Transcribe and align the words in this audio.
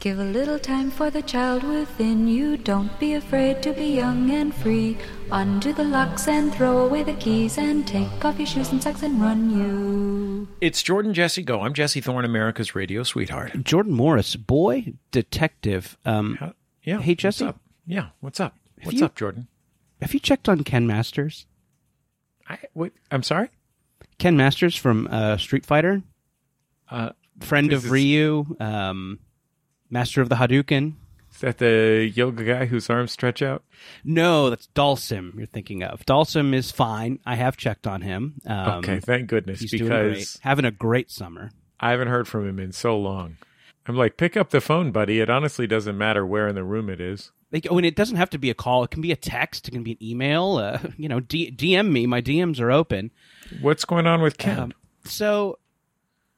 Give 0.00 0.20
a 0.20 0.24
little 0.24 0.60
time 0.60 0.92
for 0.92 1.10
the 1.10 1.22
child 1.22 1.64
within 1.64 2.28
you. 2.28 2.56
Don't 2.56 2.96
be 3.00 3.14
afraid 3.14 3.60
to 3.64 3.72
be 3.72 3.96
young 3.96 4.30
and 4.30 4.54
free. 4.54 4.96
Undo 5.32 5.72
the 5.72 5.82
locks 5.82 6.28
and 6.28 6.54
throw 6.54 6.78
away 6.86 7.02
the 7.02 7.14
keys 7.14 7.58
and 7.58 7.84
take 7.84 8.24
off 8.24 8.38
your 8.38 8.46
shoes 8.46 8.70
and 8.70 8.80
socks 8.80 9.02
and 9.02 9.20
run 9.20 9.50
you. 9.50 10.46
It's 10.60 10.84
Jordan 10.84 11.14
Jesse 11.14 11.42
Go. 11.42 11.62
I'm 11.62 11.74
Jesse 11.74 12.00
Thorne, 12.00 12.24
America's 12.24 12.76
radio 12.76 13.02
sweetheart. 13.02 13.64
Jordan 13.64 13.92
Morris, 13.92 14.36
boy 14.36 14.94
detective. 15.10 15.98
Um, 16.04 16.36
How- 16.36 16.54
yeah. 16.84 17.00
Hey, 17.00 17.16
Jesse. 17.16 17.44
What's 17.44 17.56
up? 17.56 17.60
Yeah. 17.84 18.06
What's 18.20 18.38
up? 18.38 18.54
What's 18.84 18.98
you- 19.00 19.04
up, 19.04 19.16
Jordan? 19.16 19.48
have 20.00 20.14
you 20.14 20.20
checked 20.20 20.48
on 20.48 20.62
Ken 20.62 20.86
Masters? 20.86 21.46
I 22.48 22.58
wait, 22.72 22.92
I'm 23.10 23.24
sorry. 23.24 23.48
Ken 24.18 24.36
Masters 24.36 24.76
from 24.76 25.08
uh, 25.10 25.38
Street 25.38 25.66
Fighter, 25.66 26.02
Uh, 26.88 27.10
friend 27.40 27.72
of 27.72 27.84
is- 27.84 27.90
Ryu, 27.90 28.56
um, 28.60 29.18
master 29.90 30.20
of 30.20 30.28
the 30.28 30.36
Hadouken. 30.36 30.94
is 31.32 31.40
that 31.40 31.58
the 31.58 32.10
yoga 32.14 32.44
guy 32.44 32.66
whose 32.66 32.88
arms 32.90 33.12
stretch 33.12 33.42
out? 33.42 33.62
No, 34.04 34.50
that's 34.50 34.68
Dhalsim 34.74 35.34
you're 35.36 35.46
thinking 35.46 35.82
of. 35.82 36.04
Dhalsim 36.06 36.54
is 36.54 36.70
fine. 36.70 37.18
I 37.26 37.36
have 37.36 37.56
checked 37.56 37.86
on 37.86 38.02
him. 38.02 38.34
Um, 38.46 38.78
okay, 38.78 39.00
thank 39.00 39.28
goodness 39.28 39.60
he's 39.60 39.70
doing 39.70 39.88
great. 39.88 40.08
because 40.10 40.38
Having 40.42 40.64
a 40.66 40.70
great 40.70 41.10
summer. 41.10 41.50
I 41.80 41.90
haven't 41.90 42.08
heard 42.08 42.26
from 42.26 42.48
him 42.48 42.58
in 42.58 42.72
so 42.72 42.98
long. 42.98 43.36
I'm 43.86 43.96
like, 43.96 44.16
pick 44.16 44.36
up 44.36 44.50
the 44.50 44.60
phone, 44.60 44.90
buddy. 44.90 45.20
It 45.20 45.30
honestly 45.30 45.66
doesn't 45.66 45.96
matter 45.96 46.26
where 46.26 46.46
in 46.48 46.54
the 46.54 46.64
room 46.64 46.90
it 46.90 47.00
is. 47.00 47.30
Like, 47.50 47.66
oh, 47.70 47.78
and 47.78 47.86
it 47.86 47.96
doesn't 47.96 48.16
have 48.18 48.28
to 48.30 48.38
be 48.38 48.50
a 48.50 48.54
call. 48.54 48.84
It 48.84 48.90
can 48.90 49.00
be 49.00 49.12
a 49.12 49.16
text. 49.16 49.68
It 49.68 49.70
can 49.70 49.82
be 49.82 49.92
an 49.92 50.02
email. 50.02 50.56
Uh, 50.56 50.78
you 50.98 51.08
know, 51.08 51.20
D- 51.20 51.50
DM 51.50 51.90
me. 51.90 52.04
My 52.06 52.20
DMs 52.20 52.60
are 52.60 52.70
open. 52.70 53.10
What's 53.62 53.86
going 53.86 54.06
on 54.06 54.20
with 54.20 54.36
Ken? 54.36 54.58
Um, 54.58 54.72
so 55.04 55.58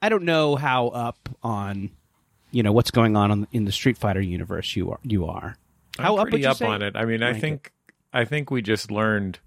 I 0.01 0.09
don't 0.09 0.23
know 0.23 0.55
how 0.55 0.89
up 0.89 1.29
on 1.43 1.91
you 2.51 2.63
know 2.63 2.73
what's 2.73 2.91
going 2.91 3.17
on, 3.17 3.47
in 3.53 3.65
the 3.65 3.73
Street 3.73 3.99
Fighter 3.99 4.21
universe 4.21 4.75
you 4.77 4.91
are. 4.91 4.99
You 5.03 5.27
are. 5.27 5.57
How 5.99 6.17
I'm 6.19 6.29
up 6.29 6.39
you 6.39 6.49
up 6.49 6.57
say? 6.59 6.67
on 6.67 6.83
it. 6.83 6.97
I 6.97 7.05
mean, 7.05 7.23
I 7.23 7.27
Rank 7.27 7.37
it. 7.38 7.41
think 7.41 7.73
I 8.13 8.24
think 8.24 8.51
we 8.51 8.63
just 8.63 8.91
learned 8.91 9.38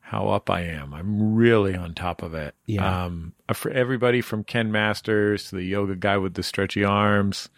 how 0.00 0.28
up 0.28 0.50
I 0.50 0.62
am. 0.62 0.92
I'm 0.94 1.34
really 1.34 1.74
on 1.74 1.94
top 1.94 2.22
of 2.22 2.34
it. 2.34 2.54
Yeah. 2.66 3.04
Um, 3.06 3.32
for 3.54 3.70
everybody 3.70 4.20
from 4.20 4.44
Ken 4.44 4.70
Masters 4.70 5.48
to 5.50 5.56
the 5.56 5.62
yoga 5.64 5.96
guy 5.96 6.18
with 6.18 6.34
the 6.34 6.42
stretchy 6.42 6.84
arms 6.84 7.48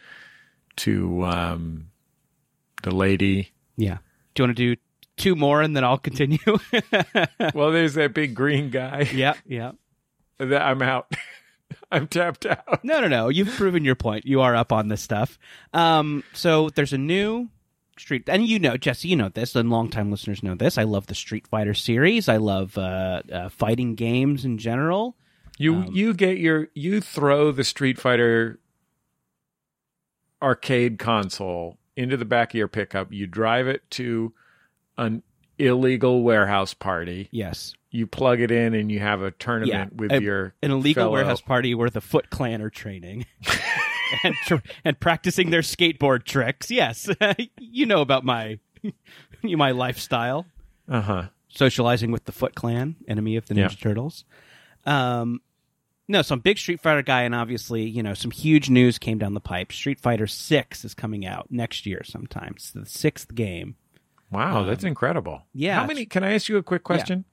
to 0.77 1.25
um, 1.25 1.89
the 2.83 2.95
lady. 2.95 3.53
Yeah. 3.77 3.98
Do 4.34 4.43
you 4.43 4.47
want 4.48 4.56
to 4.56 4.75
do 4.77 4.81
two 5.17 5.34
more 5.34 5.61
and 5.62 5.75
then 5.77 5.83
I'll 5.84 5.98
continue? 5.98 6.39
well, 7.55 7.72
there's 7.72 7.95
that 7.95 8.12
big 8.15 8.34
green 8.34 8.70
guy. 8.70 9.09
yeah. 9.12 9.34
Yeah. 9.47 9.72
That- 10.39 10.62
I'm 10.62 10.83
out. 10.83 11.12
I'm 11.91 12.06
tapped 12.06 12.47
out. 12.47 12.84
No, 12.84 13.00
no, 13.00 13.09
no. 13.09 13.28
You've 13.28 13.55
proven 13.56 13.84
your 13.84 13.95
point. 13.95 14.27
You 14.27 14.41
are 14.41 14.55
up 14.55 14.72
on 14.72 14.89
this 14.89 15.03
stuff. 15.03 15.39
Um, 15.72 16.25
so 16.33 16.70
there's 16.70 16.92
a 16.92 16.98
new 16.98 17.48
Street, 17.98 18.28
and 18.28 18.47
you 18.47 18.59
know, 18.59 18.77
Jesse, 18.77 19.09
you 19.09 19.17
know 19.17 19.31
this, 19.31 19.56
and 19.56 19.70
longtime 19.70 20.11
listeners 20.11 20.42
know 20.42 20.55
this. 20.55 20.77
I 20.77 20.83
love 20.83 21.06
the 21.06 21.14
Street 21.14 21.47
Fighter 21.47 21.72
series. 21.72 22.28
I 22.28 22.37
love 22.37 22.77
uh, 22.77 23.22
uh, 23.33 23.48
fighting 23.48 23.94
games 23.94 24.44
in 24.44 24.59
general. 24.59 25.17
You 25.56 25.77
Um, 25.77 25.89
you 25.92 26.12
get 26.12 26.37
your 26.37 26.69
you 26.75 27.00
throw 27.00 27.53
the 27.53 27.64
Street 27.64 27.98
Fighter 27.98 28.61
arcade 30.42 30.98
console 30.98 31.78
into 31.97 32.19
the 32.19 32.27
back 32.27 32.50
of 32.50 32.59
your 32.59 32.69
pickup. 32.69 33.12
You 33.12 33.27
drive 33.27 33.67
it 33.67 33.91
to 33.92 34.34
an 34.98 35.22
illegal 35.59 36.23
warehouse 36.23 36.75
party. 36.75 37.29
Yes, 37.31 37.75
You 37.91 38.07
plug 38.07 38.41
it 38.41 38.51
in 38.51 38.75
and 38.75 38.91
you 38.93 38.99
have 39.01 39.23
a 39.23 39.31
tournament 39.31 39.93
Yeah, 39.93 39.97
with 39.97 40.12
a- 40.12 40.23
your 40.23 40.55
an 40.62 40.71
illegal 40.71 41.03
fellow- 41.05 41.12
warehouse 41.12 41.41
party 41.41 41.75
where 41.75 41.91
the 41.91 42.01
Foot 42.01 42.31
Clan 42.31 42.61
are 42.62 42.71
training. 42.71 43.27
and, 44.25 44.34
tr- 44.47 44.57
and 44.84 44.99
practicing 45.01 45.51
their 45.51 45.62
skateboard 45.62 46.25
tricks. 46.25 46.71
Yes, 46.71 47.09
you 47.59 47.87
know 47.87 48.01
about 48.03 48.25
my 48.25 48.59
my 49.43 49.71
lifestyle. 49.73 50.47
Uh-huh. 50.89 51.25
socializing 51.49 52.12
with 52.12 52.25
the 52.27 52.33
Foot 52.33 52.55
Clan, 52.55 52.95
enemy 53.09 53.34
of 53.37 53.47
the 53.47 53.55
Ninja 53.55 53.59
Yeah. 53.71 53.77
Turtles. 53.81 54.25
Um, 54.84 55.41
no, 56.06 56.22
some 56.22 56.39
big 56.39 56.59
Street 56.59 56.81
Fighter 56.81 57.03
guy, 57.03 57.22
and 57.22 57.34
obviously, 57.34 57.83
you 57.83 58.00
know, 58.05 58.15
some 58.15 58.31
huge 58.31 58.71
news 58.71 58.97
came 58.99 59.19
down 59.19 59.34
the 59.34 59.41
pipe. 59.41 59.72
Street 59.72 59.99
Fighter 59.99 60.28
Six 60.28 60.84
is 60.84 60.95
coming 60.95 61.27
out 61.27 61.49
next 61.50 61.84
year 61.87 62.03
sometime. 62.05 62.53
It's 62.55 62.71
the 62.71 62.87
sixth 62.87 63.34
game. 63.34 63.75
Wow, 64.31 64.64
that's 64.64 64.84
incredible. 64.84 65.34
Um, 65.34 65.42
yeah, 65.54 65.76
How 65.76 65.87
many 65.87 66.04
can 66.06 66.25
I 66.25 66.34
ask 66.34 66.48
you 66.48 66.56
a 66.56 66.62
quick 66.62 66.82
question? 66.82 67.25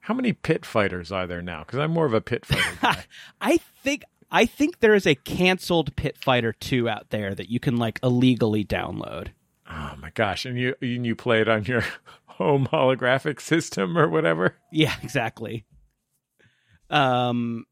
How 0.00 0.12
many 0.14 0.32
pit 0.34 0.66
fighters 0.66 1.10
are 1.10 1.26
there 1.26 1.40
now? 1.40 1.60
Because 1.60 1.78
I'm 1.78 1.90
more 1.90 2.04
of 2.04 2.12
a 2.12 2.20
pit 2.20 2.44
fighter 2.44 2.78
guy. 2.82 3.04
I 3.40 3.56
think 3.82 4.04
I 4.30 4.44
think 4.46 4.80
there 4.80 4.94
is 4.94 5.06
a 5.06 5.14
canceled 5.14 5.94
Pit 5.96 6.18
Fighter 6.18 6.52
Two 6.52 6.88
out 6.88 7.10
there 7.10 7.34
that 7.34 7.48
you 7.48 7.58
can 7.60 7.76
like 7.76 8.00
illegally 8.02 8.64
download. 8.64 9.28
oh 9.70 9.94
my 10.00 10.10
gosh. 10.10 10.44
And 10.44 10.58
you 10.58 10.74
and 10.82 11.06
you 11.06 11.14
play 11.16 11.40
it 11.40 11.48
on 11.48 11.64
your 11.64 11.84
home 12.26 12.68
holographic 12.70 13.40
system 13.40 13.96
or 13.96 14.08
whatever? 14.08 14.56
Yeah, 14.70 14.94
exactly. 15.02 15.64
Um, 16.90 17.64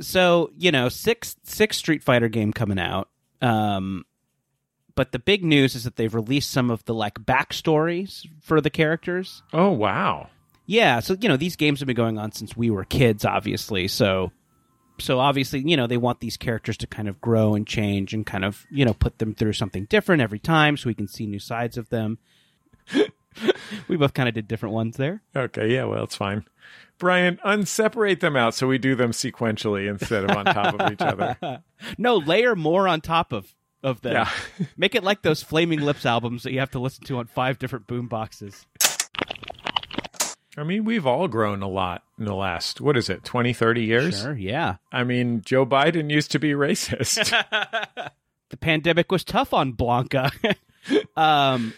so 0.00 0.50
you 0.56 0.72
know, 0.72 0.88
six 0.88 1.36
six 1.44 1.76
Street 1.76 2.02
Fighter 2.02 2.28
game 2.28 2.52
coming 2.52 2.78
out. 2.78 3.10
Um, 3.42 4.04
but 4.96 5.12
the 5.12 5.18
big 5.20 5.44
news 5.44 5.76
is 5.76 5.84
that 5.84 5.94
they've 5.94 6.14
released 6.14 6.50
some 6.50 6.70
of 6.70 6.84
the 6.86 6.94
like 6.94 7.14
backstories 7.20 8.26
for 8.40 8.60
the 8.60 8.70
characters. 8.70 9.42
Oh 9.52 9.70
wow. 9.70 10.30
Yeah, 10.64 10.98
so 10.98 11.16
you 11.20 11.28
know 11.28 11.36
these 11.36 11.54
games 11.54 11.78
have 11.78 11.86
been 11.86 11.94
going 11.94 12.18
on 12.18 12.32
since 12.32 12.56
we 12.56 12.70
were 12.70 12.84
kids, 12.84 13.24
obviously. 13.24 13.86
So, 13.86 14.32
so 14.98 15.20
obviously, 15.20 15.60
you 15.60 15.76
know 15.76 15.86
they 15.86 15.98
want 15.98 16.18
these 16.18 16.36
characters 16.36 16.76
to 16.78 16.88
kind 16.88 17.08
of 17.08 17.20
grow 17.20 17.54
and 17.54 17.64
change 17.66 18.12
and 18.12 18.26
kind 18.26 18.44
of 18.44 18.66
you 18.70 18.84
know 18.84 18.94
put 18.94 19.18
them 19.18 19.34
through 19.34 19.52
something 19.52 19.84
different 19.84 20.22
every 20.22 20.40
time, 20.40 20.76
so 20.76 20.88
we 20.88 20.94
can 20.94 21.06
see 21.06 21.26
new 21.26 21.38
sides 21.38 21.76
of 21.76 21.90
them. 21.90 22.18
we 23.88 23.96
both 23.96 24.14
kind 24.14 24.28
of 24.28 24.34
did 24.34 24.48
different 24.48 24.74
ones 24.74 24.96
there. 24.96 25.22
Okay, 25.36 25.72
yeah, 25.72 25.84
well, 25.84 26.02
it's 26.02 26.16
fine. 26.16 26.44
Brian, 26.98 27.38
unseparate 27.44 28.20
them 28.20 28.36
out 28.36 28.54
so 28.54 28.66
we 28.66 28.78
do 28.78 28.94
them 28.94 29.10
sequentially 29.10 29.88
instead 29.88 30.24
of 30.24 30.34
on 30.34 30.46
top 30.46 30.80
of 30.80 30.90
each 30.90 31.02
other. 31.02 31.62
no, 31.98 32.16
layer 32.16 32.56
more 32.56 32.88
on 32.88 33.02
top 33.02 33.32
of 33.32 33.54
of 33.86 34.00
them. 34.02 34.12
Yeah. 34.14 34.30
Make 34.76 34.94
it 34.94 35.04
like 35.04 35.22
those 35.22 35.42
Flaming 35.42 35.80
Lips 35.80 36.04
albums 36.04 36.42
that 36.42 36.52
you 36.52 36.58
have 36.58 36.72
to 36.72 36.80
listen 36.80 37.04
to 37.04 37.18
on 37.18 37.26
five 37.26 37.58
different 37.58 37.86
boom 37.86 38.08
boxes. 38.08 38.66
I 40.58 40.64
mean, 40.64 40.84
we've 40.84 41.06
all 41.06 41.28
grown 41.28 41.62
a 41.62 41.68
lot 41.68 42.02
in 42.18 42.24
the 42.24 42.34
last, 42.34 42.80
what 42.80 42.96
is 42.96 43.08
it, 43.08 43.22
20, 43.24 43.52
30 43.52 43.84
years? 43.84 44.22
Sure, 44.22 44.34
yeah. 44.34 44.76
I 44.90 45.04
mean, 45.04 45.42
Joe 45.42 45.64
Biden 45.64 46.10
used 46.10 46.32
to 46.32 46.38
be 46.38 46.52
racist. 46.52 47.30
the 48.48 48.56
pandemic 48.56 49.12
was 49.12 49.22
tough 49.22 49.54
on 49.54 49.74
Blanka. 49.74 50.32
um, 51.16 51.74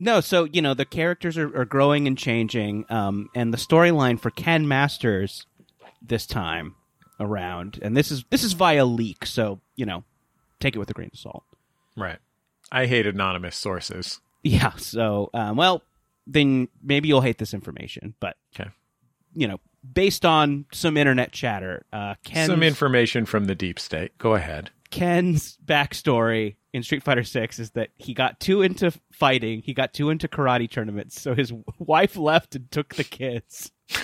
no, 0.00 0.20
so 0.20 0.44
you 0.44 0.62
know 0.62 0.74
the 0.74 0.84
characters 0.84 1.36
are, 1.36 1.54
are 1.56 1.64
growing 1.64 2.06
and 2.06 2.16
changing, 2.16 2.86
um, 2.88 3.28
and 3.34 3.52
the 3.52 3.58
storyline 3.58 4.18
for 4.18 4.30
Ken 4.30 4.68
Masters 4.68 5.44
this 6.00 6.24
time 6.24 6.76
around, 7.18 7.80
and 7.82 7.96
this 7.96 8.12
is 8.12 8.24
this 8.30 8.44
is 8.44 8.52
via 8.52 8.84
leak, 8.84 9.26
so 9.26 9.60
you 9.74 9.84
know, 9.84 10.04
take 10.60 10.74
it 10.76 10.78
with 10.78 10.90
a 10.90 10.94
grain 10.94 11.10
of 11.12 11.18
salt. 11.18 11.44
right. 11.96 12.18
I 12.70 12.84
hate 12.86 13.06
anonymous 13.06 13.56
sources. 13.56 14.20
Yeah. 14.42 14.72
So, 14.76 15.30
um, 15.32 15.56
well, 15.56 15.82
then 16.26 16.68
maybe 16.82 17.08
you'll 17.08 17.22
hate 17.22 17.38
this 17.38 17.54
information, 17.54 18.14
but 18.20 18.36
Okay. 18.54 18.68
you 19.34 19.48
know, 19.48 19.58
based 19.94 20.26
on 20.26 20.66
some 20.72 20.96
internet 20.98 21.32
chatter, 21.32 21.86
uh, 21.94 22.14
Ken's, 22.24 22.48
Some 22.50 22.62
information 22.62 23.24
from 23.24 23.46
the 23.46 23.54
deep 23.54 23.78
state. 23.78 24.16
Go 24.18 24.34
ahead. 24.34 24.70
Ken's 24.90 25.56
backstory 25.64 26.56
in 26.74 26.82
Street 26.82 27.02
Fighter 27.02 27.24
Six 27.24 27.58
is 27.58 27.70
that 27.70 27.88
he 27.96 28.12
got 28.12 28.38
too 28.40 28.60
into 28.62 28.92
fighting, 29.12 29.62
he 29.62 29.72
got 29.72 29.94
too 29.94 30.10
into 30.10 30.28
karate 30.28 30.70
tournaments, 30.70 31.18
so 31.20 31.34
his 31.34 31.52
wife 31.78 32.16
left 32.16 32.54
and 32.54 32.70
took 32.70 32.94
the 32.96 33.04
kids. 33.04 33.70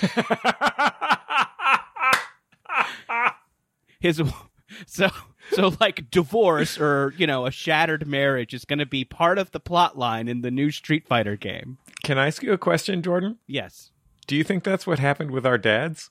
His 4.00 4.22
so 4.86 5.08
so 5.52 5.72
like 5.80 6.10
divorce 6.10 6.78
or 6.78 7.14
you 7.16 7.26
know 7.26 7.47
a 7.47 7.50
shattered 7.50 8.06
marriage 8.06 8.55
is 8.55 8.64
going 8.64 8.78
to 8.78 8.87
be 8.87 9.05
part 9.05 9.38
of 9.38 9.50
the 9.50 9.61
plot 9.61 9.99
line 9.99 10.28
in 10.28 10.40
the 10.43 10.50
new 10.50 10.70
Street 10.70 11.06
Fighter 11.06 11.37
game. 11.37 11.78
Can 12.02 12.19
I 12.19 12.26
ask 12.26 12.43
you 12.43 12.52
a 12.52 12.58
question, 12.58 13.02
Jordan? 13.02 13.38
Yes. 13.46 13.90
Do 14.26 14.37
you 14.37 14.44
think 14.44 14.64
that's 14.64 14.87
what 14.87 14.99
happened 14.99 15.31
with 15.31 15.44
our 15.46 15.58
dads? 15.58 16.11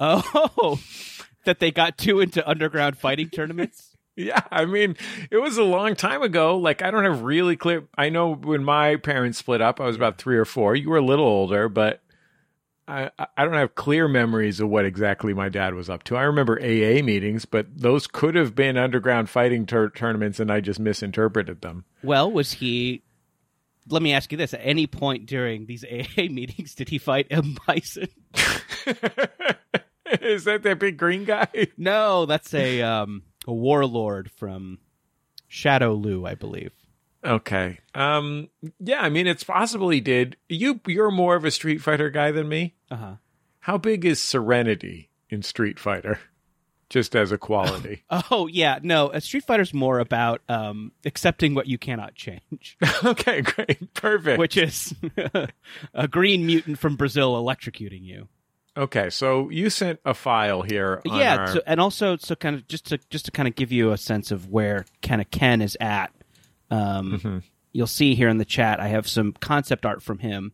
Oh, 0.00 0.80
that 1.44 1.60
they 1.60 1.70
got 1.70 1.98
too 1.98 2.20
into 2.20 2.48
underground 2.48 2.98
fighting 2.98 3.30
tournaments. 3.30 3.90
Yeah, 4.16 4.42
I 4.52 4.64
mean, 4.64 4.96
it 5.32 5.38
was 5.38 5.58
a 5.58 5.64
long 5.64 5.96
time 5.96 6.22
ago. 6.22 6.56
Like, 6.56 6.82
I 6.82 6.92
don't 6.92 7.02
have 7.02 7.22
really 7.22 7.56
clear. 7.56 7.88
I 7.98 8.10
know 8.10 8.36
when 8.36 8.62
my 8.62 8.94
parents 8.94 9.38
split 9.38 9.60
up, 9.60 9.80
I 9.80 9.86
was 9.86 9.96
about 9.96 10.18
three 10.18 10.36
or 10.36 10.44
four. 10.44 10.76
You 10.76 10.90
were 10.90 10.98
a 10.98 11.04
little 11.04 11.24
older, 11.26 11.68
but 11.68 12.00
I 12.86 13.10
I 13.36 13.44
don't 13.44 13.54
have 13.54 13.74
clear 13.74 14.08
memories 14.08 14.60
of 14.60 14.68
what 14.68 14.84
exactly 14.84 15.32
my 15.32 15.48
dad 15.48 15.74
was 15.74 15.88
up 15.88 16.02
to. 16.04 16.16
I 16.16 16.22
remember 16.22 16.58
AA 16.60 17.02
meetings, 17.02 17.44
but 17.44 17.66
those 17.74 18.06
could 18.06 18.34
have 18.34 18.54
been 18.54 18.76
underground 18.76 19.30
fighting 19.30 19.64
tur- 19.66 19.90
tournaments, 19.90 20.38
and 20.38 20.50
I 20.50 20.60
just 20.60 20.78
misinterpreted 20.78 21.62
them. 21.62 21.84
Well, 22.02 22.30
was 22.30 22.52
he? 22.54 23.02
Let 23.88 24.02
me 24.02 24.12
ask 24.12 24.32
you 24.32 24.38
this: 24.38 24.52
At 24.52 24.60
any 24.62 24.86
point 24.86 25.26
during 25.26 25.66
these 25.66 25.84
AA 25.90 26.28
meetings, 26.30 26.74
did 26.74 26.90
he 26.90 26.98
fight 26.98 27.26
M 27.30 27.56
Bison? 27.66 28.08
Is 30.20 30.44
that 30.44 30.62
that 30.62 30.78
big 30.78 30.98
green 30.98 31.24
guy? 31.24 31.48
No, 31.76 32.26
that's 32.26 32.52
a 32.52 32.82
um, 32.82 33.22
a 33.46 33.52
warlord 33.52 34.30
from 34.30 34.78
Shadaloo, 35.50 36.28
I 36.28 36.34
believe. 36.34 36.72
Okay. 37.24 37.78
Um. 37.94 38.48
Yeah. 38.80 39.00
I 39.00 39.08
mean, 39.08 39.26
it's 39.26 39.44
possible 39.44 39.88
he 39.88 40.00
did. 40.00 40.36
You. 40.48 40.80
You're 40.86 41.10
more 41.10 41.36
of 41.36 41.44
a 41.44 41.50
Street 41.50 41.78
Fighter 41.78 42.10
guy 42.10 42.30
than 42.32 42.48
me. 42.48 42.74
Uh 42.90 42.96
huh. 42.96 43.14
How 43.60 43.78
big 43.78 44.04
is 44.04 44.20
Serenity 44.22 45.10
in 45.30 45.42
Street 45.42 45.78
Fighter? 45.78 46.18
Just 46.90 47.16
as 47.16 47.32
a 47.32 47.38
quality. 47.38 48.04
Oh 48.30 48.46
yeah, 48.46 48.78
no. 48.82 49.08
A 49.10 49.20
Street 49.20 49.44
Fighter's 49.44 49.72
more 49.72 49.98
about 49.98 50.42
um, 50.50 50.92
accepting 51.04 51.54
what 51.54 51.66
you 51.66 51.78
cannot 51.78 52.14
change, 52.14 52.76
okay. 53.04 53.40
Great. 53.40 53.92
Perfect. 53.94 54.38
which 54.38 54.56
is 54.56 54.94
a 55.94 56.06
green 56.06 56.46
mutant 56.46 56.78
from 56.78 56.94
Brazil 56.96 57.34
electrocuting 57.42 58.02
you. 58.04 58.28
okay. 58.76 59.08
So 59.10 59.48
you 59.50 59.70
sent 59.70 59.98
a 60.04 60.12
file 60.14 60.62
here. 60.62 61.00
On 61.08 61.18
yeah, 61.18 61.36
our- 61.36 61.46
so, 61.54 61.60
and 61.66 61.80
also 61.80 62.16
so 62.18 62.36
kind 62.36 62.54
of 62.54 62.68
just 62.68 62.86
to 62.88 62.98
just 63.10 63.24
to 63.24 63.30
kind 63.32 63.48
of 63.48 63.56
give 63.56 63.72
you 63.72 63.90
a 63.90 63.96
sense 63.98 64.30
of 64.30 64.50
where 64.50 64.84
kind 65.02 65.20
of 65.22 65.30
Ken 65.30 65.62
is 65.62 65.76
at. 65.80 66.12
Um, 66.74 67.12
Mm-hmm. 67.12 67.38
You'll 67.72 67.86
see 67.88 68.14
here 68.14 68.28
in 68.28 68.38
the 68.38 68.44
chat, 68.44 68.78
I 68.78 68.86
have 68.88 69.08
some 69.08 69.32
concept 69.32 69.84
art 69.84 70.00
from 70.02 70.18
him, 70.20 70.52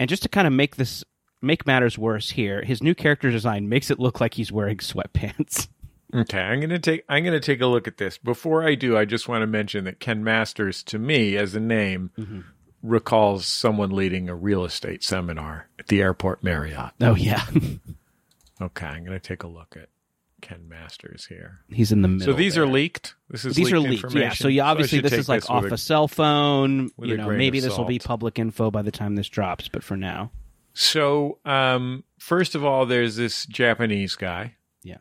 and 0.00 0.08
just 0.08 0.22
to 0.22 0.28
kind 0.30 0.46
of 0.46 0.52
make 0.54 0.76
this 0.76 1.04
make 1.42 1.66
matters 1.66 1.98
worse, 1.98 2.30
here 2.30 2.62
his 2.64 2.82
new 2.82 2.94
character 2.94 3.30
design 3.30 3.68
makes 3.68 3.90
it 3.90 3.98
look 3.98 4.18
like 4.20 4.34
he's 4.34 4.50
wearing 4.52 4.78
sweatpants. 4.78 5.68
Okay, 6.14 6.40
I'm 6.40 6.60
gonna 6.60 6.78
take 6.78 7.04
I'm 7.08 7.24
gonna 7.24 7.40
take 7.40 7.62
a 7.62 7.66
look 7.66 7.88
at 7.88 7.96
this. 7.96 8.18
Before 8.18 8.62
I 8.62 8.74
do, 8.74 8.98
I 8.98 9.06
just 9.06 9.28
want 9.28 9.40
to 9.42 9.46
mention 9.46 9.84
that 9.84 9.98
Ken 9.98 10.22
Masters, 10.22 10.82
to 10.84 10.98
me, 10.98 11.38
as 11.38 11.54
a 11.54 11.60
name, 11.60 12.10
Mm-hmm. 12.18 12.40
recalls 12.82 13.46
someone 13.46 13.88
leading 13.90 14.28
a 14.28 14.34
real 14.34 14.64
estate 14.66 15.02
seminar 15.02 15.68
at 15.78 15.86
the 15.86 16.02
airport 16.02 16.42
Marriott. 16.44 16.92
Oh 17.00 17.14
yeah, 17.14 17.46
Okay, 18.60 18.86
I'm 18.86 19.04
gonna 19.04 19.20
take 19.20 19.42
a 19.42 19.46
look 19.48 19.74
at 19.80 19.88
Ken 20.42 20.68
Masters 20.68 21.24
here. 21.26 21.60
he's 21.70 21.90
in 21.92 22.02
the 22.02 22.08
middle. 22.08 22.34
so 22.34 22.36
these 22.36 22.56
there. 22.56 22.64
are 22.64 22.66
leaked. 22.66 23.14
This 23.30 23.46
is 23.46 23.56
these 23.56 23.66
leaked 23.72 23.76
are 23.76 23.80
leaked, 23.80 24.04
information. 24.04 24.20
yeah. 24.28 24.34
So 24.34 24.48
you 24.48 24.60
obviously 24.60 24.98
should 24.98 25.04
this 25.06 25.12
is 25.14 25.28
like 25.30 25.40
with 25.42 25.50
off 25.50 25.64
a- 25.64 25.74
a 25.74 25.78
cell 25.78 26.08
phone. 26.08 26.90
You 27.00 27.16
know, 27.16 27.30
maybe 27.30 27.60
this 27.60 27.78
will 27.78 27.86
be 27.86 27.98
public 27.98 28.38
info 28.38 28.70
by 28.70 28.82
the 28.82 28.90
time 28.92 29.14
this 29.14 29.28
drops, 29.30 29.68
but 29.68 29.82
for 29.82 29.96
now, 29.96 30.30
So, 30.74 31.38
um, 31.46 32.04
first 32.18 32.54
of 32.54 32.64
all, 32.64 32.84
there's 32.86 33.16
this 33.16 33.46
Japanese 33.46 34.14
guy. 34.16 34.56
Yeah. 34.82 34.98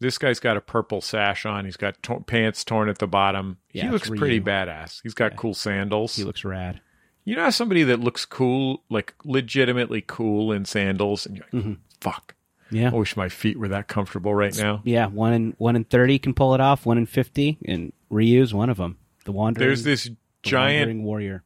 This 0.00 0.18
guy's 0.18 0.40
got 0.40 0.56
a 0.56 0.60
purple 0.60 1.00
sash 1.00 1.46
on. 1.46 1.64
He's 1.64 1.76
got 1.76 2.02
to- 2.02 2.20
pants 2.20 2.64
torn 2.64 2.88
at 2.88 2.98
the 2.98 3.06
bottom. 3.06 3.58
Yeah, 3.72 3.82
he 3.82 3.86
it's 3.88 3.92
looks 3.92 4.08
pretty 4.20 4.40
Ryu. 4.40 4.44
badass. 4.44 5.00
He's 5.02 5.14
got 5.14 5.32
Yeah. 5.32 5.36
cool 5.36 5.54
sandals. 5.54 6.16
he 6.16 6.24
looks 6.24 6.44
rad. 6.44 6.80
You 7.24 7.36
know 7.36 7.50
somebody 7.50 7.84
that 7.84 8.00
looks 8.00 8.24
cool, 8.24 8.82
like 8.90 9.14
legitimately 9.24 10.02
cool 10.06 10.50
in 10.50 10.64
sandals, 10.64 11.24
and 11.24 11.36
you're 11.36 11.46
like, 11.52 11.64
Mhm. 11.64 11.76
fuck. 12.00 12.34
Yeah, 12.72 12.90
I 12.90 12.94
wish 12.94 13.16
my 13.16 13.28
feet 13.28 13.58
were 13.58 13.68
that 13.68 13.86
comfortable 13.86 14.34
right 14.34 14.56
now. 14.56 14.80
yeah. 14.84 15.06
One 15.06 15.32
in 15.32 15.54
one 15.58 15.76
in 15.76 15.84
thirty 15.84 16.18
can 16.18 16.34
pull 16.34 16.54
it 16.54 16.60
off. 16.60 16.84
One 16.86 16.98
in 16.98 17.06
fifty, 17.06 17.58
and 17.66 17.92
Ryu's 18.10 18.52
one 18.54 18.70
of 18.70 18.78
them. 18.78 18.98
The 19.24 19.32
wandering. 19.32 19.66
There's 19.68 19.84
this 19.84 20.10
giant, 20.42 21.02
warrior. 21.02 21.44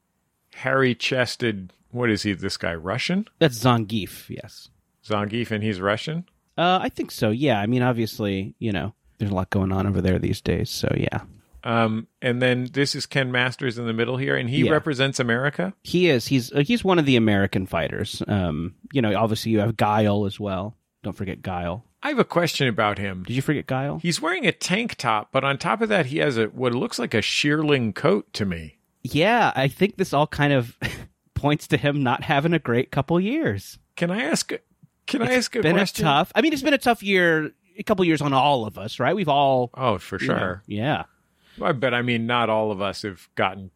hairy 0.54 0.94
chested, 0.94 1.72
what 1.90 2.08
is 2.08 2.22
he, 2.22 2.32
this 2.32 2.56
guy, 2.56 2.74
Russian? 2.74 3.26
That's 3.38 3.58
Zangief. 3.58 4.30
Yes. 4.30 4.70
Zangief, 5.04 5.50
and 5.50 5.62
he's 5.62 5.80
Russian? 5.80 6.24
Uh, 6.56 6.78
I 6.80 6.88
think 6.88 7.10
so. 7.10 7.30
Yeah. 7.30 7.60
I 7.60 7.66
mean, 7.66 7.82
obviously, 7.82 8.54
you 8.58 8.72
know, 8.72 8.94
there's 9.18 9.30
a 9.30 9.34
lot 9.34 9.50
going 9.50 9.72
on 9.72 9.86
over 9.86 10.00
there 10.00 10.18
these 10.18 10.40
days. 10.40 10.70
So 10.70 10.88
yeah, 10.96 11.20
Um, 11.64 12.06
and 12.22 12.40
then 12.40 12.68
this 12.72 12.94
is 12.94 13.04
Ken 13.06 13.30
Masters 13.32 13.76
in 13.78 13.86
the 13.86 13.92
middle 13.92 14.16
here, 14.16 14.36
and 14.36 14.48
he 14.48 14.64
Yeah. 14.64 14.70
represents 14.72 15.20
America. 15.20 15.74
he 15.82 16.08
is. 16.08 16.26
He's 16.28 16.50
uh, 16.52 16.60
he's 16.60 16.82
one 16.84 16.98
of 16.98 17.04
the 17.06 17.16
American 17.16 17.66
fighters. 17.66 18.22
Um, 18.26 18.74
you 18.92 19.02
know, 19.02 19.14
obviously 19.16 19.52
you 19.52 19.60
have 19.60 19.76
Guile 19.76 20.24
as 20.26 20.40
well. 20.40 20.74
Don't 21.06 21.12
forget 21.12 21.40
Guile. 21.40 21.84
I 22.02 22.08
have 22.08 22.18
a 22.18 22.24
question 22.24 22.66
about 22.66 22.98
him. 22.98 23.22
Did 23.22 23.34
you 23.34 23.42
forget 23.42 23.68
Guile? 23.68 24.00
He's 24.02 24.20
wearing 24.20 24.44
a 24.44 24.50
tank 24.50 24.96
top, 24.96 25.28
but 25.30 25.44
on 25.44 25.56
top 25.56 25.80
of 25.80 25.88
that, 25.88 26.06
he 26.06 26.18
has 26.18 26.36
a 26.36 26.46
what 26.46 26.74
looks 26.74 26.98
like 26.98 27.14
a 27.14 27.22
shearling 27.22 27.94
coat 27.94 28.32
to 28.32 28.44
me. 28.44 28.78
Yeah, 29.04 29.52
I 29.54 29.68
think 29.68 29.98
this 29.98 30.12
all 30.12 30.26
kind 30.26 30.52
of 30.52 30.76
points 31.34 31.68
to 31.68 31.76
him 31.76 32.02
not 32.02 32.24
having 32.24 32.52
a 32.52 32.58
great 32.58 32.90
couple 32.90 33.20
years. 33.20 33.78
Can 33.94 34.10
I 34.10 34.24
ask? 34.24 34.52
Can 35.06 35.22
I 35.22 35.34
ask 35.34 35.54
a 35.54 35.62
been 35.62 35.76
question? 35.76 36.04
a 36.04 36.08
tough. 36.08 36.32
I 36.34 36.40
mean, 36.40 36.52
it's 36.52 36.62
been 36.62 36.74
a 36.74 36.78
tough 36.78 37.04
year, 37.04 37.52
a 37.78 37.84
couple 37.84 38.04
years 38.04 38.20
on 38.20 38.32
all 38.32 38.66
of 38.66 38.78
us, 38.78 38.98
right? 38.98 39.14
We've 39.14 39.28
all 39.28 39.70
oh, 39.74 39.98
for 39.98 40.20
you 40.20 40.26
know, 40.26 40.38
sure. 40.38 40.62
yeah. 40.66 41.04
I 41.62 41.70
bet. 41.70 41.94
I 41.94 42.02
mean, 42.02 42.26
not 42.26 42.50
all 42.50 42.72
of 42.72 42.82
us 42.82 43.02
have 43.02 43.28
gotten 43.36 43.70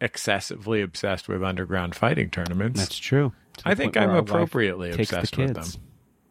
excessively 0.00 0.80
obsessed 0.80 1.28
with 1.28 1.42
underground 1.42 1.96
fighting 1.96 2.30
tournaments. 2.30 2.78
That's 2.78 2.98
true. 2.98 3.32
I 3.64 3.74
think 3.74 3.96
I'm 3.96 4.10
where 4.10 4.18
our 4.18 4.22
wife 4.22 4.30
appropriately 4.30 4.92
obsessed 4.92 5.36
with 5.36 5.54
them. 5.54 5.82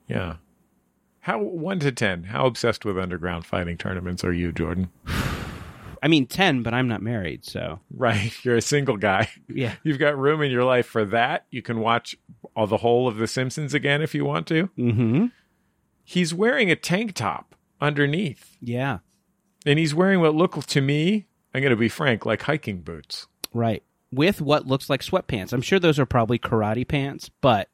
Yeah. 0.08 0.36
How 1.22 1.40
one 1.40 1.80
to 1.80 1.92
ten? 1.92 2.26
How 2.26 2.46
obsessed 2.46 2.86
with 2.86 2.98
underground 3.00 3.46
fighting 3.46 3.78
tournaments 3.78 4.24
are 4.24 4.34
you, 4.34 4.52
Jordan? 4.52 4.90
I 6.04 6.08
mean, 6.08 6.28
ten, 6.28 6.62
but 6.62 6.74
I'm 6.74 6.88
not 6.88 7.02
married, 7.02 7.46
so 7.46 7.80
Right, 7.92 8.32
you're 8.46 8.58
a 8.58 8.62
single 8.62 8.98
guy. 8.98 9.30
yeah. 9.48 9.74
You've 9.84 9.98
got 9.98 10.18
room 10.18 10.42
in 10.44 10.52
your 10.52 10.64
life 10.64 10.86
for 10.86 11.04
that. 11.06 11.46
You 11.50 11.64
can 11.64 11.80
watch 11.80 12.16
all 12.56 12.68
the 12.68 12.78
whole 12.78 13.08
of 13.08 13.18
The 13.18 13.26
Simpsons 13.28 13.74
again 13.74 14.04
if 14.04 14.14
you 14.14 14.24
want 14.24 14.46
to. 14.48 14.70
Mm-hmm. 14.78 15.26
He's 16.04 16.32
wearing 16.34 16.70
a 16.70 16.76
tank 16.76 17.14
top 17.16 17.56
underneath, 17.82 18.56
Yeah. 18.62 19.00
and 19.66 19.80
he's 19.80 19.96
wearing 19.96 20.20
what 20.20 20.36
look 20.36 20.64
to 20.64 20.82
me, 20.82 21.26
I'm 21.56 21.62
going 21.62 21.72
to 21.72 21.76
be 21.76 21.90
frank, 21.90 22.26
like 22.26 22.44
hiking 22.44 22.82
boots. 22.82 23.26
Right. 23.52 23.82
With 24.12 24.42
what 24.42 24.68
looks 24.68 24.90
like 24.90 25.02
sweatpants. 25.02 25.52
I'm 25.54 25.62
sure 25.62 25.80
those 25.80 25.98
are 25.98 26.06
probably 26.06 26.38
karate 26.38 26.88
pants, 26.88 27.30
but 27.42 27.70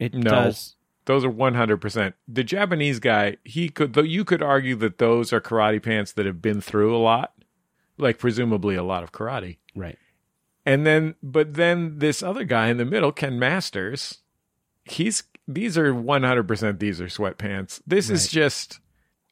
it 0.00 0.12
No. 0.14 0.30
does. 0.30 0.75
Those 1.06 1.24
are 1.24 1.30
100%. 1.30 2.14
The 2.28 2.44
Japanese 2.44 2.98
guy, 2.98 3.36
he 3.44 3.68
could 3.68 3.94
though 3.94 4.02
you 4.02 4.24
could 4.24 4.42
argue 4.42 4.74
that 4.76 4.98
those 4.98 5.32
are 5.32 5.40
karate 5.40 5.82
pants 5.82 6.12
that 6.12 6.26
have 6.26 6.42
been 6.42 6.60
through 6.60 6.94
a 6.94 6.98
lot, 6.98 7.32
like 7.96 8.18
presumably 8.18 8.74
a 8.74 8.82
lot 8.82 9.04
of 9.04 9.12
karate. 9.12 9.58
Right. 9.74 9.98
And 10.66 10.84
then 10.84 11.14
but 11.22 11.54
then 11.54 12.00
this 12.00 12.22
other 12.22 12.44
guy 12.44 12.68
in 12.68 12.76
the 12.76 12.84
middle, 12.84 13.12
Ken 13.12 13.38
Masters, 13.38 14.18
he's 14.84 15.22
these 15.46 15.78
are 15.78 15.94
100% 15.94 16.78
these 16.80 17.00
are 17.00 17.06
sweatpants. 17.06 17.80
This 17.86 18.10
is 18.10 18.28
just 18.28 18.80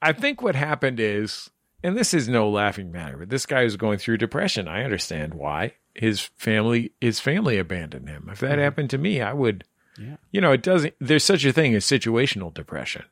I 0.01 0.13
think 0.13 0.41
what 0.41 0.55
happened 0.55 1.01
is 1.01 1.51
and 1.83 1.97
this 1.97 2.15
is 2.15 2.29
no 2.29 2.49
laughing 2.49 2.93
matter, 2.93 3.17
but 3.19 3.31
this 3.31 3.47
guy 3.47 3.63
is 3.63 3.77
going 3.77 3.99
through 3.99 4.19
depression. 4.19 4.69
I 4.69 4.85
understand 4.85 5.35
why. 5.35 5.75
His 5.93 6.21
family 6.21 6.93
his 7.01 7.19
family 7.19 7.59
abandoned 7.59 8.09
him. 8.09 8.29
If 8.31 8.39
that 8.39 8.53
mm-hmm. 8.53 8.61
happened 8.61 8.91
to 8.91 8.99
me, 8.99 9.21
I 9.21 9.33
would 9.33 9.65
Yeah. 9.99 10.17
you 10.33 10.41
know, 10.41 10.53
it 10.53 10.63
doesn't. 10.63 10.95
There's 11.01 11.25
such 11.25 11.45
a 11.45 11.53
thing 11.53 11.75
as 11.75 11.85
situational 11.85 12.53
depression. 12.53 13.05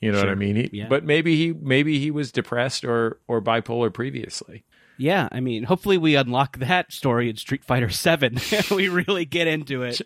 You 0.00 0.12
know 0.12 0.18
what 0.18 0.28
I 0.28 0.34
mean? 0.34 0.56
He, 0.56 0.70
Yeah. 0.72 0.88
But 0.88 1.04
maybe 1.04 1.36
he 1.36 1.52
maybe 1.52 1.98
he 1.98 2.10
was 2.10 2.30
depressed 2.32 2.84
or 2.84 3.18
or 3.28 3.40
bipolar 3.40 3.92
previously. 3.92 4.64
Yeah, 4.96 5.28
I 5.32 5.40
mean, 5.40 5.64
hopefully 5.64 5.98
we 5.98 6.14
unlock 6.14 6.58
that 6.58 6.92
story 6.92 7.28
in 7.28 7.36
Street 7.36 7.64
Fighter 7.64 7.88
7. 7.90 8.38
we 8.70 8.88
really 8.88 9.24
get 9.24 9.48
into 9.48 9.82
it. 9.82 10.00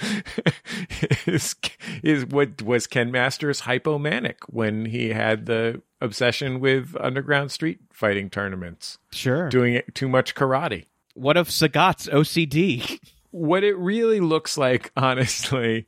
is, 1.26 1.54
is 2.02 2.24
what 2.26 2.62
was 2.62 2.86
Ken 2.86 3.10
Masters 3.10 3.62
hypomanic 3.62 4.36
when 4.48 4.86
he 4.86 5.10
had 5.10 5.46
the 5.46 5.82
obsession 6.00 6.60
with 6.60 6.96
underground 7.00 7.50
street 7.50 7.80
fighting 7.92 8.30
tournaments, 8.30 8.98
Sure. 9.10 9.48
doing 9.50 9.82
too 9.92 10.08
much 10.08 10.34
karate. 10.34 10.86
What 11.14 11.36
of 11.36 11.48
Sagat's 11.48 12.06
OCD? 12.08 12.98
What 13.30 13.64
it 13.64 13.76
really 13.76 14.20
looks 14.20 14.56
like, 14.58 14.90
honestly. 14.96 15.86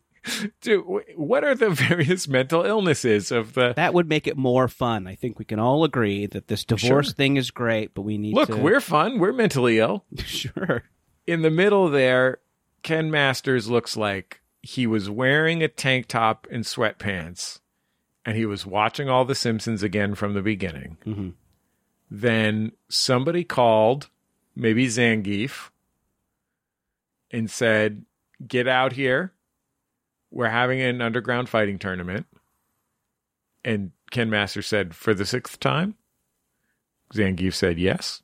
Dude, 0.60 0.84
what 1.16 1.44
are 1.44 1.54
the 1.54 1.70
various 1.88 2.28
mental 2.28 2.62
illnesses 2.64 3.32
of 3.32 3.54
the 3.54 3.72
That 3.74 3.94
would 3.94 4.08
make 4.08 4.26
it 4.26 4.36
more 4.36 4.68
fun. 4.68 5.06
I 5.06 5.14
think 5.14 5.38
we 5.38 5.46
can 5.46 5.58
all 5.58 5.82
agree 5.84 6.26
that 6.26 6.48
this 6.48 6.64
divorce 6.64 7.06
Sure. 7.06 7.14
thing 7.14 7.36
is 7.38 7.50
great, 7.50 7.94
but 7.94 8.02
we 8.02 8.18
need 8.18 8.34
Look, 8.34 8.50
to 8.50 8.56
we're 8.56 8.80
fun. 8.82 9.18
We're 9.18 9.32
mentally 9.32 9.78
ill. 9.78 10.04
sure. 10.24 10.82
In 11.26 11.40
the 11.42 11.50
middle 11.50 11.88
there, 11.88 12.38
Ken 12.82 13.10
Masters 13.10 13.68
looks 13.70 13.96
like 13.96 14.42
he 14.62 14.86
was 14.86 15.08
wearing 15.08 15.62
a 15.62 15.68
tank 15.68 16.06
top 16.06 16.46
and 16.50 16.64
sweatpants, 16.64 17.60
and 18.26 18.36
he 18.36 18.44
was 18.44 18.66
watching 18.66 19.08
all 19.08 19.24
The 19.24 19.34
Simpsons 19.34 19.82
again 19.82 20.14
from 20.14 20.34
the 20.34 20.42
beginning. 20.42 20.98
Mhm. 21.06 21.32
Then 22.10 22.72
somebody 22.90 23.44
called, 23.44 24.10
maybe 24.54 24.86
Zangief, 24.86 25.70
and 27.30 27.50
said, 27.50 28.04
Get 28.46 28.66
out 28.66 28.92
here. 28.92 29.32
We're 30.30 30.48
having 30.48 30.80
an 30.80 31.02
underground 31.02 31.48
fighting 31.48 31.78
tournament. 31.78 32.26
And 33.64 33.92
Ken 34.10 34.30
Masters 34.30 34.66
said, 34.66 34.94
For 34.94 35.14
the 35.14 35.26
sixth 35.26 35.60
time? 35.60 35.96
Zangief 37.14 37.54
said, 37.54 37.78
Yes. 37.78 38.22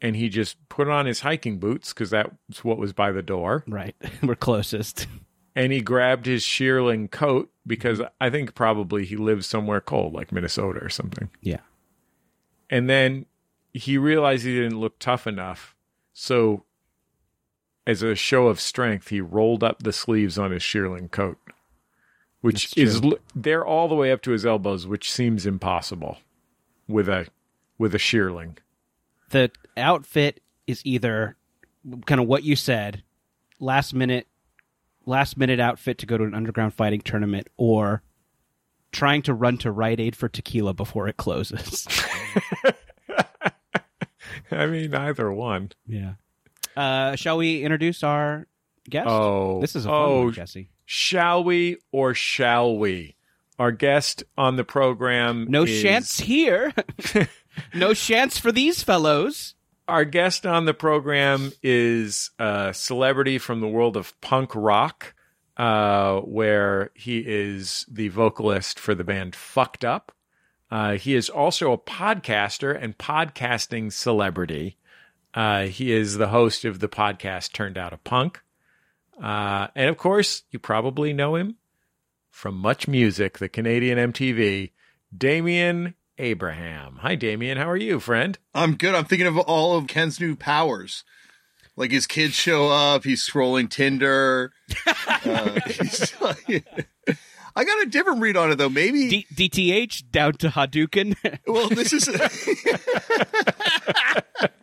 And 0.00 0.14
he 0.14 0.28
just 0.28 0.56
put 0.68 0.88
on 0.88 1.06
his 1.06 1.20
hiking 1.20 1.58
boots 1.58 1.92
because 1.92 2.10
that's 2.10 2.62
what 2.62 2.78
was 2.78 2.92
by 2.92 3.10
the 3.10 3.22
door. 3.22 3.64
Right. 3.66 3.96
we're 4.22 4.36
closest. 4.36 5.08
And 5.56 5.72
he 5.72 5.80
grabbed 5.80 6.26
his 6.26 6.44
shearling 6.44 7.10
coat 7.10 7.50
because 7.66 8.00
I 8.20 8.30
think 8.30 8.54
probably 8.54 9.04
he 9.04 9.16
lives 9.16 9.48
somewhere 9.48 9.80
cold, 9.80 10.12
like 10.12 10.30
Minnesota 10.30 10.78
or 10.80 10.88
something. 10.88 11.30
Yeah. 11.40 11.60
And 12.70 12.88
then 12.88 13.26
he 13.72 13.98
realized 13.98 14.44
he 14.44 14.54
didn't 14.54 14.78
look 14.78 15.00
tough 15.00 15.26
enough. 15.26 15.74
So, 16.12 16.64
as 17.88 18.02
a 18.02 18.14
show 18.14 18.48
of 18.48 18.60
strength, 18.60 19.08
he 19.08 19.22
rolled 19.22 19.64
up 19.64 19.82
the 19.82 19.94
sleeves 19.94 20.38
on 20.38 20.50
his 20.50 20.62
shearling 20.62 21.10
coat, 21.10 21.38
which 22.42 22.76
is 22.76 23.00
they're 23.34 23.64
all 23.64 23.88
the 23.88 23.94
way 23.94 24.12
up 24.12 24.20
to 24.22 24.32
his 24.32 24.44
elbows, 24.44 24.86
which 24.86 25.10
seems 25.10 25.46
impossible 25.46 26.18
with 26.86 27.08
a 27.08 27.26
with 27.78 27.94
a 27.94 27.98
shearling. 27.98 28.58
the 29.30 29.50
outfit 29.76 30.40
is 30.66 30.82
either 30.84 31.36
kind 32.04 32.20
of 32.20 32.26
what 32.26 32.44
you 32.44 32.54
said, 32.54 33.02
last 33.58 33.94
minute, 33.94 34.26
last 35.06 35.38
minute 35.38 35.58
outfit 35.58 35.96
to 35.96 36.06
go 36.06 36.18
to 36.18 36.24
an 36.24 36.34
underground 36.34 36.74
fighting 36.74 37.00
tournament, 37.00 37.48
or 37.56 38.02
trying 38.92 39.22
to 39.22 39.32
run 39.32 39.56
to 39.56 39.72
Rite 39.72 39.98
Aid 39.98 40.14
for 40.14 40.28
tequila 40.28 40.74
before 40.74 41.08
it 41.08 41.16
closes. 41.16 41.86
I 44.50 44.66
mean, 44.66 44.94
either 44.94 45.32
one. 45.32 45.72
yeah. 45.86 46.14
Uh, 46.76 47.16
shall 47.16 47.36
we 47.36 47.62
introduce 47.62 48.02
our 48.02 48.46
guest? 48.88 49.08
Oh, 49.08 49.60
this 49.60 49.76
is 49.76 49.84
a 49.84 49.88
fun 49.88 49.98
oh, 49.98 50.24
one, 50.24 50.32
Jesse. 50.32 50.70
Shall 50.84 51.44
we 51.44 51.76
or 51.92 52.14
shall 52.14 52.76
we? 52.76 53.16
Our 53.58 53.72
guest 53.72 54.22
on 54.36 54.56
the 54.56 54.64
program. 54.64 55.46
No 55.48 55.64
is- 55.64 55.82
chance 55.82 56.18
here. 56.20 56.72
no 57.74 57.92
chance 57.92 58.38
for 58.38 58.52
these 58.52 58.82
fellows. 58.82 59.54
Our 59.88 60.04
guest 60.04 60.46
on 60.46 60.64
the 60.64 60.74
program 60.74 61.52
is 61.62 62.30
a 62.38 62.72
celebrity 62.74 63.38
from 63.38 63.60
the 63.60 63.68
world 63.68 63.96
of 63.96 64.18
punk 64.20 64.54
rock, 64.54 65.14
uh, 65.56 66.20
where 66.20 66.90
he 66.94 67.24
is 67.26 67.86
the 67.90 68.08
vocalist 68.08 68.78
for 68.78 68.94
the 68.94 69.04
band 69.04 69.34
Fucked 69.34 69.84
Up. 69.84 70.12
Uh, 70.70 70.92
he 70.92 71.14
is 71.14 71.28
also 71.28 71.72
a 71.72 71.78
podcaster 71.78 72.78
and 72.80 72.96
podcasting 72.98 73.92
celebrity. 73.92 74.77
Uh, 75.38 75.66
he 75.66 75.92
is 75.92 76.16
the 76.16 76.26
host 76.26 76.64
of 76.64 76.80
the 76.80 76.88
podcast 76.88 77.52
Turned 77.52 77.78
Out 77.78 77.92
a 77.92 77.96
Punk. 77.96 78.42
Uh, 79.22 79.68
and 79.76 79.88
of 79.88 79.96
course, 79.96 80.42
you 80.50 80.58
probably 80.58 81.12
know 81.12 81.36
him 81.36 81.54
from 82.28 82.56
Much 82.56 82.88
Music, 82.88 83.38
the 83.38 83.48
Canadian 83.48 84.12
MTV, 84.12 84.72
Damian 85.16 85.94
Abraham. 86.18 86.98
Hi, 87.02 87.14
Damian. 87.14 87.56
How 87.56 87.70
are 87.70 87.76
you, 87.76 88.00
friend? 88.00 88.36
I'm 88.52 88.74
good. 88.74 88.96
I'm 88.96 89.04
thinking 89.04 89.28
of 89.28 89.38
all 89.38 89.78
of 89.78 89.86
Ken's 89.86 90.18
new 90.18 90.34
powers. 90.34 91.04
Like 91.76 91.92
his 91.92 92.08
kids 92.08 92.34
show 92.34 92.70
up, 92.70 93.04
he's 93.04 93.24
scrolling 93.24 93.70
Tinder. 93.70 94.52
uh, 95.24 95.60
he's 95.68 96.12
I 97.54 97.64
got 97.64 97.82
a 97.82 97.86
different 97.86 98.22
read 98.22 98.36
on 98.36 98.50
it 98.50 98.56
though. 98.56 98.68
Maybe 98.68 99.08
D- 99.08 99.48
DTH 99.48 100.10
down 100.10 100.32
to 100.32 100.48
Hadouken. 100.48 101.14
well, 101.46 101.68
this 101.68 101.92
is. 101.92 102.08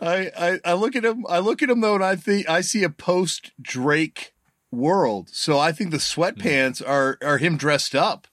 I, 0.00 0.30
I 0.38 0.60
I 0.64 0.72
look 0.74 0.96
at 0.96 1.04
him. 1.04 1.24
I 1.28 1.38
look 1.38 1.62
at 1.62 1.70
him 1.70 1.80
though, 1.80 1.94
and 1.94 2.04
I 2.04 2.16
think 2.16 2.48
I 2.48 2.60
see 2.60 2.82
a 2.82 2.90
post 2.90 3.52
Drake 3.60 4.34
world. 4.70 5.30
So 5.32 5.58
I 5.58 5.72
think 5.72 5.90
the 5.90 5.96
sweatpants 5.96 6.82
mm. 6.82 6.88
are 6.88 7.18
are 7.22 7.38
him 7.38 7.56
dressed 7.56 7.94
up, 7.94 8.26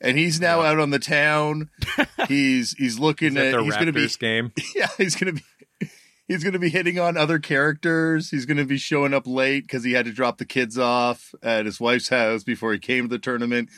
and 0.00 0.18
he's 0.18 0.40
now 0.40 0.62
out 0.62 0.78
on 0.78 0.90
the 0.90 0.98
town. 0.98 1.70
He's 2.28 2.72
he's 2.72 2.98
looking 2.98 3.36
At 3.36 3.46
at. 3.46 3.52
the 3.52 3.62
he's 3.62 3.74
going 3.74 3.86
to 3.86 3.92
be 3.92 4.08
game. 4.18 4.52
yeah. 4.74 4.88
He's 4.96 5.14
going 5.14 5.36
to 5.36 5.42
be. 5.42 5.88
He's 6.26 6.42
going 6.42 6.54
to 6.54 6.58
be 6.58 6.70
hitting 6.70 6.98
on 6.98 7.16
other 7.16 7.38
characters. 7.38 8.30
He's 8.30 8.46
going 8.46 8.56
to 8.56 8.64
be 8.64 8.78
showing 8.78 9.14
up 9.14 9.28
late 9.28 9.60
because 9.60 9.84
he 9.84 9.92
had 9.92 10.06
to 10.06 10.12
drop 10.12 10.38
the 10.38 10.44
kids 10.44 10.76
off 10.76 11.32
at 11.40 11.66
his 11.66 11.78
wife's 11.78 12.08
house 12.08 12.42
before 12.42 12.72
he 12.72 12.80
came 12.80 13.04
to 13.04 13.08
the 13.08 13.20
tournament. 13.20 13.68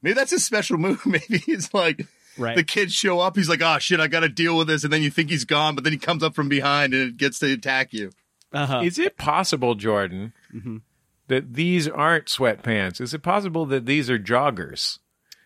Maybe 0.00 0.14
that's 0.14 0.30
his 0.30 0.44
special 0.44 0.78
move. 0.78 1.02
Maybe 1.06 1.38
he's 1.38 1.74
like, 1.74 2.06
right. 2.38 2.56
the 2.56 2.64
kids 2.64 2.92
show 2.92 3.20
up. 3.20 3.36
He's 3.36 3.48
like, 3.48 3.62
oh 3.62 3.78
shit, 3.78 4.00
I 4.00 4.06
got 4.08 4.20
to 4.20 4.28
deal 4.28 4.56
with 4.56 4.68
this. 4.68 4.84
And 4.84 4.92
then 4.92 5.02
you 5.02 5.10
think 5.10 5.30
he's 5.30 5.44
gone, 5.44 5.74
but 5.74 5.84
then 5.84 5.92
he 5.92 5.98
comes 5.98 6.22
up 6.22 6.34
from 6.34 6.48
behind 6.48 6.94
and 6.94 7.02
it 7.10 7.16
gets 7.16 7.38
to 7.40 7.52
attack 7.52 7.92
you. 7.92 8.10
uh-huh. 8.52 8.80
Is 8.84 8.98
it 8.98 9.16
possible, 9.18 9.74
Jordan, 9.74 10.32
Mhm. 10.54 10.80
that 11.28 11.54
these 11.54 11.86
aren't 11.88 12.26
sweatpants? 12.26 13.00
Is 13.00 13.12
it 13.12 13.22
possible 13.22 13.66
that 13.66 13.84
these 13.86 14.08
are 14.08 14.18
joggers? 14.18 14.98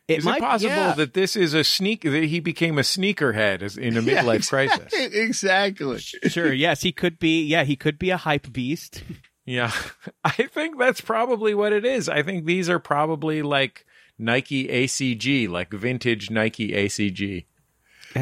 It 0.09 0.19
Is 0.19 0.25
might 0.25 0.39
it 0.39 0.41
possible 0.43 0.75
yeah. 0.75 0.95
that 0.95 1.15
this 1.15 1.37
is 1.37 1.55
a 1.55 1.63
sneak 1.65 2.03
that 2.03 2.25
he 2.25 2.41
became 2.41 2.77
a 2.77 2.83
sneakerhead 2.83 3.79
in 3.79 3.97
a 3.97 4.01
Yeah, 4.03 4.23
midlife 4.23 4.35
exactly, 4.37 4.89
crisis? 4.89 5.15
Exactly. 5.15 5.99
sure 6.29 6.53
yes 6.53 6.83
he 6.83 6.93
could 6.93 7.19
be 7.19 7.45
yeah 7.45 7.63
he 7.65 7.77
could 7.77 7.99
be 7.99 8.11
a 8.11 8.17
hype 8.17 8.53
beast 8.53 9.03
Yeah, 9.45 9.73
I 10.25 10.31
think 10.31 10.79
that's 10.79 11.01
probably 11.01 11.55
what 11.55 11.73
it 11.73 11.85
is. 11.85 12.09
I 12.09 12.23
think 12.23 12.45
these 12.45 12.69
are 12.71 12.79
probably 12.79 13.43
like 13.43 13.85
Nike 14.19 14.69
ACG, 14.69 15.49
like 15.49 15.73
vintage 15.73 16.31
Nike 16.31 16.69
ACG. 16.73 17.45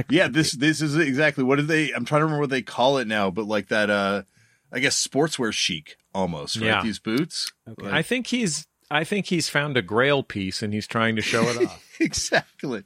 Yeah, 0.09 0.29
this 0.29 0.53
this 0.53 0.81
is 0.81 0.97
exactly 0.97 1.43
what 1.45 1.57
did 1.57 1.69
they? 1.69 1.93
I'm 1.93 2.05
trying 2.05 2.21
to 2.21 2.25
remember 2.25 2.43
what 2.43 2.51
they 2.51 2.63
call 2.63 2.99
it 2.99 3.09
now, 3.09 3.31
but 3.31 3.47
like 3.47 3.69
that. 3.69 3.91
uh 3.91 4.23
I 4.73 4.79
guess 4.79 5.05
sportswear 5.05 5.53
chic 5.53 5.97
almost. 6.15 6.57
Right? 6.57 6.67
Yeah. 6.67 6.83
These 6.83 7.01
boots. 7.01 7.51
Okay. 7.69 7.87
Like- 7.87 7.95
I 7.95 8.03
think 8.03 8.29
he's 8.29 8.67
I 8.89 9.03
think 9.05 9.27
he's 9.27 9.49
found 9.49 9.77
a 9.77 9.83
grail 9.83 10.23
piece 10.23 10.63
and 10.63 10.73
he's 10.73 10.87
trying 10.87 11.17
to 11.17 11.23
show 11.23 11.43
it 11.49 11.67
off. 11.67 11.85
exactly. 12.01 12.85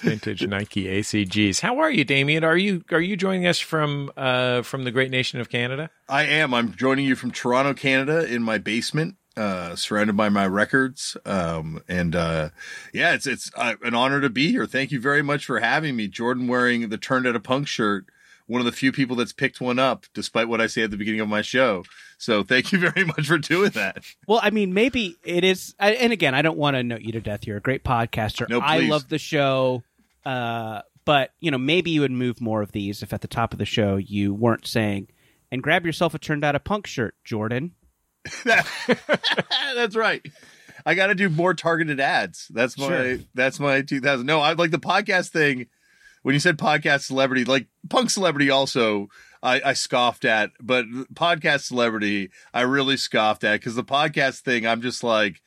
vintage 0.00 0.46
Nike 0.46 0.84
ACGs. 0.84 1.60
How 1.60 1.78
are 1.78 1.90
you, 1.90 2.04
Damian? 2.04 2.44
Are 2.44 2.56
you 2.56 2.84
are 2.92 3.00
you 3.00 3.16
joining 3.16 3.46
us 3.46 3.58
from 3.58 4.10
uh 4.16 4.62
from 4.62 4.84
the 4.84 4.90
great 4.90 5.10
nation 5.10 5.40
of 5.40 5.48
Canada? 5.48 5.90
I 6.08 6.24
am. 6.24 6.52
I'm 6.54 6.74
joining 6.74 7.06
you 7.06 7.16
from 7.16 7.30
Toronto, 7.30 7.74
Canada, 7.74 8.24
in 8.24 8.42
my 8.42 8.58
basement, 8.58 9.16
uh, 9.36 9.74
surrounded 9.76 10.16
by 10.16 10.28
my 10.28 10.46
records. 10.46 11.16
Um, 11.24 11.82
and 11.88 12.14
uh, 12.14 12.50
yeah, 12.92 13.14
it's 13.14 13.26
it's 13.26 13.50
uh, 13.56 13.74
an 13.82 13.94
honor 13.94 14.20
to 14.20 14.30
be 14.30 14.50
here. 14.50 14.66
Thank 14.66 14.90
you 14.92 15.00
very 15.00 15.22
much 15.22 15.44
for 15.44 15.60
having 15.60 15.96
me, 15.96 16.08
Jordan. 16.08 16.48
Wearing 16.48 16.88
the 16.88 16.98
turned 16.98 17.26
out 17.26 17.36
a 17.36 17.40
punk 17.40 17.66
shirt. 17.68 18.06
One 18.46 18.60
of 18.60 18.64
the 18.66 18.72
few 18.72 18.92
people 18.92 19.16
that's 19.16 19.32
picked 19.32 19.60
one 19.60 19.78
up, 19.78 20.04
despite 20.14 20.48
what 20.48 20.60
I 20.60 20.66
say 20.66 20.82
at 20.82 20.90
the 20.90 20.96
beginning 20.96 21.20
of 21.20 21.28
my 21.28 21.42
show. 21.42 21.84
So 22.18 22.42
thank 22.42 22.72
you 22.72 22.78
very 22.90 23.04
much 23.04 23.26
for 23.28 23.38
doing 23.38 23.70
that. 23.70 24.04
well 24.28 24.40
i 24.42 24.50
mean 24.50 24.72
maybe 24.74 25.16
it 25.24 25.42
is 25.42 25.74
and 25.80 26.12
again 26.12 26.34
i 26.36 26.42
don't 26.42 26.56
want 26.58 26.76
to 26.76 26.82
note 26.84 27.00
you 27.00 27.10
to 27.12 27.20
death 27.20 27.46
you're 27.46 27.56
a 27.56 27.60
great 27.60 27.82
podcaster 27.82 28.48
No, 28.48 28.60
i 28.60 28.78
love 28.80 29.08
the 29.08 29.18
show 29.18 29.82
uh 30.24 30.82
but 31.04 31.30
you 31.40 31.50
know 31.50 31.58
maybe 31.58 31.90
you 31.90 32.02
would 32.02 32.12
move 32.12 32.40
more 32.40 32.62
of 32.62 32.70
these 32.70 33.02
if 33.02 33.12
at 33.12 33.22
the 33.22 33.28
top 33.28 33.52
of 33.52 33.58
the 33.58 33.64
show 33.64 33.96
you 33.96 34.32
weren't 34.34 34.66
saying 34.68 35.08
and 35.50 35.62
grab 35.64 35.84
yourself 35.84 36.14
a 36.14 36.18
turned 36.18 36.44
out 36.44 36.54
a 36.54 36.60
punk 36.60 36.86
shirt 36.86 37.16
jordan 37.24 37.72
that's 39.74 39.96
right. 39.96 40.24
I 40.84 40.94
got 40.94 41.08
to 41.08 41.14
do 41.14 41.28
more 41.28 41.54
targeted 41.54 42.00
ads. 42.00 42.48
That's 42.50 42.76
my 42.78 42.86
Sure. 42.88 43.18
that's 43.34 43.60
my 43.60 43.82
2000. 43.82 44.26
No, 44.26 44.40
I 44.40 44.52
like 44.54 44.70
the 44.70 44.78
podcast 44.78 45.28
thing. 45.30 45.66
When 46.22 46.34
you 46.34 46.40
said 46.40 46.56
podcast 46.56 47.02
celebrity, 47.02 47.44
like 47.44 47.66
punk 47.88 48.10
celebrity, 48.10 48.48
also 48.50 49.08
I, 49.42 49.60
I 49.64 49.72
scoffed 49.72 50.24
at, 50.24 50.50
but 50.60 50.86
podcast 51.14 51.62
celebrity, 51.62 52.30
I 52.54 52.60
really 52.62 52.96
scoffed 52.96 53.42
at 53.42 53.58
because 53.58 53.74
the 53.74 53.82
podcast 53.84 54.40
thing, 54.40 54.64
I'm 54.66 54.82
just 54.82 55.02
like, 55.02 55.42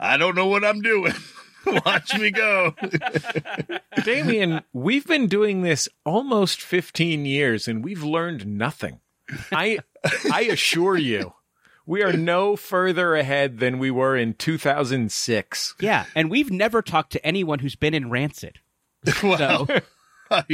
I 0.00 0.16
don't 0.16 0.34
know 0.34 0.48
what 0.48 0.64
I'm 0.64 0.80
doing. 0.80 1.12
Watch 1.86 2.18
me 2.18 2.32
go. 2.32 2.74
Damian, 4.04 4.62
we've 4.72 5.06
been 5.06 5.28
doing 5.28 5.62
this 5.62 5.88
almost 6.04 6.60
15 6.60 7.24
years 7.24 7.68
and 7.68 7.84
we've 7.84 8.02
learned 8.02 8.44
nothing. 8.46 8.98
I 9.52 9.78
I 10.32 10.42
assure 10.42 10.96
you, 10.96 11.32
we 11.86 12.02
are 12.02 12.12
no 12.12 12.56
further 12.56 13.14
ahead 13.14 13.58
than 13.58 13.78
we 13.78 13.90
were 13.90 14.16
in 14.16 14.34
2006. 14.34 15.74
yeah 15.80 16.04
and 16.14 16.30
we've 16.30 16.50
never 16.50 16.82
talked 16.82 17.12
to 17.12 17.24
anyone 17.26 17.58
who's 17.60 17.76
been 17.76 17.94
in 17.94 18.10
rancid 18.10 18.58
Wow. 19.22 19.66
I, 20.30 20.44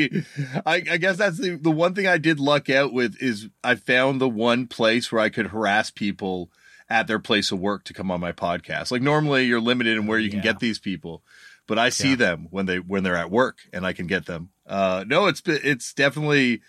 I 0.67 0.75
I 0.91 0.97
guess 0.97 1.19
that's 1.19 1.39
the 1.39 1.55
the 1.57 1.71
one 1.71 1.95
thing 1.95 2.07
I 2.09 2.19
did 2.19 2.41
luck 2.41 2.69
out 2.69 2.93
with 2.93 3.15
is 3.23 3.49
I 3.63 3.77
found 3.77 4.21
the 4.21 4.29
one 4.29 4.67
place 4.67 5.13
where 5.13 5.21
I 5.23 5.29
could 5.29 5.49
harass 5.49 5.91
people 5.93 6.51
at 6.91 7.07
their 7.07 7.21
place 7.21 7.53
of 7.53 7.61
work 7.61 7.85
to 7.85 7.93
come 7.95 8.11
on 8.11 8.19
my 8.19 8.33
podcast. 8.33 8.91
Like 8.91 9.03
normally 9.03 9.45
you're 9.45 9.61
limited 9.61 9.97
in 9.97 10.07
where 10.09 10.19
you 10.19 10.31
can 10.31 10.41
get 10.41 10.59
these 10.59 10.81
people, 10.81 11.23
but 11.69 11.79
I 11.79 11.91
see 11.91 12.11
Yeah. 12.11 12.17
them 12.17 12.49
when 12.51 12.67
they 12.67 12.79
when 12.79 13.05
they're 13.05 13.15
at 13.15 13.31
work 13.31 13.59
and 13.73 13.87
I 13.87 13.93
can 13.93 14.09
get 14.09 14.27
them. 14.27 14.49
Uh 14.67 15.05
no, 15.07 15.27
it's 15.27 15.43
it's 15.47 15.93
definitely 15.95 16.61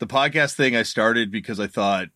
the 0.00 0.06
podcast 0.08 0.54
thing 0.54 0.74
I 0.74 0.82
started 0.82 1.30
because 1.30 1.60
I 1.60 1.68
thought 1.68 2.08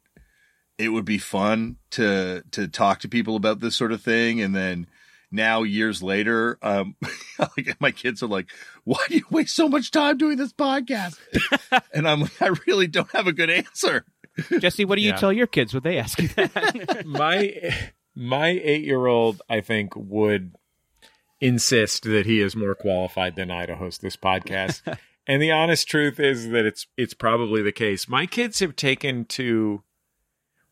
it 0.81 0.89
would 0.89 1.05
be 1.05 1.19
fun 1.19 1.77
to 1.91 2.43
to 2.51 2.67
talk 2.69 3.01
to 3.01 3.09
people 3.09 3.37
about 3.37 3.61
this 3.61 3.77
sort 3.77 3.93
of 3.93 4.03
thing 4.03 4.41
and 4.41 4.55
then 4.55 4.87
now 5.31 5.63
years 5.63 6.03
later 6.03 6.59
um 6.63 6.97
my 7.81 7.91
kids 7.91 8.23
are 8.23 8.27
like 8.29 8.49
why 8.85 8.99
do 9.09 9.17
you 9.17 9.25
waste 9.31 9.55
so 9.55 9.69
much 9.69 9.91
time 9.91 10.17
doing 10.19 10.37
this 10.37 10.53
podcast 10.53 11.19
and 11.95 12.09
i'm 12.09 12.21
like 12.23 12.43
i 12.43 12.49
really 12.67 12.87
don't 12.87 13.11
have 13.13 13.27
a 13.27 13.33
good 13.33 13.51
answer 13.51 14.05
jesse 14.59 14.85
what 14.85 14.97
do 14.97 15.03
you 15.03 15.11
Yeah. 15.11 15.17
tell 15.17 15.33
your 15.33 15.47
kids 15.47 15.73
when 15.75 15.83
they 15.83 15.99
ask 15.99 16.21
you 16.21 16.29
that 16.29 17.03
My 17.07 17.55
my 18.17 18.51
8-year-old 18.55 19.41
I 19.49 19.61
think 19.61 19.95
would 19.97 20.55
insist 21.41 22.03
that 22.05 22.27
he 22.27 22.41
is 22.41 22.55
more 22.57 22.75
qualified 22.75 23.37
than 23.37 23.51
I 23.51 23.67
to 23.67 23.77
host 23.77 24.03
this 24.03 24.17
podcast. 24.17 24.83
and 25.27 25.41
the 25.41 25.51
honest 25.51 25.89
truth 25.89 26.19
is 26.21 26.49
that 26.51 26.67
it's 26.67 26.87
it's 26.97 27.15
probably 27.15 27.63
the 27.63 27.73
case. 27.73 28.09
My 28.09 28.27
kids 28.27 28.59
have 28.61 28.77
taken 28.77 29.25
to 29.27 29.83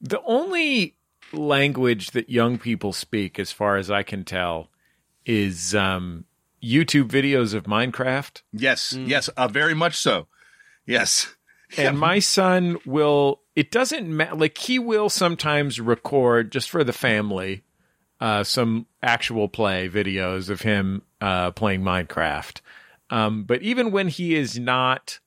the 0.00 0.20
only 0.24 0.96
language 1.32 2.12
that 2.12 2.30
young 2.30 2.58
people 2.58 2.92
speak 2.92 3.38
as 3.38 3.52
far 3.52 3.76
as 3.76 3.90
I 3.90 4.02
can 4.02 4.24
tell 4.24 4.68
is 5.26 5.74
um 5.74 6.24
YouTube 6.62 7.08
videos 7.08 7.54
of 7.54 7.64
Minecraft. 7.64 8.42
yes 8.52 8.92
yes 8.92 9.28
uh, 9.28 9.48
very 9.48 9.74
much 9.74 9.96
so 9.96 10.26
yes 10.86 11.34
And 11.76 11.98
my 11.98 12.18
son 12.18 12.78
will, 12.86 13.42
it 13.54 13.70
doesn't 13.70 14.08
matter, 14.08 14.34
like, 14.34 14.56
he 14.56 14.78
will 14.78 15.10
sometimes 15.10 15.78
record 15.80 16.50
just 16.50 16.70
for 16.70 16.82
the 16.82 16.94
family 16.94 17.62
uh, 18.20 18.42
some 18.42 18.86
actual 19.02 19.48
play 19.48 19.88
videos 19.88 20.48
of 20.48 20.62
him 20.62 21.02
uh, 21.20 21.50
playing 21.50 21.82
Minecraft. 21.82 22.62
Um, 23.10 23.44
but 23.44 23.60
even 23.60 23.90
when 23.90 24.08
he 24.08 24.34
is 24.34 24.58
not 24.58 25.20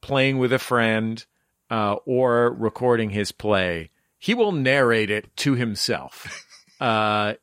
playing 0.00 0.38
with 0.38 0.50
a 0.52 0.58
friend 0.58 1.24
uh, 1.70 1.96
or 2.06 2.50
recording 2.52 3.10
his 3.10 3.30
play, 3.30 3.90
he 4.22 4.34
will 4.34 4.52
narrate 4.52 5.10
it 5.10 5.36
to 5.38 5.54
himself. 5.56 6.46
Uh, 6.80 7.34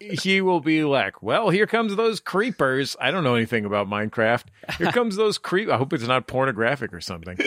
he 0.00 0.40
will 0.40 0.58
be 0.58 0.82
like, 0.82 1.22
"Well, 1.22 1.50
here 1.50 1.68
comes 1.68 1.94
those 1.94 2.18
creepers." 2.18 2.96
I 3.00 3.12
don't 3.12 3.22
know 3.22 3.36
anything 3.36 3.64
about 3.64 3.86
Minecraft. 3.86 4.46
Here 4.78 4.90
comes 4.92 5.14
those 5.14 5.38
creep. 5.38 5.68
I 5.68 5.76
hope 5.76 5.92
it's 5.92 6.08
not 6.08 6.26
pornographic 6.26 6.92
or 6.92 7.00
something. 7.00 7.38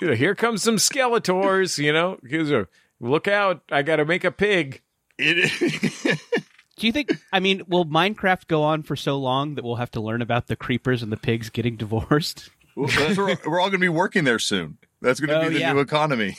here 0.00 0.34
comes 0.34 0.64
some 0.64 0.78
Skeletors. 0.78 1.78
You 1.78 1.92
know, 1.92 2.66
look 2.98 3.28
out! 3.28 3.62
I 3.70 3.82
got 3.82 3.96
to 3.96 4.04
make 4.04 4.24
a 4.24 4.32
pig. 4.32 4.82
It, 5.16 6.18
Do 6.76 6.86
you 6.88 6.92
think? 6.92 7.12
I 7.32 7.38
mean, 7.38 7.62
will 7.68 7.84
Minecraft 7.86 8.48
go 8.48 8.64
on 8.64 8.82
for 8.82 8.96
so 8.96 9.16
long 9.16 9.54
that 9.54 9.64
we'll 9.64 9.76
have 9.76 9.92
to 9.92 10.00
learn 10.00 10.22
about 10.22 10.48
the 10.48 10.56
creepers 10.56 11.04
and 11.04 11.12
the 11.12 11.16
pigs 11.16 11.50
getting 11.50 11.76
divorced? 11.76 12.50
Well, 12.74 12.88
that's 12.88 13.16
we're 13.16 13.60
all 13.60 13.68
going 13.68 13.72
to 13.72 13.78
be 13.78 13.88
working 13.88 14.24
there 14.24 14.40
soon. 14.40 14.78
That's 15.00 15.20
going 15.20 15.30
to 15.30 15.46
Oh, 15.46 15.48
be 15.48 15.54
the 15.54 15.60
yeah. 15.60 15.72
new 15.72 15.78
economy. 15.80 16.36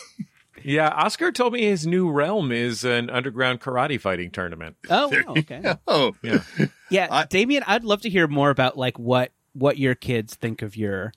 Yeah, 0.63 0.89
Oscar 0.89 1.31
told 1.31 1.53
me 1.53 1.63
his 1.63 1.85
new 1.87 2.09
realm 2.09 2.51
is 2.51 2.83
an 2.83 3.09
underground 3.09 3.61
karate 3.61 3.99
fighting 3.99 4.31
tournament. 4.31 4.75
Oh, 4.89 5.07
wow, 5.09 5.33
okay. 5.37 5.75
Oh, 5.87 6.13
Yeah. 6.21 6.43
Yeah, 6.89 7.07
I- 7.09 7.25
Damian, 7.25 7.63
I'd 7.67 7.83
love 7.83 8.01
to 8.01 8.09
hear 8.09 8.27
more 8.27 8.49
about 8.49 8.77
like 8.77 8.97
what 8.99 9.31
what 9.53 9.77
your 9.77 9.95
kids 9.95 10.35
think 10.35 10.61
of 10.61 10.75
your 10.77 11.11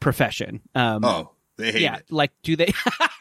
profession. 0.00 0.60
Um, 0.74 1.04
oh, 1.04 1.32
they 1.56 1.72
hate 1.72 1.82
yeah, 1.82 1.96
it. 1.96 2.06
like 2.10 2.32
do 2.42 2.56
they 2.56 2.72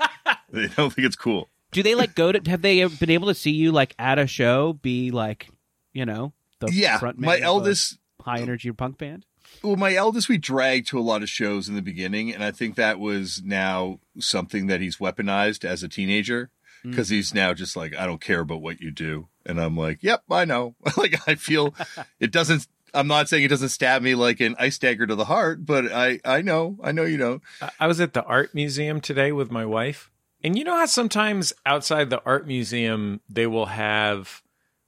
They 0.52 0.68
don't 0.68 0.92
think 0.94 1.06
it's 1.06 1.16
cool. 1.16 1.50
do 1.72 1.82
they 1.84 1.96
like 1.96 2.16
go 2.16 2.32
to? 2.32 2.50
Have 2.50 2.62
they 2.62 2.84
been 2.86 3.10
able 3.10 3.28
to 3.28 3.34
see 3.36 3.52
you 3.52 3.72
like 3.72 3.96
at 3.98 4.20
a 4.20 4.28
show? 4.28 4.74
Be 4.74 5.12
like, 5.12 5.48
you 5.94 6.06
know, 6.06 6.34
the 6.60 6.70
yeah, 6.74 6.98
front 7.00 7.18
my 7.20 7.28
man 7.28 7.36
of 7.38 7.42
a 7.42 7.46
eldest. 7.46 7.98
high 8.22 8.40
energy 8.40 8.72
punk 8.72 8.98
band. 8.98 9.26
Well, 9.64 9.76
my 9.76 9.94
eldest 9.94 10.30
we 10.30 10.38
dragged 10.38 10.88
to 10.88 11.00
a 11.00 11.02
lot 11.02 11.22
of 11.22 11.30
shows 11.30 11.70
in 11.70 11.76
the 11.76 11.82
beginning, 11.82 12.34
and 12.34 12.44
I 12.44 12.52
think 12.52 12.76
that 12.76 13.00
was 13.00 13.42
now 13.44 14.00
something 14.20 14.68
that 14.68 14.82
he's 14.82 14.98
weaponized 14.98 15.64
as 15.64 15.84
a 15.84 15.88
teenager 15.88 16.50
hmm. 16.84 16.90
because 16.90 17.10
he's 17.10 17.34
now 17.34 17.54
just 17.54 17.76
like, 17.76 17.96
I 17.96 18.06
don't 18.06 18.22
care 18.22 18.40
about 18.40 18.62
what 18.62 18.82
you 18.82 18.92
do, 18.92 19.28
and 19.46 19.60
I'm 19.60 19.78
like, 19.78 20.00
Yep, 20.02 20.24
I 20.30 20.46
know. 20.46 20.76
like 20.98 21.28
I 21.28 21.36
feel 21.36 21.74
it 22.20 22.32
doesn't. 22.32 22.68
I'm 22.94 23.08
not 23.08 23.30
saying 23.30 23.44
it 23.44 23.50
doesn't 23.50 23.70
stab 23.70 24.02
me 24.02 24.16
like 24.16 24.42
an 24.42 24.56
ice 24.60 24.78
dagger 24.78 25.08
to 25.08 25.16
the 25.16 25.26
heart, 25.26 25.66
but 25.66 25.92
I 25.92 26.20
I 26.26 26.42
know 26.42 26.78
I 26.84 26.92
know 26.92 27.04
you 27.04 27.18
don't. 27.18 27.42
I- 27.62 27.70
I 27.82 27.88
was 27.88 28.02
at 28.02 28.14
the 28.14 28.24
art 28.24 28.54
museum 28.54 29.00
today 29.00 29.32
with 29.32 29.52
my 29.52 29.66
wife. 29.66 30.10
And 30.44 30.58
you 30.58 30.64
know 30.64 30.76
how 30.76 30.88
sometimes 30.88 31.54
outside 31.66 32.10
the 32.10 32.22
art 32.26 32.48
museum, 32.48 33.22
they 33.30 33.46
will 33.46 33.68
have 33.68 34.42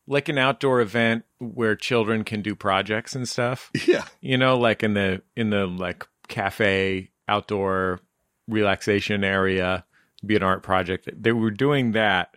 like 0.08 0.30
an 0.30 0.38
outdoor 0.38 0.82
event 0.82 1.24
where 1.40 1.76
children 1.76 2.24
can 2.24 2.42
do 2.42 2.56
projects 2.56 3.16
and 3.16 3.28
stuff? 3.28 3.72
Yeah, 3.88 4.06
You 4.22 4.38
know, 4.38 4.58
like 4.58 4.84
in 4.84 4.94
the, 4.94 5.22
in 5.36 5.50
the 5.50 5.66
like 5.66 6.08
cafe 6.28 7.12
outdoor 7.28 8.00
relaxation 8.48 9.24
area, 9.24 9.86
be 10.26 10.36
an 10.36 10.44
art 10.44 10.64
project. 10.64 11.10
They 11.16 11.32
were 11.32 11.52
doing 11.52 11.92
that, 11.94 12.36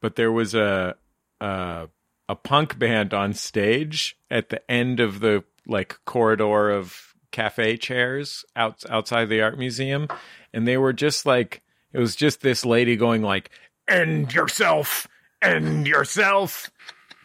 but 0.00 0.16
there 0.16 0.32
was 0.32 0.54
a, 0.54 0.96
a, 1.40 1.88
a 2.28 2.36
punk 2.36 2.78
band 2.78 3.14
on 3.14 3.34
stage 3.34 4.16
at 4.30 4.48
the 4.48 4.68
end 4.70 5.00
of 5.00 5.20
the 5.20 5.44
like 5.66 5.98
corridor 6.04 6.70
of 6.70 7.14
cafe 7.32 7.76
chairs 7.76 8.44
out 8.56 8.82
outside 8.90 9.28
the 9.28 9.40
art 9.40 9.56
museum 9.56 10.08
and 10.52 10.66
they 10.66 10.76
were 10.76 10.92
just 10.92 11.24
like 11.24 11.62
it 11.92 11.98
was 11.98 12.16
just 12.16 12.40
this 12.40 12.64
lady 12.64 12.96
going 12.96 13.22
like 13.22 13.50
end 13.86 14.34
yourself 14.34 15.06
end 15.40 15.86
yourself 15.86 16.70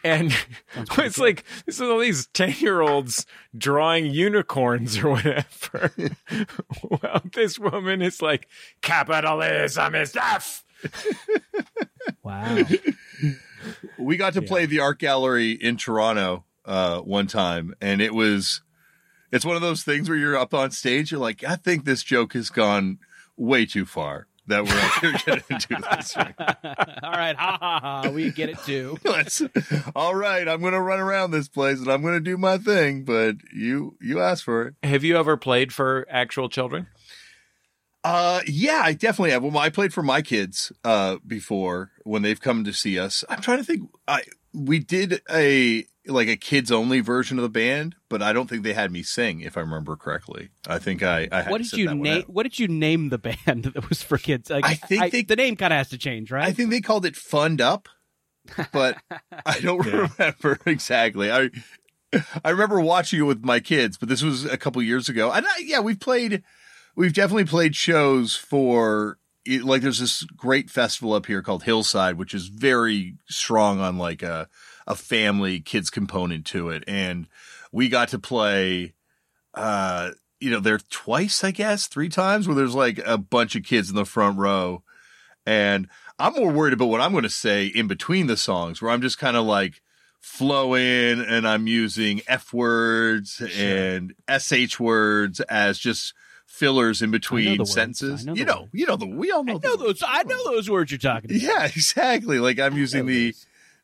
and 0.06 0.32
it's 0.98 1.18
like 1.18 1.44
this 1.66 1.76
is 1.76 1.82
all 1.82 1.98
these 1.98 2.26
10 2.28 2.54
year 2.60 2.80
olds 2.80 3.26
drawing 3.56 4.06
unicorns 4.06 4.98
or 4.98 5.10
whatever 5.10 5.92
well 6.90 7.22
this 7.34 7.58
woman 7.58 8.02
is 8.02 8.22
like 8.22 8.48
capitalism 8.82 9.94
is 9.94 10.12
death 10.12 10.62
Wow. 12.22 12.64
we 13.98 14.16
got 14.16 14.34
to 14.34 14.42
play 14.42 14.66
the 14.66 14.80
art 14.80 14.98
gallery 14.98 15.52
in 15.52 15.76
Toronto 15.76 16.44
uh, 16.64 17.00
one 17.00 17.26
time, 17.26 17.74
and 17.80 18.00
it 18.00 18.14
was 18.14 18.62
it's 19.32 19.44
one 19.44 19.56
of 19.56 19.62
those 19.62 19.82
things 19.82 20.08
where 20.08 20.18
you're 20.18 20.36
up 20.36 20.54
on 20.54 20.70
stage, 20.70 21.10
you're 21.10 21.20
like, 21.20 21.42
I 21.44 21.56
think 21.56 21.84
this 21.84 22.02
joke 22.02 22.34
has 22.34 22.50
gone 22.50 22.98
way 23.36 23.66
too 23.66 23.84
far. 23.84 24.28
That 24.48 24.64
we're 24.64 24.78
actually 24.78 25.12
going 25.26 25.40
to 25.40 25.66
do 25.68 25.76
this. 25.90 26.16
Right. 26.16 26.34
All 27.02 27.10
right, 27.12 27.34
ha 27.36 27.58
ha 27.60 27.80
ha. 27.80 28.10
We 28.10 28.30
get 28.30 28.48
it 28.48 28.58
too. 28.64 28.96
Let's, 29.04 29.42
all 29.94 30.14
right, 30.14 30.46
I'm 30.48 30.60
going 30.60 30.72
to 30.72 30.80
run 30.80 31.00
around 31.00 31.32
this 31.32 31.48
place 31.48 31.78
and 31.80 31.88
I'm 31.90 32.02
going 32.02 32.14
to 32.14 32.20
do 32.20 32.36
my 32.36 32.58
thing, 32.58 33.04
but 33.04 33.36
you 33.52 33.96
you 34.00 34.20
asked 34.20 34.44
for 34.44 34.62
it. 34.68 34.74
have 34.82 35.02
you 35.04 35.16
ever 35.16 35.36
played 35.36 35.72
for 35.72 36.06
actual 36.10 36.48
children 36.48 36.86
Uh, 38.04 38.40
yeah, 38.46 38.82
I 38.84 38.92
definitely 38.92 39.32
have. 39.32 39.42
Well, 39.42 39.58
I 39.58 39.68
played 39.68 39.92
for 39.92 40.02
my 40.02 40.22
kids 40.22 40.70
uh 40.84 41.16
before 41.26 41.90
when 42.04 42.22
they've 42.22 42.40
come 42.40 42.62
to 42.64 42.72
see 42.72 42.98
us. 43.00 43.24
I'm 43.28 43.40
trying 43.40 43.58
to 43.58 43.64
think. 43.64 43.90
I 44.06 44.22
we 44.52 44.78
did 44.78 45.20
a 45.30 45.86
like 46.06 46.28
a 46.28 46.36
kids 46.36 46.70
only 46.70 47.00
version 47.00 47.38
of 47.38 47.42
the 47.42 47.48
band, 47.48 47.96
but 48.08 48.22
I 48.22 48.32
don't 48.32 48.48
think 48.48 48.62
they 48.62 48.72
had 48.74 48.90
me 48.92 49.02
sing, 49.02 49.40
if 49.40 49.56
I 49.56 49.60
remember 49.60 49.96
correctly. 49.96 50.50
I 50.68 50.78
think 50.78 51.02
I. 51.02 51.28
I 51.32 51.42
had 51.42 51.50
What 51.50 51.58
did 51.58 51.66
sit 51.68 51.78
you 51.80 51.94
name? 51.94 52.22
What 52.26 52.44
did 52.44 52.58
you 52.58 52.68
name 52.68 53.08
the 53.08 53.18
band 53.46 53.64
that 53.64 53.88
was 53.88 54.02
for 54.02 54.18
kids? 54.18 54.50
Like, 54.50 54.64
I 54.64 54.74
think 54.74 55.12
they- 55.12 55.22
the 55.22 55.36
name 55.36 55.56
kind 55.56 55.72
of 55.72 55.78
has 55.78 55.88
to 55.90 55.98
change, 55.98 56.30
right? 56.30 56.46
I 56.46 56.52
think 56.52 56.70
they 56.70 56.80
called 56.80 57.04
it 57.06 57.16
Fund 57.16 57.60
Up, 57.60 57.88
but 58.72 58.98
I 59.46 59.60
don't 59.60 59.84
Yeah. 59.86 60.08
remember 60.18 60.58
exactly. 60.66 61.30
I 61.30 61.50
I 62.44 62.50
remember 62.50 62.80
watching 62.80 63.18
it 63.20 63.24
with 63.24 63.44
my 63.44 63.60
kids, 63.60 63.98
but 63.98 64.08
this 64.08 64.22
was 64.22 64.44
a 64.44 64.56
couple 64.56 64.80
years 64.82 65.08
ago. 65.08 65.32
And 65.32 65.44
I, 65.44 65.50
yeah, 65.62 65.80
we've 65.80 65.98
played, 66.00 66.42
we've 66.94 67.12
definitely 67.12 67.44
played 67.46 67.74
shows 67.74 68.36
for 68.36 69.18
like. 69.46 69.82
There's 69.82 69.98
this 69.98 70.22
great 70.22 70.70
festival 70.70 71.12
up 71.14 71.26
here 71.26 71.42
called 71.42 71.64
Hillside, 71.64 72.16
which 72.16 72.32
is 72.32 72.46
very 72.46 73.16
strong 73.28 73.80
on 73.80 73.98
like 73.98 74.22
a 74.22 74.48
a 74.86 74.94
family 74.94 75.60
kids 75.60 75.90
component 75.90 76.46
to 76.46 76.68
it, 76.70 76.84
and 76.86 77.26
we 77.72 77.88
got 77.88 78.08
to 78.10 78.18
play. 78.18 78.94
uh 79.54 80.10
you 80.38 80.50
know, 80.50 80.60
there 80.60 80.78
twice, 80.90 81.42
I 81.42 81.50
guess, 81.50 81.86
three 81.86 82.10
times 82.10 82.46
where 82.46 82.54
there's 82.54 82.74
like 82.74 83.00
a 83.06 83.16
bunch 83.16 83.56
of 83.56 83.62
kids 83.64 83.88
in 83.88 83.96
the 83.96 84.04
front 84.04 84.38
row. 84.38 84.82
And 85.46 85.88
I'm 86.18 86.34
more 86.34 86.50
worried 86.52 86.74
about 86.74 86.86
what 86.90 87.00
I'm 87.00 87.12
going 87.12 87.22
to 87.22 87.30
say 87.30 87.64
in 87.66 87.86
between 87.88 88.26
the 88.26 88.36
songs, 88.36 88.82
where 88.82 88.90
I'm 88.90 89.00
just 89.00 89.18
kind 89.18 89.34
of 89.34 89.46
like 89.46 89.80
flowing 90.20 91.20
and 91.20 91.48
I'm 91.48 91.66
using 91.66 92.20
F 92.28 92.52
words 92.52 93.40
and 93.56 94.12
SH 94.28 94.78
words 94.78 95.40
as 95.40 95.78
just 95.78 96.12
fillers 96.46 97.00
in 97.00 97.10
between 97.10 97.58
words. 97.58 97.72
sentences. 97.72 98.26
Know 98.26 98.34
You 98.34 98.44
know, 98.44 98.60
words. 98.60 98.70
you 98.74 98.86
know 98.86 98.96
the 98.96 99.06
we 99.06 99.30
all 99.30 99.42
know, 99.44 99.54
I 99.54 99.66
know 99.66 99.76
words. 99.76 100.00
those. 100.00 100.02
I 100.06 100.22
know 100.24 100.44
those 100.44 100.68
words 100.68 100.90
you're 100.90 100.98
talking 100.98 101.30
about. 101.30 101.40
Yeah, 101.40 101.64
exactly. 101.74 102.38
Like 102.40 102.58
I'm 102.60 102.76
using 102.76 103.06
the 103.06 103.34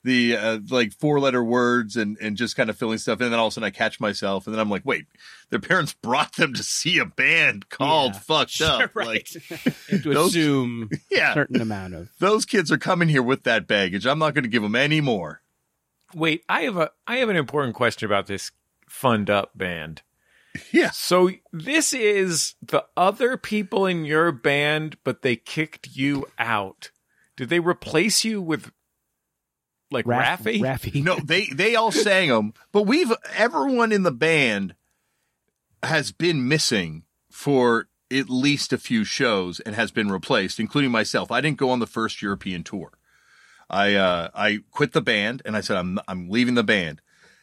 the 0.04 0.36
uh, 0.36 0.58
like 0.70 0.92
four 0.92 1.20
letter 1.20 1.42
words 1.44 1.96
and 1.96 2.16
and 2.20 2.36
just 2.36 2.56
kind 2.56 2.68
of 2.70 2.76
filling 2.76 2.98
stuff 2.98 3.20
in. 3.20 3.24
And 3.26 3.32
then 3.32 3.40
all 3.40 3.46
of 3.46 3.52
a 3.52 3.54
sudden 3.54 3.66
I 3.66 3.70
catch 3.70 4.00
myself, 4.00 4.46
and 4.46 4.54
then 4.54 4.60
I'm 4.60 4.70
like, 4.70 4.84
wait, 4.84 5.06
their 5.50 5.60
parents 5.60 5.92
brought 5.92 6.34
them 6.36 6.54
to 6.54 6.62
see 6.62 6.98
a 6.98 7.04
band 7.06 7.68
called 7.68 8.14
Yeah. 8.14 8.18
Fucked 8.20 8.60
Up. 8.62 8.94
right. 8.96 9.06
Like, 9.06 9.26
to 9.88 9.98
those- 9.98 10.28
assume 10.30 10.88
a 10.92 10.96
yeah, 11.14 11.34
certain 11.34 11.60
amount 11.60 11.94
of. 11.94 12.08
those 12.18 12.44
kids 12.44 12.72
are 12.72 12.78
coming 12.78 13.08
here 13.08 13.22
with 13.22 13.44
that 13.44 13.66
baggage. 13.66 14.06
I'm 14.06 14.18
not 14.18 14.34
going 14.34 14.44
to 14.44 14.50
give 14.50 14.62
them 14.62 14.74
any 14.76 15.00
more. 15.00 15.40
wait 16.14 16.42
i 16.48 16.62
have 16.62 16.76
a 16.76 16.90
i 17.06 17.16
have 17.16 17.28
an 17.30 17.36
important 17.36 17.74
question 17.74 18.04
about 18.06 18.26
this 18.26 18.50
fund 18.88 19.30
up 19.30 19.50
band 19.56 20.02
Yeah, 20.70 20.90
So 20.90 21.30
this 21.52 21.94
is 21.94 22.54
the 22.60 22.84
other 22.96 23.36
people 23.38 23.86
in 23.86 24.04
your 24.04 24.30
band, 24.32 24.98
but 25.04 25.22
they 25.22 25.36
kicked 25.36 25.96
you 25.96 26.26
out. 26.38 26.90
Did 27.38 27.48
they 27.48 27.58
replace 27.60 28.22
you 28.24 28.42
with 28.42 28.70
like 29.92 30.06
Raff- 30.06 30.42
Raffi? 30.42 30.60
Raffi. 30.60 31.04
no, 31.04 31.16
they 31.16 31.46
they 31.46 31.74
all 31.76 31.92
sang 31.92 32.28
them, 32.28 32.54
but 32.72 32.82
we've 32.82 33.12
everyone 33.36 33.92
in 33.92 34.02
the 34.02 34.12
band 34.12 34.74
has 35.82 36.12
been 36.12 36.48
missing 36.48 37.04
for 37.30 37.88
at 38.10 38.28
least 38.28 38.72
a 38.72 38.78
few 38.78 39.04
shows 39.04 39.58
and 39.60 39.74
has 39.74 39.90
been 39.90 40.10
replaced, 40.10 40.60
including 40.60 40.90
myself. 40.90 41.30
I 41.30 41.40
didn't 41.40 41.58
go 41.58 41.70
on 41.70 41.78
the 41.78 41.86
first 41.86 42.22
European 42.22 42.62
tour. 42.62 42.92
I 43.70 43.94
uh, 43.94 44.28
I 44.34 44.60
quit 44.70 44.92
the 44.92 45.00
band 45.00 45.42
and 45.44 45.56
I 45.56 45.60
said 45.60 45.76
I'm 45.76 45.98
I'm 46.06 46.28
leaving 46.28 46.54
the 46.54 46.64
band, 46.64 47.00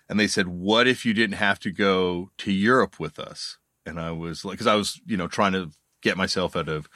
and 0.07 0.19
they 0.19 0.27
said, 0.27 0.47
"What 0.47 0.87
if 0.87 1.05
you 1.05 1.13
didn't 1.13 1.37
have 1.37 1.59
to 1.59 1.71
go 1.71 2.31
to 2.37 2.51
Europe 2.51 2.99
with 2.99 3.19
us?" 3.19 3.57
And 3.85 3.99
I 3.99 4.11
was 4.11 4.45
like, 4.45 4.53
because 4.53 4.67
I 4.67 4.75
was 4.75 5.01
you 5.05 5.17
know 5.17 5.27
trying 5.27 5.53
to 5.53 5.71
get 6.01 6.17
myself 6.17 6.55
out 6.55 6.69
of 6.69 6.87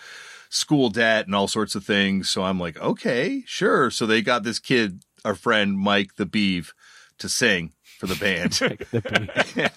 school 0.54 0.90
debt 0.90 1.26
and 1.26 1.34
all 1.34 1.48
sorts 1.48 1.74
of 1.74 1.84
things. 1.84 2.30
So 2.30 2.44
I'm 2.44 2.60
like, 2.60 2.78
okay, 2.78 3.44
sure. 3.48 3.90
So 3.90 4.06
they 4.06 4.22
got 4.22 4.44
this 4.44 4.60
kid, 4.60 5.04
our 5.26 5.36
friend 5.36 5.78
Mike 5.78 6.16
the 6.16 6.26
Beef, 6.26 6.74
to 7.20 7.30
sing 7.30 7.72
for 8.00 8.08
the 8.08 8.16
band. 8.16 8.54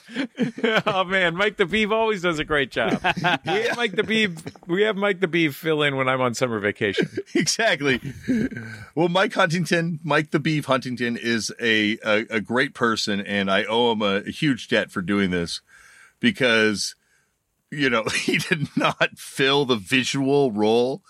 The 0.56 0.82
oh 0.86 1.04
man, 1.04 1.36
Mike 1.36 1.56
the 1.56 1.66
Beef 1.66 1.90
always 1.90 2.22
does 2.22 2.38
a 2.38 2.44
great 2.44 2.70
job. 2.70 3.00
We 3.46 3.62
have 3.62 3.76
Mike 3.76 3.92
the 3.92 4.02
Beef. 4.02 4.32
We 4.66 4.82
have 4.82 4.96
Mike 4.96 5.20
the 5.20 5.28
Beef 5.28 5.54
fill 5.54 5.82
in 5.82 5.96
when 5.96 6.08
I'm 6.08 6.20
on 6.20 6.34
summer 6.34 6.58
vacation. 6.58 7.08
exactly. 7.34 8.00
Well, 8.94 9.08
Mike 9.08 9.34
Huntington, 9.34 10.00
Mike 10.02 10.30
the 10.30 10.40
Beef 10.40 10.64
Huntington, 10.64 11.16
is 11.16 11.52
a, 11.60 11.98
a 12.04 12.26
a 12.30 12.40
great 12.40 12.74
person, 12.74 13.20
and 13.20 13.50
I 13.50 13.64
owe 13.64 13.92
him 13.92 14.02
a, 14.02 14.16
a 14.26 14.30
huge 14.30 14.68
debt 14.68 14.90
for 14.90 15.02
doing 15.02 15.30
this. 15.30 15.60
because 16.20 16.94
you 17.70 17.90
know 17.90 18.04
he 18.24 18.38
did 18.38 18.68
not 18.76 19.18
fill 19.18 19.64
the 19.64 19.76
visual 19.76 20.50
role 20.52 21.02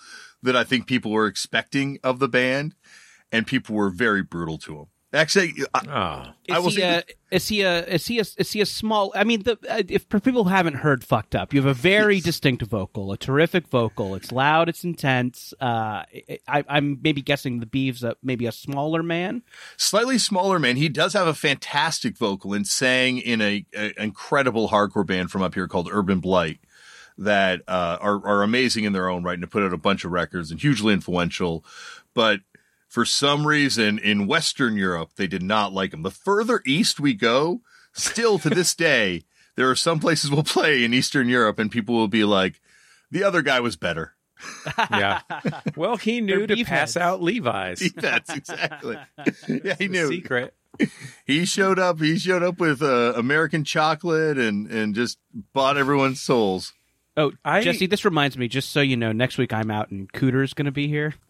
that 0.42 0.56
I 0.56 0.64
think 0.64 0.86
people 0.86 1.10
were 1.12 1.26
expecting 1.26 1.98
of 2.04 2.18
the 2.18 2.28
band, 2.28 2.74
and 3.36 3.46
people 3.46 3.74
were 3.74 3.90
very 3.90 4.22
brutal 4.22 4.58
to 4.58 4.78
him. 4.80 4.86
Actually, 5.12 5.54
I, 5.72 5.80
Oh. 5.88 6.54
I 6.54 6.58
will 6.58 6.68
Is 6.68 6.74
he, 6.74 6.80
say 6.80 6.88
a, 6.98 7.04
is 7.30 7.48
he 7.48 7.62
a 7.62 7.84
is 7.86 8.06
he 8.06 8.18
a 8.18 8.24
is 8.38 8.52
he 8.52 8.60
a 8.60 8.66
small? 8.66 9.12
I 9.14 9.24
mean, 9.24 9.44
the, 9.44 9.52
uh, 9.70 9.82
if 9.88 10.04
for 10.10 10.20
people 10.20 10.44
who 10.44 10.50
haven't 10.50 10.74
heard 10.74 11.04
"Fucked 11.04 11.34
Up," 11.34 11.54
you 11.54 11.60
have 11.62 11.70
a 11.70 11.74
very 11.74 12.20
distinct 12.20 12.62
vocal, 12.64 13.12
a 13.12 13.16
terrific 13.16 13.68
vocal. 13.68 14.14
It's 14.16 14.30
loud, 14.32 14.68
it's 14.68 14.84
intense. 14.84 15.54
Uh, 15.60 16.02
I, 16.48 16.64
I'm 16.68 16.98
maybe 17.02 17.22
guessing 17.22 17.60
the 17.60 17.66
Beeves 17.66 18.02
a, 18.04 18.16
maybe 18.22 18.46
a 18.46 18.52
smaller 18.52 19.02
man. 19.02 19.42
slightly 19.76 20.18
smaller 20.18 20.58
man. 20.58 20.76
He 20.76 20.88
does 20.88 21.12
have 21.14 21.28
a 21.28 21.34
fantastic 21.34 22.18
vocal 22.18 22.52
and 22.52 22.66
sang 22.66 23.18
in 23.18 23.40
a, 23.40 23.64
a 23.74 24.02
incredible 24.02 24.68
hardcore 24.68 25.06
band 25.06 25.30
from 25.30 25.40
up 25.40 25.54
here 25.54 25.68
called 25.68 25.88
Urban 25.90 26.20
Blight 26.20 26.58
that 27.16 27.62
uh, 27.68 27.96
are 28.00 28.26
are 28.26 28.42
amazing 28.42 28.84
in 28.84 28.92
their 28.92 29.08
own 29.08 29.22
right 29.22 29.34
and 29.34 29.44
have 29.44 29.50
put 29.50 29.62
out 29.62 29.72
a 29.72 29.78
bunch 29.78 30.04
of 30.04 30.10
records 30.10 30.50
and 30.50 30.60
hugely 30.60 30.92
influential. 30.92 31.64
But 32.12 32.40
for 32.88 33.04
some 33.04 33.46
reason 33.46 33.98
in 33.98 34.26
Western 34.26 34.76
Europe, 34.76 35.10
they 35.16 35.26
did 35.26 35.42
not 35.42 35.72
like 35.72 35.92
him. 35.92 36.02
The 36.02 36.10
further 36.10 36.62
east 36.66 37.00
we 37.00 37.14
go, 37.14 37.60
still 37.92 38.38
to 38.38 38.50
this 38.50 38.74
day, 38.88 39.22
there 39.56 39.70
are 39.70 39.76
some 39.76 39.98
places 40.00 40.30
we'll 40.30 40.42
play 40.44 40.84
in 40.84 40.94
Eastern 40.94 41.28
Europe 41.28 41.58
and 41.58 41.70
people 41.70 41.94
will 41.94 42.08
be 42.08 42.24
like, 42.24 42.60
the 43.10 43.22
other 43.24 43.42
guy 43.42 43.60
was 43.60 43.76
better. 43.76 44.12
Yeah. 44.90 45.20
Well, 45.76 45.96
he 45.96 46.20
knew 46.20 46.46
to 46.46 46.56
pass 46.56 46.94
heads. 46.94 46.96
out 46.98 47.22
Levi's. 47.22 47.90
That's 47.96 48.30
exactly. 48.34 48.98
Yeah, 49.48 49.74
he 49.78 49.88
knew. 49.88 50.08
Secret. 50.08 50.54
he 51.24 51.46
showed 51.46 51.78
up. 51.78 52.00
He 52.00 52.18
showed 52.18 52.42
up 52.42 52.58
with 52.60 52.82
uh, 52.82 53.14
American 53.16 53.64
chocolate 53.64 54.36
and 54.36 54.66
and 54.70 54.94
just 54.94 55.18
bought 55.54 55.78
everyone's 55.78 56.20
souls. 56.20 56.74
Oh, 57.16 57.32
I- 57.44 57.62
Jesse, 57.62 57.86
this 57.86 58.04
reminds 58.04 58.36
me. 58.36 58.46
Just 58.48 58.70
so 58.70 58.80
you 58.80 58.96
know, 58.96 59.12
next 59.12 59.38
week 59.38 59.52
I'm 59.52 59.70
out 59.70 59.90
and 59.90 60.12
Cooter's 60.12 60.52
going 60.54 60.66
to 60.66 60.72
be 60.72 60.86
here. 60.88 61.14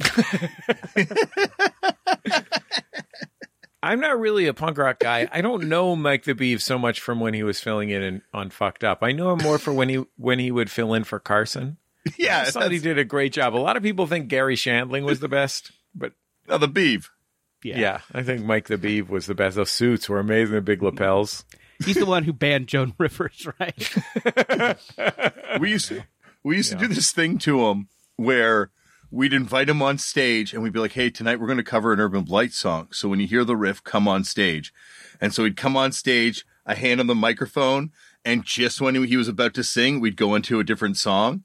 I'm 3.82 4.00
not 4.00 4.18
really 4.18 4.46
a 4.46 4.54
punk 4.54 4.78
rock 4.78 4.98
guy. 4.98 5.28
I 5.30 5.42
don't 5.42 5.68
know 5.68 5.94
Mike 5.94 6.24
the 6.24 6.34
Beef 6.34 6.60
so 6.60 6.76
much 6.78 6.98
from 7.00 7.20
when 7.20 7.34
he 7.34 7.42
was 7.44 7.60
filling 7.60 7.90
in 7.90 8.02
in- 8.02 8.22
on 8.34 8.50
Fucked 8.50 8.82
Up. 8.82 8.98
I 9.02 9.12
know 9.12 9.32
him 9.32 9.38
more 9.44 9.58
for 9.58 9.72
when 9.72 9.88
he 9.88 10.04
when 10.16 10.38
he 10.40 10.50
would 10.50 10.70
fill 10.70 10.92
in 10.94 11.04
for 11.04 11.20
Carson. 11.20 11.76
Yeah, 12.18 12.44
Somebody 12.44 12.78
that's- 12.78 12.82
did 12.96 12.98
a 12.98 13.04
great 13.04 13.32
job. 13.32 13.54
A 13.54 13.58
lot 13.58 13.76
of 13.76 13.82
people 13.82 14.06
think 14.06 14.28
Garry 14.28 14.56
Shandling 14.56 15.04
was 15.04 15.20
the 15.20 15.28
best, 15.28 15.70
but 15.94 16.12
oh, 16.48 16.58
the 16.58 16.68
beef. 16.68 17.10
yeah, 17.62 17.78
yeah, 17.78 18.00
I 18.12 18.22
think 18.22 18.44
Mike 18.44 18.66
the 18.66 18.78
Beef 18.78 19.08
was 19.08 19.26
the 19.26 19.34
best. 19.34 19.56
Those 19.56 19.70
suits 19.70 20.08
were 20.08 20.18
amazing. 20.20 20.54
The 20.54 20.60
big 20.62 20.82
lapels. 20.82 21.44
He's 21.84 21.96
the 21.96 22.06
one 22.06 22.24
who 22.24 22.32
banned 22.32 22.68
Joan 22.68 22.94
Rivers, 22.98 23.46
right? 23.60 23.94
We 25.60 25.70
used 25.70 25.88
to, 25.88 26.04
we 26.44 26.56
used 26.56 26.70
to 26.72 26.76
do 26.78 26.86
this 26.86 27.12
thing 27.12 27.38
to 27.38 27.66
him 27.66 27.88
where 28.16 28.70
we'd 29.10 29.32
invite 29.32 29.68
him 29.68 29.80
on 29.80 29.96
stage 29.96 30.52
and 30.52 30.62
we'd 30.62 30.72
be 30.72 30.80
like, 30.80 30.92
"Hey, 30.92 31.08
tonight 31.08 31.40
we're 31.40 31.46
going 31.46 31.56
to 31.56 31.64
cover 31.64 31.92
an 31.92 32.00
Urban 32.00 32.24
Blight 32.24 32.52
song. 32.52 32.88
So 32.92 33.08
when 33.08 33.20
you 33.20 33.26
hear 33.26 33.44
the 33.44 33.56
riff, 33.56 33.82
come 33.82 34.06
on 34.06 34.24
stage." 34.24 34.72
And 35.20 35.32
so 35.32 35.44
he'd 35.44 35.56
come 35.56 35.76
on 35.76 35.92
stage. 35.92 36.44
a 36.66 36.74
hand 36.74 37.00
on 37.00 37.06
the 37.06 37.14
microphone, 37.14 37.92
and 38.24 38.44
just 38.44 38.80
when 38.80 38.94
he 38.96 39.16
was 39.16 39.28
about 39.28 39.54
to 39.54 39.64
sing, 39.64 40.00
we'd 40.00 40.16
go 40.16 40.34
into 40.34 40.58
a 40.60 40.64
different 40.64 40.96
song. 40.96 41.44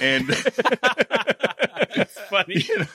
And 0.00 0.26
it's 0.30 2.20
Funny. 2.28 2.60
You 2.68 2.78
know, 2.78 2.86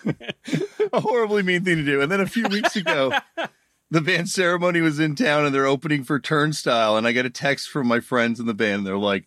a 0.93 1.01
horribly 1.01 1.43
mean 1.43 1.63
thing 1.63 1.77
to 1.77 1.83
do. 1.83 2.01
And 2.01 2.11
then 2.11 2.21
a 2.21 2.27
few 2.27 2.47
weeks 2.47 2.75
ago, 2.75 3.11
the 3.93 4.01
band 4.01 4.27
ceremony 4.27 4.81
was 4.81 4.99
in 4.99 5.13
town 5.13 5.45
and 5.45 5.53
they're 5.53 5.67
opening 5.67 6.03
for 6.03 6.19
Turnstile. 6.19 6.97
And 6.97 7.05
I 7.07 7.11
get 7.11 7.27
a 7.27 7.29
text 7.29 7.69
from 7.69 7.87
my 7.87 7.99
friends 7.99 8.39
in 8.39 8.47
the 8.47 8.53
band. 8.55 8.79
And 8.79 8.87
they're 8.87 8.97
like, 8.97 9.25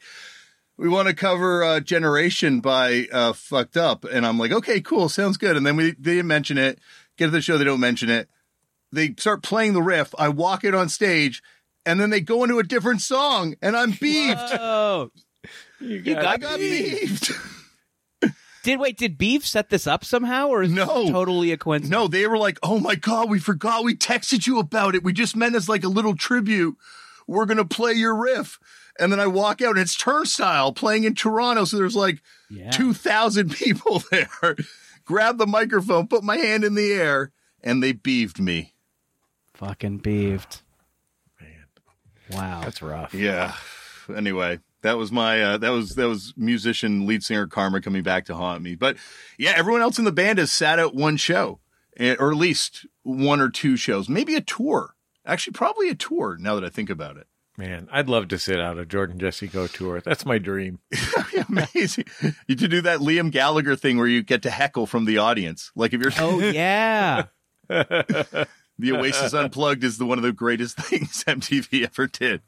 we 0.76 0.88
want 0.88 1.06
to 1.06 1.14
cover 1.14 1.62
uh, 1.62 1.78
Generation 1.78 2.58
by 2.58 3.06
uh, 3.12 3.32
Fucked 3.32 3.76
Up. 3.76 4.04
And 4.04 4.26
I'm 4.26 4.40
like, 4.40 4.50
okay, 4.50 4.80
cool. 4.80 5.08
Sounds 5.08 5.36
good. 5.36 5.56
And 5.56 5.64
then 5.64 5.76
we 5.76 5.92
they 5.92 6.14
didn't 6.16 6.26
mention 6.26 6.58
it. 6.58 6.80
Get 7.16 7.26
to 7.26 7.30
the 7.30 7.40
show, 7.40 7.58
they 7.58 7.64
don't 7.64 7.78
mention 7.78 8.10
it. 8.10 8.28
They 8.90 9.14
start 9.16 9.44
playing 9.44 9.74
the 9.74 9.82
riff. 9.82 10.12
I 10.18 10.30
walk 10.30 10.64
it 10.64 10.74
on 10.74 10.88
stage. 10.88 11.44
And 11.86 12.00
then 12.00 12.10
they 12.10 12.20
go 12.20 12.42
into 12.42 12.58
a 12.58 12.64
different 12.64 13.00
song, 13.00 13.54
and 13.62 13.76
I'm 13.76 13.92
beefed. 13.92 14.58
Oh, 14.58 15.12
You 15.78 16.00
got 16.00 16.26
I 16.26 16.36
got 16.38 16.58
beefed. 16.58 17.30
did 18.66 18.78
wait? 18.80 18.98
Did 18.98 19.16
Beef 19.16 19.46
set 19.46 19.70
this 19.70 19.86
up 19.86 20.04
somehow, 20.04 20.48
or 20.48 20.62
is 20.62 20.70
No. 20.70 20.84
this 21.02 21.10
totally 21.10 21.52
a 21.52 21.56
coincidence? 21.56 21.90
No, 21.90 22.06
they 22.08 22.26
were 22.26 22.36
like, 22.38 22.58
"Oh 22.62 22.78
my 22.78 22.94
god, 22.96 23.30
we 23.30 23.38
forgot. 23.38 23.84
We 23.84 23.94
texted 23.94 24.46
you 24.46 24.58
about 24.58 24.94
it. 24.94 25.02
We 25.02 25.12
just 25.14 25.34
meant 25.36 25.54
as 25.54 25.68
like 25.68 25.84
a 25.84 25.88
little 25.88 26.14
tribute. 26.14 26.76
We're 27.26 27.46
gonna 27.46 27.64
play 27.64 27.92
your 27.94 28.14
riff." 28.14 28.58
And 28.98 29.12
then 29.12 29.20
I 29.20 29.26
walk 29.26 29.60
out, 29.62 29.70
and 29.72 29.78
it's 29.78 29.94
Turnstile 29.96 30.72
playing 30.72 31.04
in 31.04 31.14
Toronto. 31.14 31.64
So 31.64 31.76
there's 31.76 31.96
like 31.96 32.22
Yeah. 32.50 32.70
two 32.70 32.92
thousand 32.92 33.50
people 33.56 34.02
there. 34.10 34.28
Grab 35.04 35.38
the 35.38 35.46
microphone, 35.46 36.08
put 36.08 36.24
my 36.24 36.36
hand 36.36 36.64
in 36.64 36.74
the 36.74 36.92
air, 36.92 37.30
and 37.62 37.82
they 37.82 37.92
beefed 37.92 38.40
me. 38.40 38.72
fucking 39.54 39.98
beefed. 39.98 40.62
Man, 41.40 41.64
Wow. 42.30 42.60
that's 42.62 42.82
rough. 42.82 43.14
Yeah. 43.14 43.54
Anyway, 44.14 44.58
that 44.86 44.98
was 44.98 45.10
my 45.10 45.42
uh, 45.42 45.58
that 45.58 45.70
was 45.70 45.96
that 45.96 46.08
was 46.08 46.32
musician 46.36 47.06
lead 47.06 47.24
singer 47.24 47.46
Karma 47.46 47.80
coming 47.80 48.04
back 48.04 48.24
to 48.26 48.34
haunt 48.36 48.62
me. 48.62 48.76
But 48.76 48.96
yeah, 49.36 49.54
everyone 49.56 49.82
else 49.82 49.98
in 49.98 50.04
the 50.04 50.12
band 50.12 50.38
has 50.38 50.52
sat 50.52 50.78
out 50.78 50.94
one 50.94 51.16
show, 51.16 51.58
eh, 51.98 52.14
or 52.18 52.30
at 52.30 52.36
least 52.36 52.86
one 53.02 53.40
or 53.40 53.50
two 53.50 53.76
shows, 53.76 54.08
maybe 54.08 54.36
a 54.36 54.40
tour. 54.40 54.94
Actually, 55.24 55.54
probably 55.54 55.88
a 55.88 55.94
tour. 55.96 56.36
Now 56.38 56.54
that 56.54 56.64
I 56.64 56.68
think 56.68 56.88
about 56.88 57.16
it, 57.16 57.26
Man, 57.58 57.88
I'd 57.90 58.08
love 58.08 58.28
to 58.28 58.38
sit 58.38 58.60
out 58.60 58.78
a 58.78 58.84
Jordan 58.84 59.18
Jesse 59.18 59.48
Go 59.48 59.66
tour. 59.66 60.00
That's 60.00 60.26
my 60.26 60.38
dream. 60.38 60.78
amazing. 61.48 62.04
You 62.46 62.54
to 62.54 62.68
do 62.68 62.82
that 62.82 63.00
Liam 63.00 63.32
Gallagher 63.32 63.76
thing 63.76 63.96
where 63.96 64.06
you 64.06 64.22
get 64.22 64.42
to 64.42 64.50
heckle 64.50 64.86
from 64.86 65.06
the 65.06 65.18
audience. 65.18 65.72
Like 65.74 65.94
if 65.94 66.00
you're 66.00 66.12
oh 66.18 66.38
yeah. 66.38 67.24
the 67.68 68.46
Oasis 68.92 69.32
Unplugged 69.32 69.82
is 69.84 69.96
the 69.96 70.06
one 70.06 70.18
of 70.18 70.24
the 70.24 70.32
greatest 70.32 70.76
things 70.80 71.24
MTV 71.24 71.84
ever 71.84 72.06
did. 72.06 72.42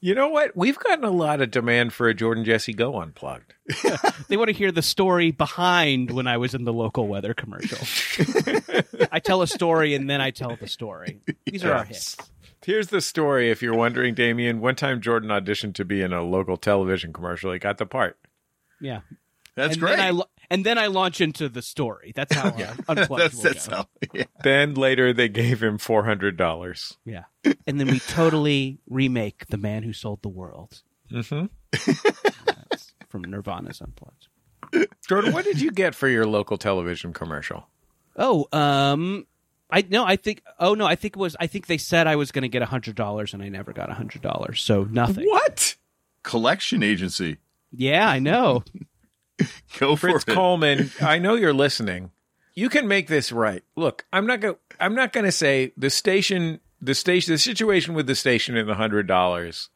You 0.00 0.14
know 0.14 0.28
what? 0.28 0.54
We've 0.54 0.78
gotten 0.78 1.04
a 1.04 1.10
lot 1.10 1.40
of 1.40 1.50
demand 1.50 1.92
for 1.92 2.08
a 2.08 2.14
Jordan 2.14 2.44
Jesse 2.44 2.74
Go 2.74 3.00
unplugged. 3.00 3.54
They 4.28 4.36
want 4.36 4.48
to 4.48 4.54
hear 4.54 4.72
the 4.72 4.82
story 4.82 5.30
behind 5.30 6.10
when 6.10 6.26
I 6.26 6.38
was 6.38 6.54
in 6.54 6.64
the 6.64 6.72
local 6.72 7.06
weather 7.08 7.34
commercial. 7.34 7.78
I 9.12 9.20
tell 9.20 9.42
a 9.42 9.46
story 9.46 9.94
and 9.94 10.08
then 10.08 10.20
I 10.20 10.30
tell 10.30 10.56
the 10.56 10.66
story. 10.66 11.20
These 11.46 11.62
are 11.64 11.72
our 11.72 11.84
hits. 11.84 12.16
Here's 12.64 12.88
the 12.88 13.02
story 13.02 13.50
if 13.50 13.62
you're 13.62 13.74
wondering, 13.74 14.14
Damian. 14.14 14.60
One 14.60 14.74
time 14.76 15.00
Jordan 15.02 15.28
auditioned 15.28 15.74
to 15.74 15.84
be 15.84 16.00
in 16.00 16.12
a 16.12 16.22
local 16.22 16.56
television 16.56 17.12
commercial. 17.12 17.52
He 17.52 17.58
got 17.58 17.76
the 17.78 17.86
part. 17.86 18.18
Yeah. 18.80 19.00
That's 19.54 19.74
and 19.74 19.82
great. 19.82 19.96
Then 19.96 20.06
I, 20.06 20.10
lo- 20.10 20.28
and 20.50 20.64
then 20.64 20.78
I 20.78 20.86
launch 20.86 21.20
into 21.20 21.48
the 21.48 21.62
story. 21.62 22.12
That's 22.14 22.34
how 22.34 22.48
uh, 22.58 22.74
unplugged 22.88 23.08
that's 23.22 23.34
will 23.34 23.42
that's 23.42 23.68
go. 23.68 23.76
how. 23.76 23.88
Yeah. 24.12 24.24
Then 24.42 24.74
later 24.74 25.12
they 25.12 25.28
gave 25.28 25.62
him 25.62 25.78
$400. 25.78 26.96
Yeah. 27.04 27.24
And 27.66 27.80
then 27.80 27.88
we 27.88 27.98
totally 27.98 28.78
remake 28.88 29.46
The 29.48 29.56
Man 29.56 29.82
Who 29.82 29.92
Sold 29.92 30.22
the 30.22 30.28
World. 30.28 30.82
Mm-hmm. 31.10 31.46
That's 32.46 32.92
from 33.08 33.24
Nirvana's 33.24 33.80
Unplugged. 33.80 34.28
Jordan, 35.06 35.32
what 35.32 35.44
did 35.44 35.60
you 35.60 35.70
get 35.70 35.94
for 35.94 36.08
your 36.08 36.26
local 36.26 36.56
television 36.56 37.12
commercial? 37.12 37.68
Oh, 38.16 38.46
um, 38.52 39.26
I 39.70 39.84
no, 39.88 40.04
I 40.04 40.16
think. 40.16 40.42
Oh 40.58 40.74
no, 40.74 40.86
I 40.86 40.94
think 40.94 41.16
it 41.16 41.18
was. 41.18 41.36
I 41.38 41.46
think 41.46 41.66
they 41.66 41.78
said 41.78 42.06
I 42.06 42.16
was 42.16 42.30
going 42.32 42.42
to 42.42 42.48
get 42.48 42.62
a 42.62 42.66
hundred 42.66 42.94
dollars, 42.96 43.34
and 43.34 43.42
I 43.42 43.48
never 43.48 43.72
got 43.72 43.90
a 43.90 43.94
hundred 43.94 44.22
dollars. 44.22 44.62
So 44.62 44.84
nothing. 44.84 45.26
What? 45.26 45.76
Collection 46.22 46.82
agency. 46.82 47.38
Yeah, 47.72 48.08
I 48.08 48.18
know. 48.18 48.62
Go 49.78 49.96
for 49.96 50.10
Fritz 50.10 50.24
it. 50.28 50.34
Coleman, 50.34 50.90
I 51.00 51.18
know 51.18 51.34
you're 51.34 51.52
listening. 51.52 52.10
You 52.54 52.68
can 52.68 52.86
make 52.86 53.08
this 53.08 53.32
right. 53.32 53.62
Look, 53.76 54.04
I'm 54.12 54.26
not 54.26 54.40
going. 54.40 54.56
I'm 54.78 54.94
not 54.94 55.12
going 55.12 55.26
to 55.26 55.32
say 55.32 55.72
the 55.76 55.90
station, 55.90 56.60
the 56.80 56.94
station, 56.94 57.34
the 57.34 57.38
situation 57.38 57.94
with 57.94 58.06
the 58.06 58.14
station 58.14 58.56
and 58.56 58.68
the 58.68 58.74
hundred 58.74 59.06
dollars. 59.06 59.70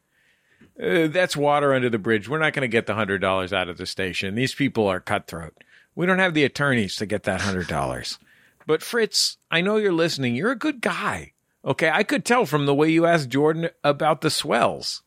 Uh, 0.81 1.07
that's 1.07 1.35
water 1.35 1.73
under 1.73 1.89
the 1.89 1.99
bridge. 1.99 2.29
We're 2.29 2.39
not 2.39 2.53
going 2.53 2.61
to 2.61 2.69
get 2.69 2.85
the 2.85 2.95
hundred 2.95 3.19
dollars 3.19 3.51
out 3.51 3.67
of 3.67 3.77
the 3.77 3.85
station. 3.85 4.35
These 4.35 4.55
people 4.55 4.87
are 4.87 5.01
cutthroat. 5.01 5.57
We 5.93 6.05
don't 6.05 6.19
have 6.19 6.33
the 6.33 6.45
attorneys 6.45 6.95
to 6.97 7.05
get 7.05 7.23
that 7.23 7.41
hundred 7.41 7.67
dollars. 7.67 8.17
But 8.65 8.81
Fritz, 8.81 9.37
I 9.51 9.59
know 9.61 9.75
you're 9.77 9.91
listening. 9.91 10.35
You're 10.35 10.51
a 10.51 10.55
good 10.55 10.79
guy. 10.79 11.33
Okay, 11.65 11.89
I 11.89 12.03
could 12.03 12.23
tell 12.23 12.45
from 12.45 12.65
the 12.65 12.73
way 12.73 12.89
you 12.89 13.05
asked 13.05 13.29
Jordan 13.29 13.69
about 13.83 14.21
the 14.21 14.29
swells. 14.29 15.01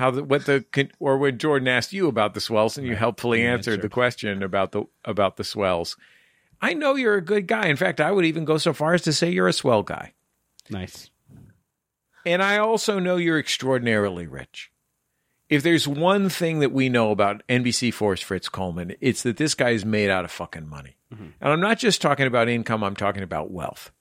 How 0.00 0.10
the, 0.10 0.24
what 0.24 0.46
the 0.46 0.64
or 0.98 1.18
when 1.18 1.36
Jordan 1.36 1.68
asked 1.68 1.92
you 1.92 2.08
about 2.08 2.32
the 2.32 2.40
swells 2.40 2.78
and 2.78 2.86
you 2.86 2.96
helpfully 2.96 3.46
answered 3.46 3.82
the 3.82 3.90
question 3.90 4.42
about 4.42 4.72
the 4.72 4.84
about 5.04 5.36
the 5.36 5.44
swells. 5.44 5.94
I 6.58 6.72
know 6.72 6.94
you're 6.94 7.16
a 7.16 7.22
good 7.22 7.46
guy. 7.46 7.66
In 7.66 7.76
fact, 7.76 8.00
I 8.00 8.10
would 8.10 8.24
even 8.24 8.46
go 8.46 8.56
so 8.56 8.72
far 8.72 8.94
as 8.94 9.02
to 9.02 9.12
say 9.12 9.28
you're 9.28 9.46
a 9.46 9.52
swell 9.52 9.82
guy. 9.82 10.14
Nice. 10.70 11.10
And 12.24 12.42
I 12.42 12.56
also 12.56 12.98
know 12.98 13.18
you're 13.18 13.38
extraordinarily 13.38 14.26
rich. 14.26 14.72
If 15.50 15.62
there's 15.62 15.86
one 15.86 16.30
thing 16.30 16.60
that 16.60 16.72
we 16.72 16.88
know 16.88 17.10
about 17.10 17.46
NBC 17.46 17.92
4's 17.92 18.22
Fritz 18.22 18.48
Coleman, 18.48 18.94
it's 19.02 19.22
that 19.24 19.36
this 19.36 19.54
guy 19.54 19.70
is 19.70 19.84
made 19.84 20.08
out 20.08 20.24
of 20.24 20.30
fucking 20.30 20.66
money. 20.66 20.96
Mm-hmm. 21.12 21.26
And 21.42 21.52
I'm 21.52 21.60
not 21.60 21.78
just 21.78 22.00
talking 22.00 22.26
about 22.26 22.48
income, 22.48 22.82
I'm 22.82 22.96
talking 22.96 23.22
about 23.22 23.50
wealth. 23.50 23.92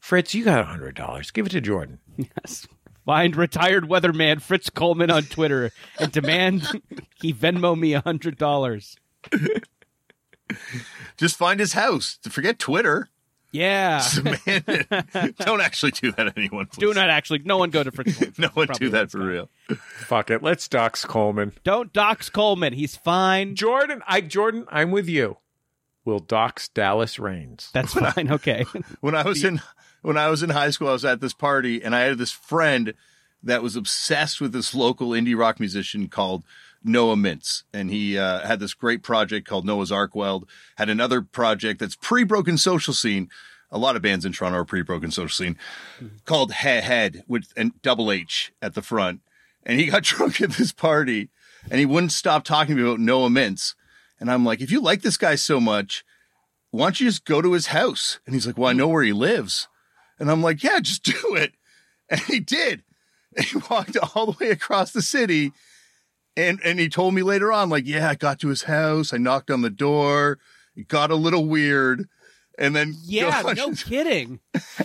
Fritz, 0.00 0.34
you 0.34 0.46
got 0.46 0.66
$100. 0.66 1.32
Give 1.34 1.44
it 1.44 1.50
to 1.50 1.60
Jordan. 1.60 1.98
Yes. 2.16 2.66
Find 3.04 3.34
retired 3.36 3.84
weatherman 3.84 4.40
Fritz 4.40 4.70
Coleman 4.70 5.10
on 5.10 5.24
Twitter 5.24 5.70
and 5.98 6.12
demand 6.12 6.62
he 7.20 7.32
Venmo 7.34 7.78
me 7.78 7.94
a 7.94 8.00
hundred 8.00 8.38
dollars. 8.38 8.96
Just 11.16 11.36
find 11.36 11.58
his 11.60 11.72
house. 11.72 12.18
Forget 12.28 12.58
Twitter. 12.58 13.08
Yeah. 13.52 14.02
Man, 14.46 14.64
don't 15.38 15.60
actually 15.60 15.90
do 15.92 16.10
that, 16.12 16.32
anyone. 16.36 16.66
Please. 16.66 16.78
Do 16.80 16.94
not 16.94 17.10
actually. 17.10 17.40
No 17.40 17.58
one 17.58 17.70
go 17.70 17.82
to 17.82 17.90
Fritz 17.90 18.16
Coleman. 18.16 18.34
No 18.38 18.48
one 18.54 18.66
Probably 18.66 18.86
do 18.86 18.90
that 18.92 19.10
for 19.10 19.18
stop. 19.18 19.28
real. 19.28 19.48
Fuck 19.76 20.30
it. 20.30 20.42
Let's 20.42 20.68
dox 20.68 21.04
Coleman. 21.04 21.52
Don't 21.62 21.92
dox 21.92 22.30
Coleman. 22.30 22.72
He's 22.72 22.96
fine. 22.96 23.54
Jordan, 23.54 24.02
I 24.06 24.22
Jordan, 24.22 24.64
I'm 24.68 24.90
with 24.90 25.08
you. 25.08 25.36
We'll 26.04 26.18
dox 26.18 26.68
Dallas 26.68 27.18
Raines. 27.18 27.70
That's 27.74 27.92
fine. 27.94 28.32
Okay. 28.32 28.64
when 29.00 29.14
I 29.14 29.22
was 29.22 29.44
in 29.44 29.60
when 30.02 30.18
I 30.18 30.28
was 30.28 30.42
in 30.42 30.50
high 30.50 30.70
school, 30.70 30.88
I 30.88 30.92
was 30.92 31.04
at 31.04 31.20
this 31.20 31.32
party 31.32 31.82
and 31.82 31.94
I 31.94 32.00
had 32.00 32.18
this 32.18 32.32
friend 32.32 32.94
that 33.42 33.62
was 33.62 33.76
obsessed 33.76 34.40
with 34.40 34.52
this 34.52 34.74
local 34.74 35.10
indie 35.10 35.36
rock 35.36 35.58
musician 35.58 36.08
called 36.08 36.44
Noah 36.84 37.16
Mintz. 37.16 37.62
And 37.72 37.90
he 37.90 38.18
uh, 38.18 38.46
had 38.46 38.60
this 38.60 38.74
great 38.74 39.02
project 39.02 39.48
called 39.48 39.64
Noah's 39.64 39.90
Arkweld, 39.90 40.44
had 40.76 40.88
another 40.88 41.22
project 41.22 41.80
that's 41.80 41.96
pre-broken 41.96 42.58
social 42.58 42.94
scene. 42.94 43.30
A 43.70 43.78
lot 43.78 43.96
of 43.96 44.02
bands 44.02 44.24
in 44.24 44.32
Toronto 44.32 44.58
are 44.58 44.64
pre-broken 44.64 45.10
social 45.10 45.34
scene 45.44 45.56
called 46.24 46.52
Head 46.52 46.84
Head 46.84 47.24
with 47.26 47.52
and 47.56 47.80
double 47.82 48.12
H 48.12 48.52
at 48.60 48.74
the 48.74 48.82
front. 48.82 49.20
And 49.64 49.80
he 49.80 49.86
got 49.90 50.02
drunk 50.02 50.40
at 50.40 50.52
this 50.52 50.72
party 50.72 51.30
and 51.70 51.78
he 51.78 51.86
wouldn't 51.86 52.12
stop 52.12 52.44
talking 52.44 52.76
to 52.76 52.82
me 52.82 52.88
about 52.88 53.00
Noah 53.00 53.28
Mintz. 53.28 53.74
And 54.20 54.30
I'm 54.30 54.44
like, 54.44 54.60
if 54.60 54.70
you 54.70 54.80
like 54.80 55.02
this 55.02 55.16
guy 55.16 55.34
so 55.36 55.58
much, 55.60 56.04
why 56.70 56.86
don't 56.86 57.00
you 57.00 57.06
just 57.06 57.24
go 57.24 57.42
to 57.42 57.52
his 57.52 57.68
house? 57.68 58.20
And 58.26 58.34
he's 58.34 58.46
like, 58.46 58.56
well, 58.56 58.70
I 58.70 58.72
know 58.72 58.88
where 58.88 59.02
he 59.02 59.12
lives. 59.12 59.68
And 60.22 60.30
I'm 60.30 60.40
like, 60.40 60.62
yeah, 60.62 60.78
just 60.78 61.02
do 61.20 61.34
it. 61.34 61.52
And 62.08 62.20
he 62.20 62.38
did. 62.38 62.84
And 63.36 63.44
he 63.46 63.58
walked 63.68 63.96
all 64.14 64.26
the 64.26 64.36
way 64.44 64.50
across 64.50 64.92
the 64.92 65.02
city. 65.02 65.52
And, 66.36 66.60
and 66.64 66.78
he 66.78 66.88
told 66.88 67.12
me 67.12 67.22
later 67.22 67.52
on, 67.52 67.68
like, 67.68 67.86
yeah, 67.86 68.08
I 68.08 68.14
got 68.14 68.38
to 68.40 68.48
his 68.48 68.62
house. 68.62 69.12
I 69.12 69.18
knocked 69.18 69.50
on 69.50 69.60
the 69.62 69.68
door. 69.68 70.38
It 70.76 70.86
got 70.86 71.10
a 71.10 71.16
little 71.16 71.44
weird. 71.44 72.08
And 72.56 72.74
then, 72.74 72.94
Yeah. 73.04 73.42
No 73.56 73.72
kidding. 73.72 74.38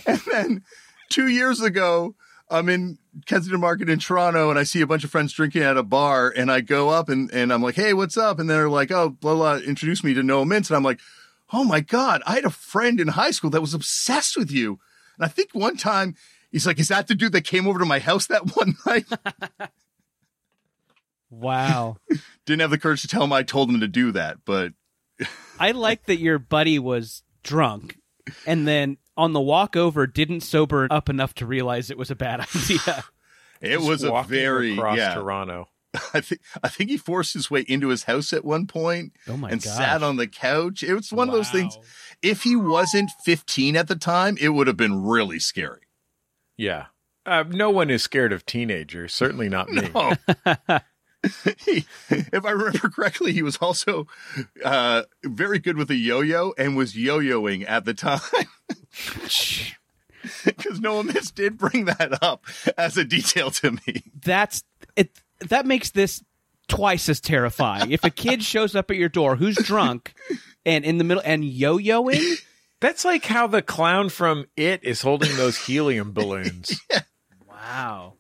and 0.07 0.21
then 0.31 0.63
two 1.09 1.27
years 1.27 1.61
ago, 1.61 2.15
I'm 2.49 2.67
in 2.67 2.97
Kensington 3.27 3.61
Market 3.61 3.89
in 3.89 3.99
Toronto 3.99 4.49
and 4.49 4.57
I 4.57 4.63
see 4.63 4.81
a 4.81 4.87
bunch 4.87 5.03
of 5.03 5.11
friends 5.11 5.33
drinking 5.33 5.61
at 5.61 5.77
a 5.77 5.83
bar 5.83 6.33
and 6.35 6.51
I 6.51 6.61
go 6.61 6.89
up 6.89 7.09
and, 7.09 7.29
and 7.31 7.53
I'm 7.53 7.61
like, 7.61 7.75
Hey, 7.75 7.93
what's 7.93 8.17
up? 8.17 8.39
And 8.39 8.49
they're 8.49 8.69
like, 8.69 8.89
Oh, 8.89 9.09
blah, 9.09 9.35
blah, 9.35 9.57
introduce 9.57 10.03
me 10.03 10.15
to 10.15 10.23
Noah 10.23 10.45
Mintz. 10.45 10.69
And 10.69 10.77
I'm 10.77 10.83
like, 10.83 10.99
Oh 11.53 11.63
my 11.63 11.81
God, 11.81 12.23
I 12.25 12.33
had 12.35 12.45
a 12.45 12.49
friend 12.49 12.99
in 12.99 13.09
high 13.09 13.31
school 13.31 13.51
that 13.51 13.61
was 13.61 13.75
obsessed 13.75 14.35
with 14.35 14.49
you. 14.49 14.79
And 15.17 15.25
I 15.25 15.27
think 15.27 15.49
one 15.53 15.77
time 15.77 16.15
he's 16.51 16.67
like, 16.67 16.79
Is 16.79 16.87
that 16.89 17.07
the 17.07 17.15
dude 17.15 17.31
that 17.33 17.41
came 17.43 17.67
over 17.67 17.79
to 17.79 17.85
my 17.85 17.99
house 17.99 18.27
that 18.27 18.55
one 18.55 18.75
night? 18.85 19.05
Wow. 21.29 21.97
Didn't 22.45 22.61
have 22.61 22.71
the 22.71 22.77
courage 22.77 23.01
to 23.01 23.07
tell 23.07 23.23
him 23.23 23.33
I 23.33 23.43
told 23.43 23.69
him 23.69 23.79
to 23.81 23.87
do 23.87 24.11
that, 24.13 24.37
but 24.45 24.73
I 25.59 25.71
like 25.71 26.05
that 26.05 26.19
your 26.19 26.39
buddy 26.39 26.79
was 26.79 27.23
drunk 27.43 27.97
and 28.45 28.67
then 28.67 28.97
on 29.15 29.33
the 29.33 29.41
walk 29.41 29.75
over 29.75 30.05
didn't 30.05 30.41
sober 30.41 30.87
up 30.91 31.09
enough 31.09 31.33
to 31.35 31.45
realize 31.45 31.89
it 31.89 31.97
was 31.97 32.11
a 32.11 32.15
bad 32.15 32.41
idea. 32.55 33.03
it 33.61 33.81
was 33.81 34.03
a 34.03 34.11
Walking 34.11 34.29
very, 34.29 34.73
across 34.73 34.97
yeah. 34.97 35.15
Toronto. 35.15 35.69
I 36.13 36.21
think 36.21 36.41
I 36.63 36.67
think 36.69 36.89
he 36.89 36.97
forced 36.97 37.33
his 37.33 37.49
way 37.51 37.61
into 37.67 37.89
his 37.89 38.03
house 38.03 38.33
at 38.33 38.45
one 38.45 38.67
point 38.67 39.13
Oh 39.27 39.37
my 39.37 39.49
and 39.49 39.61
gosh. 39.61 39.75
sat 39.75 40.03
on 40.03 40.17
the 40.17 40.27
couch. 40.27 40.83
It 40.83 40.93
was 40.93 41.11
one 41.11 41.27
of 41.29 41.33
those 41.35 41.49
things. 41.49 41.77
If 42.21 42.43
he 42.43 42.55
wasn't 42.55 43.11
15 43.23 43.75
at 43.75 43.87
the 43.87 43.95
time, 43.95 44.37
it 44.39 44.49
would 44.49 44.67
have 44.67 44.77
been 44.77 45.03
really 45.03 45.39
scary. 45.39 45.81
Yeah. 46.57 46.87
Uh, 47.25 47.43
no 47.49 47.69
one 47.69 47.89
is 47.89 48.03
scared 48.03 48.31
of 48.31 48.45
teenagers. 48.45 49.13
Certainly 49.13 49.49
not 49.49 49.69
me. 49.69 49.89
He, 51.57 51.85
if 52.09 52.45
I 52.45 52.51
remember 52.51 52.89
correctly, 52.89 53.33
he 53.33 53.41
was 53.41 53.57
also 53.57 54.07
uh, 54.63 55.03
very 55.25 55.59
good 55.59 55.75
with 55.75 55.89
a 55.89 55.95
yo-yo 55.95 56.53
and 56.57 56.77
was 56.77 56.95
yo-yoing 56.95 57.65
at 57.67 57.85
the 57.85 57.93
time. 57.93 58.21
Because 60.45 60.79
Noah 60.79 61.03
Mintz 61.03 61.33
did 61.33 61.57
bring 61.57 61.85
that 61.85 62.21
up 62.23 62.45
as 62.77 62.97
a 62.97 63.03
detail 63.03 63.51
to 63.51 63.71
me. 63.71 64.03
That's 64.23 64.63
it 64.95 65.19
that 65.49 65.65
makes 65.65 65.91
this 65.91 66.23
twice 66.67 67.07
as 67.09 67.19
terrifying. 67.21 67.91
If 67.91 68.03
a 68.03 68.09
kid 68.09 68.43
shows 68.53 68.75
up 68.75 68.91
at 68.91 68.97
your 68.97 69.09
door 69.09 69.35
who's 69.35 69.55
drunk 69.57 70.13
and 70.65 70.83
in 70.85 70.97
the 70.97 71.03
middle 71.03 71.23
and 71.25 71.43
yo-yoing, 71.45 72.39
That's 72.79 73.03
like 73.05 73.25
how 73.25 73.47
the 73.47 73.61
clown 73.61 74.09
from 74.09 74.45
It 74.55 74.83
is 74.83 75.01
holding 75.01 75.35
those 75.37 75.57
helium 75.57 76.11
balloons. 76.13 76.79
wow. 77.49 78.13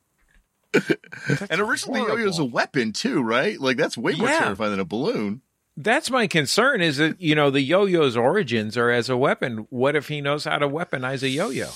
and 0.73 1.61
originally, 1.61 1.99
horrible. 1.99 2.19
yo-yo's 2.19 2.39
a 2.39 2.45
weapon 2.45 2.91
too, 2.93 3.21
right? 3.21 3.59
Like 3.59 3.77
that's 3.77 3.97
way 3.97 4.13
more 4.13 4.27
Yeah. 4.27 4.39
terrifying 4.39 4.71
than 4.71 4.79
a 4.79 4.85
balloon. 4.85 5.41
That's 5.75 6.09
my 6.09 6.25
concern 6.25 6.81
is 6.81 6.97
that, 6.97 7.21
you 7.21 7.35
know, 7.35 7.51
the 7.51 7.61
yo-yo's 7.61 8.17
origins 8.17 8.77
are 8.77 8.89
as 8.89 9.09
a 9.09 9.17
weapon. 9.17 9.67
What 9.69 9.95
if 9.95 10.07
he 10.07 10.21
knows 10.21 10.45
how 10.45 10.57
to 10.57 10.67
weaponize 10.67 11.21
a 11.21 11.29
yo-yo? 11.29 11.69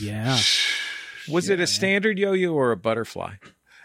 Yeah. 0.00 0.38
Was 1.28 1.48
it 1.48 1.58
a 1.58 1.66
standard 1.66 2.18
yo-yo 2.18 2.52
or 2.54 2.70
a 2.70 2.76
butterfly? 2.76 3.34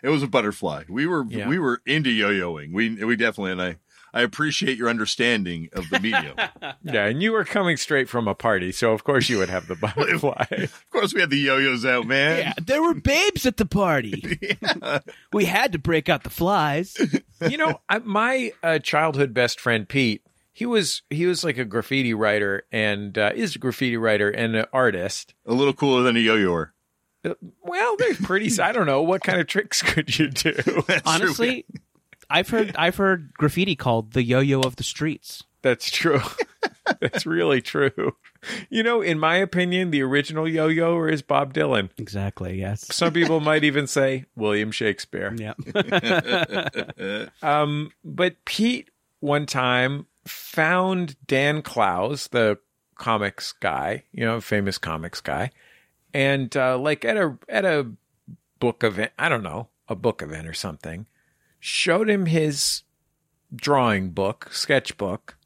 It 0.03 0.09
was 0.09 0.21
a 0.21 0.27
butterfly. 0.27 0.83
We 0.87 1.07
were 1.07 1.25
Yeah. 1.27 1.47
we 1.47 1.57
were 1.57 1.81
into 1.85 2.11
yo-yoing. 2.11 2.73
We 2.73 3.03
we 3.03 3.15
definitely 3.15 3.53
and 3.53 3.61
I 3.61 3.77
I 4.15 4.21
appreciate 4.21 4.77
your 4.77 4.89
understanding 4.89 5.69
of 5.73 5.89
the 5.89 5.99
medium. 5.99 6.35
Yeah, 6.83 7.05
and 7.05 7.23
you 7.23 7.31
were 7.31 7.45
coming 7.45 7.77
straight 7.77 8.09
from 8.09 8.27
a 8.27 8.35
party, 8.35 8.71
so 8.73 8.91
of 8.91 9.03
course 9.05 9.29
you 9.29 9.37
would 9.39 9.49
have 9.49 9.67
the 9.67 9.75
butterfly. 9.95 10.45
of 10.51 10.85
course, 10.91 11.13
we 11.13 11.21
had 11.21 11.29
the 11.29 11.37
yo-yos 11.37 11.85
out, 11.85 12.05
man. 12.05 12.39
Yeah, 12.39 12.53
there 12.61 12.81
were 12.83 12.93
babes 12.93 13.45
at 13.45 13.55
the 13.57 13.65
party. 13.65 14.37
We 15.31 15.45
had 15.45 15.71
to 15.71 15.79
break 15.79 16.09
out 16.09 16.23
the 16.23 16.29
flies. 16.29 16.97
you 17.49 17.57
know, 17.57 17.79
I, 17.89 17.99
my 17.99 18.51
uh, 18.61 18.79
childhood 18.79 19.33
best 19.33 19.59
friend 19.61 19.87
Pete, 19.87 20.21
he 20.51 20.65
was 20.65 21.01
he 21.09 21.25
was 21.25 21.43
like 21.43 21.57
a 21.57 21.65
graffiti 21.65 22.13
writer 22.13 22.63
and 22.71 23.17
uh, 23.17 23.31
is 23.33 23.55
a 23.55 23.59
graffiti 23.59 23.97
writer 23.97 24.29
and 24.29 24.55
an 24.55 24.65
artist. 24.73 25.33
A 25.45 25.53
little 25.53 25.73
cooler 25.73 26.03
than 26.03 26.17
a 26.17 26.19
yo-yoer. 26.19 26.72
Well, 27.61 27.97
they're 27.97 28.15
pretty. 28.15 28.61
I 28.61 28.71
don't 28.71 28.85
know 28.85 29.01
what 29.01 29.23
kind 29.23 29.39
of 29.39 29.47
tricks 29.47 29.81
could 29.81 30.17
you 30.17 30.29
do. 30.29 30.53
That's 30.87 30.87
true. 30.87 31.01
Honestly, 31.05 31.65
I've 32.29 32.49
heard 32.49 32.75
I've 32.77 32.95
heard 32.97 33.33
graffiti 33.33 33.75
called 33.75 34.13
the 34.13 34.23
yo-yo 34.23 34.61
of 34.61 34.75
the 34.75 34.83
streets. 34.83 35.43
That's 35.61 35.89
true. 35.89 36.21
That's 36.99 37.25
really 37.25 37.61
true. 37.61 38.15
You 38.69 38.83
know, 38.83 39.01
in 39.01 39.17
my 39.17 39.37
opinion, 39.37 39.91
the 39.91 40.01
original 40.01 40.45
yo-yo 40.45 41.05
is 41.05 41.21
Bob 41.21 41.53
Dylan. 41.53 41.89
Exactly. 41.97 42.59
Yes. 42.59 42.93
Some 42.93 43.13
people 43.13 43.39
might 43.39 43.63
even 43.63 43.87
say 43.87 44.25
William 44.35 44.71
Shakespeare. 44.71 45.33
Yeah. 45.37 45.53
Um, 47.41 47.91
but 48.03 48.43
Pete 48.43 48.89
one 49.21 49.45
time 49.45 50.07
found 50.25 51.15
Dan 51.25 51.61
Clowes, 51.61 52.27
the 52.27 52.59
comics 52.95 53.53
guy, 53.53 54.03
you 54.11 54.25
know, 54.25 54.41
famous 54.41 54.77
comics 54.77 55.21
guy, 55.21 55.51
and 56.13 56.55
uh, 56.55 56.77
like 56.77 57.05
at 57.05 57.17
a 57.17 57.37
at 57.49 57.65
a 57.65 57.91
book 58.59 58.83
event, 58.83 59.11
I 59.17 59.29
don't 59.29 59.43
know, 59.43 59.69
a 59.87 59.95
book 59.95 60.21
event 60.21 60.47
or 60.47 60.53
something, 60.53 61.05
showed 61.59 62.09
him 62.09 62.27
his 62.27 62.83
drawing 63.55 64.11
book, 64.11 64.49
sketchbook. 64.51 65.37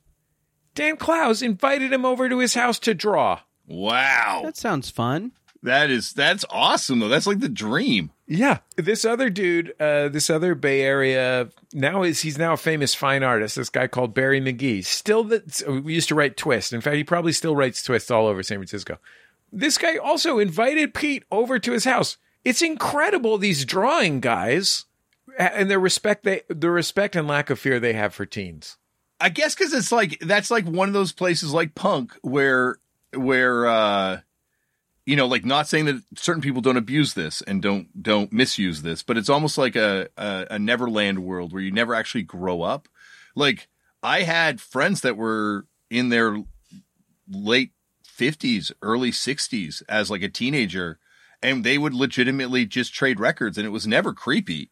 Dan 0.75 0.97
Clowes 0.97 1.41
invited 1.41 1.91
him 1.91 2.05
over 2.05 2.29
to 2.29 2.39
his 2.39 2.53
house 2.53 2.77
to 2.79 2.93
draw. 2.93 3.39
Wow. 3.67 4.41
that 4.45 4.55
sounds 4.55 4.89
fun. 4.89 5.31
That 5.63 5.89
is 5.89 6.13
that's 6.13 6.45
awesome 6.49 6.99
though. 6.99 7.07
That's 7.07 7.27
like 7.27 7.39
the 7.39 7.49
dream. 7.49 8.11
Yeah, 8.27 8.59
this 8.75 9.05
other 9.05 9.29
dude, 9.29 9.73
uh, 9.79 10.09
this 10.09 10.29
other 10.29 10.53
Bay 10.53 10.81
Area 10.81 11.49
now 11.73 12.03
is 12.03 12.21
he's 12.21 12.37
now 12.37 12.53
a 12.53 12.57
famous 12.57 12.93
fine 12.93 13.23
artist. 13.23 13.55
This 13.55 13.69
guy 13.69 13.87
called 13.87 14.13
Barry 14.13 14.41
McGee. 14.41 14.85
Still, 14.85 15.23
that 15.25 15.63
we 15.83 15.93
used 15.93 16.09
to 16.09 16.15
write 16.15 16.37
Twist. 16.37 16.73
In 16.73 16.81
fact, 16.81 16.97
he 16.97 17.03
probably 17.03 17.31
still 17.31 17.55
writes 17.55 17.81
Twist 17.81 18.11
all 18.11 18.27
over 18.27 18.43
San 18.43 18.57
Francisco. 18.57 18.99
This 19.51 19.77
guy 19.77 19.97
also 19.97 20.39
invited 20.39 20.93
Pete 20.93 21.23
over 21.31 21.59
to 21.59 21.71
his 21.71 21.85
house. 21.85 22.17
It's 22.43 22.61
incredible 22.61 23.37
these 23.37 23.65
drawing 23.65 24.19
guys 24.19 24.85
and 25.37 25.69
their 25.69 25.79
respect 25.79 26.23
they 26.23 26.41
the 26.49 26.69
respect 26.69 27.15
and 27.15 27.27
lack 27.27 27.49
of 27.49 27.59
fear 27.59 27.79
they 27.79 27.93
have 27.93 28.13
for 28.13 28.25
teens. 28.25 28.77
I 29.19 29.29
guess 29.29 29.55
because 29.55 29.73
it's 29.73 29.91
like 29.91 30.19
that's 30.19 30.51
like 30.51 30.65
one 30.65 30.89
of 30.89 30.93
those 30.93 31.11
places 31.11 31.53
like 31.53 31.75
punk 31.75 32.13
where 32.21 32.77
where 33.13 33.67
uh 33.67 34.19
you 35.05 35.15
know 35.15 35.25
like 35.25 35.45
not 35.45 35.67
saying 35.67 35.85
that 35.85 36.03
certain 36.15 36.41
people 36.41 36.61
don't 36.61 36.77
abuse 36.77 37.13
this 37.13 37.41
and 37.41 37.61
don't 37.61 38.01
don't 38.01 38.31
misuse 38.31 38.81
this 38.81 39.01
but 39.01 39.17
it's 39.17 39.29
almost 39.29 39.57
like 39.57 39.75
a 39.75 40.09
a, 40.17 40.47
a 40.51 40.59
neverland 40.59 41.19
world 41.19 41.53
where 41.53 41.61
you 41.61 41.71
never 41.71 41.95
actually 41.95 42.23
grow 42.23 42.61
up 42.61 42.87
like 43.33 43.69
i 44.03 44.21
had 44.21 44.59
friends 44.59 45.01
that 45.01 45.17
were 45.17 45.65
in 45.89 46.09
their 46.09 46.43
late 47.29 47.71
50s 48.17 48.71
early 48.81 49.11
60s 49.11 49.83
as 49.87 50.09
like 50.09 50.23
a 50.23 50.29
teenager 50.29 50.99
and 51.41 51.63
they 51.63 51.77
would 51.77 51.93
legitimately 51.93 52.65
just 52.65 52.93
trade 52.93 53.19
records 53.19 53.57
and 53.57 53.65
it 53.67 53.71
was 53.71 53.85
never 53.85 54.13
creepy 54.13 54.71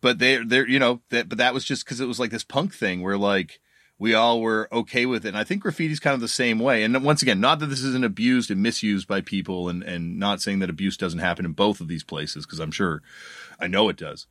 but 0.00 0.18
they 0.18 0.36
they're 0.38 0.68
you 0.68 0.78
know 0.78 1.00
that 1.10 1.28
but 1.28 1.38
that 1.38 1.54
was 1.54 1.64
just 1.64 1.84
because 1.84 2.00
it 2.00 2.06
was 2.06 2.18
like 2.18 2.30
this 2.30 2.44
punk 2.44 2.72
thing 2.74 3.02
where 3.02 3.18
like 3.18 3.60
we 3.98 4.14
all 4.14 4.40
were 4.40 4.68
okay 4.70 5.06
with 5.06 5.26
it. 5.26 5.30
And 5.30 5.38
I 5.38 5.44
think 5.44 5.62
graffiti's 5.62 5.98
kind 5.98 6.14
of 6.14 6.20
the 6.20 6.28
same 6.28 6.58
way. 6.58 6.84
And 6.84 7.02
once 7.02 7.20
again, 7.20 7.40
not 7.40 7.58
that 7.58 7.66
this 7.66 7.82
isn't 7.82 8.04
abused 8.04 8.50
and 8.50 8.62
misused 8.62 9.08
by 9.08 9.20
people 9.20 9.68
and, 9.68 9.82
and 9.82 10.18
not 10.18 10.40
saying 10.40 10.60
that 10.60 10.70
abuse 10.70 10.96
doesn't 10.96 11.18
happen 11.18 11.44
in 11.44 11.52
both 11.52 11.80
of 11.80 11.88
these 11.88 12.04
places, 12.04 12.46
because 12.46 12.60
I'm 12.60 12.70
sure 12.70 13.02
I 13.58 13.66
know 13.66 13.88
it 13.88 13.96
does. 13.96 14.26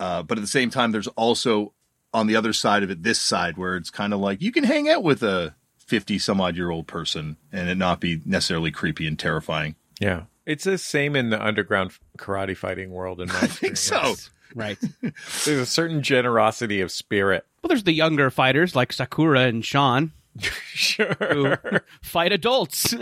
Uh, 0.00 0.22
but 0.22 0.38
at 0.38 0.40
the 0.40 0.48
same 0.48 0.70
time, 0.70 0.92
there's 0.92 1.08
also 1.08 1.74
on 2.14 2.26
the 2.26 2.36
other 2.36 2.52
side 2.52 2.82
of 2.82 2.90
it, 2.90 3.02
this 3.02 3.20
side 3.20 3.56
where 3.58 3.76
it's 3.76 3.90
kind 3.90 4.14
of 4.14 4.20
like 4.20 4.40
you 4.40 4.50
can 4.50 4.64
hang 4.64 4.88
out 4.88 5.02
with 5.02 5.22
a 5.22 5.54
50 5.92 6.18
some 6.20 6.40
odd 6.40 6.56
year 6.56 6.70
old 6.70 6.86
person 6.86 7.36
and 7.52 7.68
it 7.68 7.74
not 7.74 8.00
be 8.00 8.18
necessarily 8.24 8.70
creepy 8.70 9.06
and 9.06 9.18
terrifying. 9.18 9.74
Yeah. 10.00 10.22
It's 10.46 10.64
the 10.64 10.78
same 10.78 11.14
in 11.14 11.28
the 11.28 11.44
underground 11.44 11.92
karate 12.16 12.56
fighting 12.56 12.90
world 12.92 13.20
in 13.20 13.28
my 13.28 13.34
I 13.42 13.46
think 13.46 13.76
so. 13.76 13.96
experience. 13.96 14.30
Right. 14.54 14.78
There's 15.44 15.60
a 15.60 15.66
certain 15.66 16.02
generosity 16.02 16.80
of 16.80 16.90
spirit. 16.90 17.44
Well, 17.62 17.68
there's 17.68 17.84
the 17.84 17.92
younger 17.92 18.30
fighters 18.30 18.74
like 18.74 18.90
Sakura 18.94 19.40
and 19.40 19.62
Sean 19.62 20.12
who 20.40 20.48
Sure. 20.72 21.84
fight 22.00 22.32
adults. 22.32 22.94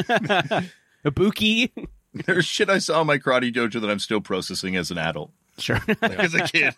Ibuki. 1.05 1.71
There's 2.13 2.45
shit 2.45 2.69
I 2.69 2.79
saw 2.79 3.03
in 3.03 3.07
my 3.07 3.19
karate 3.19 3.55
dojo 3.55 3.81
that 3.81 3.89
I'm 3.89 4.01
still 4.01 4.21
processing 4.21 4.75
as 4.75 4.91
an 4.91 4.99
adult, 4.99 5.31
Sure. 5.59 5.81
like 5.87 6.03
as 6.19 6.35
a 6.35 6.43
kid. 6.43 6.75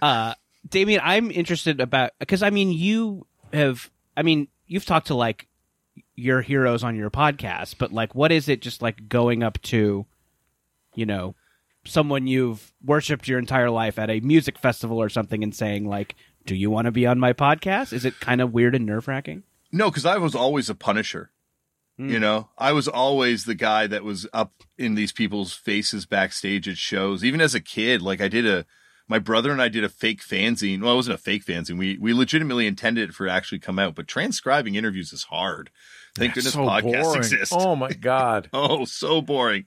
uh 0.00 0.34
Damian, 0.68 1.00
I'm 1.04 1.30
interested 1.30 1.80
about 1.80 2.12
because 2.18 2.42
I 2.42 2.48
mean 2.50 2.72
you 2.72 3.26
have 3.52 3.90
I 4.20 4.22
mean 4.22 4.48
you've 4.66 4.84
talked 4.84 5.06
to 5.06 5.14
like 5.14 5.48
your 6.14 6.42
heroes 6.42 6.84
on 6.84 6.94
your 6.94 7.08
podcast, 7.08 7.76
but 7.78 7.90
like 7.90 8.14
what 8.14 8.30
is 8.30 8.50
it 8.50 8.60
just 8.60 8.82
like 8.82 9.08
going 9.08 9.42
up 9.42 9.60
to 9.62 10.04
you 10.94 11.06
know 11.06 11.34
someone 11.86 12.26
you've 12.26 12.70
worshipped 12.84 13.26
your 13.26 13.38
entire 13.38 13.70
life 13.70 13.98
at 13.98 14.10
a 14.10 14.20
music 14.20 14.58
festival 14.58 15.00
or 15.00 15.08
something 15.08 15.42
and 15.42 15.54
saying 15.54 15.88
like 15.88 16.16
do 16.44 16.54
you 16.54 16.68
want 16.70 16.84
to 16.84 16.92
be 16.92 17.06
on 17.06 17.18
my 17.18 17.32
podcast? 17.32 17.94
Is 17.94 18.04
it 18.04 18.20
kind 18.20 18.42
of 18.42 18.52
weird 18.52 18.74
and 18.74 18.84
nerve-wracking? 18.84 19.42
No, 19.72 19.90
because 19.90 20.04
I 20.04 20.18
was 20.18 20.34
always 20.34 20.68
a 20.68 20.74
punisher. 20.74 21.30
Hmm. 21.96 22.10
You 22.10 22.20
know, 22.20 22.50
I 22.58 22.72
was 22.72 22.88
always 22.88 23.44
the 23.44 23.54
guy 23.54 23.86
that 23.86 24.04
was 24.04 24.26
up 24.34 24.52
in 24.76 24.96
these 24.96 25.12
people's 25.12 25.54
faces 25.54 26.04
backstage 26.04 26.68
at 26.68 26.76
shows. 26.76 27.24
Even 27.24 27.40
as 27.40 27.54
a 27.54 27.60
kid, 27.60 28.02
like 28.02 28.20
I 28.20 28.28
did 28.28 28.46
a, 28.46 28.66
my 29.10 29.18
brother 29.18 29.50
and 29.50 29.60
I 29.60 29.68
did 29.68 29.82
a 29.82 29.88
fake 29.88 30.22
fanzine. 30.22 30.82
Well, 30.82 30.92
it 30.92 30.96
wasn't 30.96 31.16
a 31.16 31.18
fake 31.18 31.44
fanzine. 31.44 31.76
We 31.76 31.98
we 31.98 32.14
legitimately 32.14 32.68
intended 32.68 33.10
it 33.10 33.12
for 33.12 33.26
it 33.26 33.30
actually 33.30 33.58
come 33.58 33.76
out, 33.76 33.96
but 33.96 34.06
transcribing 34.06 34.76
interviews 34.76 35.12
is 35.12 35.24
hard. 35.24 35.70
Thank 36.14 36.34
goodness 36.34 36.54
so 36.54 36.60
podcasts 36.60 37.02
boring. 37.02 37.18
exist. 37.18 37.52
Oh 37.54 37.74
my 37.74 37.90
god. 37.90 38.48
oh, 38.52 38.84
so 38.84 39.20
boring. 39.20 39.66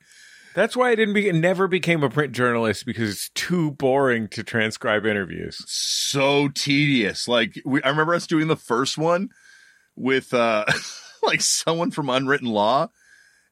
That's 0.55 0.77
why 0.77 0.91
I 0.91 0.95
didn't 0.95 1.13
be 1.13 1.29
never 1.33 1.67
became 1.67 2.03
a 2.03 2.09
print 2.09 2.31
journalist 2.31 2.85
because 2.85 3.09
it's 3.09 3.29
too 3.29 3.71
boring 3.71 4.29
to 4.29 4.43
transcribe 4.43 5.05
interviews. 5.05 5.61
so 5.67 6.47
tedious. 6.47 7.27
Like 7.27 7.61
we, 7.65 7.83
I 7.83 7.89
remember 7.89 8.15
us 8.15 8.25
doing 8.25 8.47
the 8.47 8.55
first 8.55 8.97
one 8.97 9.27
with 9.97 10.33
uh 10.33 10.63
like 11.21 11.41
someone 11.41 11.91
from 11.91 12.09
Unwritten 12.09 12.47
Law, 12.47 12.87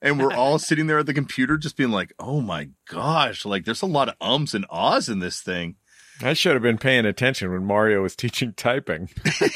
and 0.01 0.17
we're 0.17 0.33
all 0.33 0.57
sitting 0.59 0.87
there 0.87 0.99
at 0.99 1.05
the 1.05 1.13
computer 1.13 1.57
just 1.57 1.75
being 1.75 1.91
like, 1.91 2.13
"Oh 2.17 2.39
my 2.39 2.69
gosh!" 2.87 3.43
Like 3.43 3.65
there's 3.65 3.81
a 3.81 3.87
lot 3.87 4.07
of 4.07 4.15
ums 4.21 4.53
and 4.53 4.65
ahs 4.69 5.09
in 5.09 5.19
this 5.19 5.41
thing. 5.41 5.75
I 6.23 6.33
should 6.33 6.53
have 6.53 6.61
been 6.61 6.77
paying 6.77 7.05
attention 7.05 7.51
when 7.51 7.65
Mario 7.65 8.01
was 8.01 8.15
teaching 8.17 8.53
typing. 8.53 9.09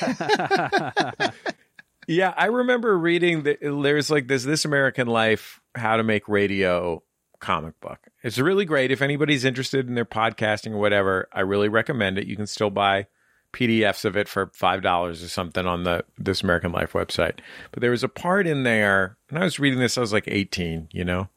yeah, 2.08 2.34
I 2.36 2.46
remember 2.46 2.98
reading 2.98 3.44
that 3.44 3.60
there's 3.62 4.10
like 4.10 4.28
this 4.28 4.44
This 4.44 4.66
American 4.66 5.08
Life 5.08 5.62
How 5.76 5.98
to 5.98 6.04
Make 6.04 6.28
Radio 6.28 7.04
comic 7.40 7.80
book. 7.80 8.00
It's 8.24 8.40
really 8.40 8.66
great 8.66 8.92
if 8.92 9.02
anybody's 9.02 9.46
interested 9.46 9.88
in 9.88 9.96
their 9.96 10.06
podcasting 10.06 10.72
or 10.72 10.78
whatever. 10.78 11.28
I 11.32 11.42
really 11.42 11.70
recommend 11.70 12.18
it. 12.18 12.28
You 12.28 12.36
can 12.36 12.48
still 12.48 12.72
buy 12.72 13.08
PDFs 13.54 14.04
of 14.04 14.18
it 14.18 14.28
for 14.28 14.52
five 14.54 14.82
dollars 14.82 15.24
or 15.24 15.28
something 15.28 15.66
on 15.66 15.84
the 15.84 16.04
This 16.18 16.42
American 16.42 16.72
Life 16.72 16.94
website. 16.94 17.40
But 17.72 17.82
there 17.82 17.92
was 17.92 18.04
a 18.04 18.10
part 18.10 18.48
in 18.48 18.64
there, 18.64 19.18
and 19.30 19.38
I 19.38 19.44
was 19.44 19.60
reading 19.60 19.80
this. 19.80 19.98
I 19.98 20.02
was 20.02 20.14
like 20.14 20.28
eighteen, 20.28 20.90
you 20.92 21.06
know, 21.06 21.30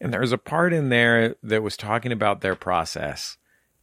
and 0.00 0.12
there 0.12 0.20
was 0.20 0.32
a 0.32 0.38
part 0.38 0.72
in 0.72 0.88
there 0.88 1.34
that 1.42 1.62
was 1.62 1.76
talking 1.76 2.12
about 2.12 2.40
their 2.40 2.54
process 2.54 3.36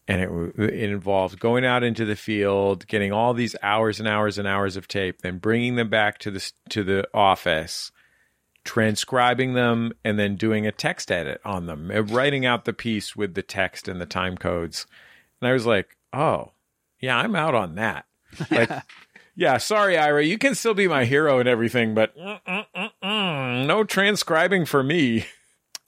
and 0.08 0.22
it, 0.22 0.60
it 0.60 0.92
involved 0.92 1.40
going 1.40 1.66
out 1.66 1.84
into 1.84 2.06
the 2.06 2.16
field, 2.16 2.88
getting 2.88 3.12
all 3.12 3.34
these 3.34 3.56
hours 3.64 4.00
and 4.00 4.08
hours 4.08 4.38
and 4.38 4.48
hours 4.48 4.78
of 4.78 4.88
tape, 4.88 5.22
then 5.22 5.40
bringing 5.40 5.76
them 5.76 5.90
back 5.90 6.20
to 6.20 6.32
the 6.32 6.52
to 6.70 6.84
the 6.84 7.08
office, 7.14 7.92
transcribing 8.64 9.54
them, 9.54 9.94
and 10.04 10.20
then 10.20 10.36
doing 10.36 10.68
a 10.68 10.72
text 10.72 11.12
edit 11.12 11.42
on 11.44 11.66
them, 11.66 11.90
and 11.90 12.12
writing 12.12 12.46
out 12.46 12.66
the 12.66 12.74
piece 12.74 13.16
with 13.16 13.34
the 13.34 13.42
text 13.42 13.88
and 13.88 14.00
the 14.00 14.06
time 14.06 14.38
codes. 14.38 14.86
And 15.42 15.50
I 15.50 15.54
was 15.54 15.66
like, 15.66 15.98
oh, 16.14 16.52
yeah, 17.00 17.18
I'm 17.18 17.36
out 17.36 17.56
on 17.56 17.76
that. 17.76 18.06
Like, 18.52 18.70
yeah, 19.36 19.58
sorry, 19.58 19.98
Ira, 19.98 20.24
you 20.24 20.38
can 20.38 20.56
still 20.56 20.74
be 20.74 20.90
my 20.90 21.06
hero 21.06 21.40
and 21.40 21.48
everything, 21.48 21.94
but 21.94 22.18
mm, 22.18 22.40
mm, 22.46 22.66
mm, 22.76 22.92
mm, 23.02 23.66
no 23.66 23.84
transcribing 23.84 24.66
for 24.66 24.84
me. 24.84 25.26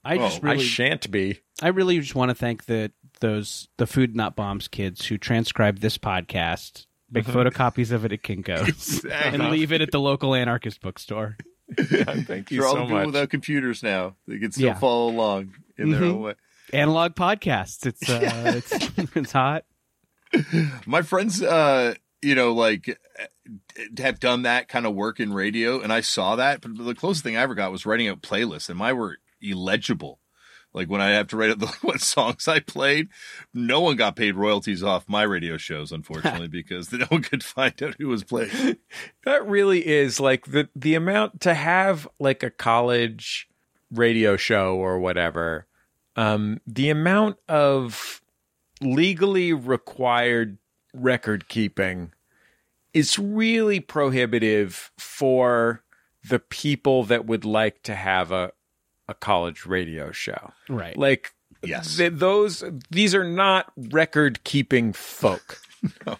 I 0.04 0.16
just 0.16 0.42
Oh, 0.42 0.48
I 0.48 0.56
shan't 0.56 1.10
be. 1.10 1.40
I 1.62 1.68
really 1.68 1.98
just 2.00 2.14
want 2.14 2.30
to 2.30 2.34
thank 2.34 2.66
the 2.66 2.92
those 3.20 3.68
the 3.78 3.86
food 3.86 4.14
not 4.14 4.36
bombs 4.36 4.68
kids 4.68 5.06
who 5.06 5.18
transcribed 5.18 5.80
this 5.82 5.98
podcast, 5.98 6.86
make 7.10 7.24
photocopies 7.24 7.90
of 7.90 8.04
it 8.04 8.12
at 8.12 8.22
Kinko's, 8.22 9.04
and 9.10 9.50
leave 9.50 9.72
it 9.72 9.80
at 9.80 9.90
the 9.90 10.00
local 10.00 10.34
anarchist 10.34 10.80
bookstore. 10.80 11.36
Thank 11.78 12.50
you 12.50 12.60
They're 12.60 12.66
all 12.68 12.74
so 12.76 12.82
people 12.82 12.96
much. 12.98 13.06
without 13.06 13.28
computers 13.30 13.82
now. 13.82 14.16
They 14.26 14.38
can 14.38 14.52
still 14.52 14.68
Yeah. 14.68 14.78
follow 14.78 15.10
along 15.10 15.54
in 15.76 15.90
their 15.90 16.00
Mhm. 16.00 16.12
own 16.14 16.20
way. 16.20 16.34
Analog 16.72 17.14
podcasts. 17.14 17.84
It's 17.86 18.08
uh, 18.08 18.52
it's 18.56 19.16
it's 19.16 19.32
hot. 19.32 19.64
My 20.86 21.02
friends, 21.02 21.42
uh, 21.42 21.94
you 22.22 22.34
know, 22.34 22.52
like 22.54 22.98
have 23.98 24.20
done 24.20 24.42
that 24.42 24.68
kind 24.68 24.86
of 24.86 24.94
work 24.94 25.18
in 25.20 25.32
radio, 25.32 25.80
and 25.80 25.92
I 25.92 26.00
saw 26.02 26.36
that. 26.36 26.60
But 26.60 26.76
the 26.76 26.94
closest 26.94 27.24
thing 27.24 27.36
I 27.36 27.40
ever 27.42 27.54
got 27.54 27.72
was 27.72 27.84
writing 27.86 28.08
out 28.08 28.22
playlists, 28.22 28.68
and 28.68 28.78
my 28.78 28.92
were 28.92 29.18
illegible. 29.40 30.20
Like 30.78 30.88
when 30.88 31.00
I 31.00 31.10
have 31.10 31.26
to 31.28 31.36
write 31.36 31.50
out 31.50 31.58
the, 31.58 31.66
what 31.82 32.00
songs 32.00 32.46
I 32.46 32.60
played, 32.60 33.08
no 33.52 33.80
one 33.80 33.96
got 33.96 34.14
paid 34.14 34.36
royalties 34.36 34.82
off 34.84 35.08
my 35.08 35.24
radio 35.24 35.56
shows, 35.56 35.90
unfortunately, 35.90 36.46
because 36.48 36.92
no 36.92 37.04
one 37.06 37.22
could 37.22 37.42
find 37.42 37.82
out 37.82 37.96
who 37.98 38.08
was 38.08 38.24
playing. 38.24 38.76
That 39.24 39.46
really 39.46 39.86
is 39.86 40.20
like 40.20 40.46
the 40.46 40.70
the 40.74 40.94
amount 40.94 41.42
to 41.42 41.52
have 41.52 42.08
like 42.18 42.42
a 42.42 42.50
college 42.50 43.46
radio 43.90 44.36
show 44.36 44.76
or 44.76 44.98
whatever. 44.98 45.66
Um, 46.16 46.60
the 46.66 46.88
amount 46.88 47.36
of 47.46 48.22
legally 48.80 49.52
required 49.52 50.56
record 50.94 51.48
keeping 51.48 52.12
is 52.94 53.18
really 53.18 53.80
prohibitive 53.80 54.92
for 54.96 55.82
the 56.26 56.38
people 56.38 57.04
that 57.04 57.26
would 57.26 57.44
like 57.44 57.82
to 57.82 57.94
have 57.94 58.32
a 58.32 58.52
a 59.08 59.14
college 59.14 59.66
radio 59.66 60.12
show. 60.12 60.52
Right. 60.68 60.96
Like 60.96 61.32
Yes. 61.62 61.96
th- 61.96 62.12
those 62.14 62.62
these 62.90 63.14
are 63.14 63.24
not 63.24 63.72
record 63.76 64.44
keeping 64.44 64.92
folk. 64.92 65.60
no. 66.06 66.16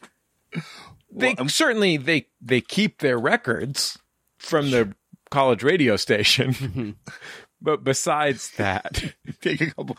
They 1.11 1.29
Well, 1.29 1.35
um, 1.39 1.49
certainly 1.49 1.97
they 1.97 2.27
they 2.41 2.61
keep 2.61 2.99
their 2.99 3.19
records 3.19 3.99
from 4.39 4.71
the 4.71 4.95
college 5.31 5.63
radio 5.63 5.97
station. 5.97 6.53
Mm-hmm. 6.55 6.91
but 7.61 7.83
besides 7.85 8.51
that, 8.57 9.15
Take 9.41 9.61
a 9.61 9.67
couple, 9.73 9.97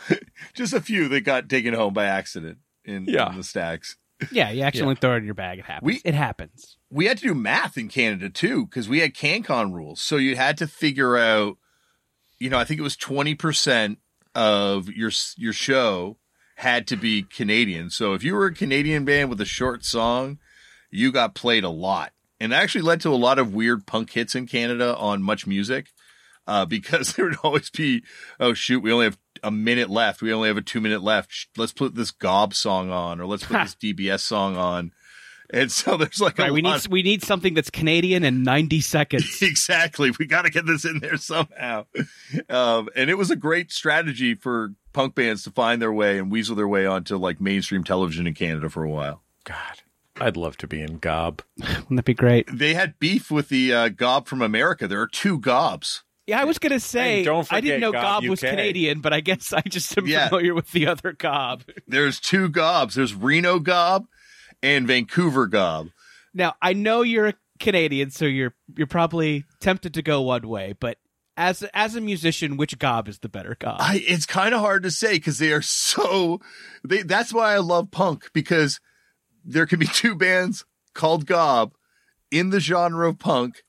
just 0.54 0.74
a 0.74 0.80
few 0.82 1.08
that 1.10 1.22
got 1.22 1.50
taken 1.50 1.74
home 1.74 1.94
by 1.94 2.06
accident 2.06 2.60
in, 2.86 3.06
Yeah. 3.06 3.30
in 3.32 3.38
the 3.38 3.44
stacks. 3.44 3.98
yeah, 4.32 4.50
you 4.52 4.64
accidentally 4.64 4.96
throw 4.96 5.14
it 5.16 5.18
in 5.20 5.26
your 5.26 5.34
bag. 5.34 5.60
It 5.60 5.66
happens. 5.66 5.86
We- 5.86 6.02
it 6.06 6.14
happens. 6.16 6.78
we 6.90 7.06
had 7.06 7.18
to 7.20 7.24
do 7.28 7.34
math 7.36 7.78
in 7.78 7.88
Canada 7.90 8.30
too 8.30 8.66
because 8.66 8.88
we 8.90 9.00
had 9.00 9.14
CanCon 9.14 9.74
rules. 9.74 10.02
So 10.02 10.16
you 10.18 10.36
had 10.36 10.58
to 10.58 10.68
figure 10.68 11.18
out, 11.18 11.58
you 12.40 12.50
know, 12.50 12.58
I 12.58 12.64
think 12.64 12.80
it 12.80 12.84
was 12.84 12.98
twenty 12.98 13.36
percent 13.36 14.00
of 14.36 14.90
your 14.90 15.12
your 15.38 15.54
show 15.54 16.18
had 16.56 16.88
to 16.88 16.98
be 16.98 17.24
Canadian. 17.24 17.90
So 17.90 18.14
if 18.14 18.24
you 18.24 18.36
were 18.36 18.48
a 18.48 18.54
Canadian 18.54 19.06
band 19.06 19.30
with 19.30 19.40
a 19.40 19.46
short 19.46 19.86
song, 19.86 20.40
you 20.92 21.12
got 21.12 21.36
played 21.36 21.64
a 21.64 21.70
lot, 21.70 22.12
and 22.40 22.54
actually 22.54 22.82
led 22.82 23.02
to 23.02 23.10
a 23.10 23.16
lot 23.16 23.40
of 23.40 23.54
weird 23.54 23.86
punk 23.86 24.12
hits 24.12 24.36
in 24.36 24.48
Canada 24.48 24.96
on 24.98 25.24
Much 25.24 25.48
Music. 25.48 25.88
Uh, 26.48 26.66
because 26.66 27.14
there 27.16 27.26
would 27.26 27.38
always 27.44 27.70
be, 27.70 28.04
oh 28.40 28.54
shoot, 28.54 28.82
we 28.82 28.92
only 28.92 29.06
have 29.06 29.20
a 29.44 29.52
minute 29.52 29.90
left. 29.90 30.22
We 30.22 30.34
only 30.34 30.48
have 30.48 30.58
a 30.58 30.62
two 30.62 30.82
minute 30.82 31.04
left. 31.04 31.48
Let's 31.56 31.74
put 31.74 31.96
this 31.96 32.12
Gob 32.12 32.54
song 32.54 32.90
on, 32.90 33.22
or 33.22 33.26
let's 33.26 33.46
put 33.46 33.62
this 33.62 33.76
DBS 33.76 34.22
song 34.22 34.58
on. 34.58 34.92
And 35.52 35.72
so 35.72 35.98
there's 35.98 36.22
like 36.22 36.38
Right, 36.38 36.50
a 36.52 36.54
we 36.54 36.62
lot 36.62 36.84
need 36.84 36.92
we 36.92 37.02
need 37.02 37.24
something 37.24 37.54
that's 37.56 37.70
Canadian 37.72 38.24
in 38.24 38.44
ninety 38.44 38.82
seconds. 38.82 39.38
exactly. 39.42 40.12
We 40.20 40.26
got 40.28 40.44
to 40.44 40.52
get 40.52 40.66
this 40.68 40.86
in 40.86 41.00
there 41.00 41.18
somehow. 41.18 41.86
Um, 42.50 42.90
and 42.96 43.10
it 43.10 43.18
was 43.18 43.32
a 43.32 43.36
great 43.36 43.72
strategy 43.72 44.36
for 44.36 44.74
punk 44.94 45.16
bands 45.16 45.44
to 45.44 45.52
find 45.52 45.82
their 45.82 45.94
way 45.94 46.18
and 46.20 46.32
weasel 46.32 46.56
their 46.56 46.68
way 46.68 46.86
onto 46.86 47.18
like 47.18 47.42
mainstream 47.42 47.84
television 47.84 48.28
in 48.28 48.34
Canada 48.36 48.70
for 48.70 48.84
a 48.84 48.90
while. 48.90 49.24
God, 49.44 49.82
I'd 50.22 50.38
love 50.38 50.58
to 50.58 50.68
be 50.68 50.82
in 50.82 50.98
Gob. 51.00 51.42
Wouldn't 51.58 51.96
that 51.96 52.06
be 52.06 52.14
great? 52.14 52.48
They 52.52 52.74
had 52.76 53.00
beef 53.00 53.32
with 53.32 53.50
the 53.50 53.74
uh, 53.74 53.90
gob 53.90 54.28
from 54.28 54.42
America. 54.42 54.88
There 54.88 55.02
are 55.02 55.08
two 55.08 55.40
gobs. 55.40 56.04
Yeah, 56.28 56.40
I 56.42 56.46
was 56.46 56.60
gonna 56.60 56.80
say 56.80 57.24
don't 57.24 57.52
I 57.52 57.60
didn't 57.60 57.80
know 57.82 57.92
Gob 57.92 58.22
Gob 58.22 58.30
was 58.30 58.40
Canadian, 58.42 59.02
but 59.02 59.14
I 59.14 59.20
guess 59.22 59.52
I 59.52 59.62
just 59.62 59.98
am 59.98 60.06
Yeah. 60.06 60.28
familiar 60.28 60.54
with 60.54 60.72
the 60.74 60.86
other 60.86 61.14
Gob. 61.14 61.64
There's 61.88 62.20
two 62.20 62.50
gobs. 62.50 62.94
There's 62.94 63.16
Reno 63.16 63.58
gob 63.58 64.06
and 64.62 64.88
Vancouver 64.88 65.48
gob. 65.48 65.90
Now 66.34 66.56
I 66.62 66.74
know 66.74 67.02
you're 67.02 67.28
a 67.28 67.34
Canadian, 67.60 68.12
so 68.12 68.26
you're 68.26 68.54
you're 68.76 68.88
probably 68.88 69.46
tempted 69.60 69.94
to 69.96 70.02
go 70.02 70.22
one 70.22 70.48
way, 70.48 70.76
but 70.80 70.98
as 71.38 71.64
as 71.74 71.96
a 71.96 72.02
musician, 72.02 72.58
which 72.58 72.78
gob 72.80 73.08
is 73.08 73.20
the 73.20 73.30
better 73.30 73.56
gob? 73.58 73.78
I, 73.80 74.04
it's 74.06 74.26
kind 74.26 74.54
of 74.54 74.60
hard 74.60 74.84
to 74.84 74.92
say 74.92 75.14
because 75.14 75.40
they 75.40 75.52
are 75.54 75.62
so. 75.62 76.42
They 76.84 77.02
that's 77.02 77.34
why 77.34 77.54
I 77.54 77.60
love 77.60 77.92
punk 77.92 78.30
because 78.34 78.80
there 79.46 79.66
can 79.66 79.80
be 79.80 79.88
two 79.94 80.16
bands 80.16 80.66
called 80.94 81.26
Gob 81.26 81.74
in 82.30 82.50
the 82.50 82.60
genre 82.60 83.10
of 83.10 83.20
punk 83.20 83.64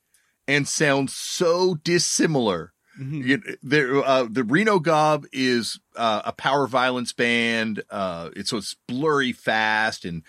and 0.49 0.67
sound 0.67 1.11
so 1.11 1.77
dissimilar. 1.77 2.73
Mhm. 3.01 3.25
You, 3.25 3.43
there, 3.63 4.05
uh, 4.05 4.27
the 4.29 4.43
Reno 4.43 4.81
Gob 4.81 5.25
is 5.33 5.79
uh, 5.97 6.23
a 6.25 6.33
power 6.33 6.67
violence 6.67 7.13
band. 7.13 7.83
Uh, 7.89 8.31
it's 8.35 8.51
so 8.51 8.57
it's 8.57 8.75
blurry, 8.89 9.33
fast, 9.33 10.05
and 10.05 10.25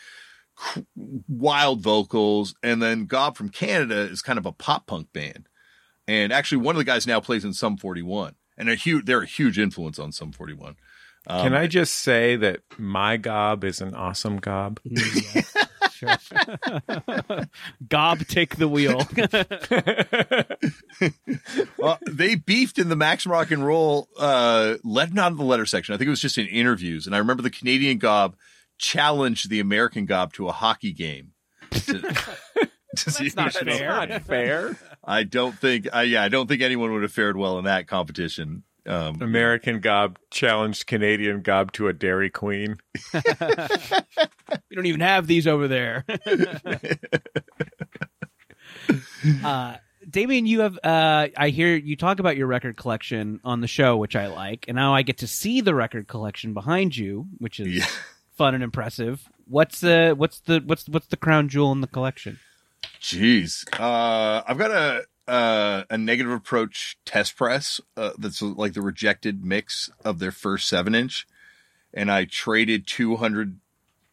wild 1.28 1.82
vocals. 1.82 2.56
And 2.64 2.82
then 2.82 3.06
Gob 3.06 3.38
from 3.38 3.50
Canada 3.50 4.00
is 4.00 4.22
kind 4.22 4.40
of 4.40 4.46
a 4.46 4.52
pop 4.52 4.88
punk 4.88 5.12
band. 5.14 5.48
And 6.08 6.34
actually, 6.34 6.60
one 6.60 6.76
of 6.76 6.80
the 6.80 6.86
guys 6.86 7.08
now 7.08 7.20
plays 7.20 7.46
in 7.46 7.54
Sum 7.54 7.78
41, 7.78 8.36
and 8.58 8.70
a 8.70 8.76
huge, 8.76 9.06
they're 9.06 9.22
a 9.22 9.26
huge 9.26 9.60
influence 9.60 10.00
on 10.00 10.12
Sum 10.12 10.32
41. 10.32 10.76
Um, 11.28 11.44
Can 11.44 11.54
I 11.54 11.68
just 11.68 11.94
say 11.94 12.36
that 12.38 12.62
my 12.78 13.18
gob 13.18 13.64
is 13.64 13.82
an 13.82 13.94
awesome 13.94 14.38
gob? 14.38 14.80
Sure. 16.02 16.18
gob, 17.88 18.26
take 18.28 18.56
the 18.56 18.68
wheel. 18.68 19.08
well, 21.78 22.00
they 22.10 22.34
beefed 22.34 22.80
in 22.80 22.90
the 22.90 22.96
Max 22.96 23.28
Rock 23.28 23.52
and 23.52 23.64
Roll, 23.64 24.08
uh, 24.18 24.78
let 24.84 25.14
not 25.14 25.32
in 25.32 25.38
the 25.38 25.44
letter 25.44 25.68
section. 25.68 25.94
I 25.94 26.00
think 26.00 26.08
it 26.08 26.12
was 26.12 26.22
just 26.22 26.40
in 26.40 26.48
interviews. 26.48 27.06
And 27.06 27.16
I 27.16 27.20
remember 27.20 27.44
the 27.44 27.52
Canadian 27.52 28.00
Gob 28.00 28.36
challenged 28.82 29.50
the 29.50 29.62
American 29.62 30.06
Gob 30.06 30.34
to 30.34 30.50
a 30.50 30.52
hockey 30.52 30.92
game. 30.92 31.32
To, 31.72 32.02
to 32.98 33.12
see 33.12 33.32
not 33.38 33.54
fair. 33.54 34.08
not 34.08 34.24
fair. 34.24 34.76
I 35.04 35.24
don't 35.24 35.58
think, 35.58 35.88
I, 35.94 36.04
yeah, 36.04 36.24
I 36.24 36.30
don't 36.30 36.48
think 36.48 36.62
anyone 36.62 36.92
would 36.92 37.04
have 37.04 37.14
fared 37.14 37.38
well 37.38 37.58
in 37.60 37.66
that 37.66 37.88
competition. 37.88 38.64
Um, 38.86 39.22
American 39.22 39.80
gob 39.80 40.18
challenged 40.32 40.88
Canadian 40.88 41.42
gob 41.42 41.72
to 41.74 41.88
a 41.88 41.94
Dairy 41.94 42.32
Queen. 42.32 42.78
we 43.14 43.22
don't 44.74 44.88
even 44.88 45.02
have 45.02 45.28
these 45.28 45.46
over 45.46 45.68
there. 45.68 46.04
uh, 49.44 49.76
Damian, 50.10 50.48
you 50.48 50.62
have. 50.62 50.80
Uh, 50.84 51.28
I 51.38 51.50
hear 51.50 51.76
you 51.76 51.96
talk 51.96 52.20
about 52.20 52.38
your 52.38 52.48
record 52.48 52.76
collection 52.76 53.40
on 53.44 53.62
the 53.62 53.68
show, 53.68 53.98
which 53.98 54.16
I 54.16 54.28
like, 54.28 54.66
and 54.68 54.76
now 54.76 54.96
I 54.96 55.04
get 55.04 55.20
to 55.20 55.28
see 55.28 55.62
the 55.62 55.76
record 55.76 56.08
collection 56.08 56.56
behind 56.56 56.98
you, 56.98 57.28
which 57.38 57.60
is 57.60 57.68
Yeah. 57.68 57.86
Fun 58.36 58.56
and 58.56 58.64
impressive. 58.64 59.30
What's 59.48 59.82
the 59.82 60.14
what's 60.18 60.40
the 60.40 60.62
what's 60.66 60.88
what's 60.88 61.08
the 61.08 61.18
crown 61.18 61.50
jewel 61.50 61.72
in 61.72 61.82
the 61.82 61.88
collection? 61.88 62.40
Jeez. 63.02 63.66
Uh, 63.80 64.44
I've 64.48 64.58
got 64.58 64.72
a, 64.72 65.04
uh, 65.28 65.84
a 65.90 65.98
negative 65.98 66.32
approach 66.32 66.98
test 67.06 67.36
press, 67.36 67.82
uh, 67.98 68.12
that's 68.18 68.42
like 68.42 68.74
the 68.74 68.82
rejected 68.82 69.44
mix 69.44 69.90
of 70.04 70.20
their 70.20 70.32
first 70.32 70.68
seven 70.68 70.96
inch. 70.96 71.28
And 71.94 72.12
I 72.12 72.26
traded 72.26 72.88
200 72.88 73.60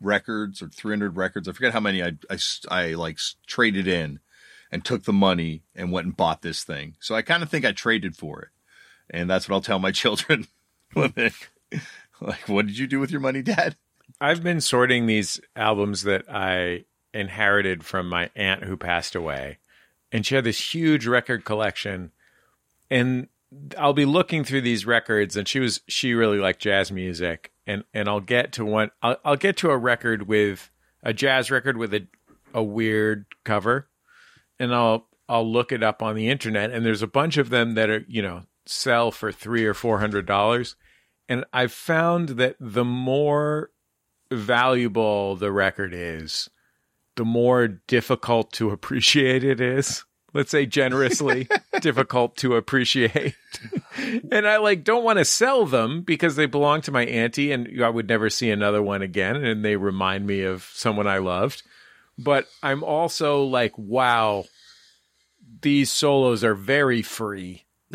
records 0.01 0.63
or 0.63 0.69
300 0.69 1.17
records. 1.17 1.49
I 1.49 1.53
forget 1.53 1.73
how 1.73 1.81
many 1.81 2.03
I, 2.03 2.13
I 2.31 2.39
I 2.71 2.87
like 2.95 3.19
traded 3.47 3.87
in 3.87 4.21
and 4.71 4.85
took 4.85 5.05
the 5.05 5.13
money 5.13 5.63
and 5.75 5.93
went 5.93 6.07
and 6.07 6.17
bought 6.17 6.43
this 6.43 6.65
thing. 6.65 6.97
So 7.01 7.15
I 7.15 7.23
kind 7.23 7.43
of 7.43 7.49
think 7.49 7.65
I 7.65 7.73
traded 7.73 8.17
for 8.17 8.43
it. 8.43 8.49
And 9.11 9.31
that's 9.31 9.49
what 9.49 9.57
I'll 9.57 9.63
tell 9.63 9.79
my 9.79 9.93
children 9.93 10.47
when 10.93 11.13
they, 11.15 11.31
like, 12.21 12.49
what 12.49 12.67
did 12.67 12.79
you 12.79 12.87
do 12.87 13.01
with 13.01 13.11
your 13.11 13.21
money, 13.21 13.43
dad? 13.43 13.77
I've 14.21 14.43
been 14.43 14.61
sorting 14.61 15.07
these 15.07 15.41
albums 15.55 16.03
that 16.03 16.25
I 16.29 16.85
inherited 17.15 17.85
from 17.85 18.09
my 18.09 18.31
aunt 18.35 18.65
who 18.65 18.77
passed 18.77 19.15
away. 19.15 19.59
And 20.11 20.27
she 20.27 20.35
had 20.35 20.45
this 20.45 20.75
huge 20.75 21.07
record 21.07 21.45
collection. 21.45 22.13
And 22.91 23.29
I'll 23.77 23.93
be 23.93 24.05
looking 24.05 24.45
through 24.45 24.63
these 24.63 24.87
records 24.87 25.37
and 25.37 25.47
she 25.47 25.61
was 25.61 25.81
she 25.89 26.15
really 26.15 26.39
liked 26.39 26.61
jazz 26.61 26.91
music. 26.91 27.53
And 27.67 27.85
and 27.95 28.09
I'll 28.09 28.21
get 28.21 28.53
to 28.53 28.65
one 28.65 28.91
I'll, 29.03 29.17
I'll 29.25 29.37
get 29.37 29.57
to 29.59 29.71
a 29.71 29.77
record 29.77 30.27
with 30.27 30.71
a 31.03 31.13
jazz 31.13 31.51
record 31.51 31.77
with 31.77 31.95
a 31.95 32.07
a 32.55 32.63
weird 32.63 33.27
cover. 33.45 33.89
And 34.59 34.75
I'll 34.75 35.07
I'll 35.29 35.51
look 35.51 35.73
it 35.73 35.83
up 35.83 36.03
on 36.03 36.17
the 36.17 36.29
internet 36.29 36.71
and 36.71 36.85
there's 36.85 37.03
a 37.03 37.07
bunch 37.07 37.37
of 37.37 37.51
them 37.51 37.75
that 37.75 37.91
are, 37.91 38.05
you 38.09 38.23
know, 38.23 38.45
sell 38.67 39.11
for 39.11 39.31
three 39.31 39.65
or 39.65 39.75
four 39.75 39.99
hundred 39.99 40.27
dollars. 40.27 40.77
And 41.29 41.45
I've 41.53 41.73
found 41.73 42.31
that 42.31 42.57
the 42.59 42.85
more 42.85 43.71
valuable 44.31 45.37
the 45.37 45.53
record 45.53 45.93
is, 45.95 46.49
the 47.17 47.25
more 47.25 47.69
difficult 47.69 48.53
to 48.55 48.71
appreciate 48.71 49.45
it 49.45 49.61
is. 49.61 50.05
Let's 50.35 50.51
say 50.51 50.67
generously 50.67 51.49
difficult 51.81 52.37
to 52.39 52.57
appreciate. 52.57 53.35
and 54.31 54.47
I 54.47 54.59
like 54.59 54.85
don't 54.85 55.03
want 55.05 55.19
to 55.19 55.25
sell 55.25 55.65
them 55.65 56.03
because 56.03 56.37
they 56.37 56.47
belong 56.47 56.83
to 56.83 56.93
my 56.93 57.07
auntie 57.07 57.51
and 57.51 57.83
I 57.83 57.89
would 57.89 58.09
never 58.09 58.29
see 58.29 58.51
another 58.51 58.83
one 58.83 59.01
again 59.01 59.37
and 59.37 59.65
they 59.65 59.77
remind 59.77 60.27
me 60.27 60.43
of 60.43 60.71
someone 60.75 61.07
I 61.07 61.19
loved. 61.19 61.63
But 62.19 62.47
I'm 62.63 62.85
also 62.85 63.45
like, 63.45 63.77
wow, 63.79 64.45
these 65.63 65.91
solos 65.91 66.45
are 66.45 66.55
very 66.55 67.01
free. 67.03 67.65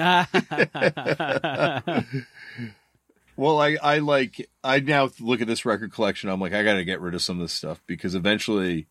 Well, 3.36 3.60
I, 3.60 3.78
I 3.82 4.00
like, 4.00 4.50
I 4.64 4.80
now 4.80 5.10
look 5.20 5.42
at 5.42 5.48
this 5.48 5.66
record 5.66 5.92
collection. 5.92 6.30
I'm 6.30 6.40
like, 6.40 6.54
I 6.54 6.64
got 6.64 6.76
to 6.76 6.86
get 6.86 7.02
rid 7.02 7.16
of 7.16 7.22
some 7.22 7.38
of 7.38 7.42
this 7.42 7.54
stuff 7.54 7.82
because 7.88 8.16
eventually, 8.16 8.88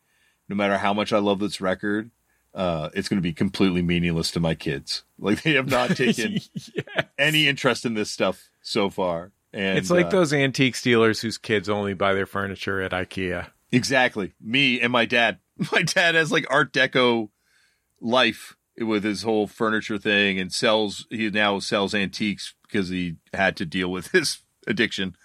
no 0.48 0.56
matter 0.56 0.78
how 0.78 0.92
much 0.92 1.12
I 1.12 1.18
love 1.18 1.38
this 1.38 1.60
record, 1.60 2.10
uh, 2.54 2.90
it's 2.94 3.08
going 3.08 3.18
to 3.18 3.22
be 3.22 3.32
completely 3.32 3.82
meaningless 3.82 4.30
to 4.32 4.40
my 4.40 4.54
kids. 4.54 5.04
Like 5.18 5.42
they 5.42 5.54
have 5.54 5.68
not 5.68 5.90
taken 5.96 6.38
any 7.18 7.48
interest 7.48 7.84
in 7.84 7.94
this 7.94 8.10
stuff 8.10 8.50
so 8.60 8.90
far. 8.90 9.32
And 9.52 9.78
it's 9.78 9.90
like 9.90 10.06
uh, 10.06 10.10
those 10.10 10.32
antique 10.32 10.80
dealers 10.80 11.20
whose 11.20 11.38
kids 11.38 11.68
only 11.68 11.94
buy 11.94 12.14
their 12.14 12.26
furniture 12.26 12.80
at 12.80 12.92
IKEA. 12.92 13.48
Exactly. 13.70 14.32
Me 14.40 14.80
and 14.80 14.92
my 14.92 15.04
dad. 15.04 15.38
My 15.70 15.82
dad 15.82 16.14
has 16.14 16.32
like 16.32 16.46
Art 16.50 16.72
Deco 16.72 17.28
life 18.00 18.56
with 18.78 19.04
his 19.04 19.22
whole 19.22 19.46
furniture 19.46 19.98
thing 19.98 20.40
and 20.40 20.50
sells, 20.50 21.06
he 21.10 21.28
now 21.30 21.58
sells 21.58 21.94
antiques 21.94 22.54
because 22.72 22.88
he 22.88 23.16
had 23.34 23.56
to 23.56 23.66
deal 23.66 23.90
with 23.90 24.06
his 24.12 24.38
addiction 24.66 25.16